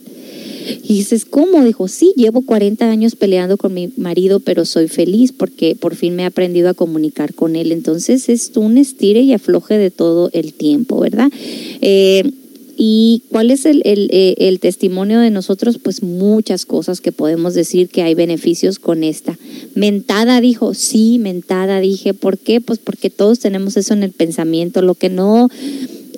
Y 0.82 0.94
dices, 0.94 1.24
¿cómo? 1.24 1.64
Dijo, 1.64 1.88
sí, 1.88 2.12
llevo 2.16 2.42
40 2.42 2.90
años 2.90 3.14
peleando 3.16 3.56
con 3.56 3.72
mi 3.72 3.90
marido, 3.96 4.40
pero 4.40 4.64
soy 4.64 4.88
feliz 4.88 5.32
porque 5.32 5.74
por 5.74 5.94
fin 5.94 6.16
me 6.16 6.24
he 6.24 6.26
aprendido 6.26 6.68
a 6.68 6.74
comunicar 6.74 7.34
con 7.34 7.56
él. 7.56 7.72
Entonces 7.72 8.28
es 8.28 8.52
un 8.56 8.76
estire 8.76 9.20
y 9.20 9.32
afloje 9.32 9.78
de 9.78 9.90
todo 9.90 10.28
el 10.32 10.52
tiempo, 10.52 11.00
¿verdad? 11.00 11.30
Eh, 11.80 12.30
¿Y 12.76 13.22
cuál 13.30 13.50
es 13.50 13.64
el, 13.64 13.80
el, 13.84 14.10
eh, 14.12 14.34
el 14.38 14.60
testimonio 14.60 15.20
de 15.20 15.30
nosotros? 15.30 15.78
Pues 15.82 16.02
muchas 16.02 16.66
cosas 16.66 17.00
que 17.00 17.10
podemos 17.10 17.54
decir 17.54 17.88
que 17.88 18.02
hay 18.02 18.14
beneficios 18.14 18.78
con 18.78 19.02
esta. 19.02 19.38
Mentada 19.74 20.40
dijo, 20.42 20.74
sí, 20.74 21.18
mentada 21.18 21.80
dije, 21.80 22.12
¿por 22.12 22.36
qué? 22.36 22.60
Pues 22.60 22.78
porque 22.78 23.08
todos 23.08 23.38
tenemos 23.38 23.78
eso 23.78 23.94
en 23.94 24.02
el 24.02 24.12
pensamiento, 24.12 24.82
lo 24.82 24.94
que 24.94 25.08
no 25.08 25.48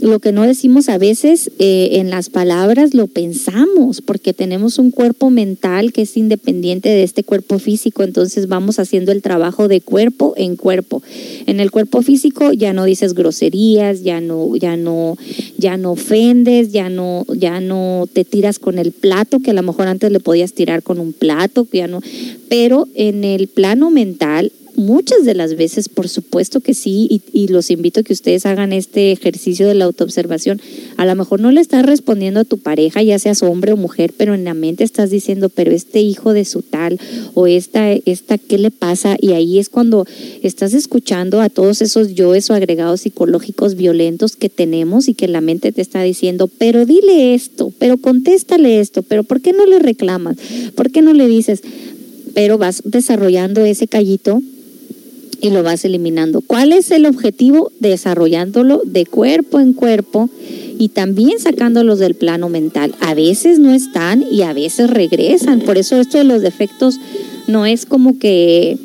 lo 0.00 0.18
que 0.18 0.32
no 0.32 0.42
decimos 0.42 0.88
a 0.88 0.98
veces 0.98 1.50
eh, 1.58 1.90
en 1.92 2.10
las 2.10 2.30
palabras 2.30 2.94
lo 2.94 3.06
pensamos, 3.06 4.00
porque 4.00 4.32
tenemos 4.32 4.78
un 4.78 4.90
cuerpo 4.90 5.30
mental 5.30 5.92
que 5.92 6.02
es 6.02 6.16
independiente 6.16 6.88
de 6.88 7.02
este 7.02 7.24
cuerpo 7.24 7.58
físico, 7.58 8.02
entonces 8.02 8.48
vamos 8.48 8.78
haciendo 8.78 9.12
el 9.12 9.22
trabajo 9.22 9.68
de 9.68 9.80
cuerpo 9.80 10.34
en 10.36 10.56
cuerpo. 10.56 11.02
En 11.46 11.60
el 11.60 11.70
cuerpo 11.70 12.02
físico 12.02 12.52
ya 12.52 12.72
no 12.72 12.84
dices 12.84 13.14
groserías, 13.14 14.02
ya 14.02 14.20
no, 14.20 14.56
ya 14.56 14.76
no, 14.76 15.16
ya 15.56 15.76
no 15.76 15.92
ofendes, 15.92 16.72
ya 16.72 16.88
no, 16.88 17.24
ya 17.34 17.60
no 17.60 18.08
te 18.12 18.24
tiras 18.24 18.58
con 18.58 18.78
el 18.78 18.92
plato, 18.92 19.40
que 19.40 19.50
a 19.50 19.54
lo 19.54 19.62
mejor 19.62 19.88
antes 19.88 20.12
le 20.12 20.20
podías 20.20 20.52
tirar 20.52 20.82
con 20.82 21.00
un 21.00 21.12
plato, 21.12 21.64
que 21.64 21.78
ya 21.78 21.88
no, 21.88 22.00
pero 22.48 22.86
en 22.94 23.24
el 23.24 23.48
plano 23.48 23.90
mental 23.90 24.52
muchas 24.78 25.24
de 25.24 25.34
las 25.34 25.56
veces, 25.56 25.88
por 25.88 26.08
supuesto 26.08 26.60
que 26.60 26.72
sí, 26.72 27.22
y, 27.32 27.48
los 27.48 27.70
invito 27.70 28.00
a 28.00 28.02
que 28.02 28.12
ustedes 28.12 28.46
hagan 28.46 28.72
este 28.72 29.12
ejercicio 29.12 29.66
de 29.66 29.74
la 29.74 29.84
autoobservación. 29.84 30.60
A 30.96 31.04
lo 31.06 31.14
mejor 31.14 31.40
no 31.40 31.50
le 31.50 31.60
estás 31.60 31.84
respondiendo 31.84 32.40
a 32.40 32.44
tu 32.44 32.58
pareja, 32.58 33.02
ya 33.02 33.18
seas 33.18 33.42
hombre 33.42 33.72
o 33.72 33.76
mujer, 33.76 34.12
pero 34.16 34.34
en 34.34 34.44
la 34.44 34.54
mente 34.54 34.84
estás 34.84 35.10
diciendo, 35.10 35.48
pero 35.48 35.72
este 35.72 36.00
hijo 36.00 36.32
de 36.32 36.44
su 36.44 36.62
tal, 36.62 37.00
o 37.34 37.46
esta, 37.46 37.92
esta, 37.92 38.38
¿qué 38.38 38.58
le 38.58 38.70
pasa? 38.70 39.16
Y 39.20 39.32
ahí 39.32 39.58
es 39.58 39.68
cuando 39.68 40.06
estás 40.42 40.74
escuchando 40.74 41.40
a 41.40 41.48
todos 41.48 41.82
esos 41.82 42.14
yoes 42.14 42.48
o 42.50 42.54
agregados 42.54 43.00
psicológicos 43.02 43.74
violentos 43.74 44.36
que 44.36 44.48
tenemos 44.48 45.08
y 45.08 45.14
que 45.14 45.28
la 45.28 45.40
mente 45.40 45.72
te 45.72 45.82
está 45.82 46.02
diciendo, 46.02 46.48
pero 46.58 46.86
dile 46.86 47.34
esto, 47.34 47.72
pero 47.78 47.98
contéstale 47.98 48.80
esto, 48.80 49.02
pero 49.02 49.24
¿por 49.24 49.40
qué 49.40 49.52
no 49.52 49.66
le 49.66 49.78
reclamas? 49.78 50.36
¿Por 50.74 50.90
qué 50.90 51.02
no 51.02 51.12
le 51.12 51.26
dices? 51.26 51.62
Pero 52.34 52.58
vas 52.58 52.82
desarrollando 52.84 53.64
ese 53.64 53.88
callito 53.88 54.42
y 55.40 55.50
lo 55.50 55.62
vas 55.62 55.84
eliminando. 55.84 56.40
¿Cuál 56.40 56.72
es 56.72 56.90
el 56.90 57.06
objetivo? 57.06 57.70
Desarrollándolo 57.80 58.82
de 58.84 59.06
cuerpo 59.06 59.60
en 59.60 59.72
cuerpo 59.72 60.28
y 60.78 60.88
también 60.88 61.38
sacándolos 61.38 61.98
del 61.98 62.14
plano 62.14 62.48
mental. 62.48 62.94
A 63.00 63.14
veces 63.14 63.58
no 63.58 63.72
están 63.72 64.24
y 64.30 64.42
a 64.42 64.52
veces 64.52 64.90
regresan. 64.90 65.60
Por 65.60 65.78
eso 65.78 65.96
esto 65.96 66.18
de 66.18 66.24
los 66.24 66.42
defectos 66.42 66.98
no 67.46 67.66
es 67.66 67.86
como 67.86 68.18
que, 68.18 68.78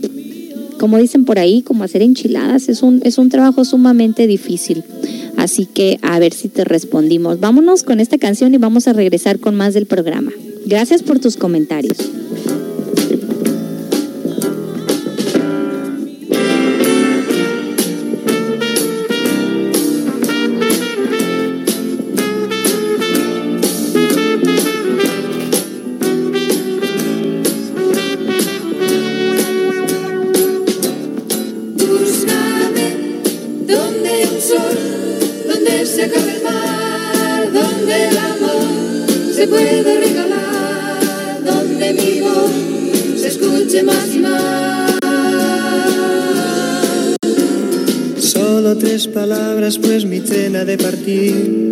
como 0.80 0.98
dicen 0.98 1.26
por 1.26 1.40
ahí, 1.40 1.62
como 1.62 1.84
hacer 1.84 2.02
enchiladas. 2.02 2.70
Es 2.70 2.84
un, 2.84 3.02
es 3.04 3.18
un 3.18 3.30
trabajo 3.30 3.66
sumamente 3.66 4.28
difícil. 4.28 4.84
Así 5.38 5.66
que 5.66 6.00
a 6.02 6.20
ver 6.20 6.34
si 6.34 6.50
te 6.50 6.64
respondimos. 6.64 7.40
Vámonos 7.40 7.84
con 7.84 8.00
esta 8.00 8.18
canción 8.18 8.54
y 8.54 8.58
vamos 8.58 8.88
a 8.88 8.94
regresar 8.94 9.40
con 9.40 9.56
más 9.56 9.74
del 9.74 9.86
programa. 9.86 10.32
Gracias 10.66 11.04
por 11.04 11.20
tus 11.20 11.36
comentarios. 11.36 11.98
De 50.66 50.78
partir. 50.78 51.63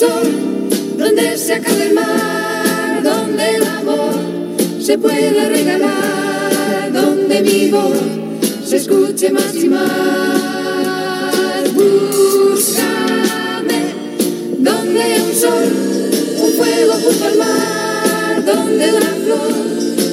donde 0.00 1.36
se 1.36 1.52
acaba 1.52 1.82
el 1.82 1.92
mar, 1.92 3.02
donde 3.02 3.56
el 3.56 3.62
amor 3.64 4.14
se 4.80 4.96
puede 4.96 5.46
regalar, 5.46 6.90
donde 6.90 7.42
vivo 7.42 7.92
se 8.64 8.76
escuche 8.78 9.30
más 9.30 9.54
y 9.54 9.68
más. 9.68 9.90
Búscame, 11.74 12.94
donde 14.58 15.22
un 15.22 15.34
sol, 15.34 15.70
un 16.44 16.52
fuego 16.52 16.92
junto 16.94 17.24
al 17.26 17.36
mar, 17.36 18.44
donde 18.46 18.92
una 18.94 19.14
flor 19.22 19.52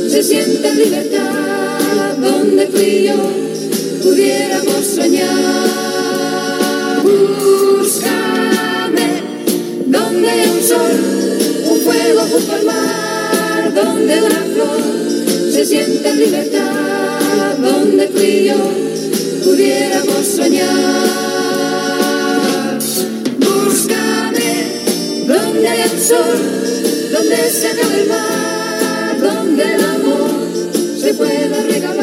se 0.09 0.21
siente 0.21 0.67
en 0.67 0.77
libertad, 0.77 2.17
donde 2.17 2.65
tú 2.65 2.77
y 2.77 3.03
yo 3.03 3.15
pudiéramos 4.03 4.85
soñar. 4.85 5.27
Búscame, 7.03 8.26
donde 10.27 10.49
un 10.51 10.61
sol, 10.61 10.91
un 11.71 11.79
fuego 11.81 12.21
junto 12.21 12.53
al 12.53 12.65
mar, 12.65 13.73
donde 13.73 14.21
una 14.21 14.43
flor 14.53 14.81
se 15.51 15.65
siente 15.65 16.09
en 16.09 16.19
libertad, 16.19 17.57
donde 17.57 18.07
tú 18.07 18.21
y 18.21 18.45
yo 18.45 18.55
pudiéramos 19.43 20.25
soñar. 20.25 20.67
Búscame, 23.39 24.67
donde 25.27 25.67
hay 25.67 25.89
un 25.93 25.99
sol, 25.99 26.37
donde 27.11 27.49
se 27.49 27.67
acaba 27.67 27.95
el 27.95 28.07
mar, 28.07 29.17
donde 29.21 29.63
el 29.63 29.83
amor 29.83 30.31
se 30.99 31.13
pueda 31.13 31.63
regalar, 31.63 31.96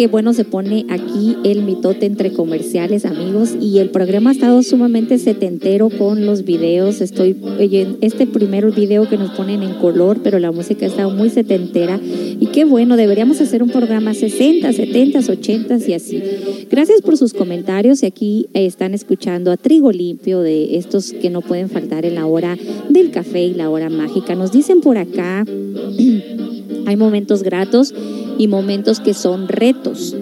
Qué 0.00 0.06
bueno 0.06 0.32
se 0.32 0.46
pone 0.46 0.86
aquí 0.88 1.36
el 1.44 1.62
mitote 1.62 2.06
entre 2.06 2.32
comerciales, 2.32 3.04
amigos. 3.04 3.50
Y 3.60 3.80
el 3.80 3.90
programa 3.90 4.30
ha 4.30 4.32
estado 4.32 4.62
sumamente 4.62 5.18
setentero 5.18 5.90
con 5.90 6.24
los 6.24 6.46
videos. 6.46 7.02
Estoy 7.02 7.36
oyendo 7.58 7.98
este 8.00 8.26
primer 8.26 8.72
video 8.72 9.06
que 9.06 9.18
nos 9.18 9.32
ponen 9.32 9.62
en 9.62 9.74
color, 9.74 10.22
pero 10.22 10.38
la 10.38 10.52
música 10.52 10.86
ha 10.86 10.88
estado 10.88 11.10
muy 11.10 11.28
setentera. 11.28 12.00
Y 12.02 12.46
qué 12.46 12.64
bueno, 12.64 12.96
deberíamos 12.96 13.42
hacer 13.42 13.62
un 13.62 13.68
programa 13.68 14.14
60, 14.14 14.72
70, 14.72 15.18
80 15.18 15.78
y 15.86 15.92
así. 15.92 16.22
Gracias 16.70 17.02
por 17.02 17.18
sus 17.18 17.34
comentarios. 17.34 18.02
Y 18.02 18.06
aquí 18.06 18.46
eh, 18.54 18.64
están 18.64 18.94
escuchando 18.94 19.52
a 19.52 19.58
Trigo 19.58 19.92
Limpio 19.92 20.40
de 20.40 20.78
estos 20.78 21.12
que 21.12 21.28
no 21.28 21.42
pueden 21.42 21.68
faltar 21.68 22.06
en 22.06 22.14
la 22.14 22.24
hora 22.24 22.56
del 22.88 23.10
café 23.10 23.44
y 23.44 23.52
la 23.52 23.68
hora 23.68 23.90
mágica. 23.90 24.34
Nos 24.34 24.50
dicen 24.50 24.80
por 24.80 24.96
acá. 24.96 25.44
Hay 26.86 26.96
momentos 26.96 27.42
gratos 27.42 27.94
y 28.40 28.48
momentos 28.48 29.00
que 29.00 29.12
son 29.12 29.48
retos 29.48 30.16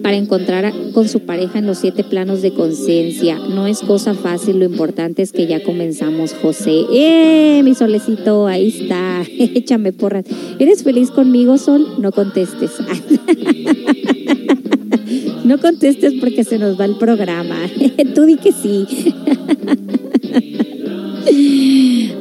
para 0.00 0.16
encontrar 0.16 0.72
con 0.92 1.08
su 1.08 1.20
pareja 1.20 1.58
en 1.58 1.66
los 1.66 1.78
siete 1.78 2.04
planos 2.04 2.40
de 2.40 2.54
conciencia. 2.54 3.36
No 3.36 3.66
es 3.66 3.80
cosa 3.80 4.14
fácil, 4.14 4.60
lo 4.60 4.64
importante 4.64 5.22
es 5.22 5.32
que 5.32 5.48
ya 5.48 5.60
comenzamos, 5.60 6.34
José. 6.34 6.84
¡Eh, 6.92 7.62
mi 7.64 7.74
solecito! 7.74 8.46
Ahí 8.46 8.68
está. 8.68 9.24
Échame 9.38 9.92
porras. 9.92 10.24
¿Eres 10.60 10.84
feliz 10.84 11.10
conmigo, 11.10 11.58
Sol? 11.58 11.84
No 11.98 12.12
contestes. 12.12 12.70
no 15.44 15.58
contestes 15.58 16.12
porque 16.20 16.44
se 16.44 16.60
nos 16.60 16.78
va 16.78 16.84
el 16.84 16.94
programa. 16.94 17.56
Tú 18.14 18.22
di 18.22 18.36
que 18.36 18.52
sí. 18.52 18.86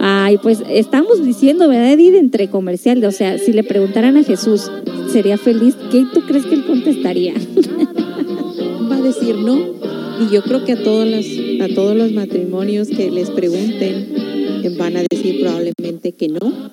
Ay, 0.06 0.38
pues 0.38 0.62
estamos 0.68 1.24
diciendo, 1.24 1.70
¿verdad, 1.70 1.94
Edith? 1.94 2.16
Entre 2.16 2.50
comercial, 2.50 3.02
o 3.06 3.12
sea, 3.14 3.38
si 3.38 3.54
le 3.54 3.64
preguntaran 3.64 4.18
a 4.18 4.24
Jesús, 4.24 4.70
¿sería 5.10 5.38
feliz? 5.38 5.78
¿Qué 5.94 6.06
tú 6.14 6.24
crees 6.28 6.46
que 6.46 6.56
él 6.56 6.66
contestaría? 6.66 7.34
Va 8.92 8.98
a 8.98 9.02
decir 9.02 9.38
no. 9.38 9.56
Y 10.20 10.30
yo 10.30 10.44
creo 10.44 10.66
que 10.66 10.74
a 10.74 10.84
todos 10.84 11.08
los, 11.08 11.26
a 11.62 11.74
todos 11.74 11.96
los 11.96 12.12
matrimonios 12.12 12.90
que 12.90 13.12
les 13.12 13.30
pregunten 13.30 14.10
van 14.78 14.98
a 14.98 15.04
decir 15.10 15.40
probablemente 15.40 16.12
que 16.12 16.28
no. 16.28 16.70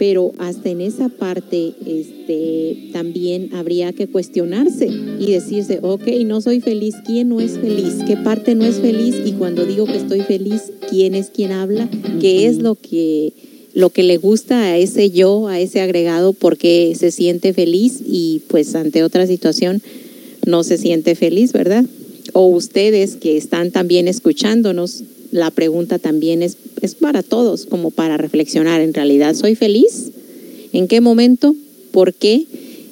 Pero 0.00 0.32
hasta 0.38 0.70
en 0.70 0.80
esa 0.80 1.10
parte 1.10 1.74
este, 1.84 2.88
también 2.90 3.50
habría 3.52 3.92
que 3.92 4.06
cuestionarse 4.06 4.86
y 4.86 5.30
decirse, 5.30 5.78
ok, 5.82 6.06
no 6.24 6.40
soy 6.40 6.62
feliz, 6.62 6.94
¿quién 7.04 7.28
no 7.28 7.38
es 7.38 7.58
feliz? 7.58 7.96
¿Qué 8.06 8.16
parte 8.16 8.54
no 8.54 8.64
es 8.64 8.76
feliz? 8.76 9.16
Y 9.26 9.32
cuando 9.32 9.66
digo 9.66 9.84
que 9.84 9.98
estoy 9.98 10.22
feliz, 10.22 10.72
¿quién 10.88 11.14
es 11.14 11.28
quien 11.28 11.52
habla? 11.52 11.90
¿Qué 12.18 12.46
es 12.46 12.62
lo 12.62 12.76
que, 12.76 13.34
lo 13.74 13.90
que 13.90 14.02
le 14.02 14.16
gusta 14.16 14.62
a 14.62 14.78
ese 14.78 15.10
yo, 15.10 15.48
a 15.48 15.60
ese 15.60 15.82
agregado, 15.82 16.32
porque 16.32 16.94
se 16.98 17.10
siente 17.10 17.52
feliz 17.52 18.00
y 18.02 18.40
pues 18.48 18.74
ante 18.74 19.02
otra 19.02 19.26
situación 19.26 19.82
no 20.46 20.64
se 20.64 20.78
siente 20.78 21.14
feliz, 21.14 21.52
¿verdad? 21.52 21.84
O 22.32 22.46
ustedes 22.46 23.16
que 23.16 23.36
están 23.36 23.70
también 23.70 24.08
escuchándonos, 24.08 25.02
la 25.30 25.50
pregunta 25.50 25.98
también 25.98 26.42
es, 26.42 26.56
es 26.80 26.94
para 26.94 27.22
todos, 27.22 27.66
como 27.66 27.90
para 27.90 28.16
reflexionar. 28.16 28.80
¿En 28.80 28.94
realidad 28.94 29.34
soy 29.34 29.54
feliz? 29.54 30.10
¿En 30.72 30.88
qué 30.88 31.00
momento? 31.00 31.54
¿Por 31.92 32.14
qué? 32.14 32.44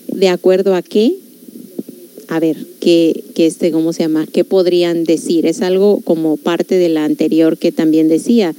¿De 0.08 0.28
acuerdo 0.28 0.74
a 0.74 0.82
qué? 0.82 1.16
A 2.28 2.40
ver, 2.40 2.56
¿qué, 2.80 3.24
qué 3.34 3.46
este, 3.46 3.70
¿cómo 3.70 3.92
se 3.92 4.02
llama? 4.02 4.26
¿Qué 4.30 4.44
podrían 4.44 5.04
decir? 5.04 5.46
Es 5.46 5.62
algo 5.62 6.00
como 6.04 6.36
parte 6.36 6.76
de 6.76 6.88
la 6.88 7.04
anterior 7.04 7.58
que 7.58 7.72
también 7.72 8.08
decía, 8.08 8.54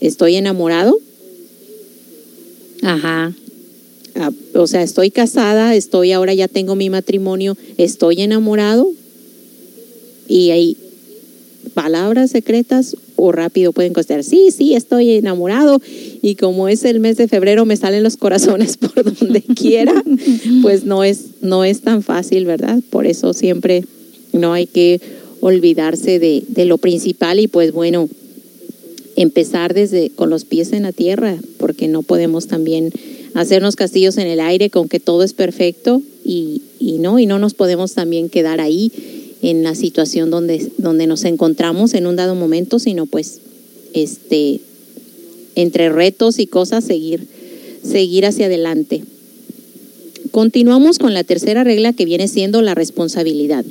¿estoy 0.00 0.36
enamorado? 0.36 0.98
Ajá. 2.82 3.34
Ah, 4.16 4.30
o 4.54 4.66
sea, 4.66 4.82
estoy 4.82 5.10
casada, 5.10 5.74
estoy 5.74 6.12
ahora 6.12 6.34
ya 6.34 6.46
tengo 6.46 6.76
mi 6.76 6.90
matrimonio, 6.90 7.56
estoy 7.78 8.20
enamorado 8.20 8.92
y 10.28 10.50
hay 10.50 10.76
palabras 11.72 12.30
secretas 12.30 12.96
o 13.16 13.32
rápido 13.32 13.72
pueden 13.72 13.92
contestar, 13.92 14.24
sí, 14.24 14.50
sí, 14.50 14.74
estoy 14.74 15.12
enamorado 15.12 15.80
y 16.22 16.34
como 16.34 16.68
es 16.68 16.84
el 16.84 17.00
mes 17.00 17.16
de 17.16 17.28
febrero 17.28 17.64
me 17.64 17.76
salen 17.76 18.02
los 18.02 18.16
corazones 18.16 18.76
por 18.78 19.04
donde 19.04 19.42
quiera, 19.42 20.02
pues 20.62 20.84
no 20.84 21.04
es, 21.04 21.42
no 21.42 21.64
es 21.64 21.80
tan 21.80 22.02
fácil, 22.02 22.44
¿verdad? 22.44 22.80
Por 22.90 23.06
eso 23.06 23.32
siempre 23.32 23.84
no 24.32 24.52
hay 24.52 24.66
que 24.66 25.00
olvidarse 25.40 26.18
de, 26.18 26.42
de 26.48 26.64
lo 26.64 26.78
principal 26.78 27.38
y 27.38 27.48
pues 27.48 27.72
bueno, 27.72 28.08
empezar 29.16 29.74
desde 29.74 30.10
con 30.10 30.30
los 30.30 30.44
pies 30.44 30.72
en 30.72 30.82
la 30.82 30.92
tierra, 30.92 31.36
porque 31.58 31.88
no 31.88 32.02
podemos 32.02 32.46
también 32.46 32.90
hacernos 33.34 33.76
castillos 33.76 34.16
en 34.16 34.26
el 34.26 34.40
aire 34.40 34.70
con 34.70 34.88
que 34.88 35.00
todo 35.00 35.22
es 35.22 35.34
perfecto 35.34 36.02
y, 36.24 36.62
y 36.78 36.98
no, 36.98 37.18
y 37.18 37.26
no 37.26 37.38
nos 37.38 37.54
podemos 37.54 37.94
también 37.94 38.28
quedar 38.28 38.60
ahí 38.60 38.92
en 39.44 39.62
la 39.62 39.74
situación 39.74 40.30
donde, 40.30 40.70
donde 40.78 41.06
nos 41.06 41.24
encontramos 41.24 41.92
en 41.92 42.06
un 42.06 42.16
dado 42.16 42.34
momento, 42.34 42.78
sino 42.78 43.04
pues 43.04 43.40
este 43.92 44.60
entre 45.54 45.90
retos 45.90 46.38
y 46.38 46.46
cosas 46.46 46.82
seguir, 46.82 47.28
seguir 47.82 48.24
hacia 48.24 48.46
adelante. 48.46 49.02
Continuamos 50.30 50.98
con 50.98 51.14
la 51.14 51.24
tercera 51.24 51.62
regla 51.62 51.92
que 51.92 52.06
viene 52.06 52.26
siendo 52.26 52.62
la 52.62 52.74
responsabilidad. 52.74 53.64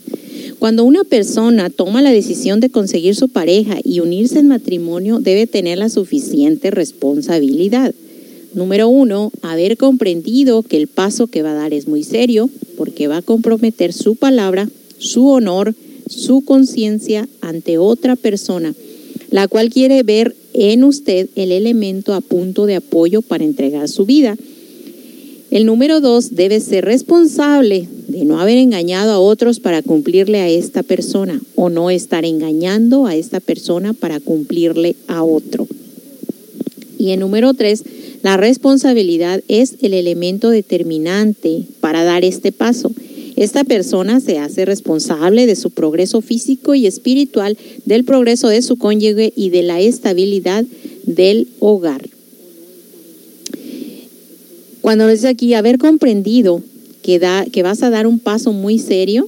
Cuando 0.60 0.86
una 0.86 1.04
persona 1.04 1.70
toma 1.70 2.02
la 2.02 2.12
decisión 2.12 2.60
de 2.60 2.70
conseguir 2.70 3.16
su 3.16 3.28
pareja 3.28 3.80
y 3.84 4.00
unirse 4.00 4.40
en 4.40 4.48
matrimonio, 4.48 5.20
debe 5.20 5.48
tener 5.48 5.80
la 5.80 5.90
suficiente 5.90 6.72
responsabilidad. 6.72 7.94
Número 8.54 8.88
uno, 8.88 9.32
haber 9.42 9.76
comprendido 9.78 10.62
que 10.62 10.78
el 10.78 10.88
paso 10.88 11.28
que 11.28 11.42
va 11.42 11.52
a 11.52 11.56
dar 11.56 11.74
es 11.74 11.88
muy 11.88 12.04
serio, 12.04 12.50
porque 12.78 13.08
va 13.08 13.18
a 13.18 13.22
comprometer 13.24 13.92
su 13.92 14.16
palabra, 14.16 14.70
su 15.04 15.28
honor, 15.28 15.76
su 16.08 16.42
conciencia 16.42 17.28
ante 17.42 17.78
otra 17.78 18.16
persona, 18.16 18.74
la 19.30 19.48
cual 19.48 19.70
quiere 19.70 20.04
ver 20.04 20.36
en 20.54 20.84
usted 20.84 21.30
el 21.36 21.52
elemento 21.52 22.14
a 22.14 22.22
punto 22.22 22.66
de 22.66 22.76
apoyo 22.76 23.22
para 23.22 23.44
entregar 23.44 23.90
su 23.90 24.06
vida. 24.06 24.38
El 25.52 25.66
número 25.66 26.02
dos 26.02 26.36
debe 26.36 26.60
ser 26.60 26.86
responsable 26.86 27.88
de 28.08 28.26
no 28.26 28.40
haber 28.40 28.58
engañado 28.58 29.12
a 29.12 29.20
otros 29.20 29.60
para 29.60 29.82
cumplirle 29.82 30.40
a 30.40 30.50
esta 30.50 30.82
persona 30.82 31.40
o 31.56 31.70
no 31.70 31.90
estar 31.90 32.26
engañando 32.26 33.06
a 33.06 33.16
esta 33.16 33.40
persona 33.40 33.94
para 33.94 34.20
cumplirle 34.20 34.96
a 35.08 35.24
otro. 35.24 35.68
Y 36.98 37.12
el 37.12 37.20
número 37.20 37.54
tres, 37.54 37.84
la 38.24 38.38
responsabilidad 38.38 39.44
es 39.48 39.76
el 39.82 39.94
elemento 39.94 40.50
determinante 40.50 41.64
para 41.82 42.04
dar 42.04 42.24
este 42.24 42.52
paso. 42.52 42.92
Esta 43.36 43.64
persona 43.64 44.20
se 44.20 44.38
hace 44.38 44.66
responsable 44.66 45.46
de 45.46 45.56
su 45.56 45.72
progreso 45.72 46.22
físico 46.22 46.76
y 46.76 46.86
espiritual, 46.86 47.58
del 47.86 48.04
progreso 48.04 48.48
de 48.48 48.62
su 48.62 48.78
cónyuge 48.78 49.34
y 49.36 49.50
de 49.50 49.64
la 49.64 49.80
estabilidad 49.82 50.66
del 51.06 51.48
hogar. 51.60 52.10
Cuando 54.82 55.08
dice 55.08 55.30
aquí 55.30 55.54
haber 55.54 55.78
comprendido 55.78 56.62
que, 57.02 57.18
da, 57.18 57.46
que 57.46 57.64
vas 57.64 57.84
a 57.84 57.90
dar 57.90 58.06
un 58.06 58.20
paso 58.20 58.54
muy 58.54 58.80
serio, 58.80 59.28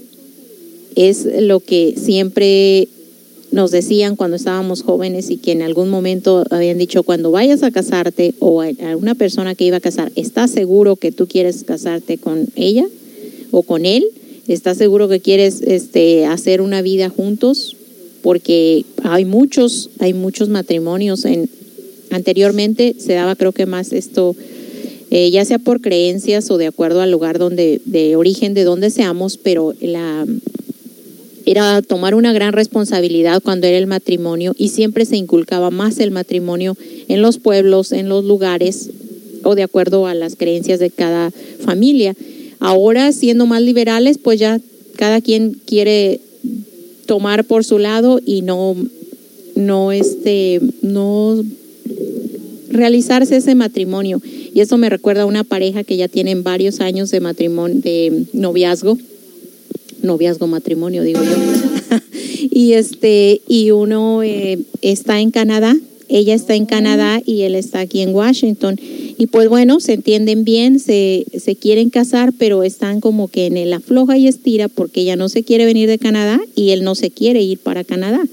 es 0.95 1.27
lo 1.41 1.59
que 1.59 1.95
siempre 1.97 2.87
nos 3.51 3.71
decían 3.71 4.17
cuando 4.17 4.35
estábamos 4.35 4.83
jóvenes 4.83 5.29
y 5.29 5.37
que 5.37 5.53
en 5.53 5.61
algún 5.61 5.89
momento 5.89 6.43
habían 6.51 6.77
dicho, 6.77 7.03
cuando 7.03 7.31
vayas 7.31 7.63
a 7.63 7.71
casarte 7.71 8.33
o 8.39 8.61
a 8.61 8.69
una 8.97 9.15
persona 9.15 9.55
que 9.55 9.63
iba 9.63 9.77
a 9.77 9.81
casar, 9.81 10.11
¿estás 10.15 10.51
seguro 10.51 10.97
que 10.97 11.11
tú 11.11 11.27
quieres 11.27 11.63
casarte 11.63 12.17
con 12.17 12.47
ella 12.55 12.85
o 13.55 13.63
con 13.63 13.85
él? 13.85 14.03
¿Estás 14.49 14.77
seguro 14.77 15.07
que 15.07 15.21
quieres 15.21 15.61
este, 15.61 16.25
hacer 16.25 16.59
una 16.59 16.81
vida 16.81 17.09
juntos? 17.09 17.77
Porque 18.21 18.83
hay 19.03 19.23
muchos, 19.23 19.91
hay 19.99 20.13
muchos 20.13 20.49
matrimonios. 20.49 21.23
En, 21.23 21.49
anteriormente 22.11 22.95
se 22.99 23.13
daba 23.13 23.37
creo 23.37 23.53
que 23.53 23.65
más 23.65 23.93
esto, 23.93 24.35
eh, 25.09 25.31
ya 25.31 25.45
sea 25.45 25.57
por 25.57 25.79
creencias 25.79 26.51
o 26.51 26.57
de 26.57 26.67
acuerdo 26.67 26.99
al 26.99 27.11
lugar 27.11 27.39
donde, 27.39 27.81
de 27.85 28.17
origen 28.17 28.53
de 28.53 28.65
donde 28.65 28.89
seamos, 28.89 29.37
pero 29.37 29.73
la, 29.79 30.25
era 31.45 31.81
tomar 31.81 32.13
una 32.13 32.33
gran 32.33 32.51
responsabilidad 32.51 33.41
cuando 33.41 33.67
era 33.67 33.77
el 33.77 33.87
matrimonio 33.87 34.53
y 34.57 34.69
siempre 34.69 35.05
se 35.05 35.15
inculcaba 35.15 35.71
más 35.71 35.99
el 35.99 36.11
matrimonio 36.11 36.75
en 37.07 37.21
los 37.21 37.39
pueblos, 37.39 37.93
en 37.93 38.09
los 38.09 38.25
lugares 38.25 38.89
o 39.43 39.55
de 39.55 39.63
acuerdo 39.63 40.07
a 40.07 40.13
las 40.13 40.35
creencias 40.35 40.79
de 40.79 40.89
cada 40.89 41.31
familia. 41.63 42.15
Ahora, 42.59 43.11
siendo 43.11 43.45
más 43.45 43.61
liberales, 43.61 44.17
pues 44.17 44.39
ya 44.39 44.59
cada 44.95 45.21
quien 45.21 45.57
quiere 45.65 46.21
tomar 47.05 47.45
por 47.45 47.63
su 47.63 47.77
lado 47.77 48.19
y 48.25 48.41
no, 48.41 48.75
no, 49.55 49.91
este, 49.91 50.61
no 50.81 51.43
realizarse 52.69 53.37
ese 53.37 53.55
matrimonio. 53.55 54.21
Y 54.53 54.61
eso 54.61 54.77
me 54.77 54.89
recuerda 54.89 55.23
a 55.23 55.25
una 55.25 55.43
pareja 55.43 55.83
que 55.83 55.97
ya 55.97 56.07
tienen 56.07 56.43
varios 56.43 56.79
años 56.79 57.11
de 57.11 57.19
matrimonio, 57.19 57.81
de 57.81 58.25
noviazgo, 58.33 58.97
noviazgo, 60.01 60.47
matrimonio, 60.47 61.03
digo 61.03 61.21
yo. 61.23 61.97
y 62.51 62.73
este, 62.73 63.41
y 63.47 63.71
uno 63.71 64.23
eh, 64.23 64.59
está 64.81 65.19
en 65.19 65.31
Canadá, 65.31 65.75
ella 66.09 66.33
está 66.33 66.55
en 66.55 66.65
Canadá 66.65 67.21
y 67.25 67.41
él 67.41 67.55
está 67.55 67.79
aquí 67.79 68.01
en 68.01 68.13
Washington. 68.13 68.79
Y 69.17 69.27
pues 69.27 69.49
bueno, 69.49 69.79
se 69.79 69.93
entienden 69.93 70.43
bien, 70.43 70.79
se, 70.79 71.25
se 71.37 71.55
quieren 71.55 71.89
casar, 71.89 72.33
pero 72.37 72.63
están 72.63 73.01
como 73.01 73.27
que 73.27 73.47
en 73.47 73.69
la 73.69 73.79
floja 73.79 74.17
y 74.17 74.27
estira 74.27 74.67
porque 74.67 75.01
ella 75.01 75.15
no 75.15 75.29
se 75.29 75.43
quiere 75.43 75.65
venir 75.65 75.87
de 75.87 75.99
Canadá 75.99 76.39
y 76.55 76.71
él 76.71 76.83
no 76.83 76.95
se 76.95 77.11
quiere 77.11 77.41
ir 77.41 77.59
para 77.59 77.83
Canadá. 77.83 78.23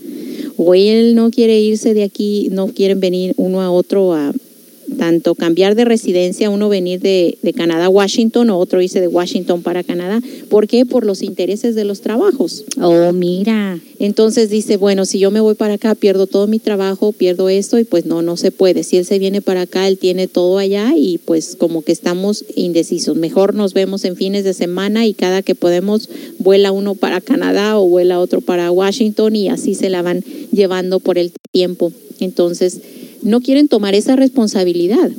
O 0.57 0.75
él 0.75 1.15
no 1.15 1.31
quiere 1.31 1.61
irse 1.61 1.95
de 1.95 2.05
aquí, 2.05 2.49
no 2.51 2.69
quieren 2.69 3.01
venir 3.01 3.35
uno 3.37 3.61
a 3.61 3.71
otro 3.71 4.13
a 4.13 4.33
tanto 4.93 5.35
cambiar 5.35 5.75
de 5.75 5.85
residencia, 5.85 6.51
uno 6.51 6.69
venir 6.69 7.01
de, 7.01 7.39
de 7.43 7.53
Canadá 7.53 7.87
a 7.87 7.89
Washington 7.89 8.51
o 8.51 8.59
otro 8.59 8.81
irse 8.83 9.01
de 9.01 9.09
Washington 9.09 9.63
para 9.63 9.83
Canadá. 9.83 10.21
¿Por 10.49 10.67
qué? 10.67 10.87
Por 10.87 11.05
los 11.05 11.23
intereses 11.23 11.75
de 11.75 11.85
los 11.85 12.01
trabajos. 12.01 12.65
Oh, 12.81 13.13
mira. 13.13 13.81
Entonces 13.99 14.51
dice, 14.51 14.77
bueno, 14.77 15.05
si 15.05 15.19
yo 15.19 15.31
me 15.31 15.41
voy 15.41 15.55
para 15.55 15.75
acá, 15.75 15.95
pierdo 15.95 16.27
todo 16.27 16.47
mi 16.47 16.59
trabajo, 16.59 17.13
pierdo 17.13 17.49
esto 17.49 17.79
y 17.79 17.85
pues 17.85 18.05
no, 18.05 18.23
no 18.23 18.37
se 18.37 18.51
puede. 18.51 18.83
Si 18.83 18.97
él 18.97 19.05
se 19.05 19.19
viene 19.19 19.41
para 19.41 19.63
acá, 19.63 19.87
él 19.87 19.99
tiene 19.99 20.27
todo 20.27 20.59
allá 20.59 20.93
y 20.97 21.19
pues 21.19 21.57
como 21.57 21.83
que 21.83 21.93
estamos 21.93 22.45
indecisos. 22.57 23.17
Mejor 23.17 23.55
nos 23.55 23.75
vemos 23.75 24.05
en 24.05 24.17
fines 24.17 24.45
de 24.45 24.55
semana 24.55 25.07
y 25.07 25.15
cada 25.15 25.43
que 25.43 25.55
podemos 25.55 26.09
vuela 26.39 26.73
uno 26.73 26.95
para 26.95 27.21
Canadá 27.21 27.79
o 27.79 27.89
vuela 27.89 28.19
otro 28.19 28.41
para 28.41 28.71
Washington 28.71 29.37
y 29.37 29.49
así 29.49 29.75
se 29.75 29.89
la 29.89 30.03
van 30.03 30.25
llevando 30.51 31.01
por 31.01 31.19
el 31.19 31.33
tiempo. 31.53 31.93
Entonces, 32.19 32.81
no 33.23 33.41
quieren 33.41 33.69
tomar 33.69 33.95
esa 33.95 34.17
responsabilidad. 34.17 35.11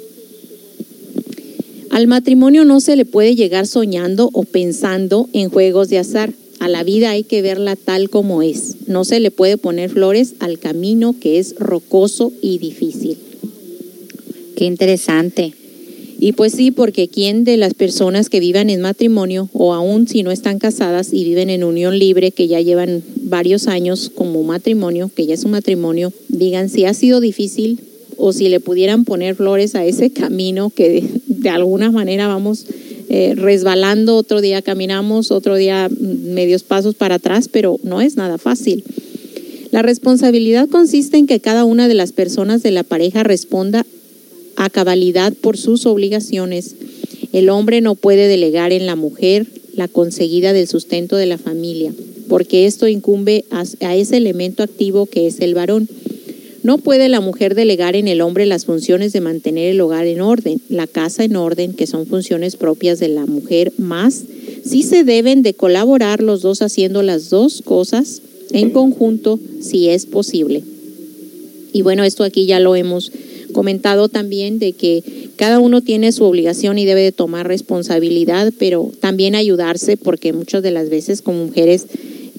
Al 1.94 2.08
matrimonio 2.08 2.66
no 2.66 2.80
se 2.80 2.96
le 2.96 3.06
puede 3.06 3.36
llegar 3.36 3.68
soñando 3.68 4.32
o 4.34 4.46
pensando 4.46 5.30
en 5.32 5.50
juegos 5.50 5.90
de 5.90 6.00
azar. 6.00 6.34
A 6.60 6.68
la 6.68 6.84
vida 6.84 7.12
hay 7.12 7.24
que 7.24 7.44
verla 7.44 7.76
tal 7.76 8.10
como 8.10 8.42
es. 8.42 8.88
No 8.88 9.06
se 9.06 9.20
le 9.20 9.30
puede 9.30 9.58
poner 9.58 9.92
flores 9.92 10.34
al 10.40 10.58
camino 10.58 11.14
que 11.20 11.38
es 11.38 11.56
rocoso 11.60 12.32
y 12.42 12.58
difícil. 12.58 13.18
Qué 14.56 14.66
interesante. 14.66 15.54
Y 16.20 16.32
pues 16.32 16.54
sí, 16.54 16.72
porque 16.72 17.10
quién 17.10 17.44
de 17.44 17.58
las 17.58 17.76
personas 17.76 18.30
que 18.30 18.40
vivan 18.40 18.72
en 18.72 18.82
matrimonio 18.82 19.50
o 19.54 19.76
aún 19.76 20.08
si 20.08 20.24
no 20.24 20.32
están 20.32 20.58
casadas 20.58 21.14
y 21.14 21.24
viven 21.24 21.52
en 21.52 21.64
unión 21.64 22.00
libre, 22.00 22.32
que 22.32 22.48
ya 22.48 22.60
llevan 22.60 23.04
varios 23.18 23.68
años 23.68 24.12
como 24.16 24.42
matrimonio, 24.42 25.12
que 25.16 25.28
ya 25.28 25.36
es 25.36 25.44
un 25.44 25.52
matrimonio, 25.52 26.12
digan 26.30 26.70
si 26.70 26.86
ha 26.86 26.94
sido 26.96 27.20
difícil 27.20 27.82
o 28.18 28.34
si 28.34 28.50
le 28.50 28.60
pudieran 28.60 29.06
poner 29.06 29.36
flores 29.36 29.76
a 29.76 29.86
ese 29.86 30.12
camino 30.12 30.70
que 30.70 31.04
de, 31.28 31.50
alguna 31.50 31.92
manera 31.92 32.28
vamos 32.28 32.66
eh, 33.10 33.34
resbalando, 33.36 34.16
otro 34.16 34.42
día 34.42 34.62
caminamos, 34.62 35.32
otro 35.32 35.56
día 35.56 35.90
mm, 35.90 36.34
medios 36.34 36.64
pasos 36.64 36.96
para 36.96 37.16
atrás, 37.16 37.50
pero 37.52 37.80
no 37.84 38.02
es 38.02 38.16
nada 38.16 38.38
fácil. 38.38 38.84
La 39.72 39.82
responsabilidad 39.82 40.70
consiste 40.70 41.18
en 41.18 41.26
que 41.26 41.40
cada 41.40 41.66
una 41.66 41.88
de 41.88 41.96
las 41.96 42.12
personas 42.12 42.62
de 42.62 42.72
la 42.72 42.84
pareja 42.84 43.24
responda 43.24 43.86
a 44.56 44.70
cabalidad 44.70 45.34
por 45.34 45.58
sus 45.58 45.86
obligaciones. 45.86 46.76
El 47.32 47.50
hombre 47.50 47.82
no 47.82 47.96
puede 47.96 48.28
delegar 48.28 48.72
en 48.72 48.86
la 48.86 48.96
mujer 48.96 49.48
la 49.76 49.88
conseguida 49.88 50.54
del 50.54 50.68
sustento 50.68 51.16
de 51.16 51.26
la 51.26 51.40
familia, 51.40 51.92
porque 52.30 52.68
esto 52.68 52.88
incumbe 52.88 53.46
a 53.50 53.96
ese 53.96 54.18
elemento 54.18 54.62
activo 54.62 55.08
que 55.08 55.26
es 55.26 55.40
el 55.40 55.56
varón. 55.56 55.90
No 56.64 56.78
puede 56.78 57.10
la 57.10 57.20
mujer 57.20 57.56
delegar 57.56 57.98
en 57.98 58.08
el 58.08 58.22
hombre 58.22 58.46
las 58.46 58.66
funciones 58.66 59.12
de 59.12 59.20
mantener 59.20 59.72
el 59.72 59.82
hogar 59.82 60.08
en 60.08 60.22
orden, 60.22 60.62
la 60.70 60.88
casa 60.88 61.26
en 61.26 61.36
orden, 61.36 61.74
que 61.74 61.88
son 61.88 62.08
funciones 62.08 62.56
propias 62.56 63.00
de 63.00 63.10
la 63.10 63.26
mujer, 63.26 63.74
más 63.78 64.24
sí 64.64 64.84
se 64.84 65.04
deben 65.04 65.42
de 65.42 65.54
colaborar 65.54 66.24
los 66.24 66.42
dos 66.42 66.62
haciendo 66.62 67.04
las 67.04 67.30
dos 67.30 67.62
cosas 67.62 68.22
en 68.52 68.70
conjunto 68.70 69.40
si 69.62 69.90
es 69.90 70.06
posible. 70.06 70.64
Y 71.74 71.82
bueno, 71.82 72.04
esto 72.06 72.24
aquí 72.24 72.46
ya 72.46 72.62
lo 72.62 72.76
hemos 72.76 73.12
comentado 73.52 74.08
también 74.08 74.58
de 74.60 74.72
que 74.72 75.04
cada 75.36 75.60
uno 75.60 75.82
tiene 75.82 76.12
su 76.12 76.24
obligación 76.24 76.78
y 76.78 76.86
debe 76.86 77.02
de 77.02 77.12
tomar 77.12 77.48
responsabilidad, 77.48 78.54
pero 78.58 78.92
también 79.02 79.36
ayudarse 79.36 79.98
porque 79.98 80.32
muchas 80.34 80.64
de 80.64 80.72
las 80.72 80.90
veces 80.90 81.22
como 81.22 81.46
mujeres 81.46 81.88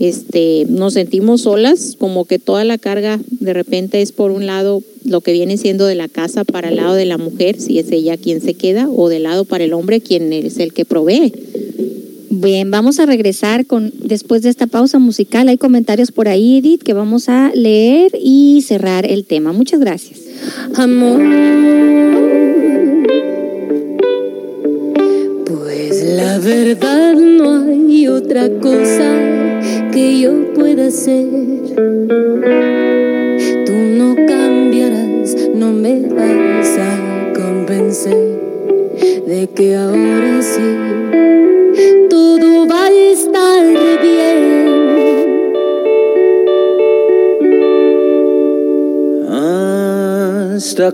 este, 0.00 0.66
nos 0.68 0.94
sentimos 0.94 1.42
solas, 1.42 1.96
como 1.98 2.24
que 2.24 2.38
toda 2.38 2.64
la 2.64 2.78
carga 2.78 3.20
de 3.30 3.52
repente 3.52 4.02
es 4.02 4.12
por 4.12 4.30
un 4.30 4.46
lado 4.46 4.82
lo 5.04 5.20
que 5.20 5.32
viene 5.32 5.56
siendo 5.56 5.86
de 5.86 5.94
la 5.94 6.08
casa 6.08 6.44
para 6.44 6.68
el 6.68 6.76
lado 6.76 6.94
de 6.94 7.04
la 7.04 7.18
mujer, 7.18 7.60
si 7.60 7.78
es 7.78 7.90
ella 7.92 8.16
quien 8.16 8.40
se 8.40 8.54
queda, 8.54 8.88
o 8.88 9.08
del 9.08 9.24
lado 9.24 9.44
para 9.44 9.64
el 9.64 9.72
hombre, 9.72 10.00
quien 10.00 10.32
es 10.32 10.58
el 10.58 10.72
que 10.72 10.84
provee. 10.84 11.32
Bien, 12.30 12.70
vamos 12.70 12.98
a 12.98 13.06
regresar 13.06 13.64
con 13.64 13.92
después 14.02 14.42
de 14.42 14.48
esta 14.48 14.66
pausa 14.66 14.98
musical. 14.98 15.48
Hay 15.48 15.56
comentarios 15.56 16.10
por 16.10 16.26
ahí, 16.28 16.58
Edith, 16.58 16.82
que 16.82 16.92
vamos 16.92 17.28
a 17.28 17.52
leer 17.54 18.10
y 18.20 18.64
cerrar 18.66 19.06
el 19.08 19.24
tema. 19.24 19.52
Muchas 19.52 19.78
gracias. 19.78 20.20
Amor, 20.74 21.20
la 26.16 26.38
verdad 26.38 27.14
no 27.14 27.64
hay 27.68 28.06
otra 28.06 28.48
cosa 28.60 29.10
que 29.92 30.20
yo 30.20 30.52
pueda 30.54 30.86
hacer. 30.86 31.26
Tú 33.66 33.72
no 33.72 34.14
cambiarás, 34.26 35.36
no 35.54 35.72
me 35.72 36.02
vas 36.02 36.78
a 36.78 37.32
convencer 37.34 38.16
de 39.26 39.48
que 39.54 39.74
ahora 39.74 40.40
sí 40.42 40.62
todo 42.08 42.68
va 42.68 42.84
a 42.84 42.90
estar 42.90 43.66
bien. 44.02 44.44
¿Hasta 50.54 50.92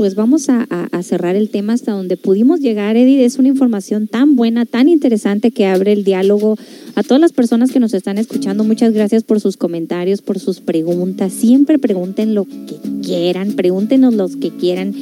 Pues 0.00 0.14
vamos 0.14 0.48
a, 0.48 0.66
cerrar 1.02 1.36
el 1.36 1.50
tema 1.50 1.74
hasta 1.74 1.92
donde 1.92 2.16
pudimos 2.16 2.60
llegar, 2.60 2.96
Edith. 2.96 3.20
Es 3.20 3.38
una 3.38 3.48
información 3.48 4.08
tan 4.08 4.34
buena, 4.34 4.64
tan 4.64 4.88
interesante 4.88 5.50
que 5.50 5.66
abre 5.66 5.92
el 5.92 6.04
diálogo 6.04 6.56
a 6.94 7.02
todas 7.02 7.20
las 7.20 7.32
personas 7.32 7.70
que 7.70 7.80
nos 7.80 7.92
están 7.92 8.16
escuchando. 8.16 8.64
Muchas 8.64 8.94
gracias 8.94 9.24
por 9.24 9.40
sus 9.40 9.58
comentarios, 9.58 10.22
por 10.22 10.38
sus 10.38 10.60
preguntas. 10.60 11.34
Siempre 11.34 11.78
pregunten 11.78 12.34
lo 12.34 12.46
que 12.46 12.76
quieran, 13.02 13.52
pregúntenos 13.52 14.14
los 14.14 14.36
que 14.36 14.48
quieran. 14.48 14.94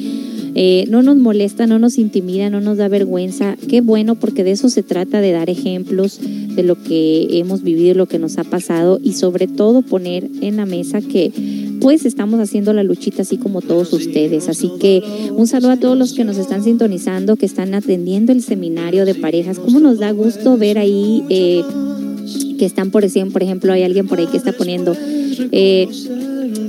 Eh, 0.56 0.86
no 0.88 1.04
nos 1.04 1.16
molesta, 1.16 1.68
no 1.68 1.78
nos 1.78 1.96
intimida, 1.96 2.50
no 2.50 2.60
nos 2.60 2.78
da 2.78 2.88
vergüenza. 2.88 3.56
Qué 3.68 3.80
bueno, 3.80 4.16
porque 4.16 4.42
de 4.42 4.50
eso 4.50 4.68
se 4.68 4.82
trata, 4.82 5.20
de 5.20 5.30
dar 5.30 5.48
ejemplos 5.48 6.18
de 6.20 6.64
lo 6.64 6.74
que 6.74 7.38
hemos 7.38 7.62
vivido, 7.62 7.94
lo 7.94 8.06
que 8.06 8.18
nos 8.18 8.36
ha 8.38 8.42
pasado 8.42 8.98
y 9.00 9.12
sobre 9.12 9.46
todo 9.46 9.82
poner 9.82 10.28
en 10.40 10.56
la 10.56 10.66
mesa 10.66 11.00
que 11.00 11.30
pues 11.80 12.04
estamos 12.04 12.40
haciendo 12.40 12.72
la 12.72 12.82
luchita 12.82 13.22
así 13.22 13.36
como 13.36 13.60
todos 13.60 13.92
ustedes. 13.92 14.48
Así 14.48 14.70
que 14.80 15.02
un 15.32 15.46
saludo 15.46 15.72
a 15.72 15.76
todos 15.76 15.96
los 15.96 16.12
que 16.12 16.24
nos 16.24 16.36
están 16.36 16.62
sintonizando, 16.62 17.36
que 17.36 17.46
están 17.46 17.74
atendiendo 17.74 18.32
el 18.32 18.42
seminario 18.42 19.04
de 19.04 19.14
parejas. 19.14 19.58
¿Cómo 19.58 19.80
nos 19.80 19.98
da 19.98 20.10
gusto 20.12 20.56
ver 20.56 20.78
ahí 20.78 21.24
eh, 21.28 21.62
que 22.58 22.64
están 22.64 22.90
por 22.90 23.04
por 23.32 23.42
ejemplo, 23.42 23.72
hay 23.72 23.82
alguien 23.82 24.06
por 24.06 24.18
ahí 24.18 24.26
que 24.26 24.36
está 24.36 24.52
poniendo... 24.52 24.94
eh, 25.52 25.88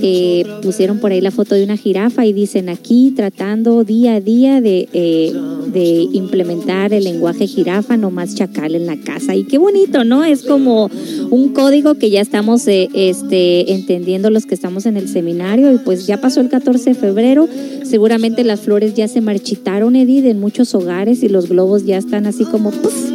eh, 0.01 0.45
pusieron 0.61 0.99
por 0.99 1.11
ahí 1.11 1.21
la 1.21 1.31
foto 1.31 1.55
de 1.55 1.63
una 1.63 1.77
jirafa 1.77 2.25
y 2.25 2.33
dicen 2.33 2.69
aquí 2.69 3.13
tratando 3.15 3.83
día 3.83 4.15
a 4.15 4.21
día 4.21 4.61
de, 4.61 4.87
eh, 4.93 5.33
de 5.71 6.07
implementar 6.13 6.93
el 6.93 7.03
lenguaje 7.03 7.47
jirafa, 7.47 7.97
no 7.97 8.11
más 8.11 8.35
chacal 8.35 8.75
en 8.75 8.85
la 8.85 8.97
casa. 8.97 9.35
Y 9.35 9.43
qué 9.43 9.57
bonito, 9.57 10.03
¿no? 10.03 10.23
Es 10.23 10.43
como 10.43 10.89
un 11.29 11.49
código 11.53 11.95
que 11.95 12.09
ya 12.09 12.21
estamos 12.21 12.67
eh, 12.67 12.89
este, 12.93 13.73
entendiendo 13.73 14.29
los 14.29 14.45
que 14.45 14.55
estamos 14.55 14.85
en 14.85 14.97
el 14.97 15.07
seminario 15.07 15.73
y 15.73 15.77
pues 15.77 16.07
ya 16.07 16.19
pasó 16.21 16.41
el 16.41 16.49
14 16.49 16.91
de 16.91 16.95
febrero, 16.95 17.47
seguramente 17.83 18.43
las 18.43 18.61
flores 18.61 18.93
ya 18.93 19.07
se 19.07 19.21
marchitaron, 19.21 19.95
Edith, 19.95 20.25
en 20.25 20.39
muchos 20.39 20.73
hogares 20.75 21.23
y 21.23 21.29
los 21.29 21.49
globos 21.49 21.85
ya 21.85 21.97
están 21.97 22.25
así 22.25 22.45
como... 22.45 22.71
¡puf! 22.71 23.11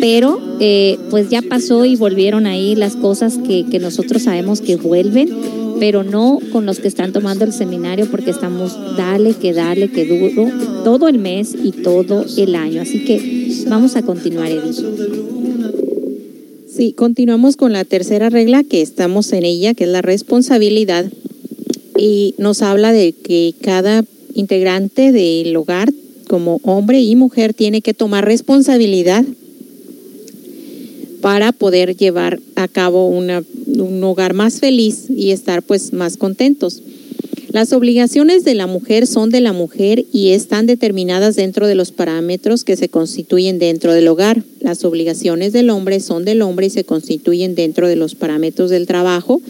pero 0.00 0.38
eh, 0.60 0.98
pues 1.08 1.30
ya 1.30 1.40
pasó 1.40 1.86
y 1.86 1.96
volvieron 1.96 2.44
ahí 2.44 2.74
las 2.74 2.94
cosas 2.94 3.38
que 3.38 3.78
nosotros 3.80 4.24
sabemos 4.24 4.60
que 4.60 4.76
vuelven, 4.76 5.30
pero 5.78 6.02
no 6.02 6.38
con 6.52 6.66
los 6.66 6.80
que 6.80 6.88
están 6.88 7.12
tomando 7.12 7.44
el 7.44 7.52
seminario 7.52 8.06
porque 8.10 8.30
estamos 8.30 8.76
dale, 8.96 9.34
que 9.34 9.52
dale, 9.52 9.90
que 9.90 10.06
duro, 10.06 10.50
todo 10.84 11.08
el 11.08 11.18
mes 11.18 11.54
y 11.62 11.72
todo 11.72 12.24
el 12.36 12.54
año. 12.54 12.82
Así 12.82 13.04
que 13.04 13.64
vamos 13.68 13.96
a 13.96 14.02
continuar, 14.02 14.50
Edith. 14.50 14.84
Sí, 16.68 16.92
continuamos 16.92 17.56
con 17.56 17.72
la 17.72 17.84
tercera 17.84 18.30
regla 18.30 18.64
que 18.64 18.82
estamos 18.82 19.32
en 19.32 19.44
ella, 19.44 19.74
que 19.74 19.84
es 19.84 19.90
la 19.90 20.02
responsabilidad. 20.02 21.06
Y 21.96 22.34
nos 22.38 22.62
habla 22.62 22.92
de 22.92 23.12
que 23.12 23.54
cada 23.60 24.04
integrante 24.34 25.12
del 25.12 25.54
hogar, 25.56 25.92
como 26.26 26.60
hombre 26.64 27.00
y 27.00 27.14
mujer, 27.14 27.54
tiene 27.54 27.80
que 27.80 27.94
tomar 27.94 28.24
responsabilidad 28.24 29.24
para 31.24 31.52
poder 31.52 31.96
llevar 31.96 32.38
a 32.54 32.68
cabo 32.68 33.08
un 33.08 34.04
hogar 34.04 34.34
más 34.34 34.60
feliz 34.60 35.06
y 35.08 35.30
estar 35.30 35.62
pues 35.62 35.94
más 35.94 36.18
contentos. 36.18 36.82
Las 37.50 37.72
obligaciones 37.72 38.44
de 38.44 38.54
la 38.54 38.66
mujer 38.66 39.06
son 39.06 39.30
de 39.30 39.40
la 39.40 39.54
mujer 39.54 40.04
y 40.12 40.32
están 40.32 40.66
determinadas 40.66 41.34
dentro 41.34 41.66
de 41.66 41.76
los 41.76 41.92
parámetros 41.92 42.62
que 42.62 42.76
se 42.76 42.90
constituyen 42.90 43.58
dentro 43.58 43.94
del 43.94 44.06
hogar. 44.08 44.44
Las 44.60 44.84
obligaciones 44.84 45.54
del 45.54 45.70
hombre 45.70 46.00
son 46.00 46.26
del 46.26 46.42
hombre 46.42 46.66
y 46.66 46.70
se 46.70 46.84
constituyen 46.84 47.54
dentro 47.54 47.88
de 47.88 47.96
los 47.96 48.14
parámetros 48.14 48.68
del 48.68 48.86
trabajo, 48.86 49.40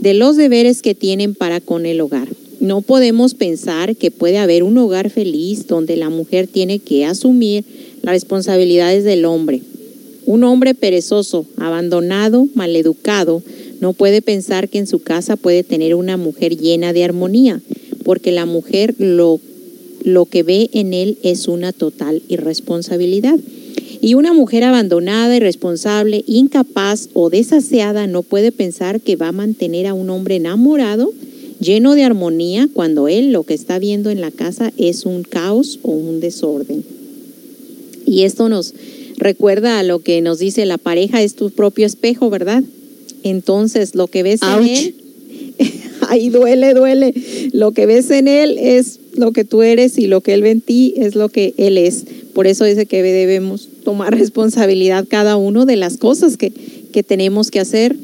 de 0.00 0.14
los 0.14 0.34
deberes 0.34 0.82
que 0.82 0.96
tienen 0.96 1.36
para 1.36 1.60
con 1.60 1.86
el 1.86 2.00
hogar. 2.00 2.26
No 2.58 2.80
podemos 2.80 3.34
pensar 3.34 3.94
que 3.94 4.10
puede 4.10 4.38
haber 4.38 4.64
un 4.64 4.76
hogar 4.78 5.10
feliz 5.10 5.68
donde 5.68 5.96
la 5.96 6.10
mujer 6.10 6.48
tiene 6.48 6.80
que 6.80 7.04
asumir 7.04 7.64
las 8.02 8.14
responsabilidades 8.14 9.04
del 9.04 9.26
hombre. 9.26 9.62
Un 10.26 10.44
hombre 10.44 10.74
perezoso, 10.74 11.46
abandonado, 11.56 12.48
maleducado, 12.54 13.42
no 13.80 13.92
puede 13.92 14.22
pensar 14.22 14.68
que 14.68 14.78
en 14.78 14.86
su 14.86 15.00
casa 15.00 15.36
puede 15.36 15.62
tener 15.62 15.94
una 15.94 16.16
mujer 16.16 16.56
llena 16.56 16.92
de 16.92 17.04
armonía, 17.04 17.60
porque 18.04 18.32
la 18.32 18.46
mujer 18.46 18.94
lo, 18.98 19.40
lo 20.02 20.24
que 20.26 20.42
ve 20.42 20.70
en 20.72 20.94
él 20.94 21.18
es 21.22 21.48
una 21.48 21.72
total 21.72 22.22
irresponsabilidad. 22.28 23.38
Y 24.00 24.14
una 24.14 24.32
mujer 24.32 24.64
abandonada, 24.64 25.36
irresponsable, 25.36 26.24
incapaz 26.26 27.08
o 27.14 27.30
desaseada 27.30 28.06
no 28.06 28.22
puede 28.22 28.52
pensar 28.52 29.00
que 29.00 29.16
va 29.16 29.28
a 29.28 29.32
mantener 29.32 29.86
a 29.86 29.94
un 29.94 30.10
hombre 30.10 30.36
enamorado, 30.36 31.12
lleno 31.60 31.94
de 31.94 32.04
armonía, 32.04 32.68
cuando 32.72 33.08
él 33.08 33.32
lo 33.32 33.44
que 33.44 33.54
está 33.54 33.78
viendo 33.78 34.10
en 34.10 34.20
la 34.20 34.30
casa 34.30 34.72
es 34.76 35.06
un 35.06 35.22
caos 35.22 35.78
o 35.82 35.90
un 35.90 36.20
desorden. 36.20 36.84
Y 38.06 38.22
esto 38.22 38.48
nos 38.48 38.74
recuerda 39.24 39.78
a 39.80 39.82
lo 39.82 39.98
que 40.00 40.20
nos 40.20 40.38
dice 40.38 40.64
la 40.66 40.78
pareja 40.78 41.20
es 41.22 41.34
tu 41.34 41.50
propio 41.50 41.84
espejo, 41.86 42.30
¿verdad? 42.30 42.62
Entonces, 43.24 43.94
lo 43.94 44.06
que 44.06 44.22
ves 44.22 44.40
en 44.42 44.48
él, 44.68 44.94
ahí 46.08 46.28
duele, 46.30 46.74
duele. 46.74 47.14
Lo 47.52 47.72
que 47.72 47.86
ves 47.86 48.10
en 48.10 48.28
él 48.28 48.56
es 48.58 49.00
lo 49.16 49.32
que 49.32 49.44
tú 49.44 49.62
eres 49.62 49.98
y 49.98 50.06
lo 50.06 50.20
que 50.20 50.34
él 50.34 50.42
ve 50.42 50.50
en 50.50 50.60
ti 50.60 50.94
es 50.96 51.14
lo 51.14 51.28
que 51.28 51.54
él 51.56 51.78
es. 51.78 52.04
Por 52.34 52.46
eso 52.46 52.64
dice 52.64 52.86
que 52.86 53.02
debemos 53.02 53.68
tomar 53.84 54.14
responsabilidad 54.18 55.06
cada 55.08 55.36
uno 55.36 55.64
de 55.66 55.76
las 55.76 55.96
cosas 55.96 56.36
que, 56.36 56.52
que 56.92 57.02
tenemos 57.02 57.50
que 57.50 57.60
hacer. 57.60 57.96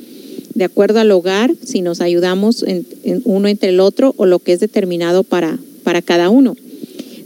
de 0.54 0.64
acuerdo 0.64 0.98
al 0.98 1.10
hogar, 1.12 1.54
si 1.64 1.80
nos 1.80 2.00
ayudamos 2.00 2.62
en- 2.64 2.84
en 3.04 3.22
uno 3.24 3.46
entre 3.48 3.68
el 3.70 3.78
otro 3.80 4.14
o 4.16 4.26
lo 4.26 4.40
que 4.40 4.52
es 4.52 4.60
determinado 4.60 5.22
para, 5.22 5.58
para 5.84 6.02
cada 6.02 6.28
uno. 6.28 6.56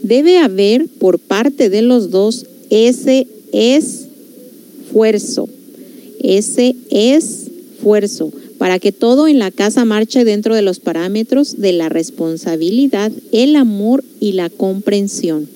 Debe 0.02 0.36
haber 0.38 0.86
por 1.00 1.18
parte 1.18 1.70
de 1.70 1.80
los 1.82 2.10
dos 2.10 2.44
ese 2.70 3.26
esfuerzo, 3.54 5.48
ese 6.20 6.74
esfuerzo 6.90 8.32
para 8.58 8.78
que 8.78 8.92
todo 8.92 9.26
en 9.28 9.38
la 9.38 9.50
casa 9.50 9.84
marche 9.84 10.24
dentro 10.24 10.54
de 10.54 10.62
los 10.62 10.80
parámetros 10.80 11.60
de 11.60 11.72
la 11.72 11.88
responsabilidad, 11.88 13.10
el 13.32 13.56
amor 13.56 14.04
y 14.20 14.32
la 14.32 14.48
comprensión. 14.48 15.48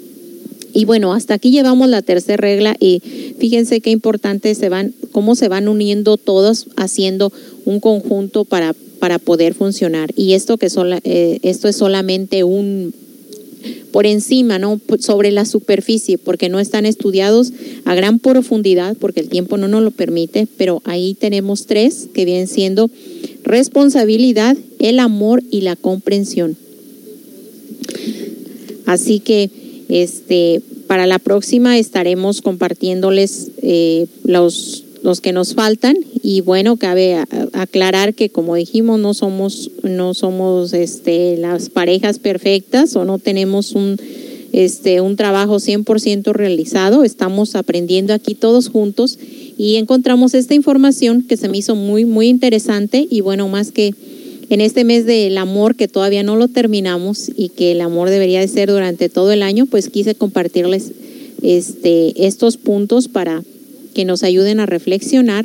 Y 0.74 0.84
bueno, 0.84 1.14
hasta 1.14 1.34
aquí 1.34 1.50
llevamos 1.50 1.88
la 1.88 2.02
tercera 2.02 2.36
regla 2.36 2.76
y 2.78 3.00
fíjense 3.38 3.80
qué 3.80 3.90
importante 3.90 4.54
se 4.54 4.68
van, 4.68 4.94
cómo 5.12 5.34
se 5.34 5.48
van 5.48 5.68
uniendo 5.68 6.16
todos 6.18 6.66
haciendo 6.76 7.32
un 7.64 7.80
conjunto 7.80 8.44
para, 8.44 8.74
para 8.98 9.18
poder 9.18 9.54
funcionar. 9.54 10.10
Y 10.16 10.34
esto 10.34 10.58
que 10.58 10.68
sola- 10.68 11.00
eh, 11.04 11.38
esto 11.42 11.68
es 11.68 11.76
solamente 11.76 12.44
un 12.44 12.92
por 13.92 14.06
encima, 14.06 14.58
¿no? 14.58 14.80
Sobre 15.00 15.30
la 15.30 15.44
superficie, 15.44 16.18
porque 16.18 16.48
no 16.48 16.60
están 16.60 16.86
estudiados 16.86 17.52
a 17.84 17.94
gran 17.94 18.18
profundidad, 18.18 18.97
porque 18.98 19.20
el 19.20 19.28
tiempo 19.28 19.56
no 19.56 19.68
nos 19.68 19.82
lo 19.82 19.90
permite, 19.90 20.47
pero 20.56 20.82
ahí 20.84 21.14
tenemos 21.14 21.66
tres 21.66 22.08
que 22.12 22.24
vienen 22.24 22.48
siendo 22.48 22.90
responsabilidad, 23.44 24.56
el 24.78 24.98
amor 24.98 25.42
y 25.50 25.62
la 25.62 25.76
comprensión. 25.76 26.56
Así 28.86 29.20
que 29.20 29.50
este 29.88 30.62
para 30.88 31.06
la 31.06 31.18
próxima 31.18 31.78
estaremos 31.78 32.40
compartiéndoles 32.40 33.48
eh, 33.62 34.06
los, 34.24 34.84
los 35.08 35.22
que 35.22 35.32
nos 35.32 35.54
faltan. 35.54 35.96
Y 36.22 36.42
bueno 36.42 36.76
cabe 36.76 37.16
aclarar 37.54 38.14
que 38.14 38.28
como 38.28 38.54
dijimos 38.54 39.00
no 39.00 39.14
somos 39.14 39.70
no 39.82 40.12
somos 40.12 40.74
este 40.74 41.38
las 41.38 41.70
parejas 41.70 42.18
perfectas 42.18 42.94
o 42.94 43.06
no 43.06 43.18
tenemos 43.18 43.72
un 43.72 43.96
este 44.52 45.00
un 45.00 45.16
trabajo 45.16 45.56
100% 45.56 46.32
realizado. 46.32 47.04
Estamos 47.04 47.54
aprendiendo 47.54 48.12
aquí 48.12 48.34
todos 48.34 48.68
juntos 48.68 49.18
y 49.56 49.76
encontramos 49.76 50.34
esta 50.34 50.54
información 50.54 51.22
que 51.22 51.38
se 51.38 51.48
me 51.48 51.56
hizo 51.56 51.74
muy 51.74 52.04
muy 52.04 52.28
interesante. 52.28 53.06
Y 53.08 53.22
bueno 53.22 53.48
más 53.48 53.72
que 53.72 53.94
en 54.50 54.60
este 54.60 54.84
mes 54.84 55.06
del 55.06 55.38
amor 55.38 55.74
que 55.74 55.88
todavía 55.88 56.22
no 56.22 56.36
lo 56.36 56.48
terminamos 56.48 57.30
y 57.34 57.48
que 57.48 57.72
el 57.72 57.80
amor 57.80 58.10
debería 58.10 58.40
de 58.40 58.48
ser 58.48 58.68
durante 58.68 59.08
todo 59.08 59.32
el 59.32 59.42
año, 59.42 59.64
pues 59.64 59.88
quise 59.88 60.14
compartirles 60.14 60.92
este, 61.42 62.26
estos 62.26 62.58
puntos 62.58 63.08
para 63.08 63.42
que 63.98 64.04
nos 64.04 64.22
ayuden 64.22 64.60
a 64.60 64.66
reflexionar 64.66 65.44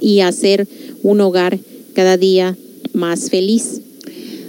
y 0.00 0.22
hacer 0.22 0.66
un 1.04 1.20
hogar 1.20 1.60
cada 1.94 2.16
día 2.16 2.56
más 2.94 3.30
feliz. 3.30 3.80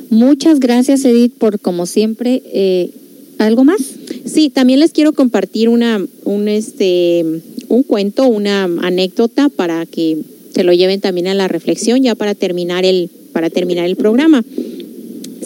Muchas 0.09 0.59
gracias, 0.59 1.05
Edith, 1.05 1.31
por 1.37 1.59
como 1.59 1.85
siempre. 1.85 2.41
eh, 2.51 2.89
¿Algo 3.37 3.63
más? 3.63 3.79
Sí, 4.25 4.49
también 4.49 4.79
les 4.79 4.91
quiero 4.91 5.13
compartir 5.13 5.69
una, 5.69 6.03
un, 6.23 6.47
este, 6.47 7.23
un 7.67 7.83
cuento, 7.83 8.25
una 8.25 8.63
anécdota 8.63 9.49
para 9.49 9.85
que 9.85 10.17
se 10.55 10.63
lo 10.63 10.73
lleven 10.73 10.99
también 10.99 11.27
a 11.27 11.35
la 11.35 11.47
reflexión 11.47 12.01
ya 12.01 12.15
para 12.15 12.33
terminar 12.33 12.85
el, 12.85 13.11
para 13.33 13.51
terminar 13.51 13.85
el 13.85 13.97
programa. 13.97 14.43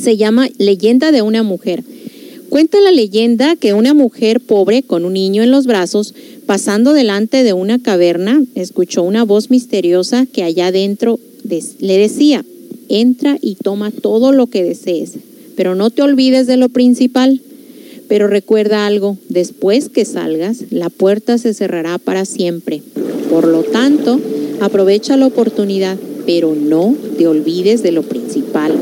Se 0.02 0.16
llama 0.16 0.48
Leyenda 0.60 1.12
de 1.12 1.24
una 1.24 1.44
mujer. 1.44 1.84
Cuenta 2.50 2.80
la 2.80 2.92
leyenda 2.92 3.58
que 3.58 3.74
una 3.74 3.94
mujer 3.94 4.40
pobre 4.40 4.82
con 4.82 5.04
un 5.04 5.12
niño 5.12 5.44
en 5.44 5.52
los 5.52 5.66
brazos, 5.66 6.14
pasando 6.46 6.94
delante 6.94 7.44
de 7.44 7.54
una 7.54 7.80
caverna, 7.80 8.44
escuchó 8.56 9.04
una 9.04 9.24
voz 9.24 9.50
misteriosa 9.50 10.26
que 10.26 10.44
allá 10.44 10.68
adentro 10.68 11.20
le 11.44 11.98
decía, 11.98 12.46
entra 12.90 13.38
y 13.42 13.56
toma 13.56 13.92
todo 13.92 14.32
lo 14.32 14.48
que 14.48 14.64
desees, 14.64 15.14
pero 15.56 15.76
no 15.76 15.90
te 15.90 16.02
olvides 16.02 16.48
de 16.48 16.58
lo 16.58 16.70
principal. 16.70 17.42
Pero 18.08 18.28
recuerda 18.28 18.86
algo, 18.86 19.18
después 19.30 19.90
que 19.90 20.06
salgas, 20.06 20.66
la 20.70 20.90
puerta 20.90 21.40
se 21.40 21.56
cerrará 21.56 21.98
para 21.98 22.26
siempre. 22.26 22.84
Por 23.32 23.48
lo 23.48 23.64
tanto, 23.64 24.20
aprovecha 24.62 25.18
la 25.18 25.26
oportunidad, 25.26 25.98
pero 26.26 26.54
no 26.54 26.96
te 27.18 27.28
olvides 27.28 27.82
de 27.82 27.92
lo 27.92 28.04
principal. 28.04 28.74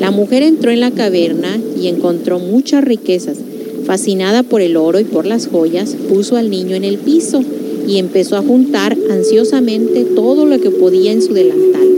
La 0.00 0.10
mujer 0.10 0.42
entró 0.42 0.70
en 0.70 0.80
la 0.80 0.90
caverna 0.90 1.58
y 1.80 1.86
encontró 1.86 2.40
muchas 2.40 2.84
riquezas. 2.84 3.38
Fascinada 3.84 4.42
por 4.42 4.60
el 4.60 4.76
oro 4.76 5.00
y 5.00 5.04
por 5.04 5.26
las 5.26 5.48
joyas, 5.48 5.96
puso 6.08 6.36
al 6.36 6.50
niño 6.50 6.76
en 6.76 6.84
el 6.84 6.98
piso 6.98 7.42
y 7.86 7.98
empezó 7.98 8.36
a 8.36 8.42
juntar 8.42 8.96
ansiosamente 9.10 10.04
todo 10.04 10.46
lo 10.46 10.60
que 10.60 10.70
podía 10.70 11.12
en 11.12 11.22
su 11.22 11.34
delantal. 11.34 11.88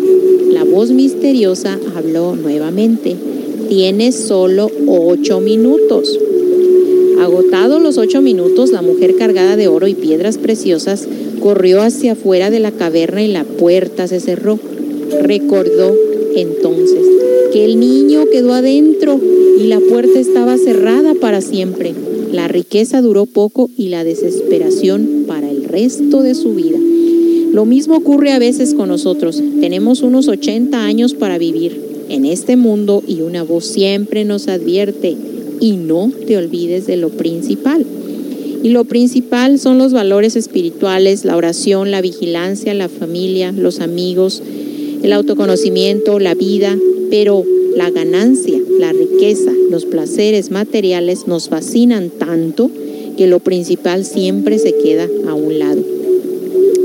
La 0.50 0.64
voz 0.64 0.90
misteriosa 0.90 1.78
habló 1.94 2.36
nuevamente. 2.36 3.16
Tienes 3.68 4.14
solo 4.14 4.70
ocho 4.86 5.40
minutos. 5.40 6.18
Agotados 7.20 7.82
los 7.82 7.98
ocho 7.98 8.22
minutos, 8.22 8.70
la 8.70 8.82
mujer 8.82 9.16
cargada 9.16 9.56
de 9.56 9.68
oro 9.68 9.86
y 9.86 9.94
piedras 9.94 10.38
preciosas 10.38 11.06
corrió 11.40 11.82
hacia 11.82 12.12
afuera 12.12 12.50
de 12.50 12.60
la 12.60 12.72
caverna 12.72 13.22
y 13.22 13.28
la 13.28 13.44
puerta 13.44 14.08
se 14.08 14.20
cerró. 14.20 14.58
Recordó 15.22 15.94
entonces 16.34 17.04
que 17.55 17.65
el 17.65 17.78
niño 17.78 18.24
quedó 18.33 18.52
adentro 18.52 19.20
y 19.60 19.68
la 19.68 19.78
puerta 19.78 20.18
estaba 20.18 20.58
cerrada 20.58 21.15
para 21.15 21.41
siempre. 21.41 21.94
La 22.33 22.49
riqueza 22.49 23.00
duró 23.00 23.26
poco 23.26 23.70
y 23.76 23.91
la 23.91 24.02
desesperación 24.02 25.23
para 25.28 25.49
el 25.49 25.62
resto 25.62 26.23
de 26.23 26.34
su 26.34 26.57
vida. 26.57 26.81
Lo 27.52 27.65
mismo 27.65 27.94
ocurre 27.94 28.33
a 28.33 28.41
veces 28.41 28.74
con 28.74 28.89
nosotros. 28.89 29.41
Tenemos 29.60 30.02
unos 30.02 30.26
80 30.26 30.84
años 30.84 31.15
para 31.15 31.39
vivir 31.39 31.81
en 32.08 32.24
este 32.24 32.57
mundo 32.57 33.05
y 33.07 33.20
una 33.20 33.44
voz 33.44 33.66
siempre 33.66 34.24
nos 34.24 34.49
advierte 34.49 35.16
y 35.60 35.76
no 35.76 36.10
te 36.26 36.36
olvides 36.36 36.89
de 36.89 36.97
lo 36.97 37.10
principal. 37.10 37.86
Y 38.65 38.70
lo 38.70 38.84
principal 38.84 39.60
son 39.60 39.78
los 39.78 39.92
valores 39.92 40.34
espirituales, 40.34 41.24
la 41.24 41.36
oración, 41.36 41.92
la 41.92 42.00
vigilancia, 42.00 42.74
la 42.74 42.89
familia, 42.89 43.52
los 43.52 43.78
amigos, 43.78 44.42
el 45.05 45.12
autoconocimiento, 45.12 46.18
la 46.18 46.34
vida, 46.34 46.78
pero 47.10 47.44
la 47.76 47.91
ganancia, 47.91 48.58
la 48.81 48.91
riqueza, 48.91 49.52
los 49.70 49.84
placeres 49.84 50.50
materiales 50.50 51.26
nos 51.26 51.50
fascinan 51.50 52.08
tanto 52.08 52.70
que 53.18 53.26
lo 53.26 53.39
principal 53.39 54.07
siempre 54.07 54.58
se 54.58 54.74
queda 54.74 55.07
a 55.28 55.34
un 55.34 55.58
lado. 55.58 55.83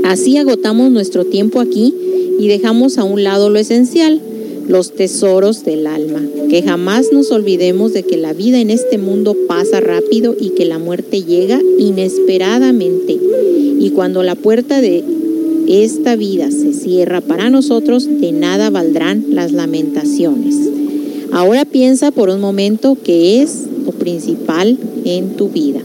Así 0.04 0.36
agotamos 0.36 0.90
nuestro 0.90 1.24
tiempo 1.24 1.60
aquí 1.60 1.94
y 2.38 2.48
dejamos 2.48 2.98
a 2.98 3.04
un 3.04 3.24
lado 3.24 3.48
lo 3.48 3.58
esencial, 3.58 4.20
los 4.68 4.92
tesoros 4.92 5.64
del 5.64 5.86
alma. 5.86 6.20
Que 6.50 6.62
jamás 6.62 7.12
nos 7.12 7.30
olvidemos 7.30 7.94
de 7.94 8.02
que 8.02 8.18
la 8.18 8.34
vida 8.34 8.60
en 8.60 8.68
este 8.68 8.98
mundo 8.98 9.34
pasa 9.48 9.80
rápido 9.80 10.36
y 10.38 10.50
que 10.50 10.66
la 10.66 10.78
muerte 10.78 11.22
llega 11.22 11.58
inesperadamente. 11.78 13.16
Y 13.80 13.90
cuando 13.94 14.22
la 14.22 14.34
puerta 14.34 14.82
de 14.82 15.04
esta 15.70 16.16
vida 16.16 16.50
se 16.50 16.72
cierra 16.72 17.20
para 17.20 17.48
nosotros, 17.48 18.08
de 18.20 18.32
nada 18.32 18.70
valdrán 18.70 19.24
las 19.28 19.52
lamentaciones. 19.52 20.56
Ahora 21.30 21.64
piensa 21.64 22.10
por 22.10 22.28
un 22.28 22.40
momento 22.40 22.98
qué 23.04 23.40
es 23.40 23.66
lo 23.84 23.92
principal 23.92 24.76
en 25.04 25.36
tu 25.36 25.48
vida. 25.48 25.80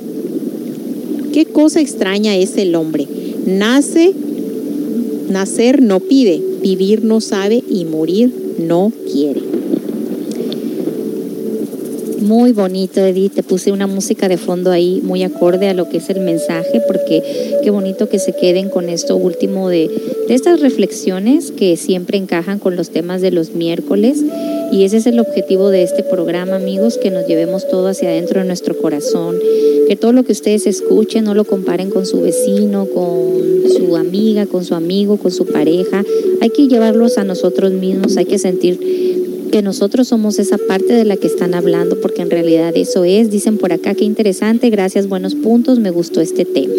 ¿Qué 1.31 1.45
cosa 1.45 1.81
extraña 1.81 2.35
es 2.35 2.57
el 2.57 2.73
hombre? 2.73 3.07
Nace, 3.45 4.11
nacer 5.29 5.83
no 5.83 5.99
pide, 5.99 6.41
vivir 6.63 7.03
no 7.03 7.21
sabe 7.21 7.63
y 7.69 7.85
morir 7.85 8.33
no 8.57 8.91
quiere. 9.11 9.41
Muy 12.25 12.53
bonito, 12.53 13.01
Edith. 13.01 13.35
Te 13.35 13.43
puse 13.43 13.71
una 13.71 13.85
música 13.85 14.27
de 14.27 14.37
fondo 14.37 14.71
ahí 14.71 14.99
muy 15.03 15.21
acorde 15.21 15.69
a 15.69 15.75
lo 15.75 15.89
que 15.89 15.97
es 15.97 16.09
el 16.09 16.21
mensaje, 16.21 16.81
porque 16.87 17.21
qué 17.61 17.69
bonito 17.69 18.09
que 18.09 18.17
se 18.17 18.33
queden 18.33 18.69
con 18.69 18.89
esto 18.89 19.15
último 19.15 19.69
de, 19.69 19.91
de 20.27 20.33
estas 20.33 20.59
reflexiones 20.59 21.51
que 21.51 21.77
siempre 21.77 22.17
encajan 22.17 22.57
con 22.57 22.75
los 22.75 22.89
temas 22.89 23.21
de 23.21 23.29
los 23.29 23.53
miércoles. 23.53 24.23
Y 24.71 24.85
ese 24.85 24.97
es 24.97 25.05
el 25.05 25.19
objetivo 25.19 25.69
de 25.69 25.83
este 25.83 26.01
programa, 26.01 26.55
amigos, 26.55 26.97
que 26.97 27.11
nos 27.11 27.27
llevemos 27.27 27.67
todo 27.67 27.89
hacia 27.89 28.09
adentro 28.09 28.41
de 28.41 28.47
nuestro 28.47 28.75
corazón, 28.75 29.35
que 29.87 29.95
todo 29.95 30.11
lo 30.11 30.23
que 30.23 30.31
ustedes 30.31 30.65
escuchen 30.65 31.25
no 31.25 31.35
lo 31.35 31.43
comparen 31.45 31.91
con 31.91 32.07
su 32.07 32.21
vecino, 32.21 32.87
con 32.87 33.69
su 33.69 33.95
amiga, 33.95 34.47
con 34.47 34.65
su 34.65 34.73
amigo, 34.73 35.17
con 35.17 35.29
su 35.29 35.45
pareja. 35.45 36.03
Hay 36.41 36.49
que 36.49 36.67
llevarlos 36.67 37.19
a 37.19 37.23
nosotros 37.23 37.71
mismos, 37.71 38.17
hay 38.17 38.25
que 38.25 38.39
sentir 38.39 38.79
que 39.51 39.61
nosotros 39.61 40.07
somos 40.07 40.39
esa 40.39 40.57
parte 40.57 40.93
de 40.93 41.05
la 41.05 41.17
que 41.17 41.27
están 41.27 41.53
hablando, 41.53 41.99
porque 41.99 42.21
en 42.21 42.29
realidad 42.29 42.73
eso 42.75 43.03
es. 43.03 43.29
Dicen 43.31 43.57
por 43.57 43.73
acá, 43.73 43.95
qué 43.95 44.05
interesante, 44.05 44.69
gracias, 44.69 45.07
buenos 45.07 45.35
puntos, 45.35 45.79
me 45.79 45.91
gustó 45.91 46.21
este 46.21 46.45
tema. 46.45 46.73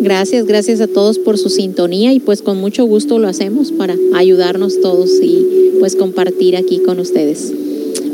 Gracias, 0.00 0.44
gracias 0.46 0.80
a 0.80 0.86
todos 0.86 1.18
por 1.18 1.38
su 1.38 1.48
sintonía 1.48 2.12
y 2.12 2.20
pues 2.20 2.42
con 2.42 2.58
mucho 2.58 2.84
gusto 2.84 3.18
lo 3.18 3.28
hacemos 3.28 3.72
para 3.72 3.96
ayudarnos 4.14 4.80
todos 4.80 5.10
y 5.22 5.46
pues 5.80 5.96
compartir 5.96 6.56
aquí 6.56 6.80
con 6.80 7.00
ustedes. 7.00 7.52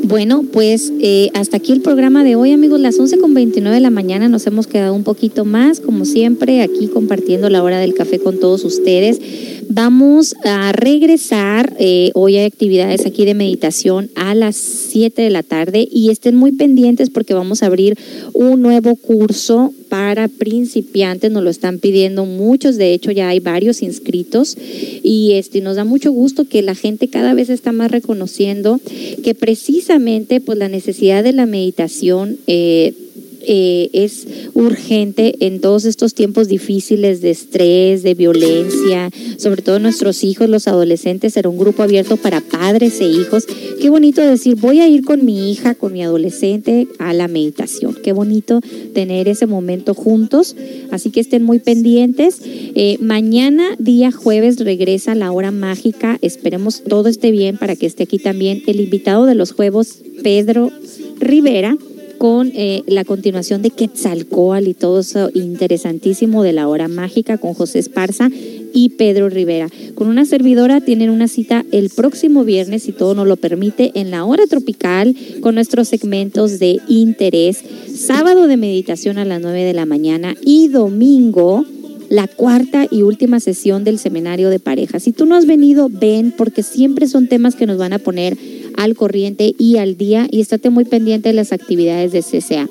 Bueno, 0.02 0.44
pues 0.50 0.92
eh, 1.00 1.30
hasta 1.34 1.58
aquí 1.58 1.72
el 1.72 1.82
programa 1.82 2.24
de 2.24 2.34
hoy, 2.34 2.52
amigos. 2.52 2.80
Las 2.80 2.98
11 2.98 3.18
con 3.18 3.34
29 3.34 3.74
de 3.74 3.80
la 3.80 3.90
mañana 3.90 4.28
nos 4.28 4.46
hemos 4.46 4.66
quedado 4.66 4.94
un 4.94 5.04
poquito 5.04 5.44
más, 5.44 5.80
como 5.80 6.04
siempre, 6.04 6.62
aquí 6.62 6.88
compartiendo 6.88 7.50
la 7.50 7.62
hora 7.62 7.78
del 7.78 7.94
café 7.94 8.18
con 8.18 8.40
todos 8.40 8.64
ustedes. 8.64 9.20
Vamos 9.68 10.34
a 10.44 10.72
regresar. 10.72 11.76
eh, 11.78 12.10
hoy 12.14 12.36
hay 12.36 12.46
actividades 12.46 13.06
aquí 13.06 13.24
de 13.24 13.34
meditación 13.34 14.10
a 14.16 14.34
las 14.34 14.56
7 14.56 15.22
de 15.22 15.30
la 15.30 15.42
tarde 15.42 15.86
y 15.90 16.10
estén 16.10 16.34
muy 16.34 16.52
pendientes 16.52 17.10
porque 17.10 17.34
vamos 17.34 17.62
a 17.62 17.66
abrir 17.66 17.96
un 18.32 18.62
nuevo 18.62 18.96
curso 18.96 19.72
para 19.90 20.28
principiantes. 20.28 21.30
Nos 21.30 21.42
lo 21.42 21.50
están 21.50 21.78
pidiendo 21.78 22.24
muchos. 22.24 22.78
De 22.78 22.94
hecho, 22.94 23.10
ya 23.10 23.28
hay 23.28 23.40
varios 23.40 23.82
inscritos 23.82 24.56
y 25.02 25.32
este, 25.32 25.60
nos 25.60 25.76
da 25.76 25.84
mucho 25.84 26.12
gusto 26.12 26.48
que 26.48 26.62
la 26.62 26.74
gente 26.74 27.08
cada 27.08 27.34
vez 27.34 27.50
está 27.50 27.72
más 27.72 27.90
reconociendo 27.90 28.80
que 29.22 29.34
precisamente 29.34 30.40
pues, 30.40 30.56
la 30.56 30.70
necesidad 30.70 31.22
de 31.22 31.34
la 31.34 31.44
meditación. 31.44 32.38
eh, 32.46 32.94
eh, 33.42 33.90
es 33.92 34.26
urgente 34.54 35.34
en 35.46 35.60
todos 35.60 35.84
estos 35.84 36.14
tiempos 36.14 36.48
difíciles 36.48 37.20
de 37.20 37.30
estrés, 37.30 38.02
de 38.02 38.14
violencia, 38.14 39.10
sobre 39.38 39.62
todo 39.62 39.78
nuestros 39.78 40.24
hijos, 40.24 40.48
los 40.48 40.68
adolescentes, 40.68 41.34
será 41.34 41.48
un 41.48 41.58
grupo 41.58 41.82
abierto 41.82 42.16
para 42.16 42.40
padres 42.40 43.00
e 43.00 43.06
hijos. 43.06 43.46
Qué 43.80 43.88
bonito 43.90 44.20
decir, 44.20 44.56
voy 44.56 44.80
a 44.80 44.88
ir 44.88 45.04
con 45.04 45.24
mi 45.24 45.50
hija, 45.50 45.74
con 45.74 45.92
mi 45.92 46.02
adolescente 46.02 46.88
a 46.98 47.12
la 47.12 47.28
meditación. 47.28 47.96
Qué 48.02 48.12
bonito 48.12 48.60
tener 48.92 49.28
ese 49.28 49.46
momento 49.46 49.94
juntos. 49.94 50.56
Así 50.90 51.10
que 51.10 51.20
estén 51.20 51.42
muy 51.42 51.58
pendientes. 51.58 52.40
Eh, 52.44 52.98
mañana, 53.00 53.76
día 53.78 54.12
jueves, 54.12 54.58
regresa 54.58 55.14
la 55.14 55.32
hora 55.32 55.50
mágica. 55.50 56.18
Esperemos 56.20 56.82
todo 56.82 57.08
esté 57.08 57.30
bien 57.30 57.56
para 57.56 57.76
que 57.76 57.86
esté 57.86 58.02
aquí 58.02 58.18
también 58.18 58.62
el 58.66 58.80
invitado 58.80 59.26
de 59.26 59.34
los 59.34 59.52
juegos, 59.52 59.98
Pedro 60.22 60.70
Rivera 61.18 61.76
con 62.20 62.52
eh, 62.54 62.82
la 62.86 63.06
continuación 63.06 63.62
de 63.62 63.70
Quetzalcoatl 63.70 64.68
y 64.68 64.74
todo 64.74 65.00
eso 65.00 65.30
interesantísimo 65.32 66.42
de 66.42 66.52
la 66.52 66.68
hora 66.68 66.86
mágica 66.86 67.38
con 67.38 67.54
José 67.54 67.78
Esparza 67.78 68.28
y 68.74 68.90
Pedro 68.90 69.30
Rivera. 69.30 69.70
Con 69.94 70.08
una 70.08 70.26
servidora 70.26 70.82
tienen 70.82 71.08
una 71.08 71.28
cita 71.28 71.64
el 71.72 71.88
próximo 71.88 72.44
viernes, 72.44 72.82
si 72.82 72.92
todo 72.92 73.14
nos 73.14 73.26
lo 73.26 73.38
permite, 73.38 73.92
en 73.94 74.10
la 74.10 74.26
hora 74.26 74.46
tropical 74.46 75.16
con 75.40 75.54
nuestros 75.54 75.88
segmentos 75.88 76.58
de 76.58 76.78
interés. 76.88 77.64
Sábado 77.96 78.48
de 78.48 78.58
meditación 78.58 79.16
a 79.16 79.24
las 79.24 79.40
9 79.40 79.64
de 79.64 79.72
la 79.72 79.86
mañana 79.86 80.34
y 80.42 80.68
domingo 80.68 81.64
la 82.10 82.26
cuarta 82.26 82.86
y 82.90 83.00
última 83.00 83.40
sesión 83.40 83.84
del 83.84 83.98
seminario 83.98 84.50
de 84.50 84.58
pareja. 84.58 85.00
Si 85.00 85.12
tú 85.12 85.24
no 85.24 85.36
has 85.36 85.46
venido, 85.46 85.88
ven, 85.88 86.34
porque 86.36 86.64
siempre 86.64 87.06
son 87.06 87.28
temas 87.28 87.54
que 87.54 87.66
nos 87.66 87.78
van 87.78 87.92
a 87.92 88.00
poner 88.00 88.36
al 88.76 88.94
corriente 88.94 89.54
y 89.58 89.76
al 89.76 89.96
día 89.96 90.26
y 90.30 90.40
estate 90.40 90.70
muy 90.70 90.84
pendiente 90.84 91.28
de 91.30 91.34
las 91.34 91.52
actividades 91.52 92.12
de 92.12 92.22
CCA. 92.22 92.68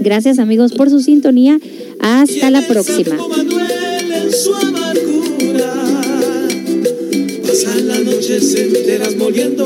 Gracias 0.00 0.38
amigos 0.38 0.72
por 0.72 0.90
su 0.90 1.00
sintonía. 1.00 1.58
Hasta 2.00 2.50
la 2.50 2.66
próxima. 2.66 3.16
en 3.16 4.32
su 4.32 4.54
amargura. 4.54 5.74
Pasan 7.46 7.88
las 7.88 8.04
noches 8.04 8.54
enteras 8.54 9.16
moliendo 9.16 9.64